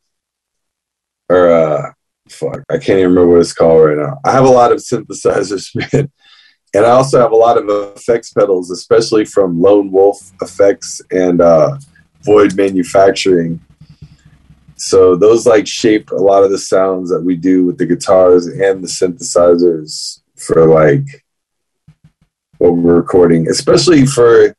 Or 1.31 1.51
uh, 1.51 1.93
fuck, 2.31 2.63
I 2.71 2.75
can't 2.75 2.99
even 2.99 3.11
remember 3.11 3.35
what 3.35 3.41
it's 3.41 3.53
called 3.53 3.85
right 3.85 3.97
now. 3.97 4.19
I 4.25 4.33
have 4.33 4.45
a 4.45 4.51
lot 4.51 4.73
of 4.73 4.79
synthesizers, 4.79 5.75
man. 5.93 6.11
And 6.75 6.85
I 6.85 6.91
also 6.91 7.19
have 7.19 7.33
a 7.33 7.37
lot 7.37 7.57
of 7.57 7.69
effects 7.97 8.33
pedals, 8.33 8.71
especially 8.71 9.25
from 9.25 9.61
Lone 9.61 9.91
Wolf 9.91 10.33
Effects 10.43 11.01
and 11.11 11.41
uh, 11.41 11.79
Void 12.25 12.57
Manufacturing. 12.57 13.61
So 14.77 15.17
those 15.17 15.47
like 15.47 15.67
shape 15.67 16.11
a 16.11 16.17
lot 16.17 16.45
of 16.45 16.51
the 16.51 16.59
sounds 16.59 17.11
that 17.11 17.23
we 17.23 17.37
do 17.37 17.65
with 17.65 17.79
the 17.79 17.87
guitars 17.87 18.47
and 18.47 18.83
the 18.83 18.89
synthesizers 18.89 20.21
for 20.37 20.69
like 20.69 21.25
what 22.59 22.75
we're 22.75 22.97
recording, 22.97 23.49
especially 23.49 24.07
for 24.07 24.55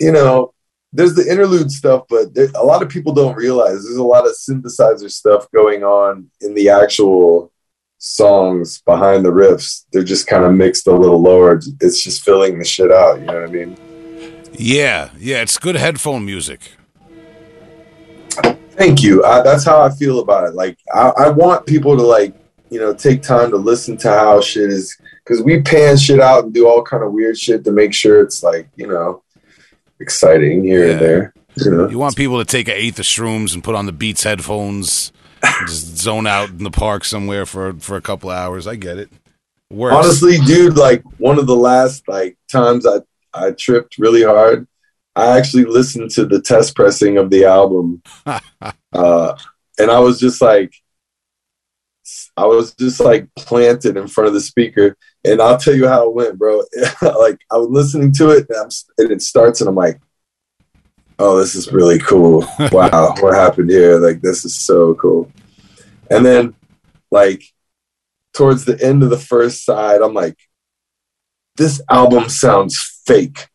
you 0.00 0.10
know, 0.10 0.52
there's 0.92 1.14
the 1.14 1.30
interlude 1.30 1.70
stuff, 1.70 2.04
but 2.08 2.34
there, 2.34 2.48
a 2.54 2.64
lot 2.64 2.82
of 2.82 2.88
people 2.88 3.12
don't 3.12 3.36
realize 3.36 3.82
there's 3.84 3.96
a 3.96 4.02
lot 4.02 4.26
of 4.26 4.32
synthesizer 4.32 5.10
stuff 5.10 5.50
going 5.50 5.84
on 5.84 6.30
in 6.40 6.54
the 6.54 6.68
actual 6.68 7.50
songs 7.98 8.82
behind 8.82 9.24
the 9.24 9.30
riffs. 9.30 9.86
They're 9.92 10.02
just 10.02 10.26
kind 10.26 10.44
of 10.44 10.52
mixed 10.52 10.86
a 10.86 10.94
little 10.94 11.20
lower. 11.20 11.60
It's 11.80 12.02
just 12.02 12.24
filling 12.24 12.58
the 12.58 12.64
shit 12.64 12.92
out. 12.92 13.20
You 13.20 13.26
know 13.26 13.40
what 13.40 13.48
I 13.48 13.52
mean? 13.52 13.76
Yeah, 14.52 15.10
yeah, 15.18 15.40
it's 15.40 15.56
good 15.56 15.76
headphone 15.76 16.26
music. 16.26 16.72
Thank 18.72 19.02
you. 19.02 19.24
I, 19.24 19.42
that's 19.42 19.64
how 19.64 19.80
I 19.80 19.90
feel 19.90 20.20
about 20.20 20.48
it. 20.48 20.54
Like, 20.54 20.78
I, 20.94 21.12
I 21.18 21.28
want 21.30 21.66
people 21.66 21.96
to 21.96 22.02
like, 22.02 22.34
you 22.70 22.80
know, 22.80 22.92
take 22.92 23.22
time 23.22 23.50
to 23.50 23.56
listen 23.56 23.96
to 23.98 24.08
how 24.08 24.40
shit 24.40 24.70
is 24.70 24.96
because 25.24 25.42
we 25.42 25.62
pan 25.62 25.96
shit 25.96 26.20
out 26.20 26.44
and 26.44 26.54
do 26.54 26.66
all 26.66 26.82
kind 26.82 27.02
of 27.02 27.12
weird 27.12 27.38
shit 27.38 27.64
to 27.64 27.70
make 27.70 27.94
sure 27.94 28.20
it's 28.22 28.42
like, 28.42 28.68
you 28.76 28.86
know, 28.88 29.22
exciting 30.02 30.62
here 30.64 30.84
Yeah. 30.86 30.92
and 30.92 31.00
there. 31.00 31.34
You 31.56 31.70
know, 31.70 31.88
You 31.88 31.98
want 31.98 32.16
people 32.16 32.38
to 32.38 32.44
take 32.44 32.68
an 32.68 32.74
eighth 32.76 32.98
of 32.98 33.04
shrooms 33.04 33.54
and 33.54 33.62
put 33.62 33.74
on 33.74 33.86
the 33.86 33.92
Beats 33.92 34.24
headphones, 34.24 35.12
just 35.66 35.96
zone 35.98 36.26
out 36.26 36.48
in 36.50 36.64
the 36.64 36.70
park 36.70 37.04
somewhere 37.04 37.46
for 37.46 37.74
for 37.74 37.96
a 37.96 38.00
couple 38.02 38.30
hours. 38.30 38.66
I 38.66 38.76
get 38.76 38.98
it. 38.98 39.10
Works. 39.70 39.96
honestly, 39.96 40.38
dude, 40.38 40.76
like 40.76 41.02
one 41.18 41.38
of 41.38 41.46
the 41.46 41.56
last 41.56 42.06
like 42.08 42.36
times 42.50 42.86
I 42.86 42.98
I 43.32 43.52
tripped 43.52 43.96
really 43.98 44.22
hard. 44.22 44.66
I 45.16 45.36
actually 45.38 45.64
listened 45.64 46.10
to 46.12 46.24
the 46.26 46.40
test 46.40 46.74
pressing 46.74 47.18
of 47.18 47.28
the 47.30 47.44
album, 47.44 48.02
uh, 48.92 49.36
and 49.78 49.90
I 49.90 49.98
was 49.98 50.18
just 50.18 50.40
like, 50.40 50.72
I 52.36 52.46
was 52.46 52.74
just 52.74 52.98
like 53.00 53.28
planted 53.36 53.96
in 53.98 54.08
front 54.08 54.28
of 54.28 54.34
the 54.34 54.40
speaker, 54.40 54.96
and 55.24 55.40
I'll 55.40 55.58
tell 55.58 55.74
you 55.74 55.88
how 55.88 56.08
it 56.08 56.14
went, 56.14 56.38
bro. 56.38 56.62
like 57.02 57.40
I 57.50 57.56
was 57.56 57.68
listening 57.68 58.12
to 58.12 58.30
it, 58.30 58.46
and, 58.48 58.58
I'm, 58.58 58.68
and 58.98 59.10
it 59.10 59.22
starts, 59.22 59.60
and 59.60 59.68
I'm 59.68 59.74
like, 59.74 60.00
oh, 61.18 61.38
this 61.38 61.54
is 61.54 61.72
really 61.72 61.98
cool. 61.98 62.44
Wow, 62.72 63.14
what 63.20 63.34
happened 63.34 63.70
here? 63.70 63.98
Like 63.98 64.20
this 64.20 64.44
is 64.44 64.54
so 64.54 64.94
cool. 64.94 65.30
And 66.10 66.24
then, 66.24 66.54
like 67.10 67.42
towards 68.32 68.64
the 68.64 68.82
end 68.82 69.02
of 69.02 69.10
the 69.10 69.18
first 69.18 69.64
side, 69.64 70.00
I'm 70.00 70.14
like, 70.14 70.38
this 71.56 71.80
album 71.90 72.28
sounds 72.28 73.02
fake. 73.06 73.48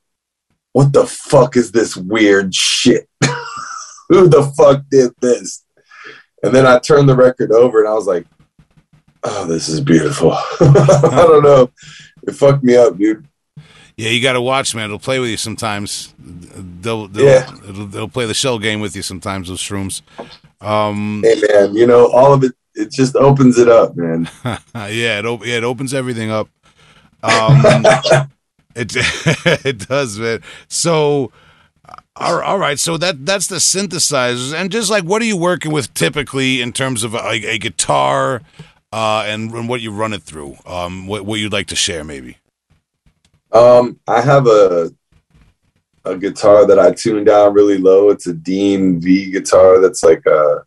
What 0.72 0.94
the 0.94 1.08
fuck 1.08 1.58
is 1.58 1.72
this 1.72 1.98
weird 1.98 2.54
shit? 2.54 3.10
Who 4.10 4.30
the 4.30 4.54
fuck 4.56 4.84
did 4.90 5.12
this? 5.20 5.66
And 6.44 6.54
then 6.54 6.68
I 6.68 6.80
turned 6.80 7.10
the 7.10 7.16
record 7.16 7.52
over 7.52 7.80
and 7.80 7.90
I 7.90 7.94
was 7.94 8.06
like, 8.06 8.28
oh, 9.24 9.46
this 9.46 9.70
is 9.70 9.82
beautiful. 9.82 10.32
I 10.60 11.10
don't 11.28 11.44
know. 11.44 11.70
It 12.28 12.34
fucked 12.34 12.64
me 12.64 12.76
up, 12.76 12.98
dude. 12.98 13.26
Yeah, 13.96 14.10
you 14.10 14.22
got 14.22 14.34
to 14.34 14.42
watch, 14.42 14.76
man. 14.76 14.86
It'll 14.86 15.00
play 15.00 15.20
with 15.20 15.30
you 15.30 15.38
sometimes. 15.38 16.14
They'll, 16.20 17.08
they'll, 17.08 17.26
Yeah. 17.26 17.52
they'll 17.66 18.08
play 18.08 18.26
the 18.28 18.34
shell 18.36 18.60
game 18.60 18.80
with 18.80 18.96
you 18.96 19.02
sometimes. 19.02 19.48
Those 19.48 19.60
shrooms. 19.62 20.02
Um, 20.62 21.24
Hey, 21.26 21.42
man, 21.52 21.76
you 21.76 21.88
know, 21.88 22.08
all 22.12 22.34
of 22.34 22.44
it, 22.44 22.52
it 22.76 22.92
just 22.92 23.16
opens 23.16 23.58
it 23.58 23.68
up, 23.70 23.96
man. 23.96 24.30
yeah, 24.76 25.20
it 25.20 25.26
op- 25.26 25.46
yeah, 25.46 25.58
it 25.58 25.64
opens 25.64 25.94
everything 25.96 26.30
up. 26.30 26.48
Um, 27.24 27.62
it 28.76 28.96
it 29.66 29.88
does, 29.88 30.20
man. 30.20 30.42
So, 30.68 31.32
all 32.16 32.40
all 32.42 32.60
right. 32.60 32.78
So 32.80 32.98
that 32.98 33.26
that's 33.26 33.48
the 33.48 33.56
synthesizers, 33.56 34.54
and 34.54 34.72
just 34.72 34.92
like 34.92 35.04
what 35.04 35.24
are 35.24 35.26
you 35.26 35.38
working 35.38 35.72
with 35.72 35.92
typically 35.96 36.62
in 36.62 36.72
terms 36.72 37.04
of 37.04 37.16
a, 37.16 37.18
a 37.48 37.58
guitar, 37.58 38.44
uh, 38.92 39.24
and, 39.26 39.52
and 39.52 39.70
what 39.70 39.82
you 39.82 39.92
run 39.92 40.14
it 40.14 40.24
through. 40.24 40.58
Um, 40.66 41.08
what 41.08 41.26
what 41.26 41.40
you'd 41.40 41.54
like 41.54 41.68
to 41.68 41.76
share, 41.76 42.04
maybe. 42.04 42.38
Um, 43.52 44.00
I 44.08 44.22
have 44.22 44.48
a 44.48 44.92
a 46.06 46.18
guitar 46.18 46.66
that 46.66 46.80
I 46.80 46.92
tuned 46.92 47.26
down 47.26 47.54
really 47.54 47.78
low. 47.78 48.10
It's 48.10 48.28
a 48.28 48.34
Dean 48.34 49.00
V 49.00 49.32
guitar 49.32 49.82
that's 49.82 50.04
like 50.04 50.26
a 50.26 50.64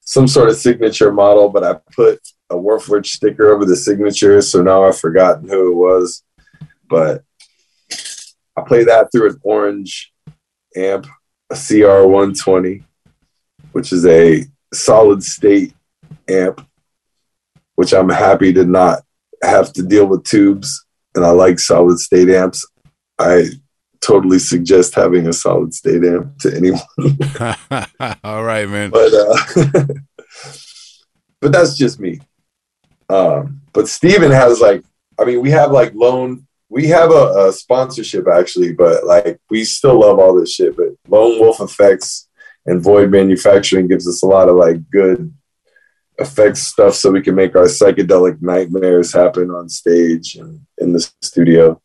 some 0.00 0.28
sort 0.28 0.48
of 0.48 0.56
signature 0.56 1.12
model, 1.12 1.48
but 1.48 1.64
I 1.64 1.74
put 1.94 2.20
a 2.50 2.54
Wharflurch 2.54 3.06
sticker 3.06 3.52
over 3.52 3.64
the 3.64 3.76
signature, 3.76 4.40
so 4.42 4.62
now 4.62 4.84
I've 4.84 4.98
forgotten 4.98 5.48
who 5.48 5.72
it 5.72 5.74
was. 5.74 6.22
But 6.88 7.24
I 8.56 8.62
play 8.62 8.84
that 8.84 9.10
through 9.10 9.30
an 9.30 9.40
orange 9.42 10.12
amp, 10.76 11.06
a 11.50 11.54
CR120, 11.54 12.84
which 13.72 13.92
is 13.92 14.06
a 14.06 14.44
solid 14.72 15.22
state 15.22 15.74
amp, 16.28 16.66
which 17.76 17.92
I'm 17.92 18.08
happy 18.08 18.52
to 18.52 18.64
not 18.64 19.02
have 19.42 19.72
to 19.74 19.82
deal 19.82 20.06
with 20.06 20.24
tubes 20.24 20.84
and 21.14 21.24
I 21.24 21.30
like 21.30 21.58
solid 21.58 21.98
state 21.98 22.28
amps. 22.28 22.66
I 23.18 23.46
totally 24.00 24.38
suggest 24.38 24.94
having 24.94 25.26
a 25.26 25.32
solid 25.32 25.72
state 25.72 26.04
amp 26.04 26.38
to 26.40 26.54
anyone. 26.54 26.80
all 28.24 28.44
right, 28.44 28.68
man. 28.68 28.90
But 28.90 29.14
uh, 29.14 29.36
but 31.40 31.52
that's 31.52 31.76
just 31.76 32.00
me. 32.00 32.20
Um, 33.08 33.60
but 33.72 33.88
Steven 33.88 34.30
has 34.30 34.60
like, 34.60 34.84
I 35.18 35.24
mean, 35.24 35.40
we 35.40 35.50
have 35.50 35.70
like 35.70 35.92
loan, 35.94 36.46
we 36.68 36.88
have 36.88 37.10
a, 37.10 37.48
a 37.48 37.52
sponsorship 37.52 38.26
actually, 38.28 38.72
but 38.72 39.04
like 39.04 39.38
we 39.50 39.64
still 39.64 40.00
love 40.00 40.18
all 40.18 40.34
this 40.34 40.52
shit. 40.52 40.76
But 40.76 40.88
Lone 41.08 41.38
Wolf 41.38 41.60
Effects 41.60 42.28
and 42.66 42.82
Void 42.82 43.10
Manufacturing 43.10 43.88
gives 43.88 44.08
us 44.08 44.22
a 44.22 44.26
lot 44.26 44.48
of 44.48 44.56
like 44.56 44.90
good 44.90 45.32
effects 46.18 46.62
stuff 46.62 46.94
so 46.94 47.10
we 47.10 47.22
can 47.22 47.34
make 47.34 47.56
our 47.56 47.64
psychedelic 47.64 48.40
nightmares 48.40 49.12
happen 49.12 49.50
on 49.50 49.68
stage 49.68 50.36
and 50.36 50.60
in 50.78 50.92
the 50.92 51.00
studio. 51.22 51.80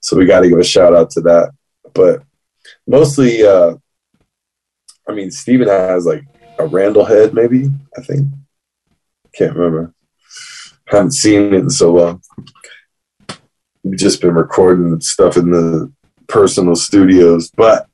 So 0.00 0.16
we 0.16 0.26
got 0.26 0.40
to 0.40 0.48
give 0.48 0.58
a 0.58 0.64
shout 0.64 0.94
out 0.94 1.10
to 1.10 1.20
that. 1.22 1.52
But 1.94 2.22
mostly, 2.86 3.46
uh, 3.46 3.76
I 5.08 5.12
mean, 5.12 5.30
Steven 5.30 5.68
has 5.68 6.06
like 6.06 6.24
a 6.58 6.66
Randall 6.66 7.04
head, 7.04 7.34
maybe, 7.34 7.70
I 7.96 8.02
think. 8.02 8.28
Can't 9.34 9.54
remember. 9.54 9.94
Haven't 10.86 11.12
seen 11.12 11.54
it 11.54 11.54
in 11.54 11.70
so 11.70 11.92
long. 11.92 12.22
We've 13.82 13.98
just 13.98 14.20
been 14.20 14.34
recording 14.34 15.00
stuff 15.00 15.36
in 15.36 15.50
the 15.50 15.92
personal 16.28 16.76
studios. 16.76 17.50
But 17.56 17.88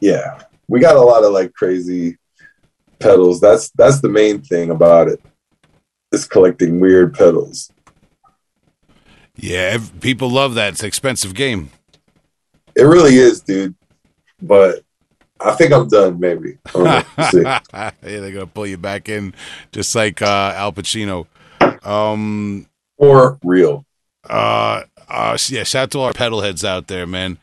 yeah, 0.00 0.42
we 0.68 0.80
got 0.80 0.96
a 0.96 1.00
lot 1.00 1.24
of 1.24 1.32
like 1.32 1.52
crazy 1.52 2.16
pedals. 3.04 3.40
That's 3.40 3.70
that's 3.70 4.00
the 4.00 4.08
main 4.08 4.40
thing 4.42 4.70
about 4.70 5.08
it. 5.08 5.20
Is 6.12 6.26
collecting 6.26 6.80
weird 6.80 7.14
pedals. 7.14 7.70
Yeah, 9.36 9.78
people 10.00 10.30
love 10.30 10.54
that. 10.54 10.74
It's 10.74 10.82
an 10.82 10.86
expensive 10.86 11.34
game. 11.34 11.70
It 12.76 12.82
really 12.84 13.16
is, 13.16 13.40
dude. 13.40 13.74
But 14.40 14.84
I 15.40 15.52
think 15.54 15.72
I'm 15.72 15.88
done. 15.88 16.18
Maybe. 16.18 16.58
Know. 16.74 17.02
Yeah, 17.16 17.90
they're 18.00 18.30
gonna 18.32 18.46
pull 18.46 18.66
you 18.66 18.78
back 18.78 19.08
in, 19.08 19.34
just 19.72 19.94
like 19.94 20.22
uh, 20.22 20.52
Al 20.56 20.72
Pacino. 20.72 21.26
Um, 21.84 22.66
For 22.96 23.38
real. 23.42 23.84
uh, 24.28 24.82
uh, 25.08 25.38
yeah, 25.48 25.64
shout 25.64 25.82
out 25.82 25.90
to 25.92 25.98
all 25.98 26.06
our 26.06 26.12
pedal 26.12 26.40
heads 26.40 26.64
out 26.64 26.86
there, 26.86 27.06
man. 27.06 27.38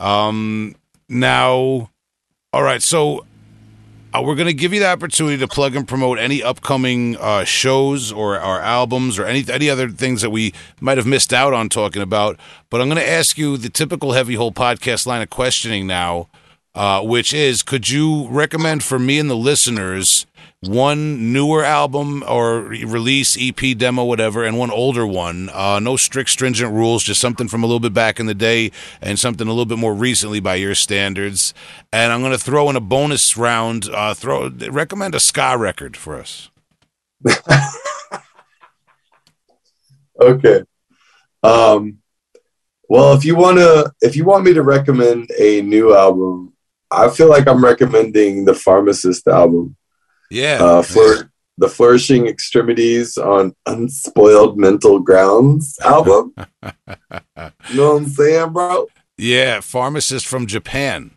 Um, 0.00 0.74
now, 1.08 1.90
all 2.52 2.62
right, 2.62 2.82
so 2.82 3.26
uh, 4.14 4.22
we're 4.22 4.34
gonna 4.34 4.52
give 4.52 4.72
you 4.72 4.80
the 4.80 4.88
opportunity 4.88 5.38
to 5.38 5.48
plug 5.48 5.74
and 5.74 5.88
promote 5.88 6.18
any 6.18 6.42
upcoming 6.42 7.16
uh, 7.16 7.44
shows 7.44 8.12
or 8.12 8.38
our 8.38 8.60
albums 8.60 9.18
or 9.18 9.24
any 9.24 9.44
any 9.48 9.70
other 9.70 9.88
things 9.88 10.20
that 10.22 10.30
we 10.30 10.52
might 10.80 10.98
have 10.98 11.06
missed 11.06 11.32
out 11.32 11.54
on 11.54 11.68
talking 11.68 12.02
about. 12.02 12.38
But 12.68 12.80
I'm 12.80 12.88
gonna 12.88 13.00
ask 13.00 13.38
you 13.38 13.56
the 13.56 13.70
typical 13.70 14.12
heavy 14.12 14.34
hole 14.34 14.52
podcast 14.52 15.06
line 15.06 15.22
of 15.22 15.30
questioning 15.30 15.86
now, 15.86 16.28
uh, 16.74 17.02
which 17.02 17.32
is: 17.32 17.62
Could 17.62 17.88
you 17.88 18.28
recommend 18.28 18.82
for 18.82 18.98
me 18.98 19.18
and 19.18 19.30
the 19.30 19.36
listeners? 19.36 20.26
One 20.62 21.32
newer 21.32 21.64
album 21.64 22.24
or 22.26 22.60
release, 22.60 23.36
EP, 23.38 23.76
demo, 23.76 24.04
whatever, 24.04 24.44
and 24.44 24.58
one 24.58 24.70
older 24.70 25.06
one. 25.06 25.50
Uh, 25.50 25.80
no 25.80 25.96
strict, 25.96 26.30
stringent 26.30 26.72
rules, 26.72 27.02
just 27.02 27.20
something 27.20 27.48
from 27.48 27.62
a 27.62 27.66
little 27.66 27.80
bit 27.80 27.92
back 27.92 28.20
in 28.20 28.26
the 28.26 28.34
day 28.34 28.70
and 29.00 29.18
something 29.18 29.46
a 29.46 29.50
little 29.50 29.66
bit 29.66 29.78
more 29.78 29.94
recently 29.94 30.40
by 30.40 30.54
your 30.54 30.74
standards. 30.74 31.52
And 31.92 32.12
I'm 32.12 32.20
going 32.20 32.32
to 32.32 32.38
throw 32.38 32.70
in 32.70 32.76
a 32.76 32.80
bonus 32.80 33.36
round. 33.36 33.88
Uh, 33.88 34.14
throw 34.14 34.48
recommend 34.70 35.14
a 35.14 35.20
ska 35.20 35.56
record 35.58 35.96
for 35.96 36.18
us. 36.18 36.50
Okay. 40.22 40.62
Um, 41.42 41.98
well, 42.88 43.14
if 43.14 43.24
you 43.24 43.34
want 43.34 43.58
to, 43.58 43.92
if 44.00 44.14
you 44.14 44.24
want 44.24 44.44
me 44.44 44.54
to 44.54 44.62
recommend 44.62 45.30
a 45.38 45.62
new 45.62 45.94
album, 45.96 46.52
I 46.90 47.08
feel 47.08 47.28
like 47.28 47.48
I'm 47.48 47.64
recommending 47.64 48.44
the 48.44 48.54
Pharmacist 48.54 49.26
album. 49.26 49.76
Yeah, 50.32 50.62
Uh, 50.62 50.82
for 50.82 51.30
the 51.58 51.68
Flourishing 51.68 52.26
Extremities 52.26 53.18
on 53.18 53.54
Unspoiled 53.66 54.58
Mental 54.58 54.98
Grounds 54.98 55.78
album. 55.84 56.32
you 56.62 57.76
know 57.76 57.94
what 57.94 58.02
I'm 58.02 58.08
saying, 58.08 58.52
bro? 58.52 58.86
yeah, 59.18 59.60
pharmacist 59.60 60.26
from 60.26 60.46
Japan. 60.46 61.10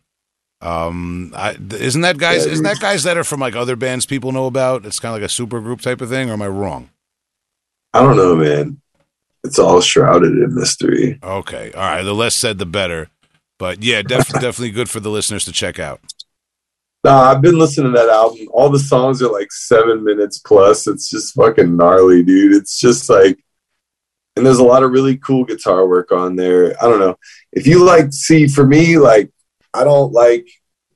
Um, 0.62 1.32
I, 1.36 1.58
isn't 1.72 2.02
that 2.02 2.18
guys? 2.18 2.46
Yeah, 2.46 2.52
isn't 2.54 2.64
that 2.66 2.80
guys 2.80 3.04
that 3.04 3.18
are 3.18 3.24
from 3.24 3.40
like 3.40 3.56
other 3.56 3.76
bands 3.76 4.06
people 4.06 4.32
know 4.32 4.48
about? 4.48 4.86
It's 4.86 5.00
kind 5.00 5.16
of 5.16 5.22
like 5.22 5.26
a 5.26 5.32
super 5.32 5.62
group 5.62 5.80
type 5.80 6.02
of 6.02 6.10
thing, 6.10 6.30
or 6.30 6.34
am 6.34 6.42
I 6.42 6.48
wrong? 6.48 6.90
I 7.94 8.02
don't 8.02 8.18
know, 8.18 8.36
man. 8.36 8.82
It's 9.46 9.60
all 9.60 9.80
shrouded 9.80 10.34
in 10.34 10.54
mystery. 10.56 11.20
Okay. 11.24 11.72
All 11.72 11.82
right. 11.82 12.02
The 12.02 12.14
less 12.16 12.36
said, 12.36 12.58
the 12.58 12.66
better. 12.66 13.10
But 13.60 13.84
yeah, 13.84 14.02
def- 14.02 14.28
definitely 14.34 14.72
good 14.72 14.90
for 14.90 15.00
the 15.00 15.10
listeners 15.10 15.46
to 15.46 15.52
check 15.52 15.80
out. 15.80 16.02
Nah, 17.06 17.30
I've 17.30 17.41
been 17.44 17.60
listening 17.60 17.94
to 17.94 17.99
that 17.99 18.10
album. 18.10 18.48
All 18.52 18.68
the 18.68 18.80
songs 18.80 19.22
are 19.22 19.32
like 19.32 19.52
seven 19.52 20.03
minutes 20.03 20.40
plus. 20.40 20.88
It's 20.88 21.07
just 21.07 21.36
fucking 21.36 21.77
gnarly, 21.77 22.23
dude. 22.23 22.56
It's 22.56 22.80
just 22.80 23.11
like, 23.11 23.38
and 24.36 24.44
there's 24.44 24.57
a 24.57 24.64
lot 24.64 24.82
of 24.82 24.90
really 24.90 25.18
cool 25.18 25.45
guitar 25.45 25.88
work 25.88 26.11
on 26.11 26.36
there. 26.36 26.76
I 26.84 26.88
don't 26.88 26.99
know. 26.99 27.15
If 27.52 27.68
you 27.68 27.86
like, 27.86 28.11
see, 28.11 28.48
for 28.48 28.65
me, 28.65 28.98
like, 28.98 29.32
I 29.72 29.84
don't 29.84 30.14
like 30.14 30.48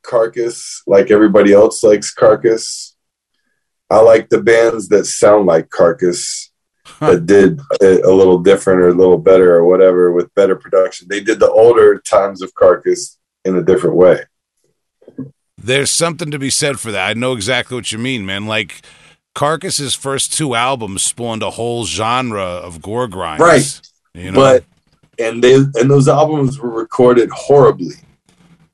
Carcass 0.02 0.81
like 0.88 1.11
everybody 1.11 1.53
else 1.53 1.84
likes 1.84 2.11
Carcass. 2.11 2.95
I 3.91 3.99
like 3.99 4.30
the 4.30 4.41
bands 4.41 4.88
that 4.88 5.06
sound 5.06 5.45
like 5.45 5.69
Carcass 5.69 6.52
that 7.02 7.27
did 7.27 7.60
a, 7.84 8.02
a 8.02 8.11
little 8.11 8.40
different 8.40 8.81
or 8.81 8.90
a 8.90 8.95
little 8.95 9.19
better 9.19 9.53
or 9.53 9.65
whatever 9.65 10.11
with 10.11 10.34
better 10.34 10.56
production. 10.56 11.06
They 11.07 11.22
did 11.22 11.40
the 11.40 11.52
older 11.52 11.99
times 11.99 12.41
of 12.41 12.56
Carcass 12.56 13.19
in 13.45 13.56
a 13.57 13.64
different 13.64 13.95
way. 13.95 14.23
There's 15.61 15.91
something 15.91 16.31
to 16.31 16.40
be 16.40 16.49
said 16.49 16.80
for 16.80 16.91
that. 16.91 17.10
I 17.10 17.14
know 17.14 17.34
exactly 17.34 17.76
what 17.76 17.91
you 17.91 17.98
mean, 17.98 18.26
man. 18.26 18.45
Like 18.45 18.81
Carcass's 19.36 19.94
first 19.95 20.34
two 20.34 20.56
albums 20.56 21.03
spawned 21.03 21.44
a 21.44 21.52
whole 21.52 21.86
genre 21.86 22.44
of 22.44 22.81
gore 22.81 23.07
grinds. 23.07 23.41
Right. 23.41 23.81
You 24.14 24.31
know? 24.31 24.40
but 24.40 24.64
and 25.19 25.44
they 25.44 25.56
and 25.56 25.91
those 25.91 26.07
albums 26.07 26.60
were 26.60 26.69
recorded 26.69 27.30
horribly 27.30 27.95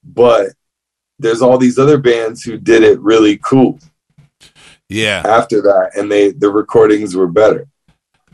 but 0.04 0.52
there's 1.18 1.42
all 1.42 1.58
these 1.58 1.80
other 1.80 1.98
bands 1.98 2.44
who 2.44 2.58
did 2.58 2.84
it 2.84 3.00
really 3.00 3.38
cool 3.38 3.80
yeah, 4.88 5.24
after 5.26 5.62
that 5.64 5.92
and 5.96 6.12
they 6.12 6.32
the 6.32 6.50
recordings 6.50 7.16
were 7.16 7.28
better 7.28 7.68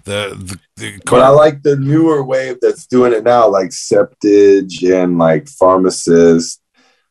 the 0.04 0.36
the, 0.38 0.60
the 0.76 1.02
but 1.06 1.22
i 1.22 1.30
like 1.30 1.64
the 1.64 1.78
newer 1.78 2.24
wave 2.24 2.58
that's 2.62 2.86
doing 2.88 3.14
it 3.14 3.24
now 3.24 3.48
like 3.48 3.70
septage 3.70 4.84
and 4.92 5.18
like 5.18 5.48
pharmacist 5.48 6.61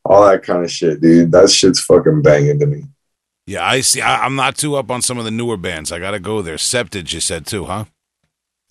all 0.05 0.27
that 0.27 0.43
kind 0.43 0.65
of 0.65 0.71
shit 0.71 1.01
dude 1.01 1.33
that 1.33 1.51
shit's 1.51 1.81
fucking 1.81 2.23
banging 2.23 2.59
to 2.59 2.67
me 2.67 2.85
yeah, 3.47 3.67
I 3.67 3.81
see. 3.81 4.01
I, 4.01 4.25
I'm 4.27 4.37
not 4.37 4.57
too 4.57 4.77
up 4.77 4.93
on 4.93 5.03
some 5.03 5.19
of 5.19 5.25
the 5.25 5.31
newer 5.33 5.57
bands. 5.57 5.91
I 5.91 5.99
got 5.99 6.13
to 6.13 6.21
go 6.21 6.41
there. 6.41 6.55
Septage, 6.55 7.13
you 7.13 7.19
said 7.19 7.47
too, 7.47 7.65
huh? 7.65 7.87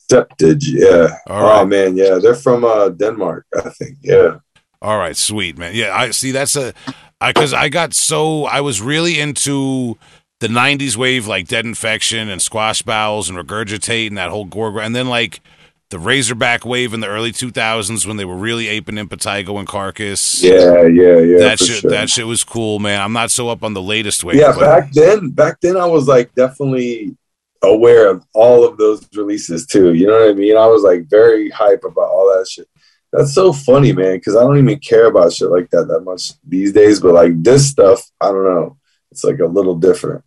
septage 0.10 0.64
yeah 0.66 1.18
All 1.28 1.62
oh 1.62 1.66
man 1.66 1.96
yeah 1.96 2.18
they're 2.22 2.36
from 2.36 2.66
uh 2.66 2.90
denmark 2.90 3.46
i 3.56 3.70
think 3.70 3.98
yeah 4.02 4.38
All 4.82 4.98
right, 4.98 5.18
sweet 5.18 5.58
man. 5.58 5.76
Yeah, 5.76 5.94
I 5.94 6.12
see. 6.12 6.32
That's 6.32 6.56
a 6.56 6.74
because 7.20 7.54
I, 7.54 7.68
got 7.68 7.94
so 7.94 8.46
I 8.46 8.62
was 8.62 8.82
really 8.82 9.20
into 9.20 9.98
the 10.40 10.48
'90s 10.48 10.96
wave, 10.96 11.28
like 11.28 11.50
Dead 11.50 11.66
Infection 11.66 12.30
and 12.30 12.42
Squash 12.42 12.82
Bowels 12.82 13.30
and 13.30 13.38
Regurgitate 13.38 14.08
and 14.08 14.18
that 14.18 14.30
whole 14.30 14.46
gore, 14.46 14.80
and 14.80 14.96
then 14.96 15.10
like 15.10 15.42
the 15.90 16.00
Razorback 16.00 16.66
wave 16.66 16.94
in 16.94 17.00
the 17.00 17.08
early 17.08 17.32
2000s 17.32 18.06
when 18.06 18.18
they 18.18 18.26
were 18.26 18.38
really 18.38 18.68
aping 18.68 18.96
Impetigo 18.96 19.58
and 19.58 19.68
Carcass. 19.68 20.44
yeah 20.44 20.84
yeah 20.84 21.18
yeah 21.18 21.38
that 21.40 21.60
shit, 21.60 21.78
sure. 21.78 21.92
that 21.92 22.10
shit 22.10 22.28
was 22.28 22.44
cool, 22.44 22.80
man. 22.80 23.02
I'm 23.02 23.14
not 23.14 23.32
so 23.32 23.50
up 23.50 23.64
on 23.64 23.74
the 23.74 23.82
latest 23.82 24.24
wave. 24.24 24.38
yeah 24.38 24.54
but 24.54 24.62
back 24.62 24.92
then 24.92 25.30
back 25.30 25.60
then 25.62 25.78
i 25.78 25.86
was 25.86 26.08
like 26.08 26.34
definitely 26.36 27.16
aware 27.64 28.10
of 28.10 28.24
all 28.34 28.66
of 28.66 28.78
those 28.78 29.08
releases 29.16 29.66
too 29.66 29.94
you 29.94 30.08
know 30.08 30.20
what 30.20 30.30
i 30.30 30.34
mean 30.34 30.56
i 30.56 30.66
was 30.66 30.84
like 30.84 31.10
very 31.10 31.50
hype 31.50 31.84
about 31.84 32.10
all 32.10 32.26
that 32.28 32.48
shit 32.48 32.68
that's 33.12 33.34
so 33.34 33.52
funny 33.52 33.92
man 33.92 34.16
because 34.16 34.36
i 34.36 34.42
don't 34.42 34.58
even 34.58 34.80
care 34.80 35.08
about 35.08 35.34
shit 35.34 35.50
like 35.50 35.70
that 35.72 35.88
that 35.88 36.02
much 36.02 36.32
these 36.48 36.72
days 36.72 37.00
but 37.02 37.14
like 37.14 37.42
this 37.44 37.68
stuff 37.70 38.02
i 38.22 38.28
don't 38.28 38.46
know 38.46 38.78
it's 39.12 39.24
like 39.24 39.40
a 39.40 39.46
little 39.46 39.76
different 39.76 40.24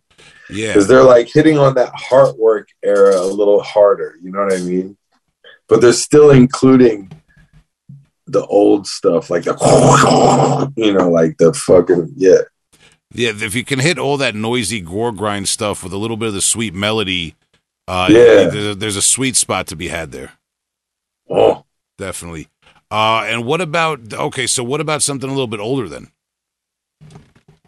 yeah, 0.49 0.67
because 0.67 0.87
they're 0.87 1.03
like 1.03 1.27
hitting 1.27 1.57
on 1.57 1.73
that 1.75 1.93
Heartwork 1.93 2.65
era 2.83 3.17
a 3.17 3.25
little 3.25 3.63
harder 3.63 4.15
you 4.21 4.31
know 4.31 4.43
what 4.43 4.53
i 4.53 4.59
mean 4.59 4.95
but 5.73 5.81
they're 5.81 5.91
still 5.91 6.29
including 6.29 7.11
the 8.27 8.45
old 8.45 8.85
stuff 8.85 9.31
like 9.31 9.43
the 9.45 10.71
you 10.75 10.93
know 10.93 11.09
like 11.09 11.35
the 11.39 11.51
fucking 11.51 12.13
yeah 12.15 12.41
yeah. 13.15 13.31
If 13.35 13.55
you 13.55 13.63
can 13.65 13.79
hit 13.79 13.97
all 13.97 14.17
that 14.17 14.35
noisy 14.35 14.81
gore 14.81 15.11
grind 15.11 15.47
stuff 15.47 15.83
with 15.83 15.91
a 15.91 15.97
little 15.97 16.15
bit 16.17 16.27
of 16.27 16.33
the 16.35 16.41
sweet 16.41 16.75
melody, 16.75 17.35
uh, 17.87 18.07
Yeah. 18.09 18.49
there's 18.49 18.65
a, 18.67 18.75
there's 18.75 18.95
a 18.95 19.01
sweet 19.01 19.35
spot 19.35 19.65
to 19.67 19.75
be 19.75 19.87
had 19.87 20.11
there. 20.11 20.33
oh 21.27 21.65
Definitely. 21.97 22.49
Uh, 22.91 23.23
and 23.27 23.43
what 23.43 23.59
about 23.61 24.13
okay? 24.13 24.45
So 24.45 24.63
what 24.63 24.79
about 24.79 25.01
something 25.01 25.27
a 25.27 25.33
little 25.33 25.47
bit 25.47 25.59
older 25.59 25.89
then? 25.89 26.09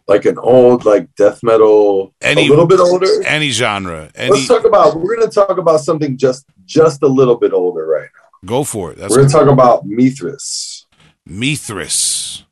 Like 0.07 0.26
an 0.26 0.38
old 0.38 0.86
like 0.86 1.14
death 1.15 1.41
metal 1.44 2.14
Any- 2.22 2.48
a 2.48 2.49
little 2.49 2.68
bit 2.68 2.80
older? 2.80 3.07
Any 3.26 3.49
genre, 3.49 4.11
any 4.15 4.32
let's 4.32 4.48
talk 4.48 4.65
about 4.65 4.95
we're 4.98 5.15
going 5.15 5.27
to 5.30 5.34
talk 5.34 5.57
about 5.57 5.80
something 5.82 6.18
just 6.18 6.45
just 6.65 7.02
a 7.03 7.07
little 7.07 7.36
bit 7.38 7.53
older 7.53 7.86
right 7.88 8.10
now. 8.15 8.48
Go 8.48 8.64
for 8.64 8.91
it. 8.91 8.98
That's 8.98 9.15
we're 9.15 9.23
to 9.26 9.30
talk 9.32 9.48
about 9.48 9.86
mithras. 9.86 10.86
Mithras. 11.26 12.45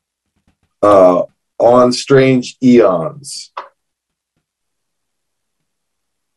uh 0.82 1.22
on 1.58 1.92
strange 1.92 2.56
eons. 2.62 3.52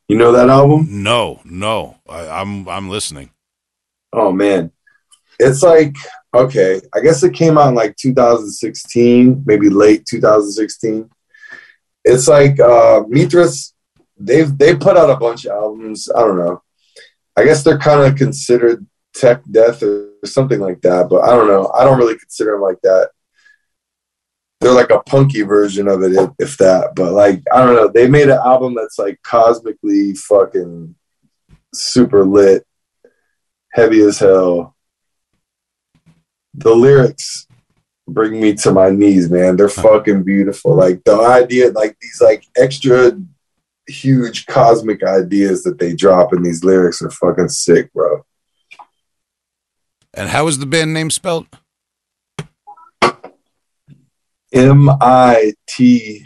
You 0.07 0.15
know 0.17 0.31
that 0.33 0.49
album? 0.49 0.87
No, 1.03 1.41
no, 1.43 1.97
I, 2.07 2.27
I'm 2.41 2.67
I'm 2.69 2.89
listening. 2.89 3.31
oh 4.13 4.31
man. 4.31 4.71
It's 5.39 5.61
like 5.61 5.95
okay 6.37 6.79
i 6.93 6.99
guess 6.99 7.23
it 7.23 7.33
came 7.33 7.57
out 7.57 7.69
in 7.69 7.75
like 7.75 7.95
2016 7.95 9.43
maybe 9.45 9.69
late 9.69 10.05
2016 10.05 11.09
it's 12.05 12.27
like 12.27 12.59
uh 12.59 13.03
mithras 13.07 13.73
they've 14.17 14.57
they 14.57 14.75
put 14.75 14.97
out 14.97 15.09
a 15.09 15.17
bunch 15.17 15.45
of 15.45 15.51
albums 15.51 16.09
i 16.15 16.19
don't 16.21 16.37
know. 16.37 16.61
I 17.35 17.43
guess 17.43 17.63
they're 17.63 17.77
kind 17.77 18.01
of 18.01 18.17
considered 18.17 18.85
tech 19.13 19.43
death 19.49 19.83
or 19.83 20.09
something 20.25 20.59
like 20.59 20.81
that 20.81 21.09
but 21.09 21.23
i 21.23 21.31
don't 21.31 21.47
know. 21.47 21.71
I 21.75 21.83
don't 21.83 21.97
really 21.97 22.17
consider 22.17 22.51
them 22.51 22.61
like 22.61 22.81
that. 22.81 23.11
They're 24.59 24.71
like 24.71 24.89
a 24.89 25.03
punky 25.03 25.43
version 25.43 25.87
of 25.87 26.01
it 26.01 26.13
if, 26.13 26.29
if 26.39 26.57
that 26.57 26.93
but 26.95 27.13
like 27.13 27.43
i 27.53 27.63
don't 27.63 27.75
know. 27.75 27.87
They 27.87 28.07
made 28.07 28.29
an 28.29 28.39
album 28.43 28.75
that's 28.75 28.97
like 28.97 29.21
cosmically 29.23 30.13
fucking 30.13 30.95
super 31.73 32.25
lit 32.25 32.65
heavy 33.73 34.01
as 34.01 34.19
hell 34.19 34.76
the 36.57 36.75
lyrics 36.75 37.47
bring 38.07 38.39
me 38.39 38.53
to 38.53 38.71
my 38.71 38.89
knees, 38.89 39.29
man. 39.29 39.55
They're 39.55 39.69
fucking 39.69 40.23
beautiful. 40.23 40.75
Like 40.75 41.03
the 41.03 41.15
idea, 41.15 41.71
like 41.71 41.97
these 42.01 42.21
like 42.21 42.45
extra 42.57 43.17
huge 43.87 44.45
cosmic 44.47 45.03
ideas 45.03 45.63
that 45.63 45.79
they 45.79 45.93
drop 45.95 46.33
in 46.33 46.41
these 46.41 46.63
lyrics 46.63 47.01
are 47.01 47.11
fucking 47.11 47.49
sick, 47.49 47.93
bro. 47.93 48.25
And 50.13 50.29
how 50.29 50.47
is 50.47 50.57
the 50.57 50.65
band 50.65 50.93
name 50.93 51.11
spelled? 51.11 51.47
M 54.53 54.89
I 54.89 55.53
T 55.67 56.25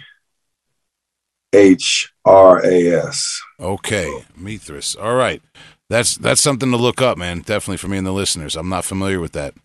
H 1.51 2.13
R 2.23 2.65
A 2.65 2.93
S. 2.93 3.41
Okay, 3.59 4.23
Mithras. 4.37 4.95
All 4.95 5.15
right, 5.15 5.41
that's 5.89 6.15
that's 6.15 6.41
something 6.41 6.71
to 6.71 6.77
look 6.77 7.01
up, 7.01 7.17
man. 7.17 7.39
Definitely 7.39 7.77
for 7.77 7.89
me 7.89 7.97
and 7.97 8.07
the 8.07 8.13
listeners. 8.13 8.55
I'm 8.55 8.69
not 8.69 8.85
familiar 8.85 9.19
with 9.19 9.33
that. 9.33 9.55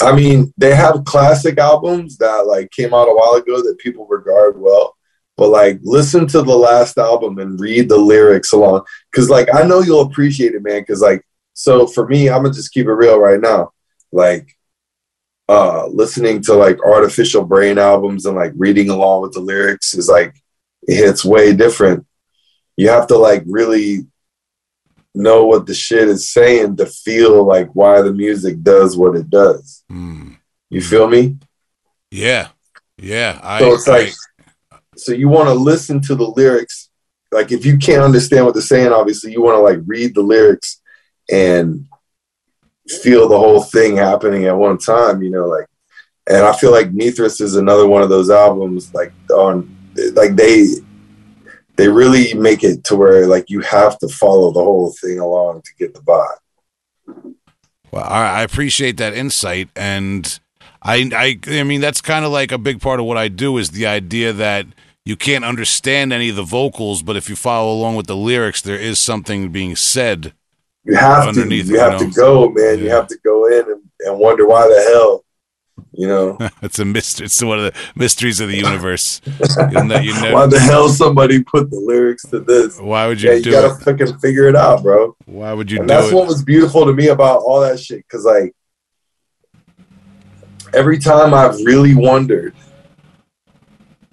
I 0.00 0.14
mean, 0.14 0.52
they 0.56 0.74
have 0.74 1.04
classic 1.04 1.58
albums 1.58 2.16
that 2.18 2.46
like 2.46 2.70
came 2.70 2.94
out 2.94 3.08
a 3.08 3.14
while 3.14 3.34
ago 3.34 3.62
that 3.62 3.78
people 3.78 4.06
regard 4.06 4.58
well. 4.58 4.96
But 5.36 5.48
like 5.48 5.80
listen 5.82 6.26
to 6.28 6.42
the 6.42 6.56
last 6.56 6.98
album 6.98 7.38
and 7.38 7.58
read 7.58 7.88
the 7.88 7.96
lyrics 7.96 8.52
along. 8.52 8.84
Cause 9.14 9.30
like 9.30 9.48
I 9.54 9.62
know 9.62 9.80
you'll 9.80 10.02
appreciate 10.02 10.54
it, 10.54 10.62
man. 10.62 10.84
Cause 10.84 11.00
like 11.00 11.24
so 11.54 11.86
for 11.86 12.06
me, 12.06 12.28
I'm 12.28 12.42
gonna 12.42 12.54
just 12.54 12.72
keep 12.72 12.86
it 12.86 12.92
real 12.92 13.18
right 13.18 13.40
now. 13.40 13.72
Like 14.12 14.56
uh 15.48 15.86
listening 15.88 16.42
to 16.42 16.54
like 16.54 16.78
artificial 16.84 17.44
brain 17.44 17.78
albums 17.78 18.26
and 18.26 18.36
like 18.36 18.52
reading 18.56 18.90
along 18.90 19.22
with 19.22 19.32
the 19.32 19.40
lyrics 19.40 19.94
is 19.94 20.08
like 20.08 20.34
it 20.82 20.96
hits 20.96 21.24
way 21.24 21.54
different. 21.54 22.06
You 22.76 22.90
have 22.90 23.06
to 23.08 23.16
like 23.16 23.42
really 23.46 24.06
know 25.14 25.44
what 25.46 25.66
the 25.66 25.74
shit 25.74 26.08
is 26.08 26.30
saying 26.30 26.76
to 26.76 26.86
feel 26.86 27.44
like 27.44 27.68
why 27.74 28.00
the 28.02 28.12
music 28.12 28.62
does 28.62 28.96
what 28.96 29.16
it 29.16 29.28
does. 29.30 29.82
Hmm. 29.88 30.32
You 30.68 30.80
feel 30.82 31.08
me? 31.08 31.36
Yeah, 32.10 32.48
yeah. 32.96 33.40
I, 33.42 33.58
So 33.60 33.74
it's 33.74 33.88
like, 33.88 34.12
I- 34.72 34.78
so 34.96 35.12
you 35.12 35.28
want 35.28 35.48
to 35.48 35.54
listen 35.54 36.00
to 36.02 36.14
the 36.14 36.26
lyrics. 36.26 36.90
Like, 37.32 37.52
if 37.52 37.64
you 37.64 37.78
can't 37.78 38.02
understand 38.02 38.44
what 38.44 38.54
they're 38.54 38.62
saying, 38.62 38.92
obviously, 38.92 39.32
you 39.32 39.40
want 39.42 39.56
to 39.56 39.60
like 39.62 39.78
read 39.86 40.14
the 40.14 40.20
lyrics 40.22 40.80
and 41.30 41.86
feel 43.02 43.28
the 43.28 43.38
whole 43.38 43.62
thing 43.62 43.96
happening 43.96 44.44
at 44.46 44.56
one 44.56 44.76
time, 44.78 45.22
you 45.22 45.30
know, 45.30 45.46
like, 45.46 45.66
and 46.28 46.44
I 46.44 46.52
feel 46.52 46.70
like 46.72 46.92
Mithras 46.92 47.40
is 47.40 47.54
another 47.56 47.86
one 47.86 48.02
of 48.02 48.08
those 48.08 48.30
albums, 48.30 48.92
like, 48.92 49.12
on, 49.32 49.74
like, 50.14 50.34
they, 50.36 50.66
they 51.76 51.88
really 51.88 52.34
make 52.34 52.62
it 52.62 52.84
to 52.84 52.96
where 52.96 53.26
like 53.26 53.48
you 53.48 53.60
have 53.60 53.98
to 53.98 54.08
follow 54.08 54.52
the 54.52 54.62
whole 54.62 54.92
thing 55.00 55.18
along 55.18 55.62
to 55.62 55.70
get 55.78 55.94
the 55.94 56.00
vibe. 56.00 57.34
Well, 57.90 58.04
I 58.04 58.40
I 58.40 58.42
appreciate 58.42 58.96
that 58.98 59.14
insight, 59.14 59.68
and 59.74 60.38
I, 60.82 61.10
I, 61.14 61.58
I 61.58 61.62
mean, 61.62 61.80
that's 61.80 62.00
kind 62.00 62.24
of 62.24 62.32
like 62.32 62.52
a 62.52 62.58
big 62.58 62.80
part 62.80 63.00
of 63.00 63.06
what 63.06 63.18
I 63.18 63.28
do 63.28 63.58
is 63.58 63.70
the 63.70 63.86
idea 63.86 64.32
that 64.32 64.66
you 65.04 65.16
can't 65.16 65.44
understand 65.44 66.12
any 66.12 66.30
of 66.30 66.36
the 66.36 66.42
vocals, 66.42 67.02
but 67.02 67.16
if 67.16 67.28
you 67.28 67.36
follow 67.36 67.72
along 67.72 67.96
with 67.96 68.06
the 68.06 68.16
lyrics, 68.16 68.62
there 68.62 68.78
is 68.78 68.98
something 68.98 69.50
being 69.50 69.76
said. 69.76 70.32
You 70.84 70.96
have 70.96 71.24
to, 71.24 71.28
Underneath 71.30 71.68
you 71.68 71.78
have 71.78 72.00
you 72.00 72.10
to 72.10 72.14
go, 72.14 72.50
man. 72.50 72.78
You 72.78 72.90
have 72.90 73.06
to 73.08 73.18
go 73.24 73.46
in 73.46 73.70
and, 73.70 73.82
and 74.00 74.18
wonder 74.18 74.46
why 74.46 74.66
the 74.66 74.80
hell, 74.92 75.24
you 75.92 76.06
know. 76.06 76.38
it's 76.62 76.78
a 76.78 76.84
mystery. 76.84 77.26
It's 77.26 77.42
one 77.42 77.58
of 77.58 77.72
the 77.72 77.80
mysteries 77.96 78.40
of 78.40 78.48
the 78.48 78.56
universe. 78.56 79.20
you 79.70 79.84
know, 79.84 79.98
you 79.98 80.12
know 80.20 80.32
Why 80.34 80.46
the 80.46 80.58
hell 80.60 80.88
somebody 80.88 81.42
put 81.42 81.70
the 81.70 81.78
lyrics 81.80 82.24
to 82.30 82.40
this? 82.40 82.78
why 82.78 83.06
would 83.06 83.20
you 83.20 83.30
Yeah, 83.30 83.36
you 83.36 83.50
gotta 83.50 83.74
it? 83.74 83.82
fucking 83.84 84.18
figure 84.18 84.48
it 84.48 84.56
out, 84.56 84.82
bro. 84.82 85.16
Why 85.26 85.52
would 85.52 85.70
you 85.70 85.80
And 85.80 85.88
that's 85.90 86.10
it? 86.10 86.14
what 86.14 86.26
was 86.26 86.42
beautiful 86.44 86.86
to 86.86 86.92
me 86.92 87.08
about 87.08 87.40
all 87.42 87.60
that 87.60 87.78
shit. 87.80 88.06
Cause 88.08 88.24
like 88.24 88.54
every 90.74 90.98
time 90.98 91.34
I've 91.34 91.56
really 91.64 91.94
wondered, 91.94 92.54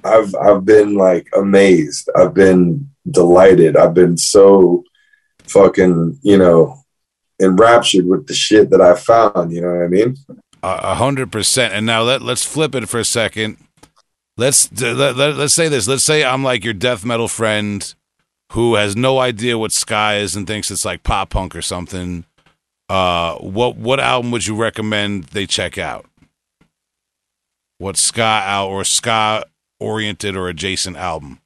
I've 0.04 0.34
I've 0.36 0.66
been 0.66 0.96
like 0.96 1.28
amazed. 1.36 2.10
I've 2.16 2.34
been 2.34 2.90
delighted. 3.10 3.76
I've 3.78 3.94
been 3.94 4.18
so 4.18 4.84
fucking, 5.48 6.20
you 6.22 6.38
know, 6.38 6.84
enraptured 7.42 8.06
with 8.06 8.28
the 8.28 8.34
shit 8.34 8.70
that 8.70 8.82
I 8.82 8.96
found. 8.96 9.52
You 9.52 9.62
know 9.62 9.74
what 9.74 9.84
I 9.84 9.88
mean? 9.88 10.16
A 10.64 10.96
hundred 10.96 11.32
percent. 11.32 11.74
And 11.74 11.86
now 11.86 12.02
let 12.02 12.22
let's 12.22 12.44
flip 12.44 12.76
it 12.76 12.90
for 12.90 13.00
a 13.00 13.06
second. 13.06 13.58
Let's 14.38 14.70
let, 14.82 15.16
let, 15.16 15.36
let's 15.36 15.54
say 15.54 15.68
this. 15.68 15.88
Let's 15.88 16.04
say 16.04 16.24
I'm 16.24 16.44
like 16.44 16.64
your 16.64 16.74
death 16.74 17.06
metal 17.06 17.28
friend 17.28 17.94
who 18.54 18.76
has 18.76 18.96
no 18.96 19.20
idea 19.20 19.58
what 19.58 19.72
ska 19.72 20.14
is 20.14 20.36
and 20.36 20.48
thinks 20.48 20.72
it's 20.72 20.86
like 20.86 21.04
pop 21.04 21.32
punk 21.32 21.56
or 21.56 21.62
something. 21.62 22.24
Uh, 22.90 23.36
what 23.36 23.76
what 23.78 24.00
album 24.00 24.32
would 24.32 24.46
you 24.46 24.56
recommend 24.56 25.26
they 25.26 25.46
check 25.46 25.78
out? 25.78 26.06
What 27.80 27.98
ska 27.98 28.22
out 28.22 28.70
or 28.70 28.84
ska 28.84 29.44
oriented 29.80 30.36
or 30.36 30.50
adjacent 30.50 30.98
album? 30.98 31.40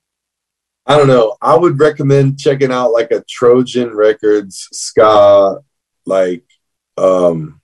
I 0.86 0.98
don't 0.98 1.08
know. 1.08 1.38
I 1.42 1.56
would 1.56 1.80
recommend 1.80 2.40
checking 2.40 2.72
out 2.72 2.92
like 2.92 3.12
a 3.12 3.24
Trojan 3.30 3.96
Records 3.96 4.68
ska, 4.72 5.60
like 6.06 6.44
um 6.98 7.61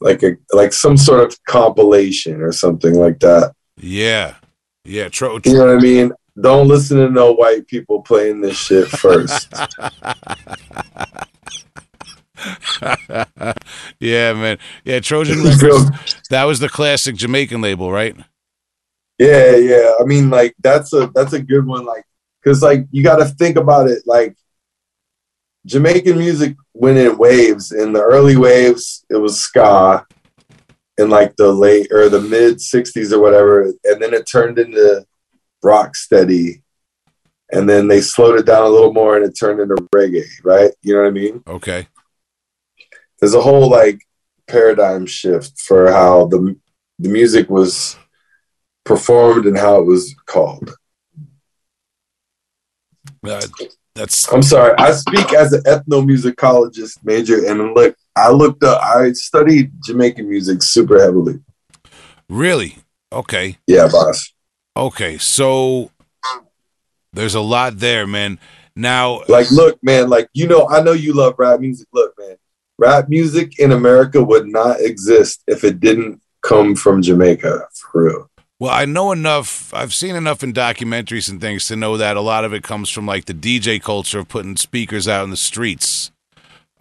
like 0.00 0.22
a 0.22 0.36
like 0.52 0.72
some 0.72 0.96
sort 0.96 1.20
of 1.24 1.36
compilation 1.44 2.40
or 2.42 2.52
something 2.52 2.94
like 2.94 3.18
that. 3.20 3.52
Yeah, 3.76 4.34
yeah. 4.84 5.08
Tro- 5.08 5.38
You 5.44 5.54
know 5.54 5.66
what 5.66 5.76
I 5.76 5.80
mean? 5.80 6.12
Don't 6.40 6.68
listen 6.68 6.98
to 6.98 7.08
no 7.08 7.32
white 7.32 7.66
people 7.66 8.02
playing 8.02 8.40
this 8.42 8.58
shit 8.58 8.88
first. 8.88 9.52
yeah, 14.00 14.32
man. 14.34 14.58
Yeah, 14.84 15.00
Trojan 15.00 15.42
Records. 15.44 15.90
That 16.30 16.44
was 16.44 16.58
the 16.60 16.68
classic 16.68 17.16
Jamaican 17.16 17.60
label, 17.60 17.90
right? 17.90 18.16
yeah, 19.18 19.56
yeah. 19.56 19.92
I 19.98 20.04
mean, 20.04 20.28
like 20.30 20.54
that's 20.62 20.92
a 20.92 21.10
that's 21.14 21.32
a 21.32 21.40
good 21.42 21.66
one. 21.66 21.86
Like, 21.86 22.04
cause 22.44 22.62
like 22.62 22.86
you 22.90 23.02
got 23.02 23.16
to 23.16 23.24
think 23.24 23.56
about 23.56 23.88
it. 23.88 24.02
Like 24.04 24.36
Jamaican 25.66 26.16
music 26.16 26.56
went 26.74 26.96
in 26.96 27.18
waves. 27.18 27.72
In 27.72 27.92
the 27.92 28.02
early 28.02 28.36
waves, 28.36 29.04
it 29.10 29.16
was 29.16 29.40
ska. 29.40 30.06
In 30.98 31.10
like 31.10 31.36
the 31.36 31.52
late 31.52 31.92
or 31.92 32.08
the 32.08 32.20
mid 32.20 32.56
'60s 32.56 33.12
or 33.12 33.20
whatever, 33.20 33.64
and 33.84 34.00
then 34.00 34.14
it 34.14 34.24
turned 34.26 34.58
into 34.58 35.04
rock 35.62 35.94
steady, 35.94 36.62
and 37.52 37.68
then 37.68 37.86
they 37.86 38.00
slowed 38.00 38.38
it 38.38 38.46
down 38.46 38.62
a 38.62 38.68
little 38.68 38.94
more, 38.94 39.16
and 39.16 39.26
it 39.26 39.38
turned 39.38 39.60
into 39.60 39.74
reggae. 39.94 40.24
Right? 40.42 40.70
You 40.80 40.94
know 40.94 41.02
what 41.02 41.08
I 41.08 41.10
mean? 41.10 41.42
Okay. 41.46 41.88
there's 43.20 43.34
a 43.34 43.42
whole 43.42 43.68
like 43.68 44.00
paradigm 44.46 45.04
shift 45.04 45.60
for 45.60 45.90
how 45.90 46.26
the 46.26 46.56
the 46.98 47.08
music 47.10 47.50
was 47.50 47.96
performed 48.84 49.44
and 49.44 49.58
how 49.58 49.76
it 49.76 49.84
was 49.84 50.14
called. 50.24 50.70
Uh, 53.26 53.46
that's 53.96 54.32
I'm 54.32 54.42
sorry, 54.42 54.74
I 54.78 54.92
speak 54.92 55.32
as 55.32 55.52
an 55.52 55.62
ethnomusicologist 55.62 56.98
major, 57.02 57.46
and 57.46 57.74
look, 57.74 57.96
I 58.14 58.30
looked 58.30 58.62
up, 58.62 58.80
I 58.82 59.12
studied 59.12 59.72
Jamaican 59.84 60.28
music 60.28 60.62
super 60.62 61.00
heavily. 61.00 61.40
really 62.28 62.76
okay. 63.12 63.58
Yeah, 63.66 63.88
boss. 63.90 64.32
Okay, 64.76 65.18
so 65.18 65.90
there's 67.12 67.34
a 67.34 67.40
lot 67.40 67.78
there, 67.78 68.06
man. 68.06 68.38
Now, 68.78 69.22
Like, 69.28 69.50
look, 69.50 69.78
man, 69.82 70.10
like 70.10 70.28
you 70.34 70.46
know, 70.46 70.68
I 70.68 70.82
know 70.82 70.92
you 70.92 71.14
love 71.14 71.34
rap 71.38 71.60
music. 71.60 71.88
Look, 71.92 72.12
man, 72.18 72.36
rap 72.78 73.08
music 73.08 73.58
in 73.58 73.72
America 73.72 74.22
would 74.22 74.46
not 74.46 74.80
exist 74.80 75.42
if 75.46 75.64
it 75.64 75.80
didn't 75.80 76.20
come 76.42 76.76
from 76.76 77.00
Jamaica, 77.00 77.68
for 77.72 78.04
real. 78.04 78.30
Well, 78.58 78.70
I 78.72 78.84
know 78.86 79.12
enough. 79.12 79.72
I've 79.74 79.92
seen 79.94 80.16
enough 80.16 80.42
in 80.42 80.52
documentaries 80.52 81.30
and 81.30 81.40
things 81.40 81.66
to 81.68 81.76
know 81.76 81.96
that 81.96 82.16
a 82.16 82.20
lot 82.20 82.44
of 82.44 82.52
it 82.54 82.62
comes 82.62 82.88
from 82.88 83.06
like 83.06 83.26
the 83.26 83.34
DJ 83.34 83.82
culture 83.82 84.18
of 84.18 84.28
putting 84.28 84.56
speakers 84.56 85.06
out 85.08 85.24
in 85.24 85.30
the 85.30 85.36
streets. 85.36 86.10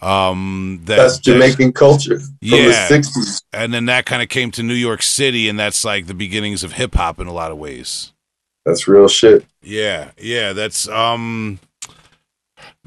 Um, 0.01 0.81
that, 0.85 0.97
That's 0.97 1.19
Jamaican 1.19 1.71
culture 1.73 2.19
from 2.19 2.37
Yeah. 2.41 2.87
the 2.87 2.95
'60s. 2.95 3.41
and 3.53 3.73
then 3.73 3.85
that 3.85 4.05
kind 4.05 4.21
of 4.21 4.29
came 4.29 4.51
to 4.51 4.61
New 4.63 4.73
York 4.73 5.01
City, 5.01 5.47
and 5.49 5.57
that's 5.57 5.85
like 5.85 6.07
the 6.07 6.13
beginnings 6.13 6.63
of 6.63 6.73
hip 6.73 6.95
hop 6.95 7.19
in 7.19 7.27
a 7.27 7.33
lot 7.33 7.51
of 7.51 7.57
ways. 7.57 8.11
That's 8.65 8.87
real 8.87 9.07
shit. 9.07 9.45
Yeah, 9.61 10.11
yeah, 10.17 10.53
that's 10.53 10.87
um 10.89 11.59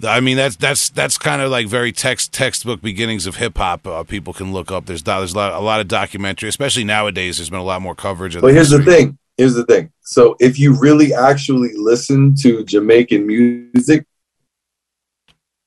I 0.04 0.20
mean 0.20 0.36
that's 0.36 0.56
that's 0.56 0.90
that's 0.90 1.18
kind 1.18 1.42
of 1.42 1.50
like 1.50 1.66
very 1.66 1.92
text 1.92 2.32
textbook 2.32 2.80
beginnings 2.80 3.26
of 3.26 3.36
hip 3.36 3.58
hop. 3.58 3.86
Uh, 3.86 4.04
people 4.04 4.32
can 4.32 4.52
look 4.52 4.70
up. 4.70 4.86
There's 4.86 5.02
there's 5.02 5.32
a 5.32 5.36
lot, 5.36 5.52
a 5.52 5.60
lot 5.60 5.80
of 5.80 5.88
documentary, 5.88 6.48
especially 6.48 6.84
nowadays. 6.84 7.38
There's 7.38 7.50
been 7.50 7.58
a 7.58 7.64
lot 7.64 7.82
more 7.82 7.94
coverage. 7.94 8.36
Of 8.36 8.42
But 8.42 8.54
here's 8.54 8.70
the 8.70 8.82
thing. 8.82 9.18
Here's 9.36 9.54
the 9.54 9.64
thing. 9.64 9.92
So 10.00 10.36
if 10.40 10.58
you 10.58 10.78
really 10.78 11.14
actually 11.14 11.70
listen 11.74 12.34
to 12.42 12.64
Jamaican 12.64 13.26
music, 13.26 14.06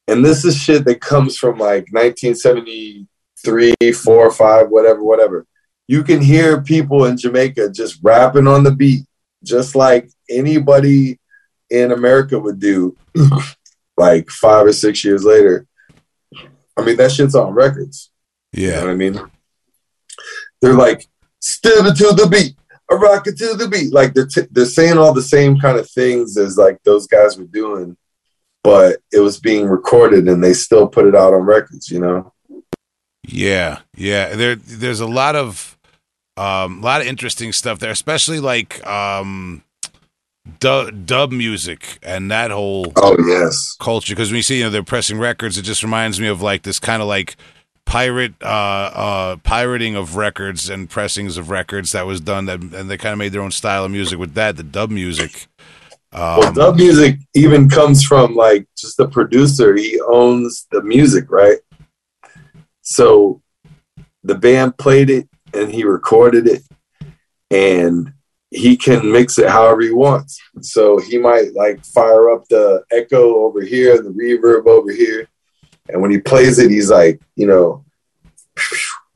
and 0.07 0.25
this 0.25 0.45
is 0.45 0.57
shit 0.57 0.85
that 0.85 1.01
comes 1.01 1.37
from 1.37 1.57
like 1.57 1.87
1973, 1.91 3.75
four, 3.93 4.31
five, 4.31 4.69
whatever, 4.69 5.03
whatever. 5.03 5.45
You 5.87 6.03
can 6.03 6.21
hear 6.21 6.61
people 6.61 7.05
in 7.05 7.17
Jamaica 7.17 7.71
just 7.71 7.99
rapping 8.01 8.47
on 8.47 8.63
the 8.63 8.71
beat, 8.71 9.05
just 9.43 9.75
like 9.75 10.09
anybody 10.29 11.19
in 11.69 11.91
America 11.91 12.39
would 12.39 12.59
do, 12.59 12.95
like 14.01 14.29
five 14.29 14.65
or 14.65 14.73
six 14.73 15.05
years 15.05 15.23
later. 15.23 15.65
I 16.77 16.83
mean, 16.85 16.97
that 16.97 17.11
shit's 17.11 17.35
on 17.35 17.53
records. 17.53 18.09
You 18.53 18.67
know 18.67 18.73
Yeah. 18.73 18.81
what 18.81 18.89
I 18.89 18.95
mean? 18.95 19.21
They're 20.61 20.73
like, 20.73 21.07
step 21.39 21.73
to 21.73 22.13
the 22.21 22.27
beat, 22.29 22.55
a 22.89 22.95
rocket 22.95 23.37
to 23.37 23.53
the 23.55 23.67
beat. 23.67 23.93
Like 23.93 24.13
they're 24.13 24.27
t- 24.27 24.47
they're 24.51 24.65
saying 24.65 24.97
all 24.97 25.13
the 25.13 25.21
same 25.35 25.57
kind 25.59 25.77
of 25.77 25.89
things 25.89 26.37
as 26.37 26.57
like 26.57 26.77
those 26.83 27.07
guys 27.07 27.37
were 27.37 27.45
doing, 27.61 27.97
but 28.63 28.99
it 29.11 29.19
was 29.19 29.39
being 29.39 29.65
recorded 29.67 30.27
and 30.27 30.43
they 30.43 30.53
still 30.53 30.87
put 30.87 31.05
it 31.07 31.15
out 31.15 31.33
on 31.33 31.41
records. 31.43 31.89
You 31.89 31.99
know? 31.99 32.33
Yeah, 33.27 33.79
yeah. 33.95 34.35
There, 34.35 34.55
there's 34.55 34.99
a 34.99 35.07
lot 35.07 35.35
of, 35.35 35.77
um, 36.37 36.79
a 36.81 36.85
lot 36.85 37.01
of 37.01 37.07
interesting 37.07 37.51
stuff 37.53 37.79
there, 37.79 37.91
especially 37.91 38.39
like 38.39 38.85
um, 38.87 39.63
dub, 40.59 41.05
dub 41.05 41.31
music 41.31 41.99
and 42.03 42.29
that 42.31 42.51
whole 42.51 42.91
Oh 42.97 43.15
yes. 43.27 43.75
culture. 43.79 44.13
Because 44.13 44.29
when 44.29 44.37
you 44.37 44.43
see, 44.43 44.57
you 44.59 44.65
know, 44.65 44.69
they're 44.69 44.83
pressing 44.83 45.19
records, 45.19 45.57
it 45.57 45.63
just 45.63 45.83
reminds 45.83 46.19
me 46.19 46.27
of 46.27 46.41
like 46.41 46.63
this 46.63 46.79
kind 46.79 47.01
of 47.01 47.07
like 47.07 47.35
pirate, 47.85 48.33
uh, 48.41 48.45
uh, 48.45 49.35
pirating 49.37 49.95
of 49.95 50.15
records 50.15 50.69
and 50.69 50.89
pressings 50.89 51.37
of 51.37 51.49
records 51.49 51.91
that 51.91 52.05
was 52.05 52.21
done. 52.21 52.45
That 52.45 52.61
and 52.61 52.89
they 52.89 52.97
kind 52.97 53.13
of 53.13 53.19
made 53.19 53.31
their 53.33 53.41
own 53.41 53.51
style 53.51 53.85
of 53.85 53.91
music 53.91 54.19
with 54.19 54.33
that, 54.33 54.57
the 54.57 54.63
dub 54.63 54.89
music. 54.89 55.47
Um, 56.13 56.37
Well, 56.39 56.53
dub 56.53 56.75
music 56.75 57.17
even 57.33 57.69
comes 57.69 58.03
from 58.03 58.35
like 58.35 58.67
just 58.77 58.97
the 58.97 59.07
producer. 59.07 59.75
He 59.75 59.99
owns 60.01 60.67
the 60.71 60.81
music, 60.83 61.31
right? 61.31 61.59
So 62.81 63.41
the 64.23 64.35
band 64.35 64.77
played 64.77 65.09
it 65.09 65.27
and 65.53 65.71
he 65.71 65.83
recorded 65.83 66.47
it, 66.47 66.63
and 67.49 68.13
he 68.51 68.75
can 68.75 69.09
mix 69.11 69.39
it 69.39 69.49
however 69.49 69.81
he 69.81 69.91
wants. 69.91 70.39
So 70.61 70.99
he 70.99 71.17
might 71.17 71.53
like 71.55 71.83
fire 71.85 72.29
up 72.29 72.47
the 72.49 72.83
echo 72.91 73.45
over 73.45 73.61
here 73.61 73.95
and 73.95 74.05
the 74.05 74.09
reverb 74.11 74.67
over 74.67 74.91
here. 74.91 75.27
And 75.89 76.01
when 76.01 76.11
he 76.11 76.19
plays 76.19 76.59
it, 76.59 76.69
he's 76.69 76.91
like, 76.91 77.21
you 77.35 77.47
know, 77.47 77.85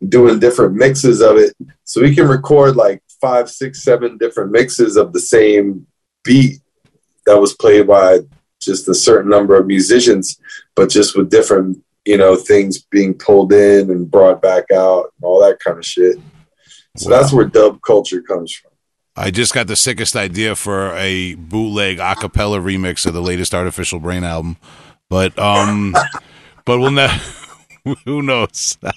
doing 0.08 0.40
different 0.40 0.76
mixes 0.76 1.22
of 1.22 1.38
it. 1.38 1.54
So 1.84 2.04
he 2.04 2.16
can 2.16 2.28
record 2.28 2.78
like 2.78 3.04
five, 3.22 3.50
six, 3.50 3.84
seven 3.84 4.18
different 4.18 4.52
mixes 4.52 4.96
of 4.96 5.12
the 5.12 5.20
same 5.20 5.86
beat 6.24 6.62
that 7.26 7.40
was 7.40 7.54
played 7.54 7.88
by 7.88 8.20
just 8.62 8.88
a 8.88 8.96
certain 8.96 9.30
number 9.30 9.58
of 9.58 9.68
musicians, 9.68 10.40
but 10.76 10.90
just 10.90 11.18
with 11.18 11.30
different, 11.30 11.84
you 12.06 12.18
know, 12.18 12.36
things 12.36 12.84
being 12.84 13.14
pulled 13.14 13.52
in 13.52 13.92
and 13.92 14.10
brought 14.10 14.42
back 14.42 14.72
out 14.72 15.12
and 15.16 15.24
all 15.24 15.42
that 15.42 15.60
kind 15.60 15.78
of 15.78 15.86
shit. 15.86 16.18
So 16.96 17.10
that's 17.10 17.34
where 17.34 17.46
dub 17.46 17.82
culture 17.82 18.22
comes 18.22 18.54
from. 18.54 18.72
I 19.18 19.32
just 19.32 19.54
got 19.54 19.68
the 19.68 19.76
sickest 19.76 20.16
idea 20.16 20.56
for 20.56 20.94
a 20.96 21.36
bootleg 21.36 22.00
a 22.00 22.16
cappella 22.16 22.60
remix 22.60 23.06
of 23.06 23.14
the 23.14 23.22
latest 23.22 23.54
Artificial 23.54 24.00
Brain 24.00 24.24
album. 24.24 24.58
But 25.10 25.38
um 25.40 25.96
but 26.66 26.80
we'll 26.80 26.92
never 26.92 27.14
who 28.06 28.22
knows? 28.22 28.78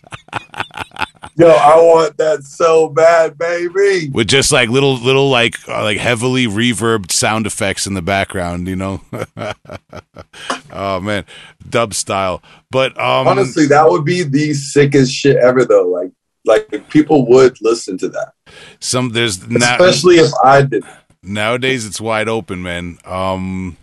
Yo, 1.36 1.48
I 1.48 1.76
want 1.76 2.16
that 2.16 2.42
so 2.42 2.88
bad, 2.88 3.38
baby. 3.38 4.08
With 4.08 4.26
just 4.26 4.50
like 4.50 4.70
little 4.70 4.96
little 4.96 5.30
like 5.30 5.56
uh, 5.68 5.84
like 5.84 5.98
heavily 5.98 6.46
reverbed 6.46 7.12
sound 7.12 7.46
effects 7.46 7.86
in 7.86 7.94
the 7.94 8.02
background, 8.02 8.66
you 8.66 8.74
know. 8.74 9.02
oh 10.72 11.00
man, 11.00 11.24
dub 11.68 11.94
style. 11.94 12.42
But 12.72 12.98
um 12.98 13.28
Honestly, 13.28 13.66
that 13.66 13.88
would 13.88 14.04
be 14.04 14.24
the 14.24 14.52
sickest 14.54 15.12
shit 15.12 15.36
ever 15.36 15.64
though. 15.64 15.86
Like 15.86 16.10
like 16.44 16.88
people 16.88 17.26
would 17.26 17.56
listen 17.60 17.98
to 17.98 18.08
that. 18.08 18.32
some 18.80 19.10
there's 19.10 19.42
Especially 19.42 20.16
if 20.16 20.30
I 20.44 20.62
did. 20.62 20.84
nowadays 21.22 21.86
it's 21.86 22.00
wide 22.00 22.28
open, 22.28 22.62
man. 22.62 22.98
Um 23.04 23.76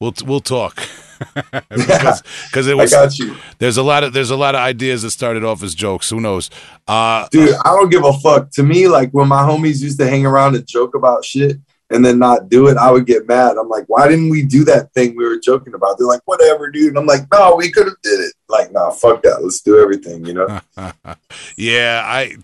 we'll 0.00 0.14
we'll 0.24 0.40
talk. 0.40 0.76
because 1.70 2.22
cause 2.50 2.66
it 2.66 2.72
I 2.72 2.74
was 2.82 2.90
got 2.90 3.16
you. 3.16 3.36
there's 3.58 3.76
a 3.76 3.82
lot 3.84 4.02
of 4.02 4.12
there's 4.12 4.30
a 4.30 4.36
lot 4.36 4.56
of 4.56 4.60
ideas 4.60 5.02
that 5.02 5.10
started 5.12 5.44
off 5.44 5.62
as 5.62 5.72
jokes. 5.72 6.10
Who 6.10 6.20
knows? 6.20 6.50
Uh 6.88 7.28
Dude, 7.30 7.54
I 7.64 7.68
don't 7.70 7.90
give 7.90 8.04
a 8.04 8.12
fuck. 8.14 8.50
To 8.52 8.64
me, 8.64 8.88
like 8.88 9.10
when 9.12 9.28
my 9.28 9.42
homies 9.42 9.82
used 9.82 9.98
to 10.00 10.08
hang 10.08 10.26
around 10.26 10.56
and 10.56 10.66
joke 10.66 10.96
about 10.96 11.24
shit 11.24 11.58
and 11.92 12.04
then 12.04 12.18
not 12.18 12.48
do 12.48 12.68
it, 12.68 12.76
I 12.76 12.90
would 12.90 13.06
get 13.06 13.26
mad. 13.26 13.56
I'm 13.58 13.68
like, 13.68 13.84
why 13.88 14.08
didn't 14.08 14.30
we 14.30 14.42
do 14.42 14.64
that 14.64 14.92
thing 14.94 15.16
we 15.16 15.24
were 15.24 15.38
joking 15.38 15.74
about? 15.74 15.98
They're 15.98 16.06
like, 16.06 16.22
whatever, 16.24 16.70
dude. 16.70 16.88
And 16.88 16.98
I'm 16.98 17.06
like, 17.06 17.22
no, 17.32 17.54
we 17.56 17.70
could 17.70 17.86
have 17.86 18.00
did 18.02 18.20
it. 18.20 18.34
Like, 18.48 18.72
nah, 18.72 18.90
fuck 18.90 19.22
that. 19.22 19.42
Let's 19.42 19.60
do 19.60 19.80
everything, 19.80 20.24
you 20.26 20.34
know? 20.34 20.60
Yeah, 21.56 22.02
I 22.04 22.36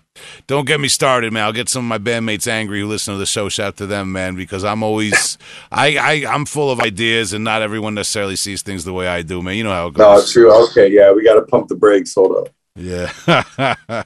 don't 0.47 0.65
get 0.65 0.79
me 0.79 0.87
started, 0.87 1.33
man. 1.33 1.43
I'll 1.43 1.53
get 1.53 1.69
some 1.69 1.89
of 1.91 2.01
my 2.01 2.11
bandmates 2.11 2.47
angry 2.47 2.81
who 2.81 2.87
listen 2.87 3.13
to 3.13 3.17
the 3.17 3.25
show. 3.25 3.49
Shout 3.49 3.67
out 3.67 3.77
to 3.77 3.87
them, 3.87 4.11
man, 4.11 4.35
because 4.35 4.63
I'm 4.63 4.83
always 4.83 5.37
I, 5.71 5.97
I 5.97 6.33
I'm 6.33 6.45
full 6.45 6.71
of 6.71 6.79
ideas, 6.79 7.33
and 7.33 7.43
not 7.43 7.61
everyone 7.61 7.95
necessarily 7.95 8.35
sees 8.35 8.61
things 8.61 8.83
the 8.85 8.93
way 8.93 9.07
I 9.07 9.21
do, 9.21 9.41
man. 9.41 9.55
You 9.55 9.63
know 9.63 9.71
how 9.71 9.87
it 9.87 9.93
goes. 9.93 10.27
No, 10.27 10.31
true. 10.31 10.63
Okay, 10.69 10.91
yeah, 10.91 11.11
we 11.11 11.23
got 11.23 11.35
to 11.35 11.43
pump 11.43 11.67
the 11.67 11.75
brakes. 11.75 12.13
Hold 12.15 12.37
up. 12.37 12.49
yeah. 12.75 13.73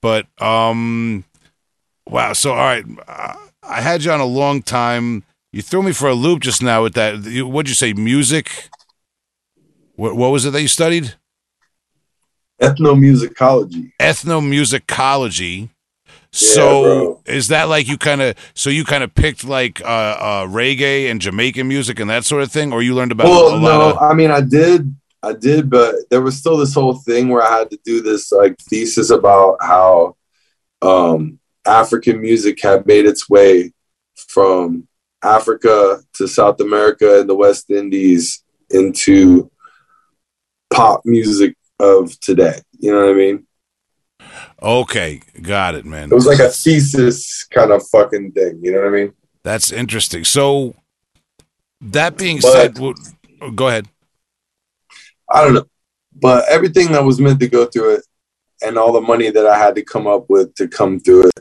but 0.00 0.26
um, 0.42 1.24
wow. 2.08 2.32
So 2.32 2.52
all 2.52 2.56
right, 2.56 2.84
uh, 3.06 3.34
I 3.66 3.80
had 3.80 4.04
you 4.04 4.10
on 4.12 4.20
a 4.20 4.26
long 4.26 4.62
time. 4.62 5.24
You 5.52 5.62
threw 5.62 5.82
me 5.82 5.92
for 5.92 6.08
a 6.08 6.14
loop 6.14 6.40
just 6.40 6.62
now 6.62 6.82
with 6.82 6.94
that. 6.94 7.16
What'd 7.46 7.68
you 7.68 7.74
say? 7.74 7.92
Music. 7.92 8.68
What 9.96 10.16
what 10.16 10.30
was 10.32 10.44
it 10.44 10.50
that 10.50 10.62
you 10.62 10.68
studied? 10.68 11.14
Ethnomusicology. 12.60 13.92
ethnomusicology. 14.00 15.60
Yeah, 15.60 15.68
So 16.32 16.82
bro. 16.82 17.22
is 17.26 17.48
that 17.48 17.68
like 17.68 17.86
you 17.88 17.96
kind 17.98 18.20
of 18.22 18.36
so 18.54 18.70
you 18.70 18.84
kind 18.84 19.04
of 19.04 19.14
picked 19.14 19.44
like 19.44 19.80
uh, 19.80 19.84
uh, 19.84 20.46
reggae 20.46 21.10
and 21.10 21.20
Jamaican 21.20 21.68
music 21.68 22.00
and 22.00 22.10
that 22.10 22.24
sort 22.24 22.42
of 22.42 22.50
thing, 22.50 22.72
or 22.72 22.82
you 22.82 22.94
learned 22.94 23.12
about 23.12 23.26
a 23.26 23.30
Well, 23.30 23.58
no, 23.60 23.90
of 23.90 23.98
I 23.98 24.14
mean, 24.14 24.30
I 24.30 24.40
did, 24.40 24.94
I 25.22 25.32
did, 25.32 25.70
but 25.70 25.94
there 26.10 26.20
was 26.20 26.36
still 26.36 26.56
this 26.56 26.74
whole 26.74 26.94
thing 26.94 27.28
where 27.28 27.42
I 27.42 27.58
had 27.58 27.70
to 27.70 27.78
do 27.84 28.00
this 28.02 28.32
like 28.32 28.58
thesis 28.58 29.10
about 29.10 29.58
how 29.60 30.16
um, 30.82 31.38
African 31.66 32.20
music 32.20 32.60
had 32.62 32.86
made 32.86 33.06
its 33.06 33.28
way 33.28 33.72
from 34.16 34.86
Africa 35.22 36.00
to 36.14 36.28
South 36.28 36.60
America 36.60 37.20
and 37.20 37.28
the 37.28 37.34
West 37.34 37.70
Indies 37.70 38.42
into 38.70 39.50
pop 40.72 41.00
music 41.04 41.56
of 41.80 42.18
today. 42.20 42.60
You 42.78 42.92
know 42.92 43.00
what 43.06 43.10
I 43.10 43.14
mean? 43.14 43.46
okay, 44.62 45.20
got 45.42 45.74
it, 45.74 45.84
man. 45.84 46.10
It 46.10 46.14
was 46.14 46.26
like 46.26 46.38
a 46.38 46.48
thesis 46.48 47.44
kind 47.44 47.70
of 47.70 47.86
fucking 47.88 48.32
thing. 48.32 48.60
You 48.62 48.72
know 48.72 48.78
what 48.80 48.88
I 48.88 48.90
mean? 48.90 49.12
That's 49.42 49.72
interesting. 49.72 50.24
So 50.24 50.74
that 51.80 52.16
being 52.16 52.38
But- 52.40 52.52
said, 52.52 52.78
well, 52.78 52.94
oh, 53.42 53.50
go 53.50 53.68
ahead. 53.68 53.88
I 55.30 55.42
don't 55.44 55.54
know. 55.54 55.66
But 56.14 56.44
everything 56.48 56.92
that 56.92 57.04
was 57.04 57.20
meant 57.20 57.40
to 57.40 57.48
go 57.48 57.66
through 57.66 57.96
it 57.96 58.02
and 58.62 58.78
all 58.78 58.92
the 58.92 59.00
money 59.00 59.30
that 59.30 59.46
I 59.46 59.58
had 59.58 59.74
to 59.74 59.82
come 59.82 60.06
up 60.06 60.26
with 60.30 60.54
to 60.54 60.68
come 60.68 61.00
through 61.00 61.26
it, 61.28 61.33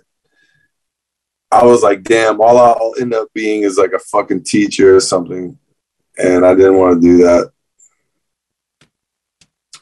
I 1.62 1.64
was 1.66 1.84
like, 1.84 2.04
damn, 2.04 2.42
all 2.42 2.58
I'll 2.58 2.94
end 3.00 3.14
up 3.14 3.28
being 3.34 3.64
is 3.64 3.78
like 3.78 3.94
a 3.94 4.00
fucking 4.00 4.44
teacher 4.44 4.96
or 4.96 5.00
something. 5.00 5.58
And 6.18 6.46
I 6.46 6.54
didn't 6.56 6.78
want 6.78 7.02
to 7.02 7.08
do 7.08 7.18
that. 7.24 7.52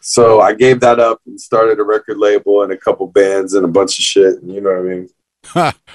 So 0.02 0.42
I 0.42 0.54
gave 0.54 0.80
that 0.82 1.00
up 1.00 1.22
and 1.26 1.40
started 1.40 1.80
a 1.80 1.84
record 1.84 2.18
label 2.18 2.64
and 2.64 2.72
a 2.72 2.78
couple 2.78 3.08
bands 3.08 3.54
and 3.54 3.64
a 3.64 3.68
bunch 3.68 3.98
of 4.00 4.04
shit. 4.04 4.36
You 4.44 4.62
know 4.62 4.72
what 4.72 4.80
I 4.80 5.64
mean? 5.64 5.74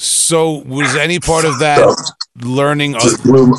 So 0.00 0.62
was 0.64 0.94
any 0.94 1.18
part 1.18 1.44
of 1.44 1.58
that 1.58 1.78
So 1.78 2.48
learning? 2.48 2.94
Of, 2.94 3.00
just 3.02 3.22
blew. 3.24 3.52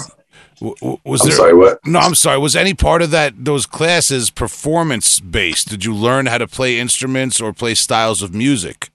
was 0.61 1.21
I'm 1.21 1.27
there? 1.27 1.31
sorry, 1.37 1.53
what? 1.53 1.79
No, 1.85 1.99
I'm 1.99 2.15
sorry. 2.15 2.37
Was 2.37 2.55
any 2.55 2.73
part 2.73 3.01
of 3.01 3.11
that 3.11 3.43
those 3.43 3.65
classes 3.65 4.29
performance 4.29 5.19
based? 5.19 5.67
Did 5.67 5.83
you 5.83 5.93
learn 5.93 6.27
how 6.27 6.37
to 6.37 6.47
play 6.47 6.79
instruments 6.79 7.41
or 7.41 7.51
play 7.51 7.75
styles 7.75 8.21
of 8.21 8.33
music? 8.33 8.88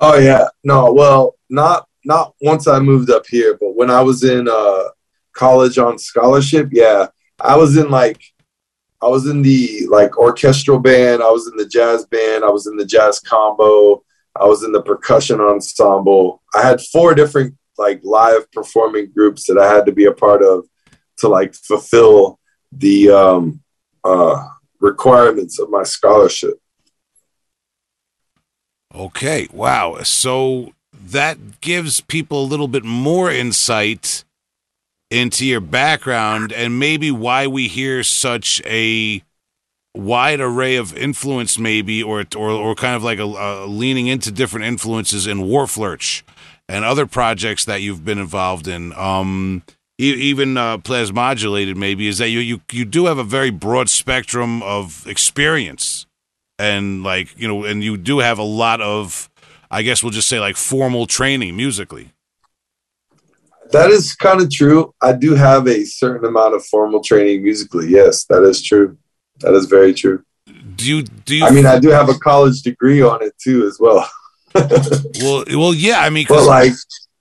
Oh 0.00 0.18
yeah, 0.18 0.46
no, 0.62 0.92
well, 0.92 1.34
not 1.50 1.88
not 2.04 2.34
once 2.40 2.68
I 2.68 2.78
moved 2.78 3.10
up 3.10 3.26
here, 3.26 3.56
but 3.60 3.74
when 3.74 3.90
I 3.90 4.00
was 4.00 4.22
in 4.22 4.48
uh, 4.48 4.84
college 5.32 5.78
on 5.78 5.98
scholarship, 5.98 6.68
yeah, 6.72 7.08
I 7.40 7.56
was 7.56 7.76
in 7.76 7.90
like, 7.90 8.22
I 9.02 9.08
was 9.08 9.26
in 9.26 9.42
the 9.42 9.86
like 9.88 10.16
orchestral 10.16 10.78
band, 10.78 11.22
I 11.22 11.30
was 11.30 11.48
in 11.48 11.56
the 11.56 11.66
jazz 11.66 12.06
band, 12.06 12.44
I 12.44 12.50
was 12.50 12.66
in 12.66 12.76
the 12.76 12.86
jazz 12.86 13.18
combo, 13.18 14.02
I 14.36 14.44
was 14.44 14.62
in 14.62 14.72
the 14.72 14.82
percussion 14.82 15.40
ensemble. 15.40 16.42
I 16.54 16.62
had 16.62 16.80
four 16.80 17.14
different 17.14 17.56
like 17.76 18.00
live 18.02 18.50
performing 18.52 19.10
groups 19.12 19.46
that 19.46 19.58
I 19.58 19.72
had 19.72 19.86
to 19.86 19.92
be 19.92 20.06
a 20.06 20.12
part 20.12 20.42
of 20.42 20.64
to 21.18 21.28
like 21.28 21.54
fulfill 21.54 22.38
the 22.72 23.10
um, 23.10 23.60
uh, 24.04 24.46
requirements 24.80 25.58
of 25.58 25.70
my 25.70 25.82
scholarship. 25.82 26.54
Okay, 28.98 29.46
wow. 29.52 30.02
So 30.02 30.72
that 30.92 31.60
gives 31.60 32.00
people 32.00 32.42
a 32.42 32.46
little 32.46 32.66
bit 32.66 32.84
more 32.84 33.30
insight 33.30 34.24
into 35.08 35.46
your 35.46 35.60
background 35.60 36.52
and 36.52 36.78
maybe 36.78 37.10
why 37.10 37.46
we 37.46 37.68
hear 37.68 38.02
such 38.02 38.60
a 38.66 39.22
wide 39.94 40.40
array 40.40 40.76
of 40.76 40.94
influence 40.96 41.58
maybe 41.58 42.02
or 42.02 42.24
or, 42.36 42.50
or 42.50 42.74
kind 42.74 42.94
of 42.94 43.02
like 43.02 43.18
a, 43.18 43.22
a 43.22 43.66
leaning 43.66 44.08
into 44.08 44.30
different 44.30 44.66
influences 44.66 45.26
in 45.26 45.38
Wharflurch 45.38 46.22
and 46.68 46.84
other 46.84 47.06
projects 47.06 47.64
that 47.64 47.80
you've 47.80 48.04
been 48.04 48.18
involved 48.18 48.68
in. 48.68 48.92
Um 48.94 49.62
even 50.00 50.56
uh, 50.56 50.78
plasmodulated 50.78 51.74
maybe 51.74 52.06
is 52.06 52.18
that 52.18 52.28
you, 52.28 52.38
you 52.40 52.60
you 52.70 52.84
do 52.84 53.06
have 53.06 53.18
a 53.18 53.24
very 53.24 53.50
broad 53.50 53.88
spectrum 53.88 54.62
of 54.62 55.06
experience 55.06 56.06
and 56.58 57.02
like 57.02 57.38
you 57.38 57.46
know 57.48 57.64
and 57.64 57.82
you 57.84 57.96
do 57.96 58.18
have 58.18 58.38
a 58.38 58.42
lot 58.42 58.80
of 58.80 59.28
i 59.70 59.82
guess 59.82 60.02
we'll 60.02 60.12
just 60.12 60.28
say 60.28 60.40
like 60.40 60.56
formal 60.56 61.06
training 61.06 61.56
musically 61.56 62.10
That 63.70 63.90
is 63.90 64.14
kind 64.16 64.40
of 64.40 64.48
true. 64.50 64.94
I 65.02 65.12
do 65.12 65.34
have 65.34 65.68
a 65.68 65.84
certain 65.84 66.24
amount 66.26 66.54
of 66.54 66.64
formal 66.64 67.02
training 67.02 67.42
musically. 67.42 67.88
Yes, 67.88 68.24
that 68.30 68.42
is 68.42 68.62
true. 68.62 68.96
That 69.40 69.52
is 69.52 69.66
very 69.66 69.92
true. 69.92 70.24
do 70.76 70.84
you 70.88 71.02
do 71.02 71.34
you 71.36 71.44
I 71.44 71.50
mean, 71.50 71.66
I 71.66 71.78
do 71.78 71.90
have 71.90 72.08
a 72.08 72.18
college 72.18 72.62
degree 72.62 73.02
on 73.02 73.22
it 73.22 73.34
too, 73.44 73.66
as 73.68 73.76
well. 73.78 74.08
well 75.22 75.44
well 75.60 75.74
yeah 75.74 75.98
i 76.00 76.08
mean, 76.08 76.24
But 76.28 76.46
like, 76.46 76.72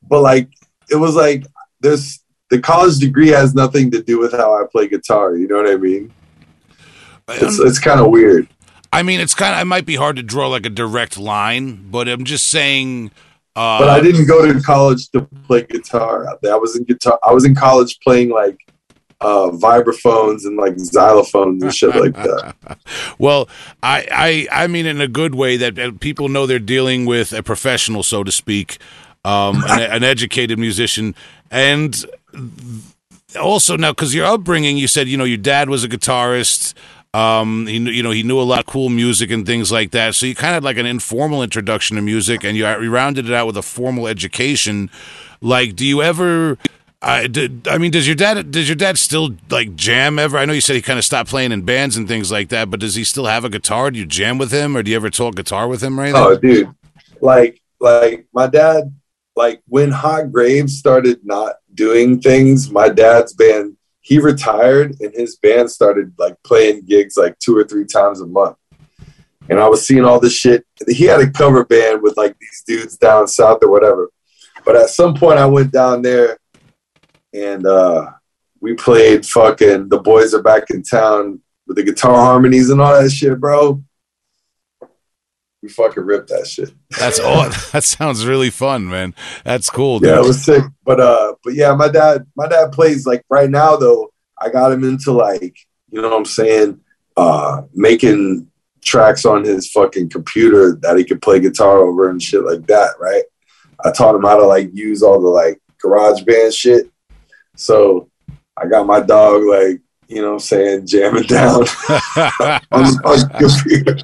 but 0.10 0.22
like, 0.22 0.48
it 0.90 0.96
was 0.96 1.16
like 1.16 1.44
this. 1.82 2.24
the 2.50 2.60
college 2.62 2.98
degree 3.00 3.28
has 3.40 3.54
nothing 3.54 3.92
to 3.92 4.02
do 4.02 4.18
with 4.18 4.32
how 4.32 4.50
I 4.56 4.64
play 4.72 4.88
guitar. 4.88 5.36
You 5.36 5.48
know 5.50 5.58
what 5.62 5.70
I 5.70 5.76
mean? 5.76 6.14
It's 7.28 7.60
it's 7.60 7.80
kind 7.80 8.00
of 8.00 8.08
weird. 8.10 8.48
I 8.92 9.04
mean, 9.04 9.20
it's 9.20 9.34
kind 9.34 9.56
of. 9.56 9.62
It 9.62 9.66
might 9.66 9.86
be 9.86 9.96
hard 9.96 10.16
to 10.16 10.24
draw 10.24 10.48
like 10.48 10.66
a 10.66 10.70
direct 10.70 11.18
line, 11.18 11.90
but 11.90 12.08
I'm 12.08 12.26
just 12.26 12.48
saying. 12.48 13.12
Uh, 13.56 13.80
But 13.80 13.90
I 13.90 14.02
didn't 14.02 14.28
go 14.28 14.52
to 14.52 14.62
college 14.62 15.10
to 15.10 15.22
play 15.46 15.64
guitar. 15.64 16.28
I 16.28 16.56
was 16.56 16.76
in 16.76 16.84
guitar. 16.84 17.20
I 17.24 17.34
was 17.34 17.44
in 17.46 17.56
college 17.56 18.00
playing 18.02 18.30
like 18.30 18.58
uh, 19.22 19.50
vibraphones 19.50 20.46
and 20.46 20.58
like 20.58 20.76
xylophones 20.76 21.62
and 21.62 21.74
shit 21.74 21.96
like 21.96 22.14
that. 22.14 22.56
well, 23.18 23.50
I, 23.82 24.48
I, 24.52 24.64
I 24.64 24.68
mean, 24.68 24.86
in 24.86 25.02
a 25.02 25.08
good 25.08 25.36
way 25.36 25.58
that 25.58 26.00
people 26.00 26.30
know 26.30 26.46
they're 26.46 26.60
dealing 26.60 27.06
with 27.06 27.34
a 27.34 27.42
professional, 27.42 28.04
so 28.04 28.24
to 28.24 28.32
speak, 28.32 28.78
um, 29.26 29.64
an, 29.68 29.82
an 29.92 30.04
educated 30.04 30.60
musician, 30.60 31.16
and 31.50 32.06
also 33.40 33.76
now 33.76 33.92
because 33.92 34.14
your 34.14 34.26
upbringing, 34.26 34.78
you 34.78 34.88
said 34.88 35.08
you 35.08 35.18
know 35.18 35.24
your 35.24 35.38
dad 35.38 35.70
was 35.70 35.84
a 35.84 35.90
guitarist. 35.90 36.74
Um, 37.18 37.66
he 37.66 37.78
you 37.78 38.04
know, 38.04 38.12
he 38.12 38.22
knew 38.22 38.40
a 38.40 38.44
lot 38.44 38.60
of 38.60 38.68
cool 38.68 38.90
music 38.90 39.32
and 39.32 39.44
things 39.44 39.72
like 39.72 39.90
that. 39.92 40.14
So 40.14 40.28
you 40.28 40.36
kind 40.36 40.50
of 40.50 40.56
had 40.56 40.64
like 40.64 40.78
an 40.78 40.86
informal 40.86 41.42
introduction 41.42 41.96
to 41.96 42.02
music, 42.04 42.44
and 42.44 42.56
you, 42.56 42.68
you 42.68 42.92
rounded 42.92 43.28
it 43.28 43.34
out 43.34 43.48
with 43.48 43.58
a 43.58 43.64
formal 43.64 44.08
education. 44.08 44.92
Like, 45.42 45.76
do 45.76 45.84
you 45.84 46.04
ever? 46.04 46.60
I 47.02 47.26
did. 47.26 47.68
I 47.68 47.80
mean, 47.80 47.90
does 47.90 48.06
your 48.08 48.16
dad? 48.16 48.52
Does 48.52 48.70
your 48.70 48.76
dad 48.76 49.00
still 49.00 49.36
like 49.50 49.76
jam 49.76 50.20
ever? 50.20 50.38
I 50.38 50.46
know 50.46 50.54
you 50.54 50.62
said 50.62 50.76
he 50.76 50.82
kind 50.84 51.00
of 51.00 51.06
stopped 51.06 51.32
playing 51.32 51.52
in 51.52 51.64
bands 51.64 51.98
and 51.98 52.08
things 52.08 52.32
like 52.32 52.50
that, 52.50 52.70
but 52.70 52.80
does 52.80 52.94
he 52.94 53.04
still 53.04 53.26
have 53.26 53.44
a 53.44 53.50
guitar? 53.50 53.90
Do 53.90 53.98
you 53.98 54.06
jam 54.06 54.38
with 54.38 54.52
him, 54.52 54.78
or 54.78 54.84
do 54.84 54.92
you 54.92 54.98
ever 54.98 55.10
talk 55.10 55.36
guitar 55.36 55.68
with 55.68 55.82
him 55.82 55.98
anything? 55.98 56.22
Oh, 56.22 56.38
dude, 56.38 56.70
like 57.22 57.60
like 57.80 58.28
my 58.32 58.46
dad, 58.46 58.94
like 59.36 59.62
when 59.68 59.90
Hot 59.90 60.32
Graves 60.32 60.78
started 60.78 61.20
not 61.24 61.56
doing 61.74 62.20
things, 62.22 62.70
my 62.70 62.90
dad's 62.90 63.34
band 63.34 63.77
he 64.08 64.20
retired 64.20 64.96
and 65.02 65.14
his 65.14 65.36
band 65.36 65.70
started 65.70 66.14
like 66.18 66.42
playing 66.42 66.86
gigs 66.86 67.18
like 67.18 67.38
two 67.40 67.58
or 67.58 67.66
three 67.66 67.84
times 67.84 68.22
a 68.22 68.26
month. 68.26 68.56
And 69.50 69.60
I 69.60 69.68
was 69.68 69.86
seeing 69.86 70.06
all 70.06 70.18
this 70.18 70.34
shit. 70.34 70.66
He 70.88 71.04
had 71.04 71.20
a 71.20 71.30
cover 71.30 71.66
band 71.66 72.02
with 72.02 72.16
like 72.16 72.38
these 72.40 72.64
dudes 72.66 72.96
down 72.96 73.28
south 73.28 73.60
or 73.64 73.70
whatever. 73.70 74.10
But 74.64 74.78
at 74.78 74.92
some 74.92 75.14
point 75.14 75.40
I 75.40 75.46
went 75.46 75.74
down 75.74 76.04
there 76.04 76.40
and 77.34 77.68
uh 77.68 78.12
we 78.62 78.76
played 78.76 79.26
fucking 79.26 79.90
the 79.90 80.00
boys 80.00 80.34
are 80.34 80.42
back 80.42 80.70
in 80.70 80.84
town 80.84 81.42
with 81.68 81.76
the 81.76 81.84
guitar 81.84 82.16
harmonies 82.16 82.70
and 82.70 82.80
all 82.80 82.94
that 82.94 83.10
shit, 83.10 83.38
bro. 83.42 83.84
We 85.64 85.70
fucking 85.70 86.04
ripped 86.04 86.30
that 86.30 86.48
shit. 86.48 86.72
That's 87.00 87.20
all. 87.20 87.50
that 87.72 87.84
sounds 87.84 88.26
really 88.26 88.50
fun, 88.52 88.88
man. 88.88 89.16
That's 89.44 89.70
cool. 89.70 90.00
Dude. 90.00 90.10
Yeah, 90.10 90.18
it 90.18 90.26
was 90.26 90.44
sick. 90.44 90.64
But 90.86 91.00
uh, 91.00 91.34
but 91.44 91.56
yeah, 91.56 91.74
my 91.74 91.90
dad, 91.90 92.26
my 92.36 92.48
dad 92.48 92.72
plays 92.72 93.06
like 93.06 93.24
right 93.30 93.50
now 93.50 93.76
though. 93.76 94.12
I 94.40 94.50
got 94.50 94.72
him 94.72 94.84
into 94.84 95.12
like, 95.12 95.58
you 95.90 96.02
know 96.02 96.10
what 96.10 96.18
I'm 96.18 96.26
saying, 96.26 96.80
uh, 97.16 97.64
making 97.74 98.48
tracks 98.84 99.26
on 99.26 99.44
his 99.44 99.72
fucking 99.72 100.10
computer 100.10 100.78
that 100.82 100.98
he 100.98 101.04
could 101.04 101.22
play 101.22 101.40
guitar 101.40 101.80
over 101.80 102.10
and 102.10 102.22
shit 102.22 102.44
like 102.44 102.66
that, 102.68 102.92
right? 103.00 103.24
I 103.84 103.92
taught 103.92 104.16
him 104.16 104.24
how 104.24 104.38
to 104.38 104.46
like 104.46 104.70
use 104.74 105.04
all 105.04 105.20
the 105.20 105.28
like 105.28 105.60
garage 105.82 106.22
band 106.22 106.54
shit. 106.54 106.90
So 107.56 108.10
I 108.56 108.68
got 108.68 108.86
my 108.86 109.02
dog 109.02 109.44
like, 109.44 109.82
you 110.08 110.22
know 110.22 110.28
what 110.30 110.34
I'm 110.34 110.40
saying, 110.40 110.88
jamming 110.88 111.24
down 111.24 111.62
on 112.72 113.02
fucking 113.02 113.30
computer. 113.40 113.98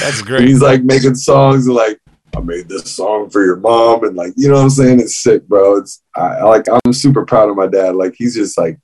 That's 0.00 0.18
And 0.18 0.26
great. 0.26 0.48
he's 0.48 0.60
like 0.62 0.82
making 0.82 1.14
songs 1.14 1.68
like, 1.68 1.98
I 2.36 2.40
made 2.40 2.68
this 2.68 2.94
song 2.94 3.30
for 3.30 3.44
your 3.44 3.56
mom, 3.56 4.04
and 4.04 4.14
like, 4.14 4.34
you 4.36 4.48
know 4.48 4.54
what 4.56 4.62
I'm 4.62 4.70
saying? 4.70 5.00
It's 5.00 5.16
sick, 5.16 5.46
bro. 5.48 5.76
It's 5.78 6.02
I 6.14 6.42
like 6.44 6.66
I'm 6.84 6.92
super 6.92 7.24
proud 7.24 7.48
of 7.48 7.56
my 7.56 7.66
dad. 7.66 7.96
Like 7.96 8.14
he's 8.16 8.34
just 8.34 8.56
like 8.58 8.78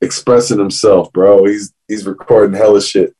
expressing 0.00 0.58
himself, 0.58 1.12
bro. 1.12 1.44
He's 1.44 1.72
he's 1.86 2.06
recording 2.06 2.56
hella 2.56 2.80
shit. 2.82 3.14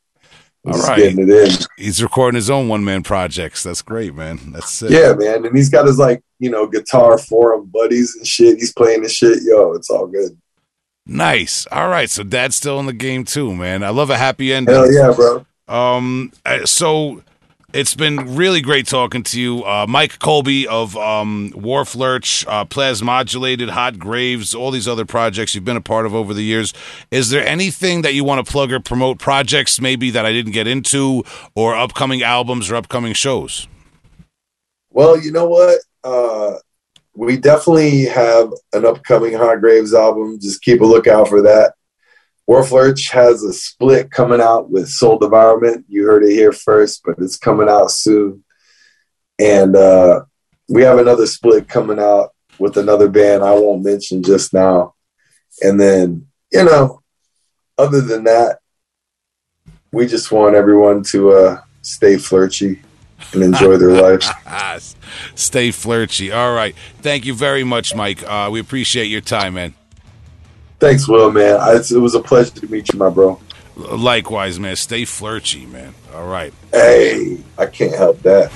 All 0.66 0.72
Just 0.72 0.88
right. 0.88 0.96
getting 0.98 1.20
it 1.20 1.30
in. 1.30 1.50
He's 1.76 2.02
recording 2.02 2.34
his 2.36 2.50
own 2.50 2.68
one 2.68 2.84
man 2.84 3.02
projects. 3.02 3.62
That's 3.62 3.80
great, 3.82 4.14
man. 4.14 4.38
That's 4.52 4.70
sick. 4.72 4.90
Yeah, 4.90 5.12
man. 5.14 5.46
And 5.46 5.56
he's 5.56 5.68
got 5.70 5.86
his 5.86 5.98
like, 5.98 6.20
you 6.40 6.50
know, 6.50 6.66
guitar 6.66 7.16
forum 7.16 7.70
buddies 7.72 8.16
and 8.16 8.26
shit. 8.26 8.58
He's 8.58 8.72
playing 8.72 9.02
the 9.02 9.08
shit. 9.08 9.38
Yo, 9.44 9.72
it's 9.74 9.88
all 9.90 10.06
good. 10.08 10.36
Nice. 11.08 11.66
All 11.72 11.88
right. 11.88 12.10
So 12.10 12.22
dad's 12.22 12.54
still 12.54 12.78
in 12.78 12.86
the 12.86 12.92
game 12.92 13.24
too, 13.24 13.54
man. 13.56 13.82
I 13.82 13.88
love 13.88 14.10
a 14.10 14.18
happy 14.18 14.52
ending. 14.52 14.74
Hell 14.74 14.92
yeah, 14.92 15.12
bro. 15.12 15.46
Um, 15.66 16.32
uh, 16.44 16.66
so 16.66 17.22
it's 17.72 17.94
been 17.94 18.36
really 18.36 18.60
great 18.62 18.86
talking 18.86 19.22
to 19.24 19.40
you, 19.40 19.62
uh, 19.62 19.86
Myk 19.86 20.18
Colby 20.18 20.66
of 20.66 20.96
um, 20.96 21.52
Wharflurch, 21.54 22.46
uh, 22.48 22.64
Plasmodulated, 22.64 23.68
Hot 23.68 23.98
Graves, 23.98 24.54
all 24.54 24.70
these 24.70 24.88
other 24.88 25.04
projects 25.04 25.54
you've 25.54 25.66
been 25.66 25.76
a 25.76 25.82
part 25.82 26.06
of 26.06 26.14
over 26.14 26.32
the 26.32 26.42
years. 26.42 26.72
Is 27.10 27.28
there 27.28 27.46
anything 27.46 28.02
that 28.02 28.14
you 28.14 28.24
want 28.24 28.44
to 28.44 28.50
plug 28.50 28.72
or 28.72 28.80
promote? 28.80 29.18
Projects 29.18 29.80
maybe 29.80 30.10
that 30.10 30.24
I 30.24 30.32
didn't 30.32 30.52
get 30.52 30.66
into, 30.66 31.24
or 31.54 31.74
upcoming 31.74 32.22
albums 32.22 32.70
or 32.70 32.76
upcoming 32.76 33.12
shows? 33.12 33.68
Well, 34.90 35.20
you 35.20 35.30
know 35.30 35.46
what? 35.46 35.80
Uh, 36.02 36.54
we 37.18 37.36
definitely 37.36 38.04
have 38.04 38.52
an 38.72 38.86
upcoming 38.86 39.32
Hot 39.32 39.60
Graves 39.60 39.92
album. 39.92 40.38
Just 40.40 40.62
keep 40.62 40.80
a 40.80 40.86
lookout 40.86 41.26
for 41.26 41.42
that. 41.42 41.74
Wharflurch 42.48 43.10
has 43.10 43.42
a 43.42 43.52
split 43.52 44.12
coming 44.12 44.40
out 44.40 44.70
with 44.70 44.88
Soul 44.88 45.18
Devourment. 45.18 45.84
You 45.88 46.06
heard 46.06 46.22
it 46.22 46.30
here 46.30 46.52
first, 46.52 47.02
but 47.04 47.16
it's 47.18 47.36
coming 47.36 47.68
out 47.68 47.90
soon. 47.90 48.44
And 49.36 49.74
uh, 49.74 50.26
we 50.68 50.82
have 50.82 51.00
another 51.00 51.26
split 51.26 51.68
coming 51.68 51.98
out 51.98 52.30
with 52.60 52.76
another 52.76 53.08
band 53.08 53.42
I 53.42 53.52
won't 53.52 53.84
mention 53.84 54.22
just 54.22 54.54
now. 54.54 54.94
And 55.60 55.80
then, 55.80 56.28
you 56.52 56.62
know, 56.62 57.02
other 57.76 58.00
than 58.00 58.24
that, 58.24 58.60
we 59.92 60.06
just 60.06 60.30
want 60.30 60.54
everyone 60.54 61.02
to 61.10 61.32
uh, 61.32 61.60
stay 61.82 62.16
flirty 62.16 62.80
and 63.32 63.42
enjoy 63.42 63.76
their 63.76 63.90
lives. 63.90 64.30
Stay 65.34 65.70
flirty. 65.70 66.32
All 66.32 66.54
right. 66.54 66.74
Thank 67.00 67.26
you 67.26 67.34
very 67.34 67.64
much, 67.64 67.92
Myk. 67.94 68.22
Uh, 68.24 68.50
we 68.50 68.60
appreciate 68.60 69.06
your 69.06 69.20
time, 69.20 69.54
man. 69.54 69.74
Thanks, 70.80 71.08
Will, 71.08 71.32
man. 71.32 71.58
I, 71.60 71.74
it 71.74 72.00
was 72.00 72.14
a 72.14 72.20
pleasure 72.20 72.52
to 72.52 72.70
meet 72.70 72.92
you, 72.92 72.98
my 72.98 73.10
bro. 73.10 73.40
Likewise, 73.76 74.58
man. 74.58 74.76
Stay 74.76 75.04
flirty, 75.04 75.66
man. 75.66 75.94
All 76.14 76.26
right. 76.26 76.52
Hey, 76.72 77.38
I 77.56 77.66
can't 77.66 77.94
help 77.94 78.22
that. 78.22 78.50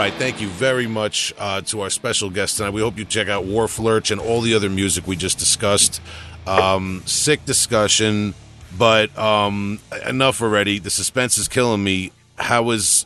Right. 0.00 0.14
Thank 0.14 0.40
you 0.40 0.48
very 0.48 0.86
much 0.86 1.34
uh, 1.36 1.60
to 1.60 1.82
our 1.82 1.90
special 1.90 2.30
guest 2.30 2.56
tonight. 2.56 2.70
We 2.70 2.80
hope 2.80 2.96
you 2.96 3.04
check 3.04 3.28
out 3.28 3.44
Wharflurch 3.44 4.10
and 4.10 4.18
all 4.18 4.40
the 4.40 4.54
other 4.54 4.70
music 4.70 5.06
we 5.06 5.14
just 5.14 5.38
discussed. 5.38 6.00
Um, 6.46 7.02
sick 7.04 7.44
discussion, 7.44 8.32
but 8.78 9.16
um, 9.18 9.78
enough 10.06 10.40
already. 10.40 10.78
The 10.78 10.88
suspense 10.88 11.36
is 11.36 11.48
killing 11.48 11.84
me. 11.84 12.12
How 12.36 12.62
was 12.62 13.04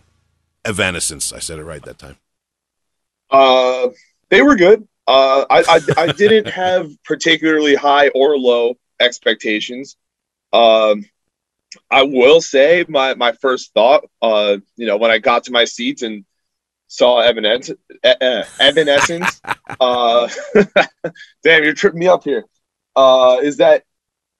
Evanescence? 0.64 1.32
I 1.32 1.40
said 1.40 1.58
it 1.58 1.64
right 1.64 1.82
that 1.82 1.98
time. 1.98 2.16
Uh, 3.28 3.88
they 4.28 4.42
were 4.42 4.54
good. 4.54 4.86
Uh, 5.08 5.46
I, 5.50 5.64
I 5.68 5.80
I 5.96 6.12
didn't 6.12 6.48
have 6.48 6.88
particularly 7.02 7.74
high 7.74 8.10
or 8.10 8.38
low 8.38 8.76
expectations. 9.00 9.96
Um, 10.52 11.06
I 11.90 12.04
will 12.04 12.40
say 12.40 12.84
my 12.88 13.14
my 13.14 13.32
first 13.32 13.74
thought, 13.74 14.04
uh, 14.22 14.58
you 14.76 14.86
know, 14.86 14.96
when 14.96 15.10
I 15.10 15.18
got 15.18 15.42
to 15.44 15.50
my 15.50 15.64
seats 15.64 16.02
and 16.02 16.24
saw 16.88 17.20
Evanescence. 17.20 17.78
Uh, 18.04 18.44
Evanescence. 18.60 19.40
uh, 19.80 20.28
damn, 21.42 21.64
you're 21.64 21.72
tripping 21.72 22.00
me 22.00 22.06
up 22.06 22.22
here. 22.22 22.44
Uh, 22.94 23.38
is 23.42 23.56
that 23.56 23.84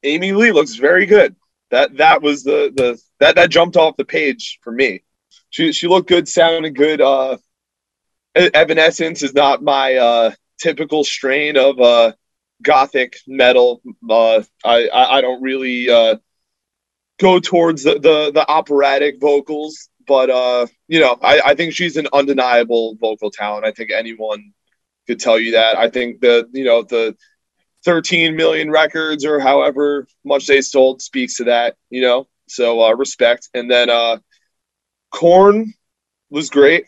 Amy 0.03 0.33
Lee 0.33 0.53
looks 0.53 0.75
very 0.75 1.07
good. 1.07 1.35
That 1.71 1.97
that 1.97 2.21
was 2.21 2.45
the 2.45 2.71
the 2.77 3.01
that 3.21 3.37
that 3.37 3.49
jumped 3.49 3.79
off 3.79 3.97
the 3.97 4.05
page 4.05 4.59
for 4.63 4.71
me. 4.71 5.03
She 5.49 5.73
she 5.73 5.89
looked 5.89 6.09
good, 6.09 6.29
sounded 6.29 6.77
good. 6.77 7.01
Uh, 7.01 7.39
Evanescence 8.35 9.23
is 9.23 9.33
not 9.33 9.63
my 9.63 9.95
uh, 9.95 10.33
typical 10.61 11.05
strain 11.05 11.57
of 11.57 11.81
uh, 11.81 12.13
gothic 12.63 13.17
metal. 13.27 13.81
Uh, 14.09 14.43
I, 14.65 14.89
I, 14.89 15.19
I 15.19 15.21
don't 15.21 15.43
really 15.43 15.89
uh, 15.89 16.17
go 17.19 17.39
towards 17.39 17.85
the, 17.85 17.95
the, 17.95 18.33
the 18.33 18.45
operatic 18.49 19.21
vocals, 19.21 19.89
but 20.07 20.31
uh, 20.31 20.67
you 20.89 21.01
know, 21.01 21.19
I, 21.23 21.41
I 21.45 21.55
think 21.55 21.75
she's 21.75 21.97
an 21.97 22.09
undeniable 22.13 22.97
vocal 23.01 23.31
talent. 23.31 23.65
I 23.65 23.73
think 23.73 23.91
anyone 23.91 24.53
could 25.07 25.21
tell 25.21 25.39
you 25.39 25.53
that. 25.53 25.77
I 25.77 25.89
think 25.89 26.21
the 26.21 26.49
you 26.53 26.65
know 26.65 26.83
the 26.83 27.17
13 27.85 28.35
million 28.35 28.71
records 28.71 29.25
or 29.25 29.39
however 29.39 30.07
much 30.25 30.47
they 30.47 30.61
sold 30.61 31.03
speaks 31.03 31.37
to 31.37 31.45
that. 31.45 31.77
You 31.91 32.03
know, 32.03 32.29
so 32.49 32.83
uh, 32.83 32.95
respect. 32.95 33.49
And 33.55 33.71
then 33.71 33.91
uh, 33.91 34.19
Korn 35.11 35.75
was 36.31 36.51
great. 36.51 36.85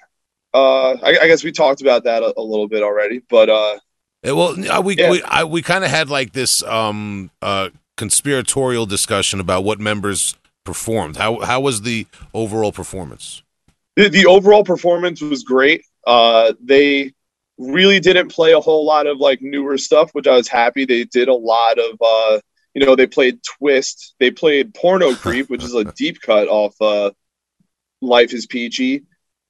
Uh, 0.54 0.92
I, 0.92 1.18
I 1.22 1.26
guess 1.26 1.44
we 1.44 1.52
talked 1.52 1.82
about 1.82 2.04
that 2.04 2.22
a, 2.22 2.32
a 2.36 2.42
little 2.42 2.68
bit 2.68 2.82
already, 2.82 3.20
but 3.28 3.50
uh, 3.50 3.78
well, 4.24 4.56
uh, 4.70 4.80
we 4.80 4.96
Yeah. 4.96 5.10
we, 5.10 5.22
I, 5.22 5.44
we 5.44 5.62
kind 5.62 5.84
of 5.84 5.90
had 5.90 6.08
like 6.08 6.32
this 6.32 6.62
um, 6.62 7.30
uh, 7.42 7.68
conspiratorial 7.96 8.86
discussion 8.86 9.40
about 9.40 9.64
what 9.64 9.78
members 9.78 10.34
performed. 10.66 11.16
How 11.16 11.40
how 11.40 11.60
was 11.60 11.82
the 11.82 12.06
overall 12.34 12.72
performance? 12.72 13.42
the, 13.96 14.08
the 14.08 14.26
overall 14.26 14.64
performance 14.64 15.20
was 15.20 15.42
great. 15.42 15.82
Uh, 16.06 16.52
they 16.62 17.12
really 17.58 17.98
didn't 17.98 18.28
play 18.28 18.52
a 18.52 18.60
whole 18.60 18.84
lot 18.84 19.06
of 19.06 19.18
like 19.18 19.40
newer 19.40 19.78
stuff, 19.78 20.10
which 20.12 20.26
I 20.26 20.36
was 20.36 20.48
happy. 20.48 20.84
They 20.84 21.04
did 21.04 21.28
a 21.28 21.34
lot 21.34 21.78
of, 21.78 21.96
uh, 22.00 22.40
you 22.74 22.84
know, 22.84 22.94
they 22.94 23.06
played 23.06 23.40
Twist. 23.42 24.14
They 24.20 24.30
played 24.30 24.74
Porno 24.74 25.14
Creep, 25.24 25.48
which 25.48 25.64
is 25.64 25.74
a 25.74 25.84
deep 25.84 26.20
cut 26.20 26.48
off 26.48 26.74
uh, 26.80 27.10
Life 28.02 28.34
is 28.34 28.46
Peachy. 28.46 29.04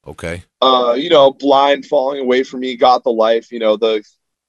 Okay, 0.07 0.43
Uh, 0.61 0.95
you 0.97 1.09
know, 1.09 1.31
Blind 1.33 1.85
Falling 1.85 2.21
Away 2.21 2.43
from 2.43 2.61
Me, 2.61 2.77
Got 2.77 3.03
the 3.03 3.09
Life. 3.11 3.51
You 3.51 3.59
know, 3.59 3.75
the 3.75 4.01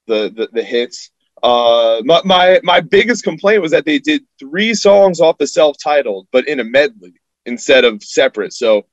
the 0.06 0.32
the, 0.34 0.48
the 0.52 0.62
hits. 0.62 1.10
Uh, 1.42 2.00
my, 2.04 2.20
my 2.24 2.60
my 2.62 2.80
biggest 2.80 3.24
complaint 3.24 3.62
was 3.62 3.72
that 3.72 3.84
they 3.84 3.98
did 3.98 4.22
three 4.38 4.74
songs 4.74 5.20
off 5.20 5.38
the 5.38 5.46
self-titled, 5.46 6.26
but 6.32 6.48
in 6.48 6.60
a 6.60 6.64
medley 6.64 7.14
instead 7.46 7.84
of 7.84 8.02
separate. 8.02 8.52
So, 8.52 8.86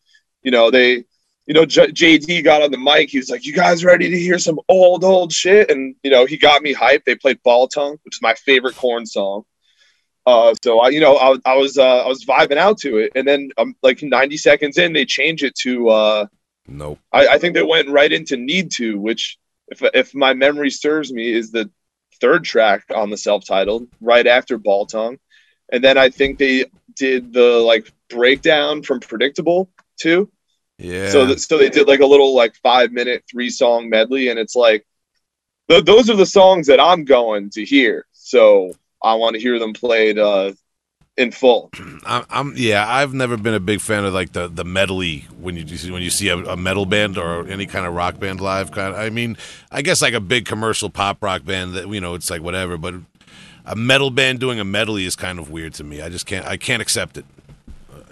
you 0.44 0.52
know, 0.52 0.72
they, 0.72 1.04
you 1.46 1.54
know, 1.54 1.66
J- 1.66 1.92
JD 1.92 2.44
got 2.44 2.62
on 2.62 2.72
the 2.72 2.78
mic. 2.78 3.10
He 3.10 3.18
was 3.18 3.30
like, 3.30 3.46
"You 3.46 3.54
guys 3.54 3.86
ready 3.86 4.10
to 4.10 4.20
hear 4.20 4.40
some 4.40 4.60
old 4.68 5.04
old 5.04 5.32
shit?" 5.32 5.70
And 5.70 5.96
you 6.04 6.10
know, 6.10 6.26
he 6.26 6.38
got 6.38 6.62
me 6.64 6.74
hyped. 6.74 7.04
They 7.06 7.16
played 7.16 7.44
Ball 7.44 7.68
Tongue, 7.68 7.98
which 8.04 8.16
is 8.16 8.22
my 8.22 8.34
favorite 8.34 8.76
Korn 8.76 9.06
song. 9.06 9.44
Uh, 10.26 10.56
so 10.64 10.80
I, 10.80 10.90
you 10.90 11.00
know, 11.00 11.18
I, 11.18 11.38
I 11.46 11.56
was 11.56 11.78
uh, 11.78 12.04
I 12.04 12.08
was 12.08 12.26
vibing 12.26 12.58
out 12.58 12.80
to 12.80 12.98
it, 12.98 13.12
and 13.16 13.28
then 13.28 13.52
um, 13.58 13.76
like 13.84 14.02
90 14.02 14.38
seconds 14.38 14.78
in, 14.78 14.94
they 14.94 15.06
change 15.06 15.44
it 15.44 15.56
to. 15.62 15.90
Uh, 15.90 16.26
nope. 16.68 17.00
I, 17.12 17.28
I 17.28 17.38
think 17.38 17.54
they 17.54 17.64
went 17.64 17.90
right 17.90 18.12
into 18.12 18.38
Need 18.38 18.72
to, 18.78 19.00
which, 19.00 19.38
if 19.68 19.84
if 19.94 20.16
my 20.16 20.34
memory 20.34 20.72
serves 20.72 21.14
me, 21.14 21.32
is 21.32 21.52
the 21.52 21.70
third 22.20 22.44
track 22.44 22.86
on 22.94 23.10
the 23.10 23.18
self-titled, 23.18 23.88
right 24.02 24.26
after 24.28 24.58
Ball 24.58 24.86
Tongue, 24.86 25.18
and 25.72 25.84
then 25.84 25.98
I 25.98 26.10
think 26.10 26.38
they 26.38 26.66
did 26.96 27.34
the 27.34 27.60
like 27.60 27.92
breakdown 28.10 28.84
from 28.84 29.00
Predictable 29.00 29.70
too. 30.00 30.32
Yeah. 30.78 31.10
So 31.10 31.26
that, 31.28 31.40
so 31.40 31.58
they 31.58 31.70
did 31.70 31.88
like 31.88 32.02
a 32.02 32.06
little 32.06 32.36
like 32.36 32.56
five 32.58 32.92
minute 32.92 33.24
three 33.30 33.50
song 33.50 33.90
medley, 33.90 34.30
and 34.30 34.38
it's 34.40 34.56
like 34.56 34.86
th- 35.70 35.86
those 35.86 36.10
are 36.10 36.16
the 36.16 36.26
songs 36.26 36.68
that 36.68 36.80
I'm 36.80 37.06
going 37.06 37.50
to 37.52 37.64
hear. 37.64 38.06
So 38.12 38.72
I 39.04 39.16
want 39.16 39.36
to 39.36 39.42
hear 39.42 39.60
them 39.60 39.74
played 39.74 40.18
uh, 40.18 40.54
in 41.18 41.32
full. 41.32 41.72
I'm, 42.06 42.26
I'm 42.30 42.54
yeah. 42.56 42.86
I've 42.88 43.14
never 43.14 43.38
been 43.38 43.54
a 43.54 43.60
big 43.60 43.82
fan 43.82 44.06
of 44.06 44.14
like 44.14 44.34
the 44.34 44.48
the 44.48 44.66
medley 44.66 45.26
when 45.40 45.56
you 45.56 45.78
see 45.78 45.92
when 45.92 46.02
you 46.02 46.10
see 46.10 46.30
a, 46.30 46.38
a 46.38 46.58
metal 46.58 46.86
band 46.86 47.18
or 47.18 47.48
any 47.48 47.66
kind 47.66 47.86
of 47.86 47.94
rock 47.94 48.20
band 48.20 48.42
live. 48.42 48.72
Kind 48.72 48.94
of, 48.94 49.00
I 49.00 49.10
mean, 49.10 49.38
I 49.72 49.82
guess 49.82 50.02
like 50.02 50.14
a 50.14 50.20
big 50.20 50.46
commercial 50.46 50.90
pop 50.90 51.22
rock 51.24 51.46
band 51.46 51.74
that 51.74 51.88
you 51.90 52.02
know 52.02 52.14
it's 52.14 52.30
like 52.30 52.42
whatever, 52.42 52.78
but 52.78 52.96
a 53.66 53.76
metal 53.76 54.12
band 54.12 54.40
doing 54.40 54.60
a 54.60 54.66
medley 54.66 55.06
is 55.06 55.16
kind 55.16 55.40
of 55.40 55.50
weird 55.50 55.74
to 55.76 55.84
me. 55.84 56.02
I 56.02 56.10
just 56.10 56.26
can't 56.26 56.46
I 56.46 56.58
can't 56.58 56.82
accept 56.82 57.18
it. 57.18 57.26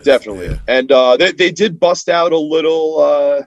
Definitely. 0.04 0.48
Yeah. 0.48 0.58
And 0.68 0.92
uh, 0.92 1.18
they, 1.18 1.32
they 1.32 1.52
did 1.52 1.80
bust 1.80 2.10
out 2.10 2.34
a 2.34 2.38
little 2.38 3.00
uh, 3.00 3.44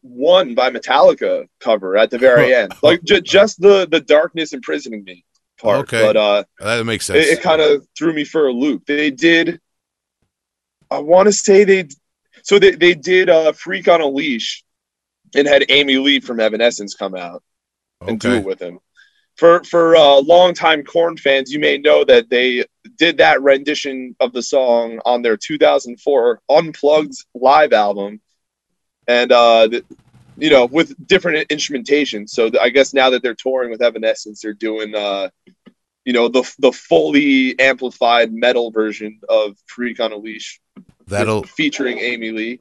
one 0.00 0.54
by 0.54 0.70
Metallica 0.70 1.46
cover 1.60 1.96
at 1.96 2.10
the 2.10 2.18
very 2.18 2.54
end. 2.54 2.72
Like 2.82 3.02
j- 3.02 3.20
just 3.20 3.60
the, 3.60 3.86
the 3.86 4.00
darkness 4.00 4.52
imprisoning 4.52 5.04
me 5.04 5.24
part. 5.60 5.80
Okay. 5.80 6.02
But 6.02 6.16
uh, 6.16 6.44
That 6.58 6.84
makes 6.84 7.06
sense. 7.06 7.26
it, 7.26 7.38
it 7.38 7.42
kind 7.42 7.60
of 7.60 7.86
threw 7.96 8.12
me 8.12 8.24
for 8.24 8.46
a 8.48 8.52
loop. 8.52 8.86
They 8.86 9.10
did, 9.10 9.60
I 10.90 10.98
want 10.98 11.26
to 11.26 11.32
say 11.32 11.64
they, 11.64 11.88
so 12.42 12.58
they, 12.58 12.72
they 12.72 12.94
did 12.94 13.28
uh, 13.28 13.52
Freak 13.52 13.88
on 13.88 14.00
a 14.00 14.06
Leash 14.06 14.64
and 15.34 15.46
had 15.46 15.64
Amy 15.68 15.98
Lee 15.98 16.20
from 16.20 16.40
Evanescence 16.40 16.94
come 16.94 17.14
out 17.14 17.42
and 18.00 18.18
do 18.18 18.34
it 18.34 18.44
with 18.44 18.60
him. 18.60 18.78
For 19.36 19.62
for 19.64 19.96
uh, 19.96 20.20
longtime 20.20 20.84
Korn 20.84 21.16
fans, 21.16 21.50
you 21.50 21.60
may 21.60 21.78
know 21.78 22.04
that 22.04 22.28
they 22.28 22.64
did 22.98 23.18
that 23.18 23.40
rendition 23.42 24.14
of 24.20 24.32
the 24.32 24.42
song 24.42 25.00
on 25.06 25.22
their 25.22 25.36
2004 25.36 26.42
Unplugged 26.50 27.14
live 27.34 27.72
album, 27.72 28.20
and 29.06 29.32
uh, 29.32 29.68
you 30.40 30.50
know 30.50 30.66
with 30.66 30.94
different 31.06 31.50
instrumentation. 31.50 32.26
So 32.26 32.50
th- 32.50 32.60
I 32.62 32.68
guess 32.70 32.92
now 32.94 33.10
that 33.10 33.22
they're 33.22 33.34
touring 33.34 33.70
with 33.70 33.82
Evanescence, 33.82 34.40
they're 34.42 34.52
doing 34.54 34.94
uh, 34.94 35.30
you 36.04 36.12
know 36.12 36.28
the 36.28 36.50
the 36.58 36.72
fully 36.72 37.58
amplified 37.58 38.32
metal 38.32 38.70
version 38.70 39.20
of 39.28 39.56
Freak 39.66 40.00
on 40.00 40.12
a 40.12 40.16
Leash, 40.16 40.60
That'll 41.06 41.42
featuring 41.44 41.98
Amy 41.98 42.30
Lee. 42.30 42.60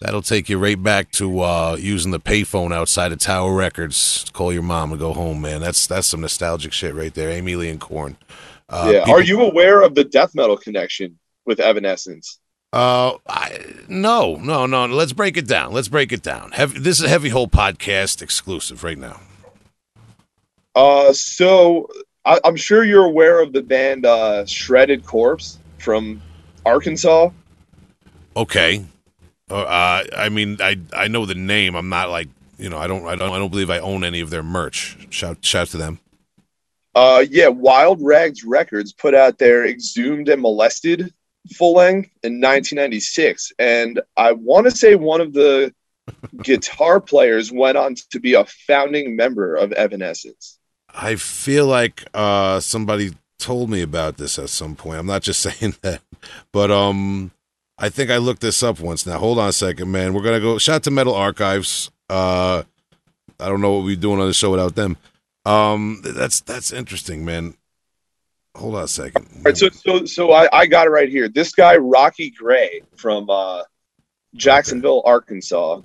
that'll 0.00 0.22
take 0.22 0.48
you 0.48 0.58
right 0.58 0.80
back 0.82 1.10
to 1.12 1.40
uh, 1.40 1.76
using 1.80 2.10
the 2.10 2.20
payphone 2.20 2.74
outside 2.74 3.12
of 3.12 3.18
Tower 3.18 3.54
Records. 3.54 4.26
Call 4.32 4.52
your 4.52 4.62
mom 4.62 4.90
and 4.92 5.00
go 5.00 5.12
home, 5.12 5.40
man. 5.40 5.60
That's 5.60 5.86
that's 5.86 6.06
some 6.06 6.20
nostalgic 6.20 6.72
shit 6.72 6.94
right 6.94 7.14
there. 7.14 7.30
Amy 7.30 7.56
Lee 7.56 7.70
and 7.70 7.80
Korn. 7.80 8.16
Uh, 8.68 8.90
yeah. 8.92 9.04
people- 9.04 9.14
Are 9.14 9.22
you 9.22 9.40
aware 9.42 9.82
of 9.82 9.94
the 9.94 10.04
death 10.04 10.34
metal 10.34 10.56
connection 10.56 11.18
with 11.46 11.60
Evanescence? 11.60 12.38
Uh, 12.74 13.18
I, 13.28 13.64
no, 13.86 14.34
no, 14.34 14.66
no. 14.66 14.86
Let's 14.86 15.12
break 15.12 15.36
it 15.36 15.46
down. 15.46 15.72
Let's 15.72 15.86
break 15.86 16.10
it 16.10 16.24
down. 16.24 16.50
Heavy, 16.50 16.80
this 16.80 16.98
is 16.98 17.04
a 17.04 17.08
Heavy 17.08 17.28
Hole 17.28 17.46
podcast 17.46 18.20
exclusive 18.20 18.82
right 18.82 18.98
now. 18.98 19.20
Uh, 20.74 21.12
so 21.12 21.88
I, 22.24 22.40
I'm 22.44 22.56
sure 22.56 22.82
you're 22.82 23.04
aware 23.04 23.40
of 23.40 23.52
the 23.52 23.62
band 23.62 24.04
uh, 24.04 24.44
Shredded 24.46 25.06
Corpse 25.06 25.60
from 25.78 26.20
Arkansas. 26.66 27.30
Okay. 28.36 28.84
Uh, 29.48 29.54
uh, 29.54 30.04
I 30.16 30.28
mean, 30.28 30.56
I 30.60 30.76
I 30.92 31.06
know 31.06 31.26
the 31.26 31.36
name. 31.36 31.76
I'm 31.76 31.88
not 31.88 32.10
like 32.10 32.26
you 32.58 32.70
know. 32.70 32.78
I 32.78 32.88
don't. 32.88 33.06
I 33.06 33.14
don't. 33.14 33.30
I 33.30 33.38
don't 33.38 33.50
believe 33.50 33.70
I 33.70 33.78
own 33.78 34.02
any 34.02 34.18
of 34.18 34.30
their 34.30 34.42
merch. 34.42 34.98
Shout 35.10 35.44
shout 35.44 35.68
to 35.68 35.76
them. 35.76 36.00
Uh, 36.96 37.24
yeah, 37.30 37.46
Wild 37.46 38.02
Rags 38.02 38.42
Records 38.42 38.92
put 38.92 39.14
out 39.14 39.38
their 39.38 39.64
Exhumed 39.64 40.28
and 40.28 40.42
Molested 40.42 41.14
full 41.52 41.74
length 41.74 42.10
in 42.22 42.40
1996, 42.40 43.52
and 43.58 44.00
I 44.16 44.32
want 44.32 44.66
to 44.66 44.70
say 44.70 44.94
one 44.94 45.20
of 45.20 45.32
the 45.32 45.74
guitar 46.42 47.00
players 47.00 47.52
went 47.52 47.76
on 47.76 47.94
to 48.10 48.20
be 48.20 48.34
a 48.34 48.44
founding 48.44 49.16
member 49.16 49.54
of 49.54 49.72
Evanescence. 49.72 50.58
I 50.96 51.16
feel 51.16 51.66
like 51.66 52.04
uh 52.14 52.60
somebody 52.60 53.12
told 53.38 53.68
me 53.68 53.82
about 53.82 54.16
this 54.16 54.38
at 54.38 54.48
some 54.48 54.74
point. 54.76 54.98
I'm 54.98 55.06
not 55.06 55.22
just 55.22 55.40
saying 55.58 55.76
that, 55.82 56.00
but 56.52 56.70
um, 56.70 57.30
I 57.78 57.88
think 57.88 58.10
I 58.10 58.16
looked 58.18 58.40
this 58.40 58.62
up 58.62 58.80
once. 58.80 59.06
Now 59.06 59.18
hold 59.18 59.38
on 59.38 59.48
a 59.48 59.52
second, 59.52 59.90
man. 59.90 60.14
We're 60.14 60.22
gonna 60.22 60.40
go. 60.40 60.58
Shout 60.58 60.76
out 60.76 60.82
to 60.84 60.90
Metal 60.90 61.14
Archives. 61.14 61.90
Uh, 62.08 62.62
I 63.40 63.48
don't 63.48 63.60
know 63.60 63.72
what 63.72 63.84
we're 63.84 63.96
doing 63.96 64.20
on 64.20 64.26
the 64.26 64.34
show 64.34 64.50
without 64.50 64.74
them. 64.74 64.96
Um, 65.44 66.00
that's 66.02 66.40
that's 66.40 66.72
interesting, 66.72 67.24
man. 67.24 67.54
Hold 68.56 68.76
on 68.76 68.84
a 68.84 68.88
second. 68.88 69.26
All 69.36 69.42
right, 69.46 69.56
so 69.56 69.68
so 69.68 70.04
so 70.04 70.32
I, 70.32 70.48
I 70.52 70.66
got 70.66 70.86
it 70.86 70.90
right 70.90 71.08
here. 71.08 71.28
This 71.28 71.52
guy 71.52 71.76
Rocky 71.76 72.30
Gray 72.30 72.82
from 72.96 73.28
uh, 73.28 73.62
Jacksonville, 74.34 75.02
Arkansas. 75.04 75.80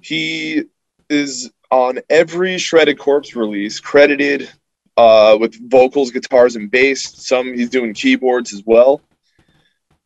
He 0.00 0.64
is 1.10 1.50
on 1.70 1.98
every 2.08 2.58
Shredded 2.58 2.98
Corpse 2.98 3.34
release, 3.34 3.80
credited 3.80 4.50
uh, 4.96 5.36
with 5.40 5.56
vocals, 5.68 6.10
guitars, 6.12 6.56
and 6.56 6.70
bass. 6.70 7.26
Some 7.26 7.52
he's 7.54 7.70
doing 7.70 7.92
keyboards 7.92 8.52
as 8.52 8.62
well, 8.64 9.00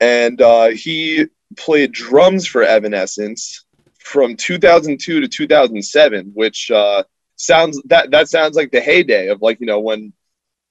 and 0.01 0.41
uh, 0.41 0.69
he 0.69 1.27
played 1.57 1.93
drums 1.93 2.47
for 2.47 2.63
Evanescence 2.63 3.65
from 3.99 4.37
2002 4.37 5.21
to 5.21 5.29
2007, 5.29 6.31
which 6.35 6.71
uh, 6.71 7.03
sounds 7.37 7.81
that 7.87 8.11
that 8.11 8.29
sounds 8.29 8.57
like 8.57 8.71
the 8.71 8.81
heyday 8.81 9.29
of 9.29 9.43
like 9.43 9.61
you 9.61 9.67
know 9.67 9.81
when 9.81 10.13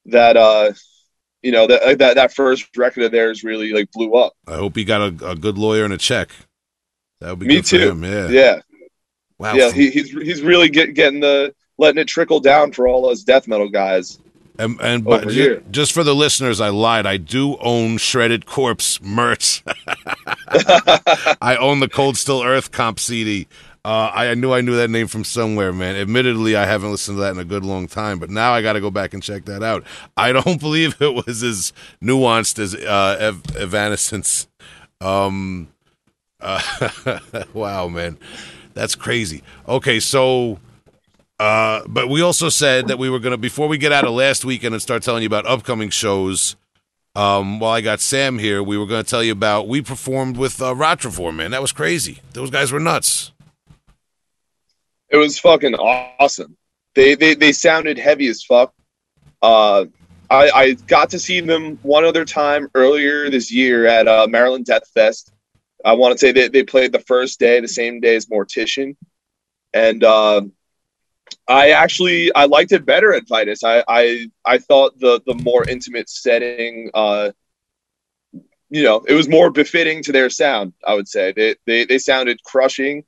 that 0.08 0.38
uh 0.38 0.74
you 1.42 1.52
know 1.52 1.68
that 1.68 2.00
that 2.00 2.16
that 2.16 2.34
first 2.34 2.76
record 2.76 3.04
of 3.04 3.12
theirs 3.12 3.44
really 3.44 3.72
like 3.72 3.92
blew 3.92 4.14
up. 4.16 4.34
I 4.48 4.56
hope 4.56 4.76
he 4.76 4.84
got 4.84 5.02
a, 5.02 5.32
a 5.32 5.36
good 5.36 5.58
lawyer 5.58 5.86
and 5.86 5.94
a 5.94 5.98
check. 5.98 6.30
That 7.20 7.32
would 7.32 7.40
be 7.40 7.48
Me 7.48 7.56
good 7.56 7.66
too. 7.66 7.80
for 7.80 7.92
him. 7.92 8.04
Yeah. 8.04 8.28
Yeah. 8.30 8.60
Wow. 9.40 9.54
yeah, 9.54 9.72
he, 9.72 9.92
he's 9.92 10.10
he's 10.10 10.42
really 10.42 10.68
get, 10.70 10.96
getting 10.96 11.20
the 11.20 11.54
letting 11.78 12.02
it 12.02 12.08
trickle 12.08 12.40
down 12.40 12.72
for 12.72 12.88
all 12.88 13.08
us 13.08 13.24
death 13.24 13.48
metal 13.48 13.70
guys. 13.70 14.20
And, 14.60 14.82
and 14.82 15.04
but 15.04 15.28
ju- 15.28 15.64
just 15.70 15.94
for 15.94 16.04
the 16.04 16.16
listeners, 16.16 16.60
I 16.60 16.70
lied. 16.70 17.06
I 17.06 17.18
do 17.18 17.58
own 17.58 17.98
Shredded 18.00 18.48
Corpse 18.48 19.00
merch. 19.00 19.64
I 20.48 21.58
own 21.60 21.80
the 21.80 21.88
Cold 21.88 22.18
Still 22.18 22.42
Earth 22.42 22.72
comp 22.72 23.00
CD. 23.00 23.48
Uh, 23.88 24.12
I, 24.14 24.34
knew 24.34 24.52
I 24.52 24.60
knew 24.60 24.76
that 24.76 24.90
name 24.90 25.08
from 25.08 25.24
somewhere, 25.24 25.72
man. 25.72 25.96
Admittedly, 25.96 26.58
I 26.58 26.66
haven't 26.66 26.92
listened 26.92 27.16
to 27.16 27.22
that 27.22 27.32
in 27.32 27.40
a 27.40 27.46
good 27.46 27.64
long 27.64 27.88
time, 27.88 28.20
but 28.20 28.30
now 28.30 28.52
I 28.52 28.62
got 28.62 28.74
to 28.74 28.82
go 28.82 28.92
back 28.92 29.14
and 29.14 29.24
check 29.24 29.46
that 29.46 29.64
out. 29.64 29.86
I 30.18 30.34
don't 30.34 30.60
believe 30.60 31.02
it 31.02 31.26
was 31.26 31.42
as 31.42 31.72
nuanced 32.04 32.60
as 32.60 32.76
uh, 32.76 33.16
Ev- 33.18 33.56
Evanescence. 33.56 34.50
Um, 35.00 35.70
uh, 36.42 36.60
wow, 37.54 37.88
man, 37.88 38.18
that's 38.74 38.94
crazy. 38.94 39.42
Okay, 39.70 40.02
so 40.02 40.60
uh, 41.40 41.84
but 41.88 42.10
we 42.10 42.22
also 42.22 42.50
said 42.50 42.90
that 42.90 43.00
we 43.00 43.10
were 43.10 43.20
gonna 43.20 43.38
before 43.38 43.70
we 43.70 43.78
get 43.78 43.94
out 43.94 44.04
of 44.04 44.12
last 44.12 44.44
weekend 44.44 44.76
and 44.76 44.82
start 44.82 45.02
telling 45.02 45.24
you 45.24 45.28
about 45.28 45.46
upcoming 45.46 45.92
shows. 45.92 46.58
Um, 47.16 47.62
while 47.62 47.72
I 47.72 47.80
got 47.80 48.02
Sam 48.02 48.38
here, 48.38 48.62
we 48.62 48.78
were 48.78 48.86
gonna 48.86 49.06
tell 49.06 49.24
you 49.24 49.32
about 49.32 49.70
we 49.70 49.82
performed 49.82 50.36
with 50.36 50.62
uh, 50.62 50.76
man. 50.76 51.52
That 51.52 51.62
was 51.62 51.72
crazy. 51.72 52.20
Those 52.34 52.50
guys 52.50 52.74
were 52.74 52.82
nuts. 52.82 53.32
It 55.10 55.18
was 55.18 55.40
fucking 55.40 55.76
awesome. 55.76 56.58
They 56.96 57.16
they 57.16 57.36
they 57.36 57.52
sounded 57.52 57.98
heavy 57.98 58.28
as 58.28 58.44
fuck. 58.44 58.74
Uh, 59.42 59.86
I 60.30 60.50
I 60.50 60.74
got 60.74 61.12
to 61.12 61.20
see 61.20 61.40
them 61.40 61.78
one 61.84 62.04
other 62.04 62.26
time 62.26 62.70
earlier 62.76 63.30
this 63.30 63.52
year 63.52 63.86
at 63.86 64.08
uh, 64.08 64.28
Maryland 64.30 64.66
Death 64.66 64.90
Fest. 64.94 65.32
I 65.86 65.94
want 65.94 66.14
to 66.14 66.18
say 66.18 66.32
they 66.32 66.48
they 66.50 66.64
played 66.64 66.92
the 66.92 67.00
first 67.00 67.40
day, 67.40 67.60
the 67.60 67.68
same 67.68 68.00
day 68.00 68.16
as 68.16 68.26
Mortician, 68.26 68.96
and 69.74 70.04
uh, 70.04 70.42
I 71.48 71.72
actually 71.72 72.34
I 72.34 72.46
liked 72.46 72.72
it 72.72 72.86
better 72.86 73.14
at 73.14 73.28
Vitus. 73.28 73.64
I 73.64 73.84
I 73.88 74.28
I 74.46 74.58
thought 74.58 75.00
the 75.00 75.22
the 75.26 75.36
more 75.36 75.68
intimate 75.68 76.10
setting. 76.10 76.90
Uh, 76.94 77.32
you 78.70 78.84
know, 78.84 79.02
it 79.08 79.14
was 79.14 79.30
more 79.30 79.50
befitting 79.50 80.04
to 80.04 80.12
their 80.12 80.30
sound. 80.30 80.74
I 80.86 80.94
would 80.96 81.08
say 81.08 81.32
they 81.32 81.56
they, 81.66 81.86
they 81.86 82.00
sounded 82.00 82.44
crushing. 82.44 83.06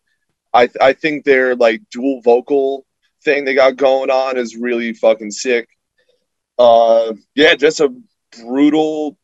I 0.53 0.69
I 0.81 0.93
think 0.93 1.23
their 1.23 1.55
like 1.55 1.81
dual 1.91 2.21
vocal 2.21 2.85
thing 3.23 3.45
they 3.45 3.55
got 3.55 3.75
going 3.75 4.09
on 4.09 4.37
is 4.37 4.55
really 4.55 4.93
fucking 4.93 5.31
sick. 5.31 5.67
Uh, 6.57 7.13
yeah, 7.35 7.55
just 7.55 7.79
a 7.79 7.93
brutal, 8.41 9.17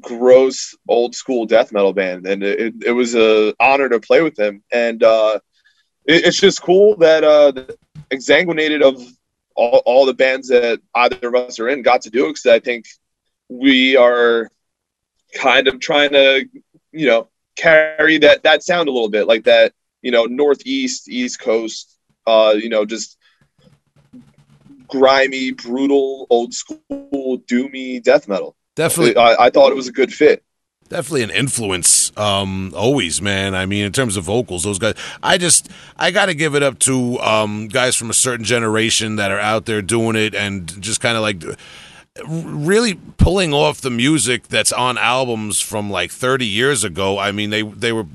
gross, 0.00 0.74
old 0.88 1.14
school 1.14 1.46
death 1.46 1.72
metal 1.72 1.92
band, 1.92 2.26
and 2.26 2.42
it, 2.42 2.60
it, 2.60 2.74
it 2.86 2.92
was 2.92 3.14
a 3.14 3.54
honor 3.60 3.88
to 3.88 4.00
play 4.00 4.22
with 4.22 4.34
them. 4.34 4.62
And 4.72 5.02
uh, 5.02 5.40
it, 6.06 6.26
it's 6.26 6.40
just 6.40 6.62
cool 6.62 6.96
that 6.96 7.24
uh, 7.24 7.52
exsanguinated 8.10 8.82
of 8.82 9.02
all, 9.54 9.82
all 9.84 10.06
the 10.06 10.14
bands 10.14 10.48
that 10.48 10.80
either 10.94 11.28
of 11.28 11.34
us 11.34 11.58
are 11.58 11.68
in 11.68 11.82
got 11.82 12.02
to 12.02 12.10
do 12.10 12.26
it 12.26 12.28
because 12.30 12.46
I 12.46 12.60
think 12.60 12.86
we 13.48 13.96
are 13.96 14.50
kind 15.34 15.68
of 15.68 15.80
trying 15.80 16.10
to, 16.10 16.46
you 16.92 17.06
know, 17.06 17.28
carry 17.56 18.18
that 18.18 18.44
that 18.44 18.62
sound 18.62 18.88
a 18.88 18.92
little 18.92 19.08
bit 19.08 19.26
like 19.26 19.44
that 19.44 19.72
you 20.02 20.10
know, 20.10 20.24
northeast, 20.24 21.08
east 21.08 21.40
coast, 21.40 21.98
uh, 22.26 22.54
you 22.56 22.68
know, 22.68 22.84
just 22.84 23.16
grimy, 24.86 25.52
brutal, 25.52 26.26
old 26.30 26.54
school, 26.54 27.38
doomy 27.50 28.02
death 28.02 28.28
metal. 28.28 28.56
Definitely, 28.76 29.16
I, 29.16 29.46
I 29.46 29.50
thought 29.50 29.70
it 29.70 29.76
was 29.76 29.88
a 29.88 29.92
good 29.92 30.12
fit. 30.12 30.42
definitely 30.88 31.22
an 31.22 31.30
influence. 31.30 32.16
Um, 32.16 32.72
always, 32.76 33.20
man. 33.20 33.54
I 33.54 33.66
mean, 33.66 33.84
in 33.84 33.92
terms 33.92 34.16
of 34.16 34.24
vocals, 34.24 34.62
those 34.64 34.78
guys. 34.78 34.94
I 35.22 35.36
just, 35.38 35.68
I 35.96 36.10
got 36.10 36.26
to 36.26 36.34
give 36.34 36.54
it 36.54 36.62
up 36.62 36.78
to 36.80 37.18
um, 37.18 37.68
guys 37.68 37.96
from 37.96 38.10
a 38.10 38.14
certain 38.14 38.44
generation 38.44 39.16
that 39.16 39.30
are 39.30 39.40
out 39.40 39.66
there 39.66 39.82
doing 39.82 40.16
it 40.16 40.34
and 40.34 40.80
just 40.80 41.00
kind 41.00 41.16
of 41.16 41.22
like 41.22 41.42
really 42.26 42.94
pulling 43.16 43.52
off 43.52 43.80
the 43.80 43.90
music 43.90 44.48
that's 44.48 44.72
on 44.72 44.98
albums 44.98 45.60
from 45.60 45.90
like 45.90 46.10
30 46.10 46.46
years 46.46 46.84
ago. 46.84 47.18
I 47.18 47.32
mean, 47.32 47.50
they 47.50 47.62
they 47.62 47.92
were 47.92 48.06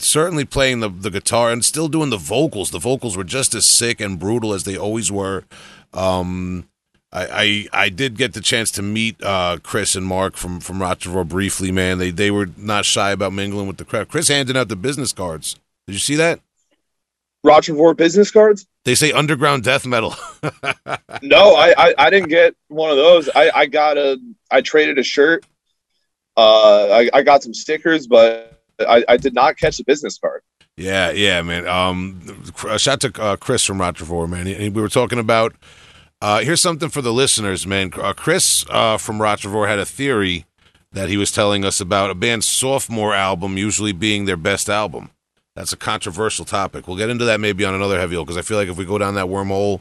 certainly 0.00 0.44
playing 0.44 0.80
the 0.80 0.88
the 0.88 1.10
guitar 1.10 1.50
and 1.50 1.64
still 1.64 1.88
doing 1.88 2.10
the 2.10 2.16
vocals. 2.16 2.70
The 2.70 2.78
vocals 2.78 3.16
were 3.16 3.24
just 3.24 3.54
as 3.54 3.66
sick 3.66 4.00
and 4.00 4.18
brutal 4.18 4.52
as 4.52 4.64
they 4.64 4.76
always 4.76 5.10
were. 5.10 5.44
Um, 5.92 6.68
I, 7.12 7.66
I 7.72 7.84
I 7.84 7.88
did 7.88 8.16
get 8.16 8.34
the 8.34 8.40
chance 8.40 8.70
to 8.72 8.82
meet 8.82 9.22
uh, 9.22 9.58
Chris 9.62 9.94
and 9.94 10.06
Mark 10.06 10.36
from 10.36 10.60
from 10.60 10.78
Rottrevore 10.78 11.28
briefly. 11.28 11.72
Man, 11.72 11.98
they 11.98 12.10
they 12.10 12.30
were 12.30 12.48
not 12.56 12.84
shy 12.84 13.10
about 13.10 13.32
mingling 13.32 13.66
with 13.66 13.78
the 13.78 13.84
crowd. 13.84 14.08
Chris 14.08 14.28
handing 14.28 14.56
out 14.56 14.68
the 14.68 14.76
business 14.76 15.12
cards. 15.12 15.56
Did 15.86 15.94
you 15.94 15.98
see 15.98 16.16
that? 16.16 16.40
Rottrevore 17.44 17.96
business 17.96 18.30
cards? 18.30 18.66
They 18.84 18.94
say 18.94 19.12
underground 19.12 19.64
death 19.64 19.86
metal. 19.86 20.14
No, 21.22 21.54
I, 21.54 21.74
I, 21.76 21.94
I 21.98 22.10
didn't 22.10 22.30
get 22.30 22.56
one 22.68 22.90
of 22.90 22.96
those. 22.96 23.28
I, 23.34 23.50
I 23.54 23.66
got 23.66 23.98
a 23.98 24.18
I 24.50 24.62
traded 24.62 24.98
a 24.98 25.02
shirt. 25.02 25.44
Uh, 26.34 26.86
I, 26.86 27.10
I 27.12 27.22
got 27.22 27.42
some 27.42 27.52
stickers, 27.52 28.06
but 28.06 28.49
I, 28.88 29.04
I 29.08 29.16
did 29.16 29.34
not 29.34 29.56
catch 29.56 29.76
the 29.78 29.84
business 29.84 30.18
card. 30.18 30.42
Yeah, 30.76 31.10
yeah, 31.10 31.42
man. 31.42 31.66
Um, 31.66 32.20
a 32.68 32.78
shout 32.78 33.00
to 33.02 33.12
uh, 33.22 33.36
Chris 33.36 33.64
from 33.64 33.78
Rottrevore, 33.78 34.28
man. 34.28 34.46
He- 34.46 34.68
we 34.70 34.80
were 34.80 34.88
talking 34.88 35.18
about. 35.18 35.54
Uh, 36.22 36.40
here's 36.40 36.60
something 36.60 36.90
for 36.90 37.00
the 37.00 37.12
listeners, 37.12 37.66
man. 37.66 37.90
Uh, 37.94 38.12
Chris 38.12 38.64
uh, 38.68 38.98
from 38.98 39.18
Rottrevore 39.18 39.66
had 39.68 39.78
a 39.78 39.86
theory 39.86 40.44
that 40.92 41.08
he 41.08 41.16
was 41.16 41.32
telling 41.32 41.64
us 41.64 41.80
about 41.80 42.10
a 42.10 42.14
band's 42.14 42.46
sophomore 42.46 43.14
album 43.14 43.56
usually 43.56 43.92
being 43.92 44.24
their 44.26 44.36
best 44.36 44.68
album. 44.68 45.10
That's 45.56 45.72
a 45.72 45.76
controversial 45.76 46.44
topic. 46.44 46.86
We'll 46.86 46.96
get 46.96 47.10
into 47.10 47.24
that 47.24 47.40
maybe 47.40 47.64
on 47.64 47.74
another 47.74 47.98
heavy 47.98 48.16
because 48.16 48.36
I 48.36 48.42
feel 48.42 48.56
like 48.56 48.68
if 48.68 48.76
we 48.76 48.84
go 48.84 48.98
down 48.98 49.14
that 49.14 49.26
wormhole 49.26 49.80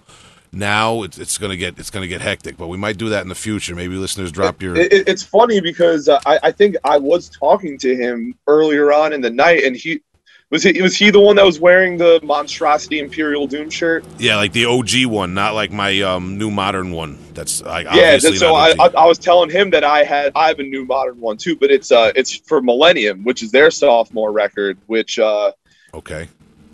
now, 0.51 1.03
it's, 1.03 1.17
it's 1.17 1.37
gonna 1.37 1.57
get 1.57 1.77
it's 1.79 1.89
gonna 1.89 2.07
get 2.07 2.21
hectic. 2.21 2.57
But 2.57 2.67
we 2.67 2.77
might 2.77 2.97
do 2.97 3.09
that 3.09 3.21
in 3.23 3.29
the 3.29 3.35
future. 3.35 3.75
Maybe 3.75 3.95
listeners 3.95 4.31
drop 4.31 4.61
your. 4.61 4.75
It, 4.75 4.91
it- 4.93 5.07
it's 5.07 5.23
funny 5.23 5.61
because 5.61 6.09
uh, 6.09 6.19
I, 6.25 6.39
I 6.43 6.51
think 6.51 6.75
I 6.83 6.97
was 6.97 7.29
talking 7.29 7.77
to 7.79 7.95
him 7.95 8.35
earlier 8.47 8.91
on 8.91 9.13
in 9.13 9.21
the 9.21 9.29
night, 9.29 9.63
and 9.63 9.75
he 9.75 10.01
was 10.49 10.63
he 10.63 10.81
was 10.81 10.95
he 10.95 11.11
the 11.11 11.19
one 11.19 11.35
that 11.35 11.45
was 11.45 11.59
wearing 11.59 11.97
the 11.97 12.19
monstrosity 12.23 12.99
Imperial 12.99 13.45
Doom 13.45 13.69
shirt. 13.69 14.03
Yeah, 14.17 14.37
like 14.37 14.51
the 14.51 14.65
OG 14.65 15.05
one, 15.05 15.35
not 15.35 15.53
like 15.53 15.71
my 15.71 16.01
um, 16.01 16.37
new 16.39 16.49
modern 16.49 16.91
one. 16.91 17.19
That's 17.35 17.61
like 17.61 17.85
yeah, 17.93 18.17
so 18.17 18.55
I. 18.55 18.69
I 18.79 18.87
I 18.97 19.05
was 19.05 19.19
telling 19.19 19.51
him 19.51 19.69
that 19.69 19.83
I 19.83 20.03
had 20.03 20.31
I 20.35 20.47
have 20.47 20.57
a 20.59 20.63
new 20.63 20.85
modern 20.85 21.19
one 21.19 21.37
too, 21.37 21.55
but 21.55 21.69
it's 21.69 21.91
uh 21.91 22.11
it's 22.15 22.35
for 22.35 22.61
Millennium, 22.61 23.23
which 23.23 23.43
is 23.43 23.51
their 23.51 23.69
sophomore 23.69 24.31
record, 24.31 24.77
which 24.87 25.19
uh 25.19 25.51
okay. 25.93 26.27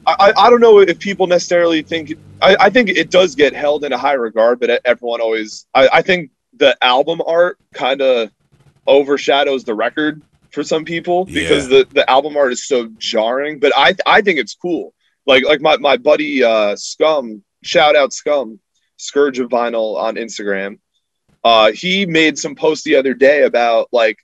I, 0.08 0.34
I 0.38 0.50
don't 0.52 0.62
know 0.62 0.80
if 0.82 1.00
people 1.00 1.26
necessarily 1.26 1.82
think 1.82 2.14
I, 2.42 2.56
I 2.60 2.70
think 2.70 2.90
it 2.90 3.10
does 3.12 3.36
get 3.36 3.54
held 3.54 3.84
in 3.84 3.94
a 3.94 3.98
high 3.98 4.14
regard, 4.14 4.60
but 4.60 4.82
everyone 4.86 5.22
always 5.22 5.68
I, 5.74 5.90
I 5.94 6.02
think 6.02 6.32
the 6.58 6.78
album 6.84 7.22
art 7.26 7.58
kind 7.74 8.02
of 8.02 8.32
overshadows 8.88 9.64
the 9.64 9.74
record 9.74 10.22
for 10.52 10.64
some 10.64 10.86
people 10.86 11.26
because 11.26 11.68
the, 11.68 11.88
the 11.92 12.10
album 12.10 12.38
art 12.38 12.52
is 12.54 12.68
so 12.68 12.88
jarring. 12.98 13.60
But 13.60 13.74
I 13.76 13.96
I 14.06 14.22
think 14.22 14.40
it's 14.40 14.56
cool. 14.56 14.94
Like 15.26 15.44
like 15.44 15.62
my, 15.62 15.78
my 15.78 15.98
buddy 15.98 16.44
uh 16.44 16.76
Scum, 16.76 17.44
shout 17.64 17.96
out 17.96 18.14
Scum, 18.14 18.60
Scourge 18.98 19.40
of 19.40 19.50
Vinyl 19.50 19.98
on 19.98 20.16
Instagram. 20.16 20.80
Uh 21.44 21.72
he 21.72 22.06
made 22.06 22.38
some 22.38 22.56
posts 22.56 22.84
the 22.84 22.96
other 22.96 23.14
day 23.14 23.44
about 23.44 23.90
like 23.92 24.20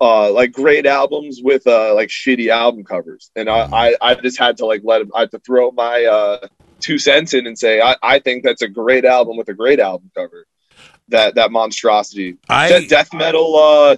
uh 0.00 0.30
like 0.30 0.52
great 0.52 0.86
albums 0.86 1.40
with 1.42 1.66
uh 1.66 1.94
like 1.94 2.08
shitty 2.08 2.50
album 2.50 2.84
covers 2.84 3.30
and 3.34 3.48
I, 3.48 3.66
I 3.72 3.96
i 4.02 4.14
just 4.14 4.38
had 4.38 4.58
to 4.58 4.66
like 4.66 4.82
let 4.84 5.00
him 5.00 5.10
i 5.14 5.20
had 5.20 5.30
to 5.30 5.38
throw 5.38 5.70
my 5.70 6.04
uh 6.04 6.46
two 6.86 6.98
cents 6.98 7.34
in 7.34 7.46
and 7.46 7.58
say 7.58 7.80
i 7.80 7.96
i 8.02 8.18
think 8.20 8.44
that's 8.44 8.62
a 8.62 8.68
great 8.68 9.04
album 9.04 9.36
with 9.36 9.48
a 9.48 9.54
great 9.54 9.80
album 9.80 10.08
cover 10.14 10.46
that 11.08 11.34
that 11.34 11.50
monstrosity 11.50 12.36
I 12.48 12.68
De- 12.68 12.86
death 12.86 13.12
metal 13.12 13.56
uh 13.56 13.96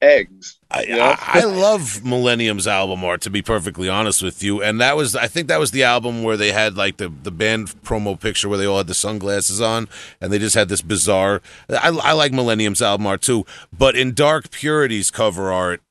eggs 0.00 0.58
I, 0.70 0.84
Yeah. 0.84 1.16
I, 1.20 1.40
I 1.40 1.44
love 1.44 2.02
Millennium's 2.02 2.66
album 2.66 3.04
art 3.04 3.20
to 3.22 3.30
be 3.30 3.42
perfectly 3.42 3.90
honest 3.90 4.22
with 4.22 4.42
you, 4.42 4.62
and 4.62 4.80
that 4.80 4.96
was 4.96 5.14
I 5.14 5.28
think 5.28 5.48
that 5.48 5.60
was 5.60 5.70
the 5.70 5.82
album 5.82 6.22
where 6.22 6.38
they 6.38 6.50
had 6.50 6.76
like 6.76 6.96
the 6.96 7.08
the 7.10 7.30
band 7.30 7.68
promo 7.82 8.18
picture 8.18 8.48
where 8.48 8.56
they 8.58 8.66
all 8.66 8.78
had 8.78 8.86
the 8.86 8.94
sunglasses 8.94 9.60
on, 9.60 9.86
and 10.20 10.32
they 10.32 10.38
just 10.38 10.54
had 10.54 10.70
this 10.70 10.80
bizarre. 10.80 11.42
I, 11.68 11.88
I 11.88 12.12
like 12.12 12.32
Millennium's 12.32 12.80
album 12.80 13.06
art 13.06 13.20
too, 13.20 13.44
but 13.70 13.94
in 13.94 14.14
Dark 14.14 14.50
Purity's 14.50 15.10
cover 15.10 15.52
art 15.52 15.82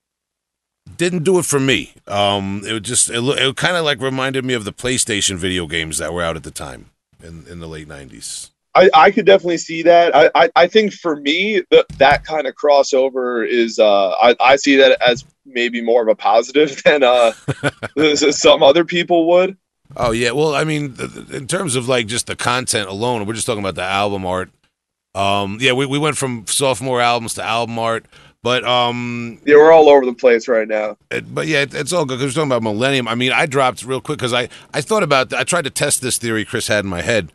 didn't 0.98 1.24
do 1.24 1.40
it 1.40 1.46
for 1.46 1.60
me. 1.60 1.94
Um, 2.08 2.62
it 2.64 2.82
just 2.82 3.10
it, 3.10 3.24
it 3.24 3.56
kind 3.56 3.76
of 3.76 3.86
like 3.86 4.00
reminded 4.02 4.46
me 4.46 4.54
of 4.54 4.64
the 4.64 4.74
PlayStation 4.74 5.38
video 5.38 5.68
games 5.68 5.98
that 5.98 6.14
were 6.14 6.24
out 6.24 6.36
at 6.36 6.44
the 6.44 6.52
time 6.52 6.90
in 7.24 7.46
in 7.50 7.60
the 7.60 7.68
late 7.68 7.88
nineties. 7.88 8.52
I, 8.74 8.90
I 8.94 9.12
could 9.12 9.26
definitely 9.26 9.58
see 9.58 9.84
that. 9.84 10.16
I, 10.16 10.30
I, 10.34 10.50
I 10.56 10.68
think 10.68 10.94
for 10.94 11.18
me, 11.18 11.62
th- 11.72 11.86
that 11.98 12.24
kind 12.24 12.48
of 12.48 12.56
crossover 12.56 13.46
is, 13.46 13.80
uh, 13.80 14.12
I, 14.12 14.36
I 14.40 14.56
see 14.56 14.78
that 14.78 14.98
as 15.06 15.26
maybe 15.46 15.82
more 15.82 16.02
of 16.02 16.08
a 16.08 16.16
positive 16.16 16.82
than 16.86 17.04
uh, 17.04 17.34
some 18.16 18.64
other 18.64 18.86
people 18.86 19.28
would. 19.28 19.58
Oh 19.98 20.12
yeah, 20.12 20.32
well, 20.32 20.56
I 20.56 20.64
mean, 20.64 20.96
in 21.34 21.48
terms 21.48 21.76
of 21.76 21.90
like 21.90 22.08
just 22.08 22.28
the 22.28 22.36
content 22.36 22.88
alone, 22.88 23.26
we're 23.26 23.34
just 23.34 23.46
talking 23.46 23.62
about 23.62 23.76
the 23.76 23.84
album 23.84 24.26
art. 24.26 24.50
Um, 25.14 25.58
yeah, 25.60 25.74
we, 25.74 25.86
we 25.86 26.00
went 26.00 26.16
from 26.16 26.46
sophomore 26.48 27.02
albums 27.02 27.34
to 27.34 27.44
album 27.44 27.78
art. 27.78 28.06
But 28.44 28.64
um, 28.64 29.40
Yeah, 29.46 29.56
we're 29.56 29.72
all 29.72 29.88
over 29.88 30.06
the 30.06 30.14
place 30.14 30.48
right 30.48 30.68
now. 30.68 30.98
it, 31.12 31.34
but 31.34 31.48
yeah, 31.48 31.62
it, 31.62 31.74
it's 31.76 31.94
all 31.94 32.06
good 32.06 32.18
because 32.18 32.36
we're 32.36 32.42
talking 32.42 32.52
about 32.52 32.64
Millennium. 32.64 33.08
I 33.08 33.16
mean, 33.16 33.32
I 33.32 33.46
dropped 33.46 33.84
real 33.84 34.02
quick 34.02 34.18
because 34.18 34.34
I 34.34 34.50
I 34.74 34.82
thought 34.82 35.04
about 35.04 35.34
I 35.34 35.44
tried 35.44 35.66
to 35.66 35.70
test 35.70 36.02
this 36.02 36.18
theory 36.18 36.44
Chris 36.44 36.68
had 36.68 36.84
in 36.84 36.90
my 36.90 37.02
head, 37.02 37.32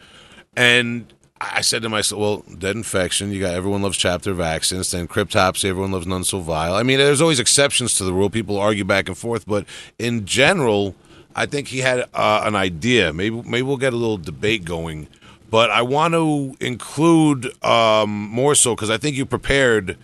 and 0.56 1.12
I 1.40 1.60
said 1.60 1.82
to 1.82 1.88
myself, 1.88 2.20
well, 2.20 2.44
dead 2.58 2.76
infection. 2.76 3.30
You 3.30 3.40
got 3.40 3.54
everyone 3.54 3.82
loves 3.82 3.96
Chapter 3.96 4.32
of 4.32 4.40
Accidents. 4.40 4.90
Then 4.90 5.06
cryptopsy, 5.06 5.68
everyone 5.68 5.92
loves 5.92 6.06
none 6.06 6.24
so 6.24 6.40
vile. 6.40 6.74
I 6.74 6.82
mean, 6.82 6.98
there's 6.98 7.20
always 7.20 7.38
exceptions 7.38 7.94
to 7.98 8.04
the 8.04 8.12
rule. 8.12 8.30
People 8.30 8.58
argue 8.58 8.84
back 8.84 9.08
and 9.08 9.16
forth, 9.16 9.46
but 9.46 9.64
in 9.98 10.24
general, 10.24 10.96
I 11.36 11.46
think 11.46 11.68
he 11.68 11.80
had 11.80 12.00
uh, 12.14 12.42
an 12.44 12.56
idea. 12.56 13.12
Maybe 13.12 13.42
maybe 13.42 13.62
we'll 13.62 13.76
get 13.76 13.92
a 13.92 13.96
little 13.96 14.18
debate 14.18 14.64
going. 14.64 15.06
But 15.50 15.70
I 15.70 15.82
want 15.82 16.14
to 16.14 16.56
include 16.58 17.62
um, 17.64 18.10
more 18.10 18.56
so 18.56 18.74
because 18.74 18.90
I 18.90 18.96
think 18.98 19.16
you 19.16 19.24
prepared 19.24 19.96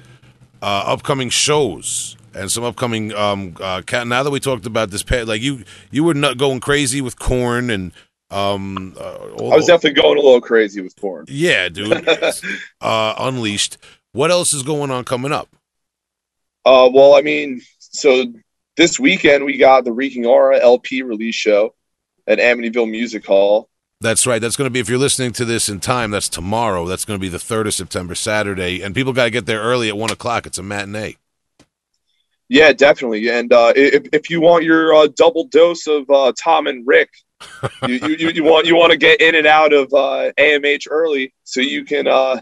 uh, 0.63 0.85
upcoming 0.87 1.29
shows 1.29 2.17
and 2.35 2.51
some 2.51 2.65
upcoming. 2.65 3.13
Um, 3.15 3.57
uh, 3.61 3.83
now 4.05 4.23
that 4.23 4.31
we 4.31 4.41
talked 4.41 4.65
about 4.65 4.91
this, 4.91 5.09
like 5.11 5.43
you, 5.43 5.65
you 5.91 6.05
were 6.05 6.15
not 6.15 6.39
going 6.39 6.61
crazy 6.61 7.01
with 7.01 7.19
Korn 7.19 7.69
and 7.69 7.93
um. 8.31 8.95
Uh, 8.99 9.17
I 9.37 9.57
was 9.57 9.67
definitely 9.67 10.01
going 10.01 10.19
a 10.19 10.23
little 10.23 10.41
crazy 10.41 10.81
with 10.81 10.97
Korn 10.97 11.27
yeah, 11.29 11.69
dude. 11.69 12.09
uh, 12.81 13.15
unleashed. 13.19 13.77
What 14.13 14.31
else 14.31 14.53
is 14.53 14.63
going 14.63 14.91
on 14.91 15.05
coming 15.05 15.33
up? 15.33 15.49
Uh, 16.65 16.89
well, 16.93 17.15
I 17.15 17.23
mean, 17.23 17.61
so 17.79 18.33
this 18.77 18.99
weekend 18.99 19.45
we 19.45 19.59
got 19.59 19.85
the 19.85 19.93
Reeking 19.93 20.27
Aura 20.27 20.59
LP 20.61 21.03
release 21.03 21.35
show 21.35 21.75
at 22.27 22.39
Amityville 22.39 22.91
Music 22.91 23.27
Hall. 23.27 23.69
That's 24.03 24.27
right. 24.27 24.41
That's 24.41 24.57
going 24.57 24.67
to 24.67 24.71
be 24.71 24.81
if 24.81 24.89
you're 24.89 24.99
listening 24.99 25.33
to 25.35 25.45
this 25.45 25.69
in 25.69 25.81
time. 25.81 26.11
That's 26.11 26.29
tomorrow. 26.29 26.87
That's 26.87 27.05
going 27.05 27.19
to 27.19 27.21
be 27.21 27.29
the 27.29 27.39
third 27.39 27.67
of 27.67 27.75
September, 27.75 28.15
Saturday, 28.15 28.83
and 28.83 28.95
people 28.95 29.13
got 29.13 29.25
to 29.25 29.31
get 29.31 29.47
there 29.47 29.61
early 29.61 29.89
at 29.89 29.97
one 29.97 30.11
o'clock. 30.11 30.47
It's 30.47 30.59
a 30.59 30.63
matinee. 30.63 31.17
Yeah, 32.49 32.73
definitely. 32.73 33.31
And 33.31 33.53
uh, 33.53 33.73
if, 33.75 34.09
if 34.13 34.29
you 34.29 34.41
want 34.41 34.65
your 34.65 34.95
uh, 34.95 35.07
double 35.17 35.45
dose 35.47 35.87
of 35.87 36.11
uh, 36.11 36.33
Tom 36.39 36.67
and 36.67 36.87
Rick, 36.87 37.09
you, 37.89 37.95
you, 37.95 38.29
you- 38.31 38.45
want 38.45 38.67
you 38.67 38.77
want 38.77 38.93
to 38.93 38.99
get 38.99 39.21
in 39.21 39.35
and 39.35 39.47
out 39.47 39.73
of 39.73 39.93
uh, 39.95 40.33
AMH 40.39 40.87
early 40.91 41.33
so 41.45 41.61
you 41.61 41.85
can 41.85 42.07
uh, 42.07 42.41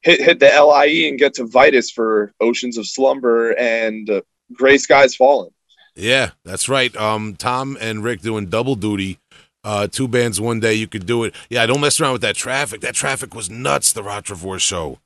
hit 0.00 0.20
hit 0.20 0.40
the 0.40 0.46
LIE 0.46 1.08
and 1.08 1.18
get 1.18 1.34
to 1.34 1.46
Vitus 1.46 1.90
for 1.90 2.32
Oceans 2.40 2.78
of 2.78 2.86
Slumber 2.86 3.50
and 3.52 4.08
uh, 4.08 4.20
Gray 4.52 4.78
Skies 4.78 5.14
Fallen. 5.14 5.50
Yeah, 5.94 6.30
that's 6.44 6.68
right. 6.68 6.94
Um, 6.96 7.36
Tom 7.36 7.76
and 7.80 8.02
Rick 8.02 8.22
doing 8.22 8.46
double 8.46 8.74
duty. 8.76 9.18
Uh, 9.64 9.86
two 9.86 10.08
bands 10.08 10.40
one 10.40 10.58
day. 10.60 10.74
You 10.74 10.88
could 10.88 11.06
do 11.06 11.24
it. 11.24 11.34
Yeah, 11.48 11.64
don't 11.66 11.80
mess 11.80 12.00
around 12.00 12.14
with 12.14 12.22
that 12.22 12.34
traffic. 12.36 12.80
That 12.80 12.94
traffic 12.94 13.34
was 13.34 13.48
nuts. 13.48 13.92
The 13.92 14.02
Rottrevore 14.02 14.58
show. 14.60 14.98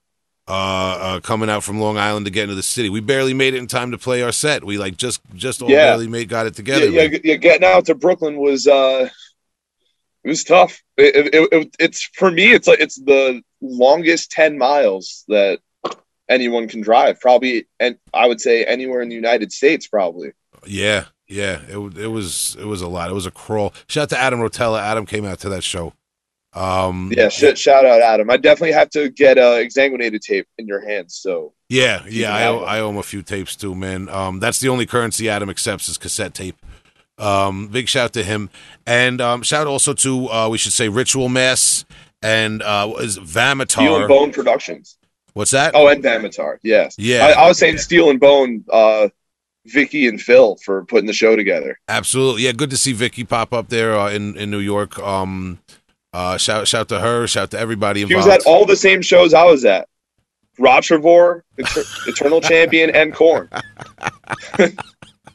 Uh, 0.48 0.52
uh, 1.00 1.20
coming 1.20 1.50
out 1.50 1.64
from 1.64 1.80
Long 1.80 1.98
Island 1.98 2.24
to 2.26 2.30
get 2.30 2.44
into 2.44 2.54
the 2.54 2.62
city. 2.62 2.88
We 2.88 3.00
barely 3.00 3.34
made 3.34 3.54
it 3.54 3.58
in 3.58 3.66
time 3.66 3.90
to 3.90 3.98
play 3.98 4.22
our 4.22 4.30
set. 4.30 4.62
We 4.62 4.78
like 4.78 4.96
just 4.96 5.20
just 5.34 5.60
all 5.60 5.68
Yeah. 5.68 5.86
barely 5.88 6.06
made 6.06 6.28
got 6.28 6.46
it 6.46 6.54
together. 6.54 6.86
yeah, 6.88 7.02
yeah, 7.02 7.18
yeah, 7.24 7.34
getting 7.34 7.66
out 7.66 7.86
to 7.86 7.96
Brooklyn 7.96 8.36
was 8.36 8.66
uh, 8.68 9.08
it 10.22 10.28
was 10.28 10.44
tough. 10.44 10.80
It, 10.96 11.34
it, 11.34 11.48
it, 11.52 11.76
it's 11.80 12.02
for 12.14 12.30
me. 12.30 12.52
It's 12.52 12.68
like 12.68 12.78
it's 12.80 12.94
the 12.94 13.42
longest 13.60 14.30
ten 14.30 14.56
miles 14.56 15.24
that 15.26 15.58
anyone 16.28 16.68
can 16.68 16.80
drive. 16.80 17.20
Probably, 17.20 17.66
and 17.80 17.98
I 18.14 18.28
would 18.28 18.40
say 18.40 18.64
anywhere 18.64 19.02
in 19.02 19.08
the 19.08 19.16
United 19.16 19.50
States, 19.52 19.88
probably. 19.88 20.30
Yeah, 20.64 21.06
yeah. 21.28 21.60
It 21.68 21.78
it 21.98 22.08
was 22.08 22.56
it 22.58 22.66
was 22.66 22.82
a 22.82 22.88
lot. 22.88 23.10
It 23.10 23.14
was 23.14 23.26
a 23.26 23.30
crawl. 23.30 23.72
Shout 23.88 24.04
out 24.04 24.08
to 24.10 24.18
Adam 24.18 24.40
Rotella. 24.40 24.80
Adam 24.80 25.06
came 25.06 25.24
out 25.24 25.40
to 25.40 25.48
that 25.50 25.64
show. 25.64 25.92
Um, 26.52 27.12
Yeah, 27.14 27.28
sh- 27.28 27.58
shout 27.58 27.84
out 27.84 28.00
Adam. 28.00 28.30
I 28.30 28.38
definitely 28.38 28.72
have 28.72 28.88
to 28.90 29.10
get 29.10 29.36
a 29.36 29.62
exsanguinated 29.64 30.20
tape 30.20 30.48
in 30.56 30.66
your 30.66 30.86
hands. 30.86 31.14
So 31.14 31.52
yeah, 31.68 32.02
yeah. 32.08 32.34
I 32.34 32.46
owe. 32.46 32.60
I 32.60 32.80
owe 32.80 32.90
him 32.90 32.96
a 32.96 33.02
few 33.02 33.22
tapes 33.22 33.56
too, 33.56 33.74
man. 33.74 34.08
Um, 34.08 34.40
that's 34.40 34.60
the 34.60 34.68
only 34.68 34.86
currency 34.86 35.28
Adam 35.28 35.50
accepts 35.50 35.88
is 35.88 35.98
cassette 35.98 36.34
tape. 36.34 36.56
Um, 37.18 37.68
big 37.68 37.88
shout 37.88 38.12
to 38.12 38.22
him, 38.22 38.50
and 38.86 39.20
um, 39.22 39.42
shout 39.42 39.66
also 39.66 39.94
to 39.94 40.30
uh, 40.30 40.48
we 40.48 40.58
should 40.58 40.72
say 40.72 40.88
Ritual 40.88 41.28
Mass 41.30 41.84
and 42.22 42.62
uh, 42.62 42.92
is 42.98 43.14
Steel 43.14 43.96
and 43.96 44.08
Bone 44.08 44.32
Productions. 44.32 44.98
What's 45.34 45.50
that? 45.50 45.72
Oh, 45.74 45.86
and 45.88 46.02
Vamatar. 46.02 46.56
Yes. 46.62 46.94
Yeah. 46.98 47.26
I, 47.26 47.44
I 47.44 47.48
was 47.48 47.58
saying 47.58 47.76
Steel 47.78 48.08
and 48.08 48.18
Bone. 48.18 48.64
Uh, 48.72 49.08
Vicky 49.66 50.06
and 50.06 50.20
Phil 50.20 50.56
for 50.64 50.84
putting 50.84 51.06
the 51.06 51.12
show 51.12 51.36
together. 51.36 51.78
Absolutely, 51.88 52.42
yeah. 52.42 52.52
Good 52.52 52.70
to 52.70 52.76
see 52.76 52.92
Vicky 52.92 53.24
pop 53.24 53.52
up 53.52 53.68
there 53.68 53.98
uh, 53.98 54.10
in 54.10 54.36
in 54.36 54.50
New 54.50 54.58
York. 54.60 54.98
Um, 54.98 55.58
uh, 56.12 56.36
shout 56.36 56.66
shout 56.68 56.88
to 56.88 57.00
her. 57.00 57.26
Shout 57.26 57.50
to 57.52 57.58
everybody 57.58 58.00
He 58.00 58.04
involved. 58.04 58.26
was 58.28 58.34
at 58.34 58.46
all 58.46 58.64
the 58.66 58.76
same 58.76 59.02
shows 59.02 59.34
I 59.34 59.44
was 59.44 59.64
at. 59.64 59.88
Rottrevore, 60.58 61.42
Eter- 61.58 62.08
Eternal 62.08 62.40
Champion, 62.40 62.90
and 62.90 63.12
Korn. 63.14 63.48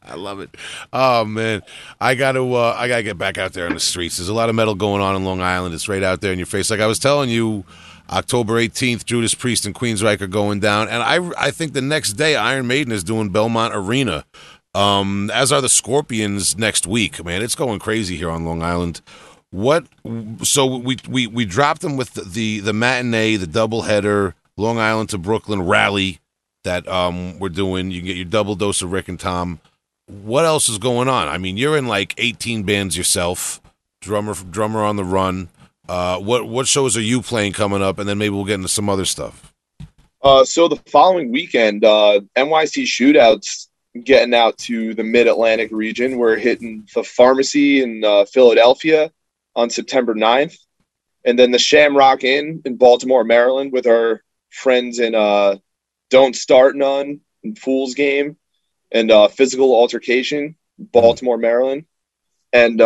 I 0.03 0.15
love 0.15 0.39
it. 0.39 0.49
Oh 0.91 1.23
man, 1.25 1.61
I 1.99 2.15
got 2.15 2.31
to 2.33 2.53
uh, 2.55 2.75
I 2.77 2.87
got 2.87 2.97
to 2.97 3.03
get 3.03 3.17
back 3.17 3.37
out 3.37 3.53
there 3.53 3.67
on 3.67 3.73
the 3.73 3.79
streets. 3.79 4.17
There's 4.17 4.29
a 4.29 4.33
lot 4.33 4.49
of 4.49 4.55
metal 4.55 4.75
going 4.75 5.01
on 5.01 5.15
in 5.15 5.23
Long 5.23 5.41
Island. 5.41 5.73
It's 5.75 5.87
right 5.87 6.03
out 6.03 6.21
there 6.21 6.33
in 6.33 6.39
your 6.39 6.47
face. 6.47 6.69
Like 6.71 6.79
I 6.79 6.87
was 6.87 6.99
telling 6.99 7.29
you, 7.29 7.63
October 8.11 8.53
18th, 8.53 9.05
Judas 9.05 9.33
Priest 9.33 9.65
and 9.65 9.73
Queensryche 9.73 10.21
are 10.21 10.27
going 10.27 10.59
down, 10.59 10.89
and 10.89 11.01
I 11.01 11.47
I 11.47 11.51
think 11.51 11.73
the 11.73 11.81
next 11.81 12.13
day 12.13 12.35
Iron 12.35 12.67
Maiden 12.67 12.91
is 12.91 13.03
doing 13.03 13.29
Belmont 13.29 13.73
Arena. 13.75 14.25
Um, 14.73 15.29
as 15.33 15.51
are 15.51 15.59
the 15.59 15.67
Scorpions 15.67 16.57
next 16.57 16.87
week. 16.87 17.23
Man, 17.25 17.41
it's 17.41 17.55
going 17.55 17.79
crazy 17.79 18.15
here 18.15 18.29
on 18.29 18.45
Long 18.45 18.61
Island. 18.61 19.01
What? 19.49 19.85
So 20.43 20.65
we 20.65 20.97
we 21.09 21.27
we 21.27 21.45
dropped 21.45 21.81
them 21.81 21.97
with 21.97 22.13
the 22.13 22.21
the, 22.21 22.59
the 22.59 22.73
matinee, 22.73 23.35
the 23.35 23.47
doubleheader, 23.47 24.33
Long 24.57 24.77
Island 24.77 25.09
to 25.09 25.17
Brooklyn 25.17 25.61
rally 25.61 26.19
that 26.63 26.87
um 26.87 27.37
we're 27.39 27.49
doing. 27.49 27.91
You 27.91 27.99
can 27.99 28.07
get 28.07 28.15
your 28.15 28.25
double 28.25 28.55
dose 28.55 28.81
of 28.81 28.91
Rick 28.91 29.09
and 29.09 29.19
Tom 29.19 29.59
what 30.11 30.45
else 30.45 30.67
is 30.69 30.77
going 30.77 31.07
on? 31.07 31.27
I 31.27 31.37
mean, 31.37 31.57
you're 31.57 31.77
in 31.77 31.87
like 31.87 32.13
18 32.17 32.63
bands 32.63 32.97
yourself, 32.97 33.61
drummer 34.01 34.33
drummer 34.33 34.83
on 34.83 34.95
the 34.95 35.05
run. 35.05 35.49
Uh, 35.91 36.17
what 36.19 36.47
what 36.47 36.69
shows 36.69 36.95
are 36.95 37.01
you 37.01 37.21
playing 37.21 37.51
coming 37.51 37.81
up? 37.81 37.99
And 37.99 38.07
then 38.07 38.17
maybe 38.17 38.29
we'll 38.29 38.45
get 38.45 38.53
into 38.53 38.69
some 38.69 38.87
other 38.87 39.03
stuff. 39.03 39.53
Uh, 40.21 40.45
so 40.45 40.69
the 40.69 40.77
following 40.89 41.33
weekend, 41.33 41.83
uh, 41.83 42.21
NYC 42.37 42.85
shootouts 42.85 43.67
getting 44.01 44.33
out 44.33 44.57
to 44.59 44.93
the 44.93 45.03
Mid 45.03 45.27
Atlantic 45.27 45.69
region. 45.73 46.17
We're 46.17 46.37
hitting 46.37 46.87
the 46.95 47.03
pharmacy 47.03 47.81
in 47.81 48.05
uh, 48.05 48.23
Philadelphia 48.23 49.11
on 49.53 49.69
September 49.69 50.15
9th, 50.15 50.57
and 51.25 51.37
then 51.37 51.51
the 51.51 51.59
Shamrock 51.59 52.23
Inn 52.23 52.61
in 52.63 52.77
Baltimore, 52.77 53.25
Maryland, 53.25 53.73
with 53.73 53.85
our 53.85 54.23
friends 54.49 54.99
in 54.99 55.13
uh, 55.13 55.57
Don't 56.09 56.37
Start 56.37 56.77
None 56.77 57.19
and 57.43 57.59
Fool's 57.59 57.95
Game 57.95 58.37
and 58.93 59.11
Physical 59.33 59.75
Altercation, 59.75 60.55
Baltimore, 60.79 61.37
Maryland. 61.37 61.83
And 62.53 62.79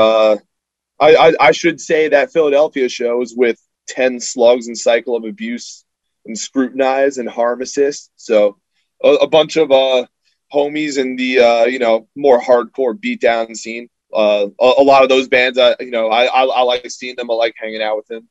I, 1.00 1.16
I, 1.16 1.34
I 1.40 1.52
should 1.52 1.82
say 1.82 2.10
that 2.10 2.32
Philadelphia 2.32 2.90
show 2.90 3.22
is 3.22 3.36
with 3.36 3.60
10 3.88 4.20
slugs 4.20 4.68
and 4.68 4.78
cycle 4.78 5.16
of 5.16 5.26
abuse 5.26 5.84
and 6.26 6.38
scrutinize 6.38 7.18
and 7.18 7.30
harm 7.30 7.62
assist. 7.62 8.12
So 8.16 8.58
a, 9.04 9.10
a 9.10 9.28
bunch 9.28 9.58
of 9.58 9.72
uh, 9.72 10.06
homies 10.54 10.98
in 10.98 11.16
the 11.16 11.40
uh, 11.40 11.66
you 11.66 11.80
know 11.80 12.08
more 12.16 12.42
hardcore 12.42 12.96
beatdown 12.98 13.56
scene. 13.56 13.90
Uh, 14.14 14.48
a, 14.60 14.74
a 14.78 14.84
lot 14.84 15.04
of 15.04 15.10
those 15.10 15.28
bands, 15.28 15.58
uh, 15.58 15.76
you 15.80 15.92
know, 15.92 16.10
I, 16.10 16.26
I 16.26 16.44
I 16.46 16.62
like 16.62 16.90
seeing 16.90 17.16
them. 17.16 17.30
I 17.30 17.34
like 17.34 17.56
hanging 17.58 17.82
out 17.82 17.98
with 17.98 18.08
them. 18.08 18.28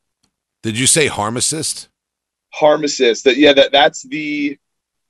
Did 0.62 0.78
you 0.78 0.86
say 0.86 1.06
Harm 1.06 1.36
Assist? 1.36 1.88
Harm 2.52 2.84
assist. 2.84 3.24
That 3.24 3.36
yeah, 3.36 3.52
that 3.52 3.72
that's 3.72 4.02
the 4.02 4.58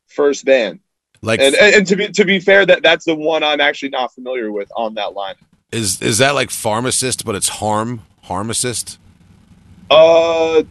first 0.09 0.44
band. 0.44 0.81
Like, 1.22 1.40
And, 1.40 1.55
and 1.55 1.74
and 1.74 1.86
to 1.86 1.97
be 1.97 2.09
to 2.09 2.24
be 2.24 2.40
fair, 2.40 2.66
that 2.66 2.82
that's 2.82 3.05
the 3.05 3.14
one 3.14 3.43
I'm 3.43 3.60
actually 3.60 3.90
not 3.90 4.12
familiar 4.14 4.51
with 4.51 4.70
on 4.74 4.94
that 4.94 5.14
line. 5.14 5.36
Is 5.74 6.01
is 6.01 6.18
that 6.18 6.34
like 6.34 6.51
Pharmacist, 6.51 7.24
but 7.24 7.34
it's 7.34 7.48
Harm 7.48 8.02
Harm 8.22 8.51
Assist? 8.51 8.98
Uh, 9.90 10.62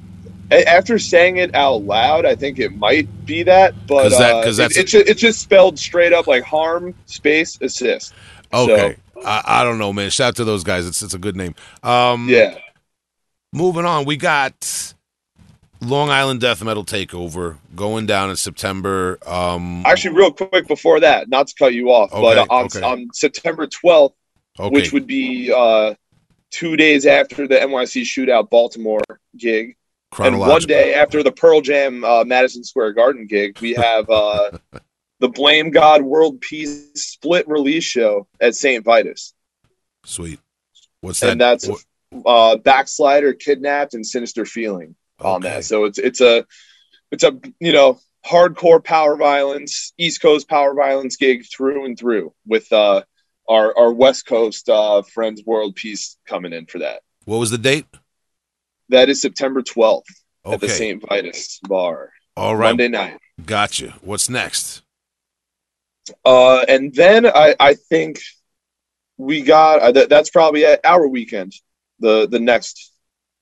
after 0.51 0.99
saying 0.99 1.37
it 1.37 1.53
out 1.55 1.83
loud, 1.83 2.25
I 2.25 2.35
think 2.35 2.59
it 2.59 2.75
might 2.75 3.07
be 3.25 3.43
that, 3.43 3.87
but 3.87 4.03
'Cause 4.03 4.17
that- 4.17 4.35
uh, 4.35 4.43
'cause 4.43 4.59
it- 4.59 4.63
that's- 4.63 4.77
it's 4.77 4.91
ju- 4.91 5.03
it's 5.05 5.21
just 5.21 5.39
spelled 5.41 5.77
straight 5.79 6.13
up 6.13 6.27
like 6.27 6.43
harm 6.43 6.93
space 7.05 7.57
assist. 7.61 8.13
Okay, 8.53 8.95
I, 9.25 9.41
I 9.45 9.63
don't 9.63 9.77
know, 9.79 9.93
man. 9.93 10.09
Shout 10.09 10.29
out 10.29 10.35
to 10.37 10.43
those 10.43 10.63
guys. 10.63 10.85
It's 10.87 11.01
it's 11.01 11.13
a 11.13 11.19
good 11.19 11.35
name. 11.35 11.55
Um, 11.83 12.27
Yeah. 12.29 12.57
Moving 13.55 13.85
on, 13.85 14.05
we 14.05 14.17
got 14.17 14.93
Long 15.79 16.09
Island 16.09 16.41
Death 16.41 16.63
Metal 16.63 16.83
Takeover 16.83 17.57
going 17.75 18.07
down 18.07 18.31
in 18.31 18.35
September. 18.35 19.19
Um, 19.27 19.83
Actually, 19.85 20.15
real 20.15 20.31
quick 20.31 20.67
before 20.67 20.99
that, 21.01 21.29
not 21.29 21.47
to 21.47 21.53
cut 21.55 21.73
you 21.73 21.91
off, 21.91 22.09
but 22.11 22.37
Okay, 22.37 22.39
uh, 22.39 22.45
on, 22.55 22.65
okay. 22.65 22.81
on 22.81 23.07
September 23.13 23.67
12th, 23.67 24.13
okay, 24.59 24.73
which 24.73 24.93
would 24.93 25.07
be 25.07 25.51
uh, 25.55 25.93
two 26.51 26.75
days 26.77 27.05
after 27.05 27.47
the 27.47 27.55
NYC 27.55 28.03
Shootout 28.03 28.49
Baltimore 28.49 29.01
gig, 29.37 29.75
and 30.19 30.39
one 30.39 30.61
day 30.63 30.93
after 30.93 31.23
the 31.23 31.31
Pearl 31.31 31.61
Jam 31.61 32.03
uh, 32.03 32.23
Madison 32.23 32.63
Square 32.63 32.93
Garden 32.93 33.27
gig, 33.27 33.59
we 33.59 33.73
have 33.73 34.09
uh, 34.09 34.51
the 35.19 35.29
Blame 35.29 35.71
God 35.71 36.01
World 36.01 36.41
Peace 36.41 36.89
split 36.95 37.47
release 37.47 37.83
show 37.83 38.27
at 38.39 38.55
St. 38.55 38.83
Vitus. 38.83 39.33
Sweet. 40.05 40.39
What's 41.01 41.19
that? 41.21 41.31
And 41.31 41.41
that's 41.41 41.67
uh, 41.67 42.57
Backslider, 42.57 43.37
Kidnapped, 43.37 43.93
and 43.93 44.05
Sinister 44.05 44.45
Feeling 44.45 44.95
on 45.19 45.37
okay. 45.37 45.55
that. 45.55 45.65
So 45.65 45.85
it's 45.85 45.97
it's 45.97 46.21
a 46.21 46.45
it's 47.11 47.23
a 47.23 47.39
you 47.59 47.73
know 47.73 47.99
hardcore 48.25 48.83
power 48.83 49.15
violence, 49.17 49.93
East 49.97 50.21
Coast 50.21 50.47
power 50.47 50.73
violence 50.73 51.17
gig 51.17 51.45
through 51.45 51.85
and 51.85 51.97
through 51.97 52.33
with 52.45 52.71
uh, 52.71 53.03
our 53.49 53.77
our 53.77 53.91
West 53.91 54.25
Coast 54.25 54.69
uh, 54.69 55.01
friends 55.01 55.43
World 55.45 55.75
Peace 55.75 56.17
coming 56.27 56.53
in 56.53 56.65
for 56.65 56.79
that. 56.79 57.01
What 57.25 57.37
was 57.37 57.49
the 57.51 57.57
date? 57.57 57.85
That 58.89 59.09
is 59.09 59.21
September 59.21 59.61
12th 59.61 60.03
Okay. 60.45 60.53
at 60.55 60.59
the 60.61 60.67
St. 60.69 61.01
Vitus 61.07 61.59
Bar, 61.63 62.11
All 62.35 62.55
right. 62.55 62.69
Monday 62.69 62.89
night. 62.89 63.17
Gotcha. 63.45 63.95
What's 64.01 64.29
next? 64.29 64.81
Uh, 66.25 66.65
and 66.67 66.93
then 66.93 67.25
I, 67.25 67.55
I 67.59 67.73
think 67.75 68.19
we 69.17 69.41
got 69.41 69.81
uh, 69.81 69.93
th- 69.93 70.09
that's 70.09 70.29
probably 70.29 70.65
at 70.65 70.81
our 70.83 71.07
weekend, 71.07 71.53
the 71.99 72.27
the 72.27 72.39
next 72.39 72.91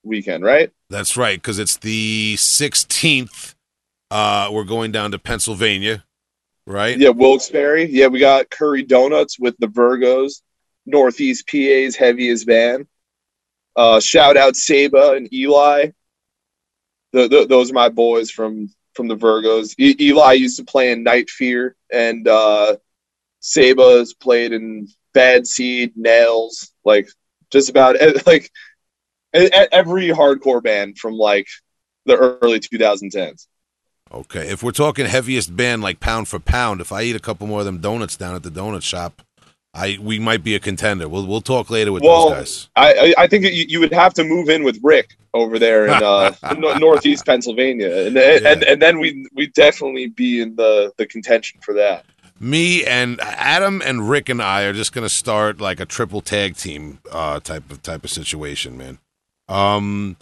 weekend, 0.03 0.43
right? 0.43 0.71
That's 0.89 1.17
right, 1.17 1.37
because 1.41 1.57
it's 1.57 1.77
the 1.77 2.35
16th. 2.37 3.55
Uh, 4.11 4.49
we're 4.51 4.63
going 4.63 4.91
down 4.91 5.11
to 5.11 5.17
Pennsylvania, 5.19 6.03
right? 6.71 6.97
Yeah, 6.97 7.09
Wilkes-Barre. 7.09 7.85
Yeah, 7.85 8.07
we 8.07 8.19
got 8.19 8.49
Curry 8.49 8.83
Donuts 8.83 9.39
with 9.39 9.55
the 9.59 9.67
Virgos, 9.67 10.41
Northeast 10.85 11.47
PA's 11.47 11.95
heaviest 11.95 12.47
band. 12.47 12.87
Uh, 13.75 13.99
shout 13.99 14.37
out 14.37 14.55
Saba 14.55 15.13
and 15.13 15.31
Eli. 15.33 15.91
The, 17.13 17.27
the, 17.27 17.45
those 17.47 17.71
are 17.71 17.75
my 17.75 17.89
boys 17.89 18.31
from 18.31 18.69
from 18.93 19.07
the 19.07 19.15
Virgos. 19.15 19.73
E- 19.77 19.95
Eli 19.99 20.33
used 20.33 20.57
to 20.57 20.65
play 20.65 20.91
in 20.91 21.03
Night 21.03 21.29
Fear, 21.29 21.75
and 21.91 22.27
uh, 22.27 22.75
played 24.19 24.51
in 24.53 24.87
Bad 25.13 25.47
Seed, 25.47 25.93
Nails, 25.95 26.73
like 26.83 27.07
just 27.51 27.69
about 27.69 27.95
e- 28.01 28.19
like 28.25 28.51
every 29.33 30.09
hardcore 30.09 30.63
band 30.63 30.97
from 30.97 31.13
like 31.13 31.47
the 32.05 32.17
early 32.17 32.59
2010s. 32.59 33.47
Okay. 34.13 34.49
If 34.49 34.61
we're 34.61 34.71
talking 34.71 35.05
heaviest 35.05 35.55
band, 35.55 35.81
like 35.81 35.99
pound 35.99 36.27
for 36.27 36.39
pound, 36.39 36.81
if 36.81 36.91
I 36.91 37.03
eat 37.03 37.15
a 37.15 37.19
couple 37.19 37.47
more 37.47 37.59
of 37.59 37.65
them 37.65 37.79
donuts 37.79 38.17
down 38.17 38.35
at 38.35 38.43
the 38.43 38.51
donut 38.51 38.83
shop, 38.83 39.21
I 39.73 39.97
we 40.01 40.19
might 40.19 40.43
be 40.43 40.53
a 40.55 40.59
contender. 40.59 41.07
We'll 41.07 41.25
we'll 41.25 41.41
talk 41.41 41.69
later 41.69 41.93
with 41.93 42.03
Well, 42.03 42.29
those 42.29 42.37
guys. 42.37 42.69
I, 42.75 43.13
I 43.17 43.27
think 43.27 43.45
you, 43.45 43.65
you 43.67 43.79
would 43.79 43.93
have 43.93 44.13
to 44.15 44.23
move 44.23 44.49
in 44.49 44.63
with 44.63 44.79
Rick 44.83 45.15
over 45.33 45.57
there 45.57 45.85
in 45.85 45.91
uh, 45.91 46.33
no- 46.57 46.77
northeast 46.77 47.25
Pennsylvania, 47.25 47.89
and 48.07 48.17
and 48.17 48.63
and 48.63 48.81
then 48.81 48.99
we 48.99 49.25
we 49.33 49.47
definitely 49.47 50.07
be 50.07 50.41
in 50.41 50.55
the 50.57 50.91
the 50.97 51.05
contention 51.05 51.61
for 51.61 51.73
that. 51.75 52.05
Me 52.37 52.83
and 52.83 53.21
Adam 53.21 53.81
and 53.85 54.09
Rick 54.09 54.27
and 54.27 54.41
I 54.41 54.63
are 54.63 54.73
just 54.73 54.91
gonna 54.91 55.09
start 55.09 55.61
like 55.61 55.79
a 55.79 55.85
triple 55.85 56.19
tag 56.19 56.57
team 56.57 56.99
uh, 57.09 57.39
type 57.39 57.71
of 57.71 57.81
type 57.81 58.03
of 58.03 58.09
situation, 58.09 58.77
man. 58.77 58.99
Um. 59.47 60.17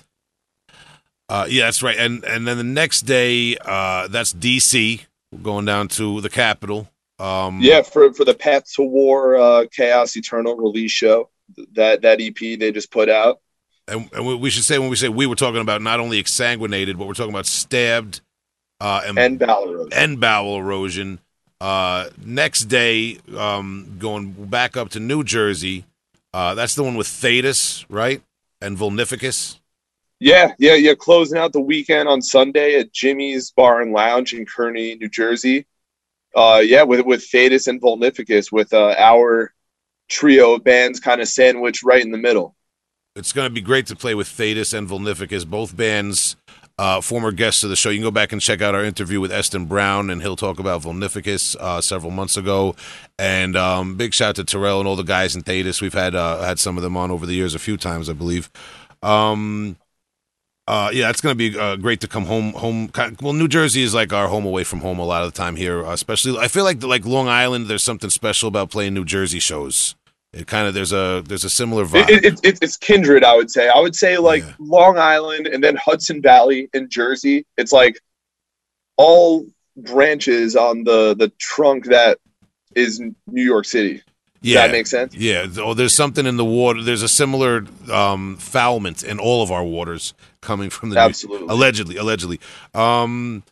Uh, 1.29 1.45
yeah, 1.47 1.65
that's 1.65 1.83
right. 1.83 1.97
And 1.97 2.23
and 2.25 2.47
then 2.47 2.57
the 2.57 2.63
next 2.63 3.01
day, 3.03 3.55
uh, 3.57 4.07
that's 4.07 4.33
DC. 4.33 5.05
We're 5.31 5.39
going 5.39 5.65
down 5.65 5.87
to 5.89 6.21
the 6.21 6.29
Capitol. 6.29 6.89
Um, 7.19 7.59
Yeah, 7.61 7.83
for 7.83 8.11
for 8.13 8.25
the 8.25 8.33
Path 8.33 8.71
to 8.73 8.81
War 8.81 9.35
uh, 9.37 9.65
Chaos 9.71 10.15
Eternal 10.17 10.55
release 10.55 10.91
show, 10.91 11.29
that 11.73 12.01
that 12.01 12.19
EP 12.19 12.35
they 12.59 12.71
just 12.71 12.91
put 12.91 13.09
out. 13.09 13.39
and, 13.87 14.09
and 14.13 14.41
we- 14.41 14.49
should 14.49 14.63
say 14.63 14.79
when 14.79 14.89
we 14.89 14.95
say 14.95 15.09
we, 15.09 15.25
we're 15.27 15.35
talking 15.35 15.61
about 15.61 15.81
not 15.83 15.99
only 15.99 16.21
exsanguinated, 16.21 16.97
but 16.97 17.05
we're 17.07 17.13
talking 17.13 17.33
about 17.33 17.45
stabbed 17.45 18.21
uh, 18.81 19.01
and 19.05 19.19
And 19.19 19.39
Ballarose. 19.39 19.93
and 19.93 20.19
bowel 20.19 20.57
erosion. 20.57 21.19
Uh, 21.61 22.09
next 22.25 22.65
day, 22.65 23.19
um, 23.37 23.97
going 23.99 24.31
back 24.31 24.77
up 24.77 24.89
to 24.89 24.99
New 24.99 25.23
Jersey. 25.23 25.85
Uh, 26.33 26.55
that's 26.55 26.73
the 26.75 26.83
one 26.83 26.95
with 26.95 27.07
Thetis, 27.07 27.85
right? 27.89 28.21
And 28.61 28.77
Volnificus. 28.77 29.59
Yeah, 30.19 30.53
yeah, 30.59 30.75
yeah. 30.75 30.95
Closing 30.95 31.37
out 31.37 31.53
the 31.53 31.61
weekend 31.61 32.09
on 32.09 32.21
Sunday 32.21 32.77
at 32.79 32.91
Jimmy's 32.91 33.51
Bar 33.51 33.81
and 33.81 33.93
Lounge 33.93 34.33
in 34.33 34.45
Kearny, 34.45 34.99
New 34.99 35.09
Jersey. 35.09 35.65
Uh, 36.35 36.61
yeah, 36.63 36.83
with 36.83 37.05
with 37.05 37.23
Thetis 37.23 37.67
and 37.67 37.81
Volnificus, 37.81 38.51
with 38.51 38.73
uh, 38.73 38.95
our 38.97 39.53
trio 40.09 40.55
of 40.55 40.63
bands 40.63 40.99
kind 40.99 41.21
of 41.21 41.27
sandwiched 41.27 41.83
right 41.83 42.03
in 42.03 42.11
the 42.11 42.17
middle. 42.17 42.55
It's 43.15 43.33
going 43.33 43.47
to 43.47 43.53
be 43.53 43.61
great 43.61 43.87
to 43.87 43.95
play 43.95 44.13
with 44.13 44.27
Thetis 44.27 44.73
and 44.73 44.87
Volnificus, 44.87 45.45
both 45.45 45.75
bands, 45.75 46.35
uh, 46.77 47.01
former 47.01 47.31
guests 47.31 47.63
of 47.63 47.69
the 47.69 47.75
show. 47.75 47.89
You 47.89 47.97
can 47.97 48.03
go 48.03 48.11
back 48.11 48.31
and 48.31 48.41
check 48.41 48.61
out 48.61 48.75
our 48.75 48.83
interview 48.83 49.19
with 49.19 49.31
Eston 49.31 49.65
Brown, 49.65 50.09
and 50.09 50.21
he'll 50.21 50.35
talk 50.35 50.59
about 50.59 50.83
Volnificus 50.83 51.55
uh, 51.55 51.81
several 51.81 52.11
months 52.11 52.37
ago. 52.37 52.75
And 53.17 53.55
um, 53.55 53.95
big 53.95 54.13
shout 54.13 54.29
out 54.29 54.35
to 54.35 54.43
Terrell 54.43 54.79
and 54.79 54.87
all 54.87 54.95
the 54.95 55.03
guys 55.03 55.35
in 55.35 55.41
Thetis. 55.41 55.81
We've 55.81 55.93
had 55.93 56.13
uh, 56.13 56.41
had 56.43 56.59
some 56.59 56.77
of 56.77 56.83
them 56.83 56.95
on 56.95 57.09
over 57.09 57.25
the 57.25 57.33
years 57.33 57.55
a 57.55 57.59
few 57.59 57.77
times, 57.77 58.09
I 58.09 58.13
believe. 58.13 58.51
Um, 59.01 59.77
uh, 60.69 60.91
yeah, 60.93 61.09
it's 61.09 61.19
going 61.19 61.35
to 61.35 61.51
be 61.51 61.57
uh, 61.57 61.75
great 61.77 61.99
to 62.01 62.07
come 62.07 62.25
home. 62.25 62.53
Home, 62.53 62.91
well, 63.21 63.33
New 63.33 63.47
Jersey 63.47 63.81
is 63.81 63.95
like 63.95 64.13
our 64.13 64.27
home 64.27 64.45
away 64.45 64.63
from 64.63 64.81
home 64.81 64.99
a 64.99 65.03
lot 65.03 65.23
of 65.23 65.33
the 65.33 65.37
time 65.37 65.55
here. 65.55 65.83
uh, 65.83 65.93
Especially, 65.93 66.37
I 66.37 66.47
feel 66.47 66.63
like 66.63 66.83
like 66.83 67.05
Long 67.05 67.27
Island. 67.27 67.65
There's 67.67 67.83
something 67.83 68.11
special 68.11 68.47
about 68.47 68.69
playing 68.69 68.93
New 68.93 69.03
Jersey 69.03 69.39
shows. 69.39 69.95
It 70.31 70.45
kind 70.45 70.67
of 70.67 70.75
there's 70.75 70.93
a 70.93 71.23
there's 71.25 71.43
a 71.43 71.49
similar 71.49 71.85
vibe. 71.85 72.07
It, 72.09 72.23
it, 72.23 72.39
it, 72.43 72.59
it's 72.61 72.77
kindred, 72.77 73.23
I 73.23 73.35
would 73.35 73.49
say. 73.49 73.67
I 73.67 73.79
would 73.79 73.95
say 73.95 74.19
like 74.19 74.43
Yeah. 74.43 74.53
Long 74.59 74.99
Island 74.99 75.47
and 75.47 75.63
then 75.63 75.75
Hudson 75.75 76.21
Valley 76.21 76.69
in 76.75 76.87
Jersey. 76.87 77.47
It's 77.57 77.71
like 77.71 77.99
all 78.95 79.47
branches 79.75 80.55
on 80.55 80.83
the 80.83 81.15
the 81.17 81.29
trunk 81.39 81.85
that 81.85 82.19
is 82.75 82.99
New 82.99 83.43
York 83.43 83.65
City. 83.65 84.03
Does 84.41 84.53
yeah, 84.53 84.67
that 84.67 84.71
make 84.71 84.87
sense? 84.87 85.13
Yeah, 85.15 85.47
oh, 85.57 85.73
there's 85.73 85.93
something 85.93 86.25
in 86.25 86.37
the 86.37 86.45
water. 86.45 86.81
There's 86.81 87.03
a 87.03 87.09
similar 87.09 87.65
um, 87.91 88.37
foulment 88.37 89.03
in 89.03 89.19
all 89.19 89.43
of 89.43 89.51
our 89.51 89.63
waters 89.63 90.13
coming 90.39 90.69
from 90.69 90.89
the 90.89 90.95
New- 90.95 91.01
Absolutely. 91.01 91.47
allegedly, 91.49 91.97
allegedly. 91.97 92.39
Um, 92.73 93.43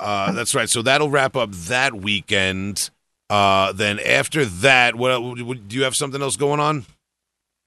uh, 0.00 0.32
that's 0.32 0.54
right. 0.54 0.70
So 0.70 0.80
that'll 0.80 1.10
wrap 1.10 1.36
up 1.36 1.50
that 1.52 1.94
weekend. 1.94 2.88
Uh, 3.28 3.72
then 3.72 3.98
after 4.00 4.46
that, 4.46 4.94
what, 4.94 5.20
what 5.44 5.68
do 5.68 5.76
you 5.76 5.84
have 5.84 5.94
something 5.94 6.22
else 6.22 6.36
going 6.36 6.60
on? 6.60 6.86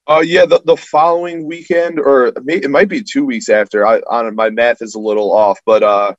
Uh, 0.08 0.22
yeah, 0.24 0.44
the, 0.44 0.60
the 0.64 0.76
following 0.76 1.46
weekend, 1.46 2.00
or 2.00 2.32
it 2.36 2.70
might 2.70 2.88
be 2.88 3.02
two 3.02 3.24
weeks 3.24 3.48
after. 3.48 3.86
I 3.86 4.00
on 4.00 4.34
my 4.34 4.50
math 4.50 4.82
is 4.82 4.96
a 4.96 4.98
little 4.98 5.32
off, 5.32 5.60
but 5.64 5.84
uh, 5.84 6.14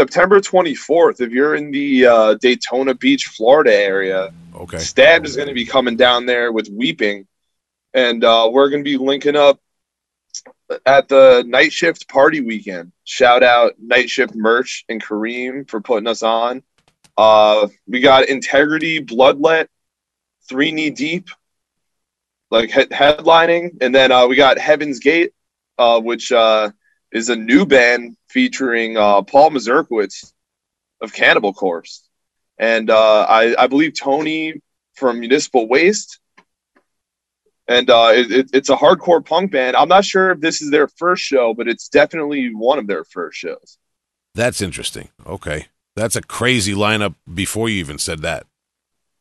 September 0.00 0.40
24th. 0.40 1.20
If 1.20 1.32
you're 1.32 1.56
in 1.56 1.72
the 1.72 2.06
uh, 2.06 2.34
Daytona 2.34 2.94
Beach, 2.94 3.26
Florida 3.26 3.74
area, 3.74 4.32
Okay. 4.54 4.78
Stabbed 4.78 5.26
is 5.26 5.36
going 5.36 5.48
to 5.48 5.54
be 5.54 5.64
coming 5.64 5.96
down 5.96 6.26
there 6.26 6.52
with 6.52 6.68
Weeping, 6.70 7.26
and 7.94 8.22
uh, 8.22 8.48
we're 8.52 8.68
going 8.68 8.84
to 8.84 8.88
be 8.90 8.98
linking 8.98 9.34
up 9.36 9.58
at 10.86 11.08
the 11.08 11.44
night 11.46 11.72
shift 11.72 12.08
party 12.08 12.40
weekend. 12.40 12.92
Shout 13.04 13.42
out 13.42 13.74
night 13.80 14.10
shift 14.10 14.34
merch 14.34 14.84
and 14.88 15.02
Kareem 15.02 15.68
for 15.68 15.80
putting 15.80 16.06
us 16.08 16.22
on. 16.22 16.62
Uh, 17.16 17.68
we 17.88 18.00
got 18.00 18.28
Integrity, 18.28 19.04
Bloodlet, 19.04 19.66
Three 20.48 20.72
Knee 20.72 20.90
Deep, 20.90 21.28
like 22.50 22.70
he- 22.70 22.86
headlining, 22.86 23.78
and 23.80 23.94
then 23.94 24.12
uh, 24.12 24.26
we 24.26 24.36
got 24.36 24.58
Heaven's 24.58 24.98
Gate, 25.00 25.32
uh, 25.78 26.00
which 26.00 26.30
uh, 26.32 26.70
is 27.12 27.28
a 27.28 27.36
new 27.36 27.66
band 27.66 28.16
featuring 28.30 28.96
uh, 28.96 29.22
Paul 29.22 29.50
Mazurkiewicz 29.50 30.32
of 31.00 31.12
Cannibal 31.12 31.52
Corpse 31.52 32.08
and 32.60 32.90
uh, 32.90 33.26
I, 33.26 33.54
I 33.58 33.66
believe 33.68 33.98
Tony 33.98 34.60
from 34.94 35.18
Municipal 35.18 35.66
Waste. 35.66 36.20
And 37.66 37.88
uh, 37.88 38.10
it, 38.12 38.30
it, 38.30 38.50
it's 38.52 38.68
a 38.68 38.76
hardcore 38.76 39.24
punk 39.24 39.52
band. 39.52 39.76
I'm 39.76 39.88
not 39.88 40.04
sure 40.04 40.32
if 40.32 40.40
this 40.40 40.60
is 40.60 40.70
their 40.70 40.86
first 40.86 41.22
show, 41.22 41.54
but 41.54 41.68
it's 41.68 41.88
definitely 41.88 42.52
one 42.54 42.78
of 42.78 42.86
their 42.86 43.04
first 43.04 43.38
shows. 43.38 43.78
That's 44.34 44.60
interesting. 44.60 45.08
Okay. 45.26 45.68
That's 45.96 46.16
a 46.16 46.20
crazy 46.20 46.74
lineup 46.74 47.14
before 47.32 47.70
you 47.70 47.78
even 47.78 47.98
said 47.98 48.20
that. 48.22 48.46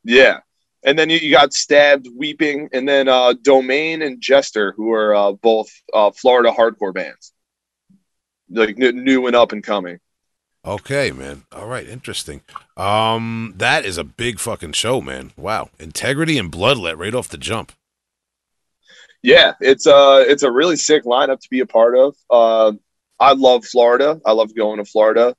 Yeah. 0.03 0.39
And 0.83 0.99
then 0.99 1.09
you, 1.09 1.17
you 1.19 1.31
got 1.31 1.53
Stabbed, 1.53 2.09
Weeping, 2.13 2.69
and 2.73 2.87
then 2.87 3.07
uh, 3.07 3.35
Domain 3.41 4.01
and 4.01 4.19
Jester, 4.19 4.73
who 4.75 4.91
are 4.91 5.15
uh, 5.15 5.31
both 5.31 5.69
uh, 5.93 6.11
Florida 6.11 6.51
hardcore 6.51 6.93
bands, 6.93 7.31
like 8.49 8.77
new 8.77 9.27
and 9.27 9.35
up 9.35 9.51
and 9.51 9.63
coming. 9.63 9.99
Okay, 10.65 11.11
man. 11.11 11.43
All 11.53 11.67
right, 11.67 11.87
interesting. 11.87 12.41
Um, 12.75 13.53
that 13.57 13.85
is 13.85 13.97
a 13.97 14.03
big 14.03 14.39
fucking 14.39 14.73
show, 14.73 14.99
man. 15.01 15.31
Wow, 15.37 15.69
integrity 15.79 16.37
and 16.37 16.51
bloodlet 16.51 16.97
right 16.97 17.15
off 17.15 17.29
the 17.29 17.37
jump. 17.37 17.71
Yeah, 19.21 19.53
it's 19.59 19.85
uh 19.87 20.23
it's 20.27 20.43
a 20.43 20.51
really 20.51 20.75
sick 20.77 21.03
lineup 21.03 21.39
to 21.41 21.49
be 21.49 21.59
a 21.59 21.65
part 21.65 21.97
of. 21.97 22.15
Uh, 22.29 22.73
I 23.19 23.33
love 23.33 23.65
Florida. 23.65 24.19
I 24.25 24.31
love 24.31 24.55
going 24.55 24.77
to 24.77 24.85
Florida. 24.85 25.35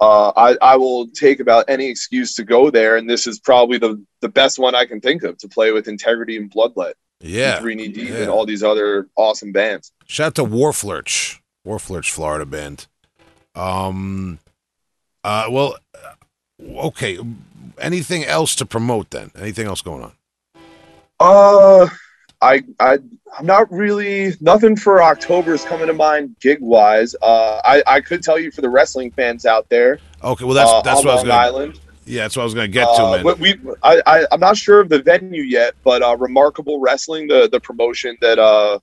Uh, 0.00 0.32
I 0.36 0.56
I 0.62 0.76
will 0.76 1.08
take 1.08 1.40
about 1.40 1.66
any 1.68 1.86
excuse 1.86 2.34
to 2.34 2.44
go 2.44 2.70
there, 2.70 2.96
and 2.96 3.08
this 3.08 3.26
is 3.26 3.40
probably 3.40 3.78
the 3.78 4.02
the 4.20 4.28
best 4.28 4.58
one 4.58 4.74
I 4.74 4.86
can 4.86 5.00
think 5.00 5.22
of 5.22 5.36
to 5.38 5.48
play 5.48 5.72
with 5.72 5.88
Integrity 5.88 6.36
and 6.36 6.50
Bloodlet, 6.50 6.94
Yeah. 7.20 7.58
Three 7.60 7.74
Knee 7.74 7.88
Deep, 7.88 8.08
yeah. 8.10 8.16
and 8.18 8.30
all 8.30 8.46
these 8.46 8.62
other 8.62 9.08
awesome 9.16 9.52
bands. 9.52 9.92
Shout 10.06 10.28
out 10.28 10.34
to 10.36 10.44
Wharflurch, 10.44 11.40
Wharflurch, 11.68 12.10
Florida 12.10 12.46
band. 12.46 12.86
Um, 13.54 14.38
uh, 15.22 15.46
well, 15.50 15.76
uh, 15.94 16.86
okay. 16.86 17.18
Anything 17.78 18.24
else 18.24 18.54
to 18.56 18.66
promote 18.66 19.10
then? 19.10 19.30
Anything 19.38 19.66
else 19.66 19.82
going 19.82 20.02
on? 20.02 20.12
Uh, 21.20 21.88
I 22.40 22.62
I 22.80 22.98
I'm 23.38 23.46
not 23.46 23.70
really 23.70 24.32
nothing 24.40 24.76
for 24.76 25.02
October 25.02 25.54
is 25.54 25.64
coming 25.64 25.88
to 25.88 25.92
mind 25.92 26.36
gig 26.40 26.58
wise. 26.60 27.14
Uh, 27.20 27.60
I 27.64 27.82
I 27.86 28.00
could 28.00 28.22
tell 28.22 28.38
you 28.38 28.50
for 28.50 28.62
the 28.62 28.68
wrestling 28.70 29.10
fans 29.10 29.44
out 29.44 29.68
there. 29.68 29.98
Okay, 30.24 30.44
well 30.44 30.54
that's 30.54 30.70
uh, 30.70 30.80
that's 30.82 31.04
what 31.04 31.10
I 31.10 31.14
was 31.14 31.22
gonna. 31.24 31.34
Island. 31.34 31.80
Yeah, 32.04 32.22
that's 32.22 32.36
what 32.36 32.42
I 32.42 32.44
was 32.44 32.54
gonna 32.54 32.68
get 32.68 32.84
to, 32.96 33.02
Uh, 33.02 33.14
man. 33.16 33.22
but 33.24 33.38
we, 33.38 33.54
I, 33.82 34.00
I, 34.06 34.26
I'm 34.32 34.40
not 34.40 34.56
sure 34.56 34.80
of 34.80 34.88
the 34.88 35.02
venue 35.02 35.42
yet, 35.42 35.74
but 35.84 36.02
uh, 36.02 36.16
Remarkable 36.16 36.80
Wrestling, 36.80 37.28
the 37.28 37.48
the 37.50 37.60
promotion 37.60 38.16
that 38.22 38.38
uh, 38.38 38.78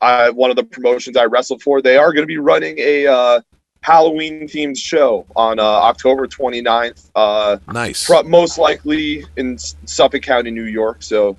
I 0.00 0.30
one 0.30 0.50
of 0.50 0.56
the 0.56 0.64
promotions 0.64 1.16
I 1.16 1.24
wrestled 1.24 1.62
for, 1.62 1.82
they 1.82 1.96
are 1.96 2.12
going 2.12 2.22
to 2.22 2.26
be 2.26 2.38
running 2.38 2.78
a 2.78 3.06
uh, 3.06 3.40
Halloween 3.82 4.48
themed 4.48 4.76
show 4.78 5.26
on 5.36 5.58
uh, 5.58 5.62
October 5.62 6.26
29th. 6.26 7.10
Uh, 7.14 7.58
nice. 7.72 8.06
pro- 8.06 8.22
most 8.24 8.58
likely 8.58 9.24
in 9.36 9.58
Suffolk 9.58 10.22
County, 10.22 10.50
New 10.50 10.64
York. 10.64 11.02
So 11.02 11.36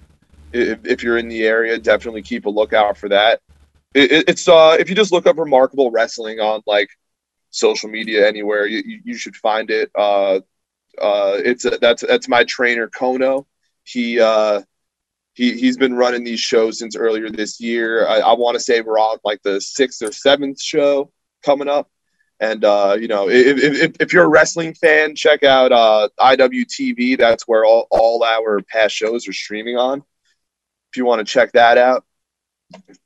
if, 0.54 0.80
if 0.86 1.04
you're 1.04 1.18
in 1.18 1.28
the 1.28 1.44
area, 1.44 1.78
definitely 1.78 2.22
keep 2.22 2.46
a 2.46 2.50
lookout 2.50 2.98
for 2.98 3.10
that. 3.10 3.42
It, 3.94 4.12
it- 4.12 4.30
it's 4.30 4.48
uh, 4.48 4.76
if 4.80 4.90
you 4.90 4.96
just 4.96 5.12
look 5.12 5.26
up 5.28 5.38
Remarkable 5.38 5.92
Wrestling 5.92 6.40
on 6.40 6.62
like 6.66 6.90
social 7.52 7.90
media 7.90 8.28
anywhere, 8.28 8.66
you, 8.68 8.82
you, 8.86 9.02
you 9.06 9.16
should 9.16 9.36
find 9.36 9.70
it. 9.70 9.92
Uh, 9.96 10.40
uh, 11.02 11.38
it's 11.38 11.66
a, 11.66 11.72
that's 11.82 12.04
that's 12.06 12.28
my 12.28 12.44
trainer 12.44 12.88
Kono. 12.90 13.46
He 13.84 14.20
uh, 14.20 14.62
he 15.40 15.58
he's 15.58 15.78
been 15.78 15.94
running 15.94 16.26
these 16.26 16.42
shows 16.42 16.80
since 16.80 16.98
earlier 16.98 17.30
this 17.30 17.62
year. 17.62 18.06
I, 18.06 18.20
I 18.20 18.34
want 18.34 18.56
to 18.56 18.60
say 18.60 18.82
we're 18.82 19.00
on 19.00 19.20
like 19.24 19.42
the 19.42 19.62
sixth 19.62 20.02
or 20.02 20.12
seventh 20.12 20.62
show 20.62 21.14
coming 21.46 21.70
up. 21.70 21.90
And 22.42 22.66
uh, 22.66 22.98
you 23.00 23.08
know, 23.08 23.30
if, 23.30 23.58
if, 23.58 23.96
if 24.02 24.12
you're 24.12 24.26
a 24.26 24.30
wrestling 24.30 24.74
fan, 24.74 25.16
check 25.16 25.44
out 25.44 25.72
uh, 25.72 26.10
IWTV. 26.20 27.18
That's 27.18 27.48
where 27.48 27.64
all, 27.64 27.88
all 27.90 28.22
our 28.22 28.60
past 28.64 28.94
shows 28.94 29.30
are 29.30 29.34
streaming 29.34 29.78
on. 29.78 30.00
If 30.92 30.98
you 30.98 31.06
want 31.06 31.26
to 31.26 31.32
check 31.32 31.54
that 31.54 31.78
out. 31.78 32.04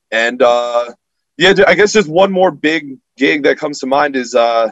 And 0.10 0.42
uh, 0.42 0.92
yeah, 1.38 1.54
I 1.68 1.76
guess 1.76 1.94
just 1.94 2.10
one 2.10 2.32
more 2.32 2.50
big 2.50 2.98
gig 3.16 3.44
that 3.44 3.60
comes 3.60 3.80
to 3.82 3.86
mind 3.86 4.16
is 4.16 4.34
uh, 4.34 4.72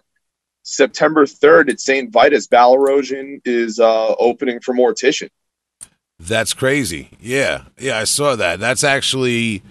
September 0.64 1.28
3rd 1.28 1.70
at 1.70 1.80
St. 1.80 2.12
Vitus. 2.12 2.48
Balarosion 2.48 3.40
is 3.46 3.80
uh, 3.80 4.16
opening 4.16 4.62
for 4.62 4.74
Mortician. 4.74 5.30
That's 6.22 6.54
crazy. 6.54 7.10
Yeah, 7.20 7.64
yeah, 7.80 7.98
I 7.98 8.04
saw 8.04 8.36
that. 8.36 8.60
That's 8.60 8.84
actually 8.84 9.64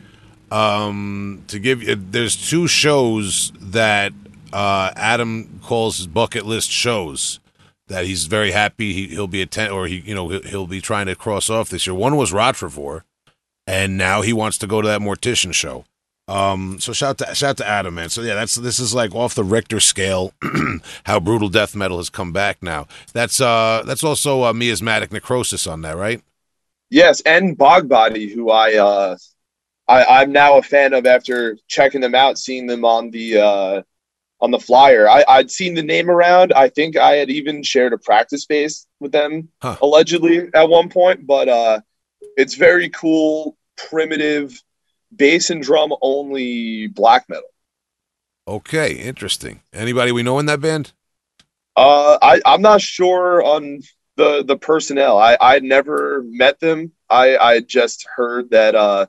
um, 0.51 1.45
to 1.47 1.61
give 1.61 1.81
you. 1.81 1.95
There's 1.95 2.35
two 2.51 2.67
shows 2.67 3.53
that 3.61 4.13
uh, 4.53 4.91
Adam 4.97 5.61
calls 5.63 5.99
his 5.99 6.09
bucket 6.09 6.45
list 6.45 6.71
shows 6.71 7.39
that 7.87 8.05
he's 8.05 8.27
very 8.27 8.51
happy 8.51 8.93
he, 8.93 9.07
he'll 9.09 9.29
be 9.29 9.43
attend 9.43 9.73
or 9.73 9.87
he 9.87 10.01
you 10.01 10.15
know 10.15 10.29
he'll, 10.29 10.43
he'll 10.43 10.67
be 10.67 10.81
trying 10.81 11.07
to 11.07 11.15
cross 11.15 11.49
off 11.49 11.69
this 11.69 11.87
year. 11.87 11.95
One 11.95 12.17
was 12.17 12.33
Rottrevore, 12.33 13.03
and 13.69 13.97
now 13.97 14.23
he 14.23 14.33
wants 14.33 14.59
to 14.59 14.67
go 14.67 14.83
to 14.83 14.89
that 14.89 15.01
Mortician 15.01 15.55
show. 15.55 15.85
Um, 16.27 16.81
so 16.81 16.93
shout 16.93 17.19
to 17.19 17.33
shout 17.33 17.59
to 17.59 17.67
Adam, 17.67 17.95
man. 17.95 18.09
So 18.09 18.23
yeah, 18.23 18.35
that's 18.35 18.57
this 18.57 18.81
is 18.81 18.93
like 18.93 19.15
off 19.15 19.37
the 19.37 19.45
Richter 19.45 19.79
scale, 19.79 20.33
how 21.05 21.21
brutal 21.21 21.49
death 21.49 21.77
metal 21.77 21.99
has 21.99 22.11
come 22.11 22.33
back 22.33 22.61
now. 22.61 22.89
That's 23.13 23.41
uh 23.41 23.85
that's 23.87 24.03
also 24.03 24.43
uh, 24.43 24.53
miasmatic 24.53 25.13
necrosis 25.13 25.69
on 25.69 25.83
that, 25.83 25.97
right? 25.97 26.21
Yes, 26.91 27.21
and 27.21 27.57
Bogbody, 27.57 28.33
who 28.33 28.51
I 28.51 28.75
uh, 28.75 29.17
I, 29.87 30.05
I'm 30.05 30.33
now 30.33 30.59
a 30.59 30.62
fan 30.62 30.93
of 30.93 31.07
after 31.07 31.57
checking 31.69 32.01
them 32.01 32.15
out, 32.15 32.39
seeing 32.39 32.67
them 32.67 32.85
on 32.85 33.11
the 33.11 33.39
uh, 33.39 33.83
on 34.41 34.51
the 34.51 34.59
flyer. 34.59 35.09
I, 35.09 35.25
I'd 35.29 35.51
seen 35.51 35.75
the 35.75 35.83
name 35.83 36.11
around. 36.11 36.53
I 36.53 36.69
think 36.69 36.97
I 36.97 37.12
had 37.12 37.31
even 37.31 37.62
shared 37.62 37.93
a 37.93 37.99
practice 37.99 38.43
space 38.43 38.87
with 38.99 39.12
them 39.12 39.49
Huh. 39.62 39.77
allegedly 39.83 40.49
at 40.55 40.69
one 40.69 40.89
point. 40.89 41.27
But 41.27 41.49
uh, 41.49 41.81
it's 42.37 42.55
very 42.55 42.89
cool, 42.91 43.57
primitive, 43.77 44.61
bass 45.15 45.51
and 45.51 45.62
drum 45.62 45.93
only 46.03 46.89
black 46.89 47.29
metal. 47.29 47.45
Okay, 48.49 48.95
interesting. 48.95 49.61
Anybody 49.73 50.11
we 50.11 50.23
know 50.23 50.39
in 50.39 50.47
that 50.47 50.61
band? 50.61 50.93
Uh, 51.77 52.19
I 52.21 52.41
I'm 52.45 52.62
not 52.62 52.81
sure 52.81 53.43
on 53.45 53.81
the 54.21 54.45
the 54.45 54.57
personnel. 54.57 55.19
I 55.19 55.37
I 55.41 55.59
never 55.61 56.23
met 56.27 56.61
them. 56.61 56.93
I 57.09 57.37
I 57.37 57.61
just 57.61 58.07
heard 58.15 58.51
that 58.51 58.75
uh, 58.75 59.07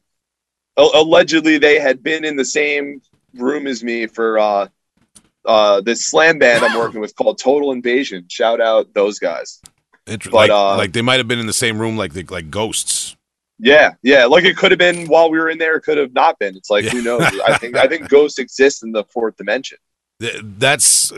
allegedly 0.78 1.58
they 1.58 1.80
had 1.80 2.02
been 2.02 2.24
in 2.24 2.36
the 2.36 2.46
same 2.46 3.02
room 3.34 3.68
as 3.68 3.84
me 3.84 4.08
for 4.08 4.40
uh 4.40 4.68
uh 5.46 5.82
this 5.82 6.06
slam 6.06 6.40
band 6.40 6.64
I'm 6.64 6.78
working 6.78 7.02
with 7.02 7.16
called 7.16 7.40
Total 7.40 7.72
Invasion. 7.72 8.26
Shout 8.30 8.62
out 8.62 8.94
those 8.94 9.20
guys. 9.20 9.62
Inter- 10.08 10.32
But, 10.32 10.38
like, 10.38 10.50
uh, 10.50 10.78
like 10.78 10.94
they 10.94 11.02
might 11.02 11.20
have 11.20 11.28
been 11.28 11.40
in 11.40 11.48
the 11.48 11.54
same 11.54 11.80
room, 11.80 11.96
like 11.96 12.14
the, 12.14 12.24
like 12.24 12.50
ghosts. 12.50 13.16
Yeah, 13.60 13.94
yeah. 14.02 14.26
Like 14.26 14.46
it 14.46 14.58
could 14.58 14.72
have 14.72 14.80
been 14.80 15.08
while 15.08 15.30
we 15.30 15.38
were 15.38 15.50
in 15.50 15.60
there. 15.60 15.76
It 15.76 15.82
could 15.82 16.00
have 16.00 16.14
not 16.14 16.40
been. 16.40 16.56
It's 16.56 16.72
like 16.72 16.86
who 16.86 17.04
knows? 17.04 17.22
I 17.46 17.58
think 17.58 17.78
I 17.78 17.88
think 17.88 18.10
ghosts 18.10 18.40
exist 18.40 18.84
in 18.84 18.92
the 18.92 19.04
fourth 19.04 19.38
dimension. 19.38 19.78
That's 20.20 21.12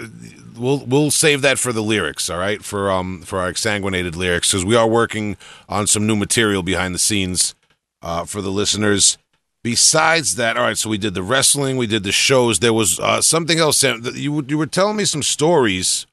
we'll 0.57 0.85
we'll 0.85 1.11
save 1.11 1.41
that 1.41 1.59
for 1.59 1.73
the 1.73 1.83
lyrics, 1.83 2.29
all 2.29 2.37
right? 2.37 2.63
For 2.63 2.91
um 2.91 3.21
for 3.21 3.39
our 3.39 3.51
exsanguinated 3.51 4.15
lyrics, 4.15 4.51
because 4.51 4.65
we 4.65 4.75
are 4.75 4.87
working 4.87 5.37
on 5.67 5.87
some 5.87 6.07
new 6.07 6.15
material 6.15 6.63
behind 6.63 6.93
the 6.95 6.99
scenes 6.99 7.55
uh, 8.01 8.25
for 8.25 8.41
the 8.41 8.51
listeners. 8.51 9.17
Besides 9.63 10.35
that, 10.35 10.57
all 10.57 10.63
right. 10.63 10.77
So 10.77 10.89
we 10.89 10.97
did 10.97 11.13
the 11.13 11.23
wrestling, 11.23 11.77
we 11.77 11.87
did 11.87 12.03
the 12.03 12.11
shows. 12.11 12.59
There 12.59 12.73
was 12.73 12.99
uh, 12.99 13.21
something 13.21 13.59
else. 13.59 13.77
Sam, 13.77 14.01
You 14.13 14.43
you 14.47 14.57
were 14.57 14.67
telling 14.67 14.97
me 14.97 15.05
some 15.05 15.23
stories. 15.23 16.05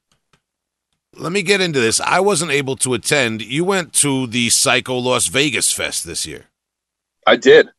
Let 1.17 1.33
me 1.33 1.41
get 1.41 1.59
into 1.59 1.81
this. 1.81 1.99
I 1.99 2.21
wasn't 2.21 2.51
able 2.51 2.77
to 2.77 2.93
attend. 2.93 3.41
You 3.41 3.65
went 3.65 3.91
to 3.95 4.27
the 4.27 4.49
Psycho 4.49 4.97
Las 4.97 5.27
Vegas 5.27 5.73
Fest 5.73 6.05
this 6.05 6.25
year. 6.25 6.45
I 7.27 7.35
did. 7.35 7.69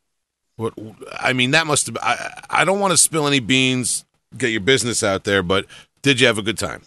What 0.56 0.74
I 1.18 1.32
mean, 1.32 1.52
that 1.52 1.66
must 1.66 1.86
have. 1.86 1.96
I, 2.02 2.42
I 2.50 2.64
don't 2.66 2.78
want 2.78 2.92
to 2.92 2.98
spill 2.98 3.26
any 3.26 3.40
beans. 3.40 4.04
Get 4.36 4.50
your 4.50 4.60
business 4.60 5.02
out 5.02 5.24
there, 5.24 5.42
but 5.42 5.66
did 6.02 6.20
you 6.20 6.26
have 6.26 6.38
a 6.38 6.42
good 6.42 6.58
time? 6.58 6.82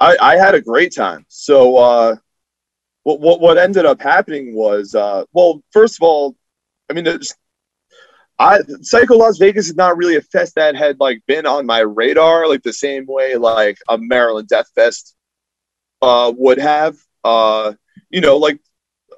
I, 0.00 0.16
I 0.20 0.36
had 0.36 0.54
a 0.54 0.60
great 0.60 0.94
time. 0.94 1.24
So 1.28 1.76
uh, 1.76 2.16
what 3.04 3.20
what 3.20 3.40
what 3.40 3.58
ended 3.58 3.86
up 3.86 4.00
happening 4.00 4.54
was 4.54 4.94
uh, 4.94 5.24
well, 5.32 5.62
first 5.70 5.96
of 5.98 6.02
all, 6.02 6.36
I 6.90 6.94
mean, 6.94 7.06
I 8.38 8.60
Psycho 8.80 9.16
Las 9.16 9.38
Vegas 9.38 9.68
is 9.68 9.76
not 9.76 9.96
really 9.96 10.16
a 10.16 10.22
fest 10.22 10.56
that 10.56 10.74
had 10.74 10.98
like 10.98 11.22
been 11.26 11.46
on 11.46 11.66
my 11.66 11.80
radar 11.80 12.48
like 12.48 12.62
the 12.62 12.72
same 12.72 13.06
way 13.06 13.36
like 13.36 13.78
a 13.88 13.98
Maryland 13.98 14.48
Death 14.48 14.70
Fest 14.74 15.14
uh, 16.00 16.32
would 16.36 16.58
have. 16.58 16.96
Uh, 17.22 17.74
you 18.10 18.20
know, 18.20 18.38
like 18.38 18.58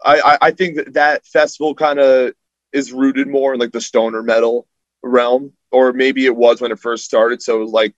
I 0.05 0.21
I, 0.21 0.39
I 0.49 0.51
think 0.51 0.77
that 0.77 0.95
that 0.95 1.27
festival 1.27 1.75
kind 1.75 1.99
of 1.99 2.35
is 2.73 2.93
rooted 2.93 3.29
more 3.29 3.55
in 3.55 3.61
like 3.61 3.73
the 3.73 3.81
stoner 3.81 4.23
metal 4.23 4.67
realm, 5.03 5.53
or 5.71 5.93
maybe 5.93 6.27
it 6.27 6.37
was 6.37 6.61
when 6.61 6.73
it 6.73 6.79
first 6.79 7.05
started. 7.05 7.41
So 7.41 7.57
it 7.57 7.61
was 7.61 7.71
like 7.71 7.95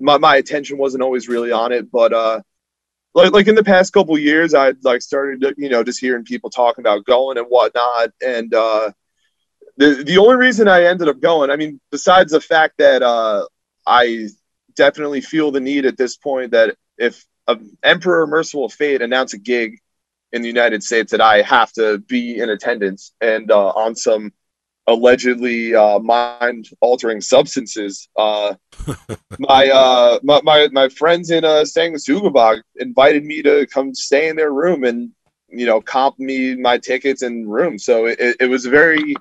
my, 0.00 0.18
my 0.18 0.36
attention 0.36 0.78
wasn't 0.78 1.02
always 1.02 1.28
really 1.28 1.52
on 1.52 1.72
it, 1.72 1.90
but 1.90 2.12
uh, 2.12 2.40
like 3.14 3.32
like 3.32 3.48
in 3.48 3.54
the 3.54 3.64
past 3.64 3.92
couple 3.92 4.18
years, 4.18 4.54
I 4.54 4.72
like 4.82 5.02
started 5.02 5.40
to, 5.42 5.54
you 5.56 5.68
know 5.68 5.84
just 5.84 6.00
hearing 6.00 6.24
people 6.24 6.50
talking 6.50 6.82
about 6.82 7.04
going 7.04 7.38
and 7.38 7.46
whatnot, 7.46 8.10
and 8.24 8.52
uh, 8.54 8.90
the 9.76 10.02
the 10.04 10.18
only 10.18 10.36
reason 10.36 10.68
I 10.68 10.84
ended 10.84 11.08
up 11.08 11.20
going, 11.20 11.50
I 11.50 11.56
mean, 11.56 11.80
besides 11.90 12.32
the 12.32 12.40
fact 12.40 12.78
that 12.78 13.02
uh, 13.02 13.46
I 13.86 14.28
definitely 14.76 15.20
feel 15.20 15.50
the 15.50 15.60
need 15.60 15.86
at 15.86 15.96
this 15.96 16.16
point 16.16 16.52
that 16.52 16.76
if 16.98 17.24
Emperor 17.82 18.26
Mercyful 18.26 18.68
Fate 18.68 19.02
announce 19.02 19.34
a 19.34 19.38
gig 19.38 19.78
in 20.32 20.42
the 20.42 20.48
United 20.48 20.82
States, 20.82 21.12
that 21.12 21.20
I 21.20 21.42
have 21.42 21.72
to 21.72 21.98
be 21.98 22.38
in 22.38 22.48
attendance 22.48 23.12
and 23.20 23.50
uh, 23.50 23.68
on 23.68 23.94
some 23.94 24.32
allegedly 24.86 25.74
uh, 25.74 25.98
mind 25.98 26.68
altering 26.80 27.20
substances. 27.20 28.08
Uh, 28.16 28.54
my, 29.38 29.68
uh, 29.68 30.18
my 30.22 30.40
my 30.42 30.68
my 30.72 30.88
friends 30.88 31.30
in 31.30 31.44
uh, 31.44 31.64
Sanguisugabog 31.64 32.62
invited 32.76 33.24
me 33.24 33.42
to 33.42 33.66
come 33.66 33.94
stay 33.94 34.28
in 34.28 34.36
their 34.36 34.52
room 34.52 34.84
and 34.84 35.10
you 35.48 35.66
know 35.66 35.80
comp 35.80 36.18
me 36.18 36.54
my 36.54 36.78
tickets 36.78 37.22
and 37.22 37.50
room. 37.50 37.78
So 37.78 38.06
it, 38.06 38.36
it 38.40 38.50
was 38.50 38.66
a 38.66 38.70
very 38.70 39.14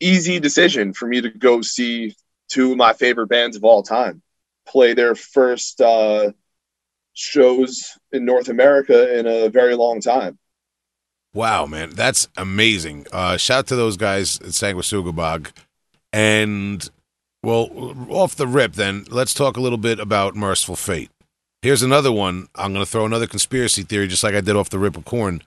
easy 0.00 0.40
decision 0.40 0.92
for 0.92 1.06
me 1.06 1.20
to 1.20 1.30
go 1.30 1.62
see 1.62 2.14
two 2.48 2.72
of 2.72 2.76
my 2.76 2.92
favorite 2.92 3.28
bands 3.28 3.56
of 3.56 3.64
all 3.64 3.82
time 3.82 4.22
play 4.66 4.94
their 4.94 5.14
first 5.14 5.80
uh, 5.80 6.30
shows 7.14 7.92
in 8.12 8.24
North 8.24 8.48
America 8.48 9.18
in 9.18 9.26
a 9.26 9.48
very 9.48 9.74
long 9.74 10.00
time. 10.00 10.38
Wow, 11.34 11.66
man, 11.66 11.90
that's 11.90 12.28
amazing. 12.36 13.06
Uh, 13.12 13.36
shout 13.36 13.66
to 13.68 13.76
those 13.76 13.96
guys 13.96 14.38
at 14.40 14.48
Sanguisugabog. 14.48 15.50
And, 16.12 16.88
well, 17.42 17.70
off 18.10 18.36
the 18.36 18.46
rip, 18.46 18.74
then, 18.74 19.06
let's 19.10 19.32
talk 19.32 19.56
a 19.56 19.60
little 19.60 19.78
bit 19.78 19.98
about 19.98 20.36
Mercyful 20.36 20.76
Fate. 20.76 21.10
Here's 21.62 21.82
another 21.82 22.12
one. 22.12 22.48
I'm 22.54 22.72
going 22.72 22.84
to 22.84 22.90
throw 22.90 23.06
another 23.06 23.26
conspiracy 23.26 23.82
theory, 23.82 24.08
just 24.08 24.22
like 24.22 24.34
I 24.34 24.40
did 24.40 24.56
off 24.56 24.68
the 24.68 24.78
rip 24.78 24.96
of 24.96 25.04
Korn. 25.04 25.42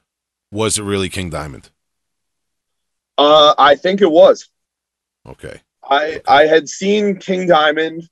Was 0.52 0.78
it 0.78 0.84
really 0.84 1.10
King 1.10 1.30
Diamond? 1.30 1.70
Uh, 3.18 3.54
I 3.58 3.76
think 3.76 4.02
it 4.02 4.12
was. 4.12 4.50
Okay. 5.28 5.62
I 5.88 6.22
I 6.28 6.46
had 6.46 6.68
seen 6.68 7.18
King 7.18 7.48
Diamond, 7.48 8.10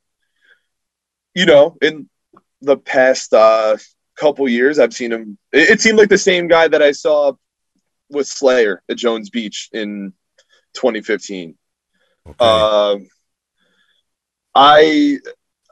you 1.33 1.45
know, 1.45 1.77
in 1.81 2.09
the 2.61 2.77
past 2.77 3.33
uh, 3.33 3.77
couple 4.15 4.47
years. 4.47 4.79
I've 4.79 4.93
seen 4.93 5.11
him. 5.11 5.37
It, 5.51 5.71
it 5.71 5.81
seemed 5.81 5.97
like 5.97 6.09
the 6.09 6.17
same 6.17 6.47
guy 6.47 6.67
that 6.67 6.81
I 6.81 6.91
saw 6.91 7.33
with 8.09 8.27
Slayer 8.27 8.81
at 8.89 8.97
Jones 8.97 9.30
Beach 9.30 9.69
in 9.73 10.13
2015. 10.73 11.55
Okay. 12.25 12.35
Uh, 12.39 12.97
I 14.55 15.19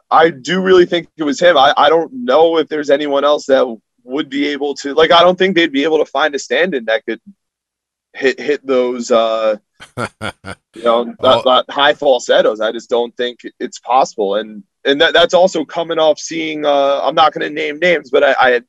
I 0.10 0.30
do 0.30 0.62
really 0.62 0.86
think 0.86 1.08
it 1.18 1.24
was 1.24 1.40
him. 1.40 1.58
I, 1.58 1.74
I 1.78 1.90
don't 1.90 2.12
know 2.14 2.58
if 2.58 2.68
there's 2.68 2.90
anyone 2.90 3.24
else 3.24 3.46
that 3.46 3.66
would 4.04 4.30
be 4.30 4.48
able 4.48 4.76
to 4.76 4.94
like 4.94 5.12
I 5.12 5.22
don't 5.22 5.38
think 5.38 5.56
they'd 5.56 5.72
be 5.72 5.84
able 5.84 6.00
to 6.00 6.06
find 6.06 6.36
a 6.36 6.40
stand-in 6.40 6.86
that 6.86 7.06
could 7.06 7.22
hit 8.14 8.40
hit 8.40 8.66
those 8.66 9.10
uh 9.10 9.56
you 9.98 10.84
know 10.84 11.06
that, 11.06 11.44
that 11.46 11.66
high 11.70 11.94
falsettos. 11.94 12.60
I 12.60 12.72
just 12.72 12.90
don't 12.90 13.16
think 13.16 13.40
it's 13.60 13.80
possible. 13.80 14.36
And 14.36 14.64
and 14.84 15.00
that, 15.00 15.14
that's 15.14 15.34
also 15.34 15.64
coming 15.64 16.00
off 16.00 16.20
seeing 16.20 16.66
uh 16.66 17.00
I'm 17.02 17.16
not 17.16 17.34
gonna 17.34 17.50
name 17.50 17.80
names, 17.80 18.10
but 18.10 18.24
I, 18.24 18.36
I 18.40 18.62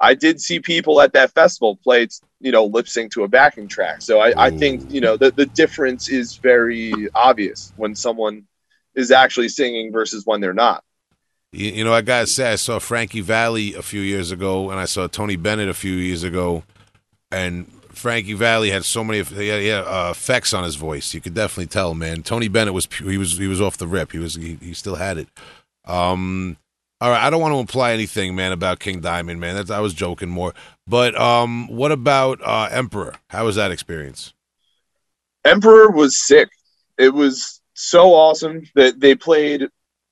I 0.00 0.14
did 0.14 0.40
see 0.40 0.60
people 0.60 1.00
at 1.00 1.12
that 1.12 1.32
festival 1.32 1.76
play 1.76 2.08
you 2.40 2.50
know 2.50 2.64
lip 2.64 2.88
sync 2.88 3.12
to 3.12 3.24
a 3.24 3.28
backing 3.28 3.68
track. 3.68 4.02
So 4.02 4.20
I, 4.20 4.46
I 4.46 4.50
think 4.50 4.90
you 4.90 5.00
know 5.00 5.16
the, 5.16 5.30
the 5.30 5.46
difference 5.46 6.08
is 6.08 6.36
very 6.36 6.92
obvious 7.14 7.72
when 7.76 7.94
someone 7.94 8.46
is 8.94 9.10
actually 9.10 9.48
singing 9.48 9.92
versus 9.92 10.26
when 10.26 10.40
they're 10.40 10.52
not. 10.54 10.82
You, 11.52 11.70
you 11.70 11.84
know, 11.84 11.92
I 11.92 12.02
gotta 12.02 12.26
say, 12.26 12.52
I 12.52 12.56
saw 12.56 12.78
Frankie 12.78 13.20
Valli 13.20 13.74
a 13.74 13.82
few 13.82 14.00
years 14.00 14.30
ago, 14.30 14.70
and 14.70 14.80
I 14.80 14.84
saw 14.86 15.06
Tony 15.06 15.36
Bennett 15.36 15.68
a 15.68 15.74
few 15.74 15.92
years 15.92 16.22
ago, 16.22 16.64
and 17.30 17.70
Frankie 17.92 18.34
Valli 18.34 18.70
had 18.70 18.84
so 18.84 19.04
many 19.04 19.22
he 19.22 19.48
had, 19.48 19.60
he 19.60 19.66
had, 19.68 19.84
uh, 19.84 20.08
effects 20.10 20.54
on 20.54 20.64
his 20.64 20.76
voice. 20.76 21.12
You 21.12 21.20
could 21.20 21.34
definitely 21.34 21.66
tell, 21.66 21.94
man. 21.94 22.22
Tony 22.22 22.48
Bennett 22.48 22.74
was 22.74 22.88
he 22.92 23.18
was 23.18 23.36
he 23.36 23.46
was 23.46 23.60
off 23.60 23.76
the 23.76 23.86
rip. 23.86 24.12
He 24.12 24.18
was 24.18 24.34
he, 24.36 24.56
he 24.60 24.72
still 24.72 24.96
had 24.96 25.18
it. 25.18 25.28
Um, 25.84 26.56
all 27.00 27.10
right, 27.10 27.22
I 27.22 27.30
don't 27.30 27.40
want 27.40 27.54
to 27.54 27.58
imply 27.58 27.92
anything, 27.92 28.34
man, 28.34 28.52
about 28.52 28.78
King 28.78 29.00
Diamond, 29.00 29.40
man. 29.40 29.54
That's 29.54 29.70
I 29.70 29.80
was 29.80 29.94
joking 29.94 30.28
more. 30.28 30.52
But 30.86 31.18
um, 31.18 31.68
what 31.68 31.92
about 31.92 32.40
uh, 32.44 32.68
Emperor? 32.70 33.14
How 33.28 33.46
was 33.46 33.56
that 33.56 33.70
experience? 33.70 34.34
Emperor 35.44 35.90
was 35.90 36.20
sick. 36.20 36.50
It 36.98 37.14
was 37.14 37.62
so 37.72 38.12
awesome 38.12 38.64
that 38.74 39.00
they 39.00 39.14
played, 39.14 39.68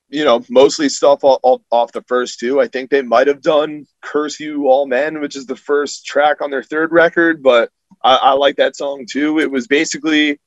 you 0.09 0.25
know, 0.25 0.43
mostly 0.49 0.89
stuff 0.89 1.19
off, 1.23 1.61
off, 1.69 1.91
the 1.91 2.01
first 2.07 2.39
two. 2.39 2.59
I 2.59 2.67
think 2.67 2.89
they 2.89 3.03
might 3.03 3.27
have 3.27 3.43
done 3.43 3.85
"Curse 4.01 4.39
You 4.39 4.67
All 4.67 4.87
Men," 4.87 5.21
which 5.21 5.35
is 5.35 5.45
the 5.45 5.55
first 5.55 6.07
track 6.07 6.41
on 6.41 6.49
their 6.49 6.63
third 6.63 6.91
record, 6.91 7.43
but 7.43 7.69
I, 8.03 8.15
I 8.15 8.31
like 8.31 8.55
that 8.55 8.75
song 8.75 9.05
too. 9.07 9.39
It 9.39 9.51
was 9.51 9.67
basically 9.67 10.39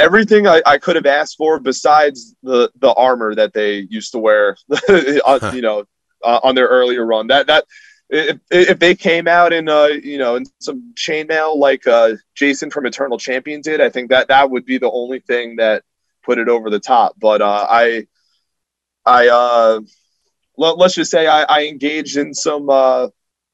everything 0.00 0.46
I, 0.46 0.62
I 0.66 0.78
could 0.78 0.96
have 0.96 1.06
asked 1.06 1.36
for 1.36 1.60
besides 1.60 2.34
the 2.42 2.70
the 2.78 2.92
armor 2.92 3.34
that 3.34 3.52
they 3.52 3.86
used 3.90 4.12
to 4.12 4.18
wear, 4.18 4.56
on, 5.24 5.54
you 5.54 5.62
know, 5.62 5.84
uh, 6.24 6.40
on 6.42 6.54
their 6.54 6.66
earlier 6.68 7.04
run. 7.04 7.28
That 7.28 7.46
that 7.46 7.64
if, 8.08 8.38
if 8.50 8.78
they 8.78 8.94
came 8.94 9.28
out 9.28 9.52
in 9.52 9.68
uh 9.68 9.86
you 9.86 10.18
know 10.18 10.36
in 10.36 10.44
some 10.58 10.94
chainmail 10.96 11.56
like 11.56 11.86
uh 11.86 12.14
Jason 12.34 12.70
from 12.70 12.86
Eternal 12.86 13.18
Champion 13.18 13.60
did, 13.60 13.80
I 13.80 13.88
think 13.88 14.10
that 14.10 14.28
that 14.28 14.50
would 14.50 14.64
be 14.64 14.78
the 14.78 14.90
only 14.90 15.20
thing 15.20 15.56
that 15.56 15.84
put 16.24 16.38
it 16.38 16.48
over 16.48 16.70
the 16.70 16.80
top. 16.80 17.14
But 17.20 17.42
uh, 17.42 17.66
I 17.68 18.06
I 19.06 19.28
uh 19.28 19.80
let, 20.56 20.78
let's 20.78 20.94
just 20.94 21.10
say 21.10 21.26
I, 21.26 21.42
I 21.42 21.66
engaged 21.66 22.16
in 22.16 22.34
some 22.34 22.68
uh 22.68 23.08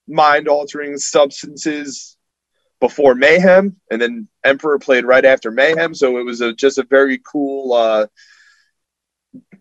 mind 0.09 0.49
altering 0.49 0.97
substances 0.97 2.16
before 2.81 3.15
Mayhem, 3.15 3.77
and 3.91 4.01
then 4.01 4.29
Emperor 4.45 4.79
played 4.79 5.05
right 5.05 5.25
after 5.25 5.51
Mayhem, 5.51 5.95
so 5.95 6.19
it 6.19 6.25
was 6.25 6.41
a, 6.41 6.53
just 6.53 6.79
a 6.79 6.83
very 6.85 7.19
cool 7.19 7.73
uh 7.73 8.07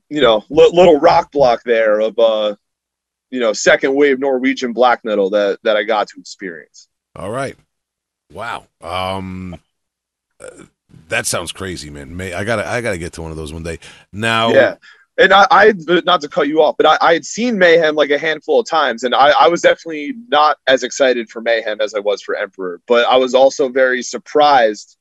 you 0.09 0.21
know 0.21 0.43
li- 0.49 0.71
little 0.73 0.99
rock 0.99 1.31
block 1.31 1.63
there 1.63 1.99
of 1.99 2.17
uh 2.19 2.55
you 3.31 3.39
know 3.39 3.53
second 3.53 3.95
wave 3.95 4.19
Norwegian 4.19 4.73
black 4.73 5.03
metal 5.03 5.29
that 5.31 5.59
that 5.63 5.77
I 5.77 5.83
got 5.83 6.07
to 6.09 6.19
experience. 6.19 6.87
All 7.15 7.31
right. 7.31 7.55
Wow. 8.31 8.67
Um, 8.81 9.59
uh, 10.39 10.65
that 11.09 11.25
sounds 11.25 11.51
crazy, 11.51 11.89
man. 11.89 12.15
May 12.15 12.33
I 12.33 12.43
gotta 12.43 12.67
I 12.67 12.81
gotta 12.81 12.97
get 12.97 13.13
to 13.13 13.21
one 13.21 13.31
of 13.31 13.37
those 13.37 13.53
one 13.53 13.63
day. 13.63 13.79
Now, 14.11 14.49
Yeah. 14.53 14.75
And 15.17 15.31
I, 15.31 15.47
I, 15.49 15.73
not 16.03 16.19
to 16.21 16.27
cut 16.27 16.49
you 16.49 16.61
off, 16.61 16.75
but 16.77 16.85
I, 16.85 16.97
I 17.01 17.13
had 17.13 17.25
seen 17.25 17.57
Mayhem 17.57 17.95
like 17.95 18.09
a 18.09 18.17
handful 18.17 18.59
of 18.59 18.69
times, 18.69 19.03
and 19.03 19.15
I, 19.15 19.29
I 19.29 19.47
was 19.47 19.61
definitely 19.61 20.13
not 20.27 20.57
as 20.67 20.83
excited 20.83 21.29
for 21.29 21.41
Mayhem 21.41 21.79
as 21.79 21.93
I 21.93 21.99
was 21.99 22.21
for 22.21 22.35
Emperor. 22.35 22.81
But 22.85 23.05
I 23.05 23.15
was 23.15 23.33
also 23.33 23.69
very 23.69 24.01
surprised 24.01 24.97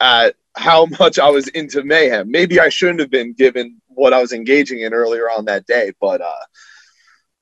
at 0.00 0.36
how 0.56 0.86
much 0.98 1.18
I 1.18 1.28
was 1.28 1.48
into 1.48 1.84
Mayhem. 1.84 2.30
Maybe 2.30 2.60
I 2.60 2.70
shouldn't 2.70 3.00
have 3.00 3.10
been 3.10 3.34
given 3.34 3.80
what 3.88 4.12
I 4.12 4.20
was 4.20 4.32
engaging 4.32 4.80
in 4.80 4.94
earlier 4.94 5.30
on 5.30 5.44
that 5.46 5.66
day, 5.66 5.92
but 6.00 6.20
uh, 6.20 6.44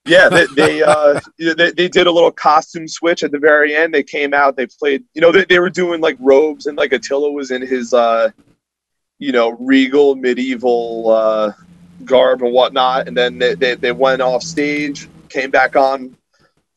yeah, 0.06 0.28
they 0.28 0.46
they, 0.54 0.82
uh, 0.86 1.20
they 1.38 1.70
they 1.70 1.88
did 1.88 2.06
a 2.06 2.12
little 2.12 2.32
costume 2.32 2.88
switch 2.88 3.22
at 3.22 3.30
the 3.30 3.38
very 3.38 3.74
end. 3.74 3.94
They 3.94 4.02
came 4.02 4.34
out, 4.34 4.56
they 4.56 4.66
played, 4.66 5.04
you 5.14 5.20
know, 5.20 5.32
they, 5.32 5.44
they 5.44 5.58
were 5.58 5.70
doing 5.70 6.00
like 6.00 6.16
robes, 6.20 6.66
and 6.66 6.76
like 6.76 6.92
Attila 6.92 7.30
was 7.30 7.50
in 7.50 7.62
his, 7.62 7.94
uh, 7.94 8.30
you 9.18 9.32
know, 9.32 9.50
regal 9.52 10.14
medieval. 10.16 11.54
Garb 12.04 12.42
and 12.42 12.52
whatnot, 12.52 13.08
and 13.08 13.16
then 13.16 13.38
they, 13.38 13.54
they, 13.54 13.74
they 13.74 13.92
went 13.92 14.22
off 14.22 14.42
stage, 14.42 15.08
came 15.28 15.50
back 15.50 15.76
on, 15.76 16.16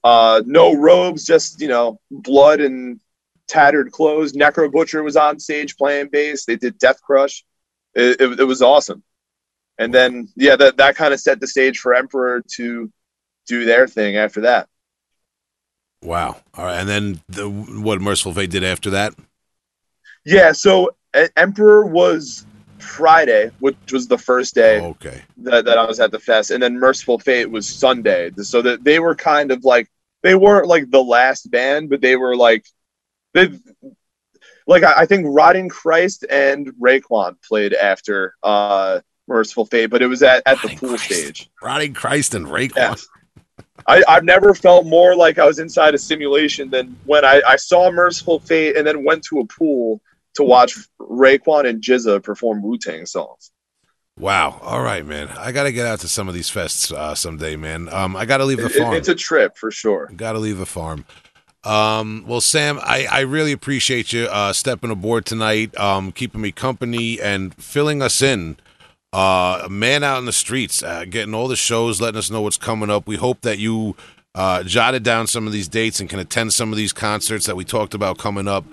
uh, 0.03 0.41
no 0.45 0.75
robes, 0.75 1.25
just 1.25 1.59
you 1.61 1.67
know, 1.67 1.99
blood 2.11 2.61
and 2.61 2.99
tattered 3.47 3.91
clothes. 3.91 4.33
Necro 4.33 4.71
Butcher 4.71 5.03
was 5.03 5.17
on 5.17 5.39
stage 5.39 5.77
playing 5.77 6.09
bass. 6.09 6.45
They 6.45 6.55
did 6.55 6.77
Death 6.77 7.01
Crush. 7.01 7.43
It, 7.93 8.21
it, 8.21 8.39
it 8.39 8.43
was 8.43 8.61
awesome. 8.61 9.03
And 9.77 9.93
then 9.93 10.29
yeah, 10.35 10.55
that 10.55 10.77
that 10.77 10.95
kind 10.95 11.13
of 11.13 11.19
set 11.19 11.39
the 11.39 11.47
stage 11.47 11.79
for 11.79 11.93
Emperor 11.93 12.43
to 12.55 12.91
do 13.47 13.65
their 13.65 13.87
thing 13.87 14.17
after 14.17 14.41
that. 14.41 14.67
Wow. 16.01 16.37
All 16.55 16.65
right. 16.65 16.79
And 16.79 16.89
then 16.89 17.21
the, 17.27 17.49
what 17.49 18.01
Mercyful 18.01 18.33
Fate 18.33 18.49
did 18.49 18.63
after 18.63 18.89
that? 18.91 19.13
Yeah, 20.25 20.51
so 20.51 20.95
Emperor 21.35 21.85
was 21.85 22.45
Friday, 22.79 23.51
which 23.59 23.75
was 23.91 24.07
the 24.07 24.17
first 24.17 24.55
day. 24.55 24.79
Oh, 24.79 24.89
okay. 24.89 25.21
that, 25.37 25.65
that 25.65 25.77
I 25.77 25.85
was 25.85 25.99
at 25.99 26.11
the 26.11 26.19
fest, 26.19 26.51
and 26.51 26.61
then 26.61 26.79
Mercyful 26.79 27.19
Fate 27.19 27.49
was 27.49 27.67
Sunday. 27.67 28.31
So 28.37 28.61
that 28.61 28.83
they 28.83 28.99
were 28.99 29.15
kind 29.15 29.51
of 29.51 29.63
like 29.63 29.89
they 30.23 30.35
weren't 30.35 30.67
like 30.67 30.89
the 30.89 31.03
last 31.03 31.49
band, 31.51 31.89
but 31.89 32.01
they 32.01 32.15
were 32.15 32.35
like 32.35 32.65
they 33.33 33.49
like 34.65 34.83
I, 34.83 34.93
I 34.99 35.05
think 35.05 35.25
Rotting 35.29 35.69
Christ 35.69 36.25
and 36.29 36.67
Raekwon 36.73 37.41
played 37.41 37.73
after 37.73 38.35
uh 38.43 39.01
Mercyful 39.27 39.65
Fate, 39.65 39.87
but 39.87 40.01
it 40.01 40.07
was 40.07 40.23
at, 40.23 40.43
at 40.45 40.61
the 40.61 40.69
pool 40.69 40.89
Christ. 40.89 41.03
stage. 41.03 41.49
Rotting 41.61 41.93
Christ 41.93 42.33
and 42.33 42.45
Raekwon. 42.45 42.75
Yeah. 42.75 42.95
I, 43.85 44.03
I've 44.07 44.23
never 44.23 44.53
felt 44.53 44.85
more 44.85 45.15
like 45.15 45.37
I 45.37 45.45
was 45.45 45.59
inside 45.59 45.93
a 45.93 45.97
simulation 45.97 46.69
than 46.69 46.97
when 47.05 47.23
I, 47.23 47.41
I 47.47 47.55
saw 47.55 47.91
Mercyful 47.91 48.39
Fate 48.39 48.75
and 48.75 48.85
then 48.85 49.03
went 49.03 49.23
to 49.25 49.39
a 49.39 49.45
pool 49.45 50.01
to 50.37 50.43
watch 50.43 50.75
Raekwon 50.99 51.67
and 51.69 51.81
GZA 51.81 52.23
perform 52.23 52.63
Wu 52.63 52.77
Tang 52.77 53.05
songs. 53.05 53.51
Wow. 54.19 54.59
All 54.63 54.81
right, 54.81 55.05
man. 55.05 55.27
I 55.27 55.51
got 55.51 55.63
to 55.65 55.71
get 55.71 55.85
out 55.85 55.99
to 55.99 56.07
some 56.07 56.27
of 56.27 56.33
these 56.33 56.49
fests 56.49 56.91
uh, 56.91 57.13
someday, 57.13 57.55
man. 57.55 57.87
Um, 57.93 58.15
I 58.15 58.25
got 58.25 58.37
to 58.37 58.45
leave 58.45 58.57
the 58.57 58.65
It- 58.65 58.75
it- 58.75 58.79
farm. 58.81 58.95
it's 58.95 59.07
a 59.09 59.15
trip 59.15 59.55
for 59.57 59.69
sure. 59.69 60.09
Got 60.15 60.31
to 60.33 60.39
leave 60.39 60.57
the 60.57 60.65
farm. 60.65 61.05
Um, 61.63 62.23
well, 62.27 62.41
Sam, 62.41 62.79
I, 62.81 63.05
I 63.11 63.19
really 63.21 63.51
appreciate 63.51 64.13
you 64.13 64.23
uh, 64.25 64.53
stepping 64.53 64.89
aboard 64.89 65.25
tonight, 65.25 65.77
um, 65.77 66.11
keeping 66.11 66.39
me 66.41 66.51
company, 66.51 67.19
and 67.21 67.53
filling 67.61 68.01
us 68.01 68.21
in. 68.21 68.57
Uh, 69.13 69.61
a 69.65 69.69
man 69.69 70.03
out 70.03 70.19
in 70.19 70.25
the 70.25 70.33
streets, 70.33 70.81
uh, 70.83 71.05
getting 71.09 71.33
all 71.33 71.47
the 71.47 71.55
shows, 71.55 71.99
letting 72.01 72.17
us 72.17 72.29
know 72.29 72.41
what's 72.41 72.57
coming 72.57 72.89
up. 72.89 73.07
We 73.07 73.15
hope 73.17 73.41
that 73.41 73.57
you 73.57 73.95
uh, 74.35 74.63
jotted 74.63 75.03
down 75.03 75.27
some 75.27 75.47
of 75.47 75.53
these 75.53 75.67
dates 75.67 75.99
and 75.99 76.09
can 76.09 76.19
attend 76.19 76.53
some 76.53 76.71
of 76.71 76.77
these 76.77 76.93
concerts 76.93 77.45
that 77.47 77.55
we 77.55 77.65
talked 77.65 77.93
about 77.93 78.17
coming 78.17 78.47
up. 78.47 78.65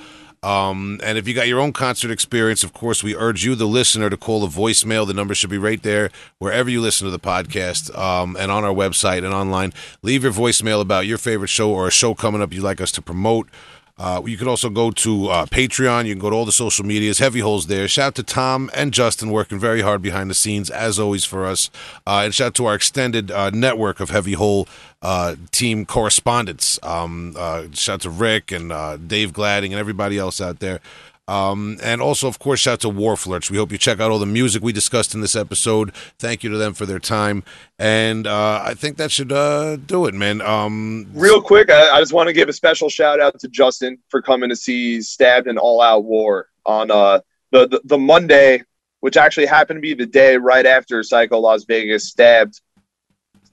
Um, 0.45 1.01
and 1.03 1.17
if 1.17 1.27
you 1.27 1.33
got 1.33 1.49
your 1.49 1.59
own 1.59 1.73
concert 1.73 2.11
experience, 2.11 2.63
of 2.63 2.75
course, 2.75 3.03
we 3.03 3.17
urge 3.17 3.45
you, 3.45 3.55
the 3.55 3.67
listener, 3.67 4.11
to 4.11 4.17
call 4.19 4.47
the 4.47 4.61
voicemail. 4.61 5.07
The 5.07 5.15
number 5.15 5.35
should 5.35 5.49
be 5.49 5.57
right 5.57 5.83
there 5.83 6.11
wherever 6.39 6.69
you 6.69 6.83
listen 6.83 7.07
to 7.07 7.11
the 7.11 7.19
podcast 7.19 7.97
um, 7.99 8.37
and 8.39 8.53
on 8.53 8.63
our 8.63 8.75
website 8.75 9.25
and 9.25 9.33
online. 9.33 9.73
Leave 10.03 10.23
your 10.23 10.33
voicemail 10.33 10.83
about 10.83 11.07
your 11.07 11.17
favorite 11.17 11.49
show 11.49 11.71
or 11.71 11.89
a 11.89 11.91
show 11.91 12.15
coming 12.15 12.43
up 12.43 12.53
you'd 12.53 12.63
like 12.63 12.83
us 12.83 12.93
to 12.93 13.01
promote. 13.03 13.49
Uh, 13.97 14.21
you 14.27 14.37
can 14.37 14.49
also 14.49 14.69
go 14.71 14.91
to 14.91 15.29
uh, 15.29 15.47
Patreon. 15.47 16.07
You 16.07 16.15
can 16.15 16.21
go 16.21 16.31
to 16.31 16.37
all 16.37 16.45
the 16.45 16.53
social 16.53 16.85
medias. 16.85 17.19
Heavy 17.19 17.41
Holes 17.41 17.67
there. 17.67 17.87
Shout 17.87 18.09
out 18.09 18.15
to 18.17 18.23
Tom 18.25 18.71
and 18.75 18.93
Justin 18.93 19.31
working 19.31 19.59
very 19.59 19.83
hard 19.83 20.03
behind 20.03 20.29
the 20.29 20.35
scenes, 20.35 20.69
as 20.69 20.99
always, 20.99 21.25
for 21.25 21.47
us. 21.47 21.71
Uh, 22.07 22.23
and 22.25 22.35
shout 22.35 22.49
out 22.49 22.55
to 22.55 22.67
our 22.67 22.75
extended 22.75 23.31
uh, 23.31 23.51
network 23.51 24.01
of 24.01 24.11
Heavy 24.11 24.33
Hole 24.33 24.67
uh, 25.01 25.37
team 25.53 25.87
correspondents. 25.87 26.79
Um, 26.83 27.35
uh, 27.39 27.67
shout 27.73 27.95
out 27.95 28.01
to 28.03 28.11
Rick 28.11 28.51
and 28.51 29.09
Dave 29.09 29.33
Gladding 29.33 29.73
and 29.73 29.79
everybody 29.79 30.19
else 30.19 30.41
out 30.41 30.59
there. 30.59 30.81
Um, 31.27 31.79
and 31.83 32.03
also, 32.03 32.29
of 32.29 32.39
course, 32.39 32.61
shout 32.61 32.75
out 32.75 32.81
to 32.81 32.89
Wharflurch. 32.91 33.51
We 33.51 33.57
hope 33.57 33.73
you 33.73 33.79
check 33.79 34.01
out 34.01 34.11
all 34.11 34.19
the 34.19 34.27
music 34.27 34.63
we 34.63 34.73
discussed 34.73 35.15
in 35.15 35.21
this 35.21 35.35
episode. 35.35 35.95
Thank 36.19 36.45
you 36.45 36.51
to 36.51 36.59
them 36.59 36.75
for 36.75 36.85
their 36.85 36.99
time. 36.99 37.45
And 37.79 38.27
uh, 38.27 38.63
I 38.65 38.75
think 38.75 38.99
that 38.99 39.11
should 39.11 39.33
uh, 39.33 39.77
do 39.77 40.07
it, 40.07 40.15
man. 40.15 40.41
Um, 40.43 41.07
Real 41.15 41.41
quick, 41.41 41.71
I, 41.71 41.91
I 41.91 42.01
just 42.01 42.13
want 42.13 42.27
to 42.27 42.33
give 42.33 42.49
a 42.49 42.53
special 42.53 42.91
shout 42.91 43.21
out 43.21 43.39
to 43.41 43.49
Justin 43.49 43.99
for 44.09 44.21
coming 44.21 44.51
to 44.51 44.57
see 44.57 45.01
Stabbed 45.01 45.47
and 45.47 45.59
All 45.59 45.81
Out 45.81 46.05
War 46.05 46.49
on 46.67 46.91
uh, 46.91 47.21
the, 47.53 47.69
the 47.69 47.81
the 47.85 47.99
Monday, 47.99 48.63
which 49.01 49.17
actually 49.17 49.47
happened 49.47 49.79
to 49.79 49.81
be 49.81 49.95
the 49.95 50.07
day 50.07 50.37
right 50.37 50.67
after 50.67 51.03
Psycho 51.03 51.39
Las 51.39 51.65
Vegas 51.65 52.09
stabbed 52.09 52.61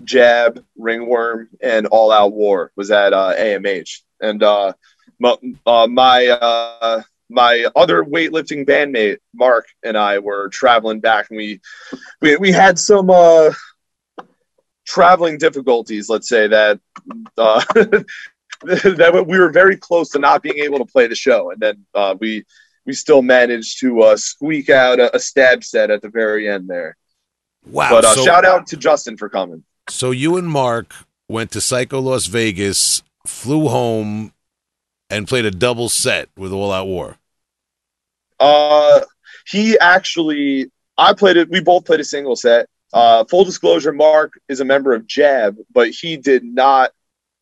Jab, 0.03 0.63
Ringworm, 0.77 1.49
and 1.61 1.87
All 1.87 2.11
Out 2.11 2.33
War 2.33 2.71
was 2.75 2.91
at 2.91 3.13
uh, 3.13 3.33
AMH, 3.37 4.01
and 4.19 4.41
uh, 4.43 4.73
my 5.19 5.37
uh, 5.65 5.87
my, 5.87 6.27
uh, 6.27 7.01
my 7.31 7.65
other 7.75 8.03
weightlifting 8.03 8.65
bandmate 8.65 9.17
Mark 9.33 9.67
and 9.83 9.97
I 9.97 10.19
were 10.19 10.49
traveling 10.49 10.99
back, 10.99 11.29
and 11.29 11.37
we 11.37 11.61
we 12.21 12.37
we 12.37 12.51
had 12.51 12.77
some 12.77 13.09
uh, 13.09 13.51
traveling 14.85 15.37
difficulties. 15.37 16.09
Let's 16.09 16.27
say 16.27 16.47
that 16.47 16.79
uh, 17.37 17.63
that 18.63 19.25
we 19.27 19.39
were 19.39 19.51
very 19.51 19.77
close 19.77 20.09
to 20.09 20.19
not 20.19 20.43
being 20.43 20.59
able 20.59 20.79
to 20.79 20.85
play 20.85 21.07
the 21.07 21.15
show, 21.15 21.51
and 21.51 21.59
then 21.59 21.85
uh, 21.93 22.15
we 22.19 22.45
we 22.85 22.93
still 22.93 23.21
managed 23.21 23.79
to 23.79 24.01
uh, 24.01 24.17
squeak 24.17 24.69
out 24.69 24.99
a, 24.99 25.15
a, 25.15 25.19
stab 25.19 25.63
set 25.63 25.91
at 25.91 26.01
the 26.01 26.09
very 26.09 26.49
end 26.49 26.67
there. 26.67 26.97
Wow! 27.65 27.89
But 27.91 28.05
uh, 28.05 28.15
so, 28.15 28.25
shout 28.25 28.45
out 28.45 28.67
to 28.67 28.77
Justin 28.77 29.17
for 29.17 29.29
coming. 29.29 29.63
So 29.89 30.11
you 30.11 30.37
and 30.37 30.47
Mark 30.47 30.93
went 31.27 31.51
to 31.51 31.61
Psycho 31.61 31.99
Las 31.99 32.27
Vegas, 32.27 33.03
flew 33.25 33.67
home, 33.67 34.33
and 35.09 35.27
played 35.27 35.45
a 35.45 35.51
double 35.51 35.89
set 35.89 36.29
with 36.37 36.51
All 36.51 36.71
Out 36.71 36.87
War. 36.87 37.17
Uh, 38.41 39.01
he 39.45 39.77
actually, 39.79 40.71
I 40.97 41.13
played 41.13 41.37
it. 41.37 41.49
We 41.49 41.61
both 41.61 41.85
played 41.85 41.99
a 41.99 42.05
single 42.05 42.35
set. 42.35 42.67
Uh, 42.93 43.23
full 43.25 43.45
disclosure, 43.45 43.93
Mark 43.93 44.33
is 44.49 44.59
a 44.59 44.65
member 44.65 44.93
of 44.93 45.07
Jab, 45.07 45.55
but 45.71 45.89
he 45.89 46.17
did 46.17 46.43
not. 46.43 46.91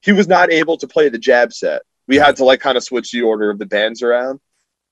He 0.02 0.12
was 0.12 0.28
not 0.28 0.52
able 0.52 0.78
to 0.78 0.88
play 0.88 1.10
the 1.10 1.18
Jab 1.18 1.52
set. 1.54 1.82
We 2.08 2.18
had 2.18 2.36
to 2.38 2.46
like 2.46 2.60
kind 2.60 2.78
of 2.78 2.84
switch 2.84 3.12
the 3.12 3.24
order 3.24 3.50
of 3.50 3.58
the 3.58 3.66
bands 3.66 4.04
around. 4.04 4.40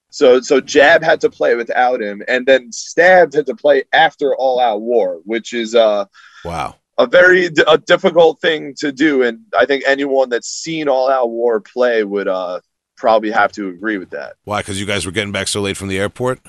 So 0.09 0.41
so 0.41 0.61
Jab 0.61 1.03
had 1.03 1.21
to 1.21 1.29
play 1.29 1.55
without 1.55 2.01
him, 2.01 2.23
and 2.27 2.45
then 2.45 2.71
Stabbed 2.71 3.33
had 3.33 3.45
to 3.47 3.55
play 3.55 3.83
after 3.93 4.35
All 4.35 4.59
Out 4.59 4.81
War, 4.81 5.19
which 5.25 5.53
is 5.53 5.75
uh 5.75 6.05
wow 6.43 6.75
a 6.97 7.05
very 7.05 7.49
d- 7.49 7.63
a 7.67 7.77
difficult 7.77 8.39
thing 8.39 8.73
to 8.79 8.91
do, 8.91 9.23
and 9.23 9.41
I 9.57 9.65
think 9.65 9.83
anyone 9.85 10.29
that's 10.29 10.49
seen 10.49 10.87
All 10.87 11.09
Out 11.09 11.29
War 11.29 11.59
play 11.59 12.03
would 12.03 12.27
uh 12.27 12.61
probably 12.97 13.31
have 13.31 13.51
to 13.53 13.69
agree 13.69 13.97
with 13.97 14.09
that. 14.09 14.33
Why? 14.43 14.59
Because 14.59 14.79
you 14.79 14.85
guys 14.85 15.05
were 15.05 15.11
getting 15.11 15.31
back 15.31 15.47
so 15.47 15.61
late 15.61 15.77
from 15.77 15.87
the 15.87 15.99
airport. 15.99 16.39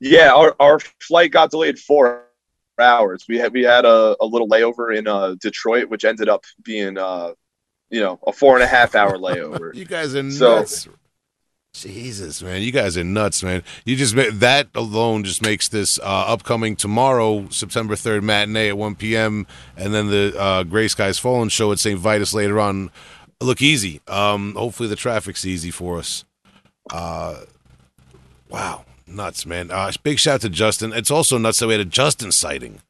Yeah, 0.00 0.32
our, 0.34 0.54
our 0.60 0.78
flight 1.00 1.30
got 1.30 1.50
delayed 1.50 1.78
four 1.78 2.24
hours. 2.78 3.24
We 3.28 3.38
had 3.38 3.52
we 3.52 3.62
had 3.62 3.84
a, 3.84 4.16
a 4.20 4.26
little 4.26 4.48
layover 4.48 4.94
in 4.96 5.08
uh, 5.08 5.36
Detroit, 5.40 5.88
which 5.88 6.04
ended 6.04 6.28
up 6.28 6.44
being 6.62 6.98
uh, 6.98 7.32
you 7.90 8.00
know 8.00 8.18
a 8.26 8.32
four 8.32 8.54
and 8.54 8.62
a 8.62 8.66
half 8.66 8.94
hour 8.94 9.16
layover. 9.16 9.74
you 9.74 9.86
guys 9.86 10.14
are 10.14 10.30
so, 10.30 10.56
nuts. 10.56 10.88
Jesus, 11.72 12.42
man, 12.42 12.62
you 12.62 12.72
guys 12.72 12.96
are 12.96 13.04
nuts, 13.04 13.42
man. 13.42 13.62
You 13.84 13.96
just 13.96 14.14
that 14.40 14.68
alone 14.74 15.24
just 15.24 15.42
makes 15.42 15.68
this 15.68 15.98
uh, 15.98 16.02
upcoming 16.04 16.74
tomorrow, 16.74 17.48
September 17.50 17.96
third 17.96 18.24
matinee 18.24 18.68
at 18.68 18.78
one 18.78 18.94
p.m. 18.94 19.46
and 19.76 19.94
then 19.94 20.08
the 20.08 20.34
uh, 20.38 20.62
Gray 20.62 20.88
Skies 20.88 21.18
Fallen 21.18 21.50
show 21.50 21.72
at 21.72 21.78
St. 21.78 21.98
Vitus 21.98 22.32
later 22.32 22.58
on 22.60 22.90
look 23.40 23.62
easy. 23.62 24.00
Um, 24.06 24.54
hopefully 24.54 24.88
the 24.88 24.96
traffic's 24.96 25.46
easy 25.46 25.70
for 25.70 25.98
us. 25.98 26.24
Uh, 26.90 27.40
wow, 28.48 28.84
nuts, 29.06 29.46
man. 29.46 29.70
Uh, 29.70 29.90
big 30.02 30.18
shout 30.18 30.36
out 30.36 30.40
to 30.42 30.48
Justin. 30.48 30.92
It's 30.92 31.10
also 31.10 31.38
nuts 31.38 31.58
that 31.58 31.66
we 31.66 31.74
had 31.74 31.80
a 31.80 31.84
Justin 31.84 32.32
sighting. 32.32 32.80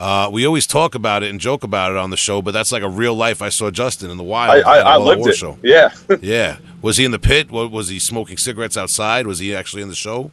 Uh, 0.00 0.28
we 0.32 0.44
always 0.44 0.66
talk 0.66 0.96
about 0.96 1.22
it 1.22 1.30
and 1.30 1.38
joke 1.38 1.62
about 1.62 1.92
it 1.92 1.96
on 1.96 2.10
the 2.10 2.16
show, 2.16 2.42
but 2.42 2.50
that's 2.50 2.72
like 2.72 2.82
a 2.82 2.88
real 2.88 3.14
life. 3.14 3.40
I 3.40 3.50
saw 3.50 3.70
Justin 3.70 4.10
in 4.10 4.16
the 4.16 4.24
wild. 4.24 4.64
I, 4.64 4.78
I, 4.78 4.94
I 4.94 4.96
lived 4.96 5.26
it. 5.28 5.36
Show. 5.36 5.58
Yeah, 5.62 5.90
yeah. 6.20 6.58
Was 6.80 6.96
he 6.96 7.04
in 7.04 7.12
the 7.12 7.20
pit? 7.20 7.52
What 7.52 7.70
was 7.70 7.88
he 7.88 8.00
smoking 8.00 8.36
cigarettes 8.36 8.76
outside? 8.76 9.28
Was 9.28 9.38
he 9.38 9.54
actually 9.54 9.82
in 9.82 9.88
the 9.88 9.94
show? 9.94 10.32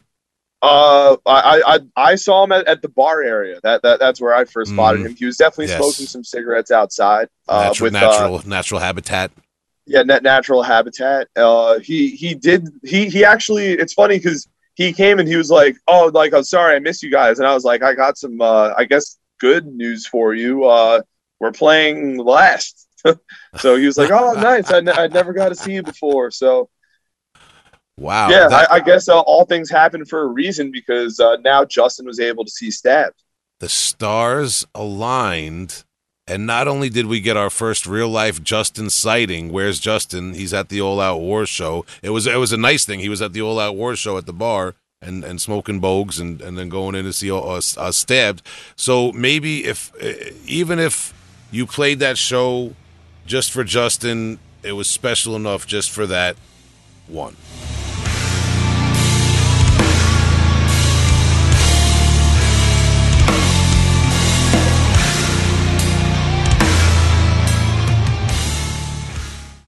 Uh, 0.60 1.16
I 1.24 1.62
I, 1.66 1.78
I 1.96 2.14
saw 2.16 2.42
him 2.42 2.52
at, 2.52 2.66
at 2.66 2.82
the 2.82 2.88
bar 2.88 3.22
area. 3.22 3.60
That, 3.62 3.82
that 3.82 4.00
that's 4.00 4.20
where 4.20 4.34
I 4.34 4.44
first 4.44 4.72
spotted 4.72 5.02
mm. 5.02 5.06
him. 5.06 5.16
He 5.16 5.24
was 5.24 5.36
definitely 5.36 5.66
yes. 5.66 5.78
smoking 5.78 6.06
some 6.06 6.24
cigarettes 6.24 6.72
outside. 6.72 7.28
Uh, 7.48 7.66
natural, 7.66 7.86
with, 7.86 7.92
natural, 7.92 8.34
uh, 8.34 8.42
natural 8.46 8.80
habitat 8.80 9.30
yeah 9.90 10.02
net 10.04 10.22
natural 10.22 10.62
habitat. 10.62 11.28
Uh 11.34 11.80
he 11.80 12.10
he 12.10 12.34
did 12.34 12.68
he 12.84 13.08
he 13.10 13.24
actually 13.24 13.72
it's 13.72 13.92
funny 13.92 14.16
because 14.18 14.48
he 14.74 14.92
came 14.92 15.18
and 15.18 15.28
he 15.28 15.36
was 15.36 15.50
like 15.50 15.76
oh 15.88 16.10
like 16.14 16.32
i'm 16.32 16.44
sorry 16.44 16.76
i 16.76 16.78
miss 16.78 17.02
you 17.02 17.10
guys. 17.10 17.38
And 17.40 17.46
i 17.48 17.52
was 17.52 17.64
like 17.64 17.82
i 17.82 17.92
got 17.92 18.16
some 18.16 18.40
uh 18.40 18.72
i 18.78 18.84
guess 18.84 19.18
good 19.40 19.66
news 19.66 20.06
for 20.06 20.32
you. 20.32 20.64
Uh 20.64 21.02
we're 21.40 21.52
playing 21.52 22.18
last. 22.18 22.86
So 23.56 23.76
he 23.76 23.86
was 23.86 23.96
like 23.98 24.10
oh 24.10 24.32
nice. 24.50 24.70
I, 24.70 24.76
n- 24.78 24.88
I 24.90 25.06
never 25.08 25.32
got 25.32 25.48
to 25.48 25.54
see 25.54 25.72
you 25.72 25.82
before. 25.82 26.30
So 26.30 26.68
wow. 27.96 28.28
Yeah 28.28 28.46
that- 28.48 28.70
I, 28.70 28.76
I, 28.76 28.80
guess 28.80 29.08
uh, 29.08 29.18
all 29.18 29.44
things 29.46 29.70
happen 29.70 30.04
for 30.04 30.20
a 30.20 30.26
reason 30.26 30.70
because 30.70 31.18
uh 31.18 31.36
now 31.42 31.64
justin 31.64 32.06
was 32.06 32.20
able 32.20 32.44
to 32.44 32.50
see 32.50 32.70
stabbed 32.70 33.24
the 33.58 33.68
stars 33.68 34.66
aligned 34.74 35.84
and 36.30 36.46
not 36.46 36.68
only 36.68 36.88
did 36.88 37.06
we 37.06 37.20
get 37.20 37.36
our 37.36 37.50
first 37.50 37.86
real 37.86 38.08
life 38.08 38.40
Justin 38.40 38.88
sighting, 38.88 39.50
where's 39.50 39.80
Justin? 39.80 40.34
He's 40.34 40.54
at 40.54 40.68
the 40.68 40.80
All 40.80 41.00
Out 41.00 41.20
War 41.20 41.44
show. 41.44 41.84
It 42.02 42.10
was 42.10 42.28
it 42.28 42.36
was 42.36 42.52
a 42.52 42.56
nice 42.56 42.84
thing. 42.84 43.00
He 43.00 43.08
was 43.08 43.20
at 43.20 43.32
the 43.32 43.42
All 43.42 43.58
Out 43.58 43.74
War 43.74 43.96
show 43.96 44.16
at 44.16 44.26
the 44.26 44.32
bar 44.32 44.76
and, 45.02 45.24
and 45.24 45.40
smoking 45.40 45.80
bogues 45.80 46.20
and, 46.20 46.40
and 46.40 46.56
then 46.56 46.68
going 46.68 46.94
in 46.94 47.04
to 47.04 47.12
see 47.12 47.32
us, 47.32 47.76
us 47.76 47.96
stabbed. 47.96 48.42
So 48.76 49.10
maybe 49.10 49.64
if 49.64 49.92
eh, 50.00 50.14
eh, 50.20 50.30
even 50.46 50.78
if 50.78 51.12
you 51.50 51.66
played 51.66 51.98
that 51.98 52.16
show 52.16 52.76
just 53.26 53.50
for 53.50 53.64
Justin, 53.64 54.38
it 54.62 54.72
was 54.72 54.88
special 54.88 55.34
enough 55.34 55.66
just 55.66 55.90
for 55.90 56.06
that 56.06 56.36
one. 57.08 57.34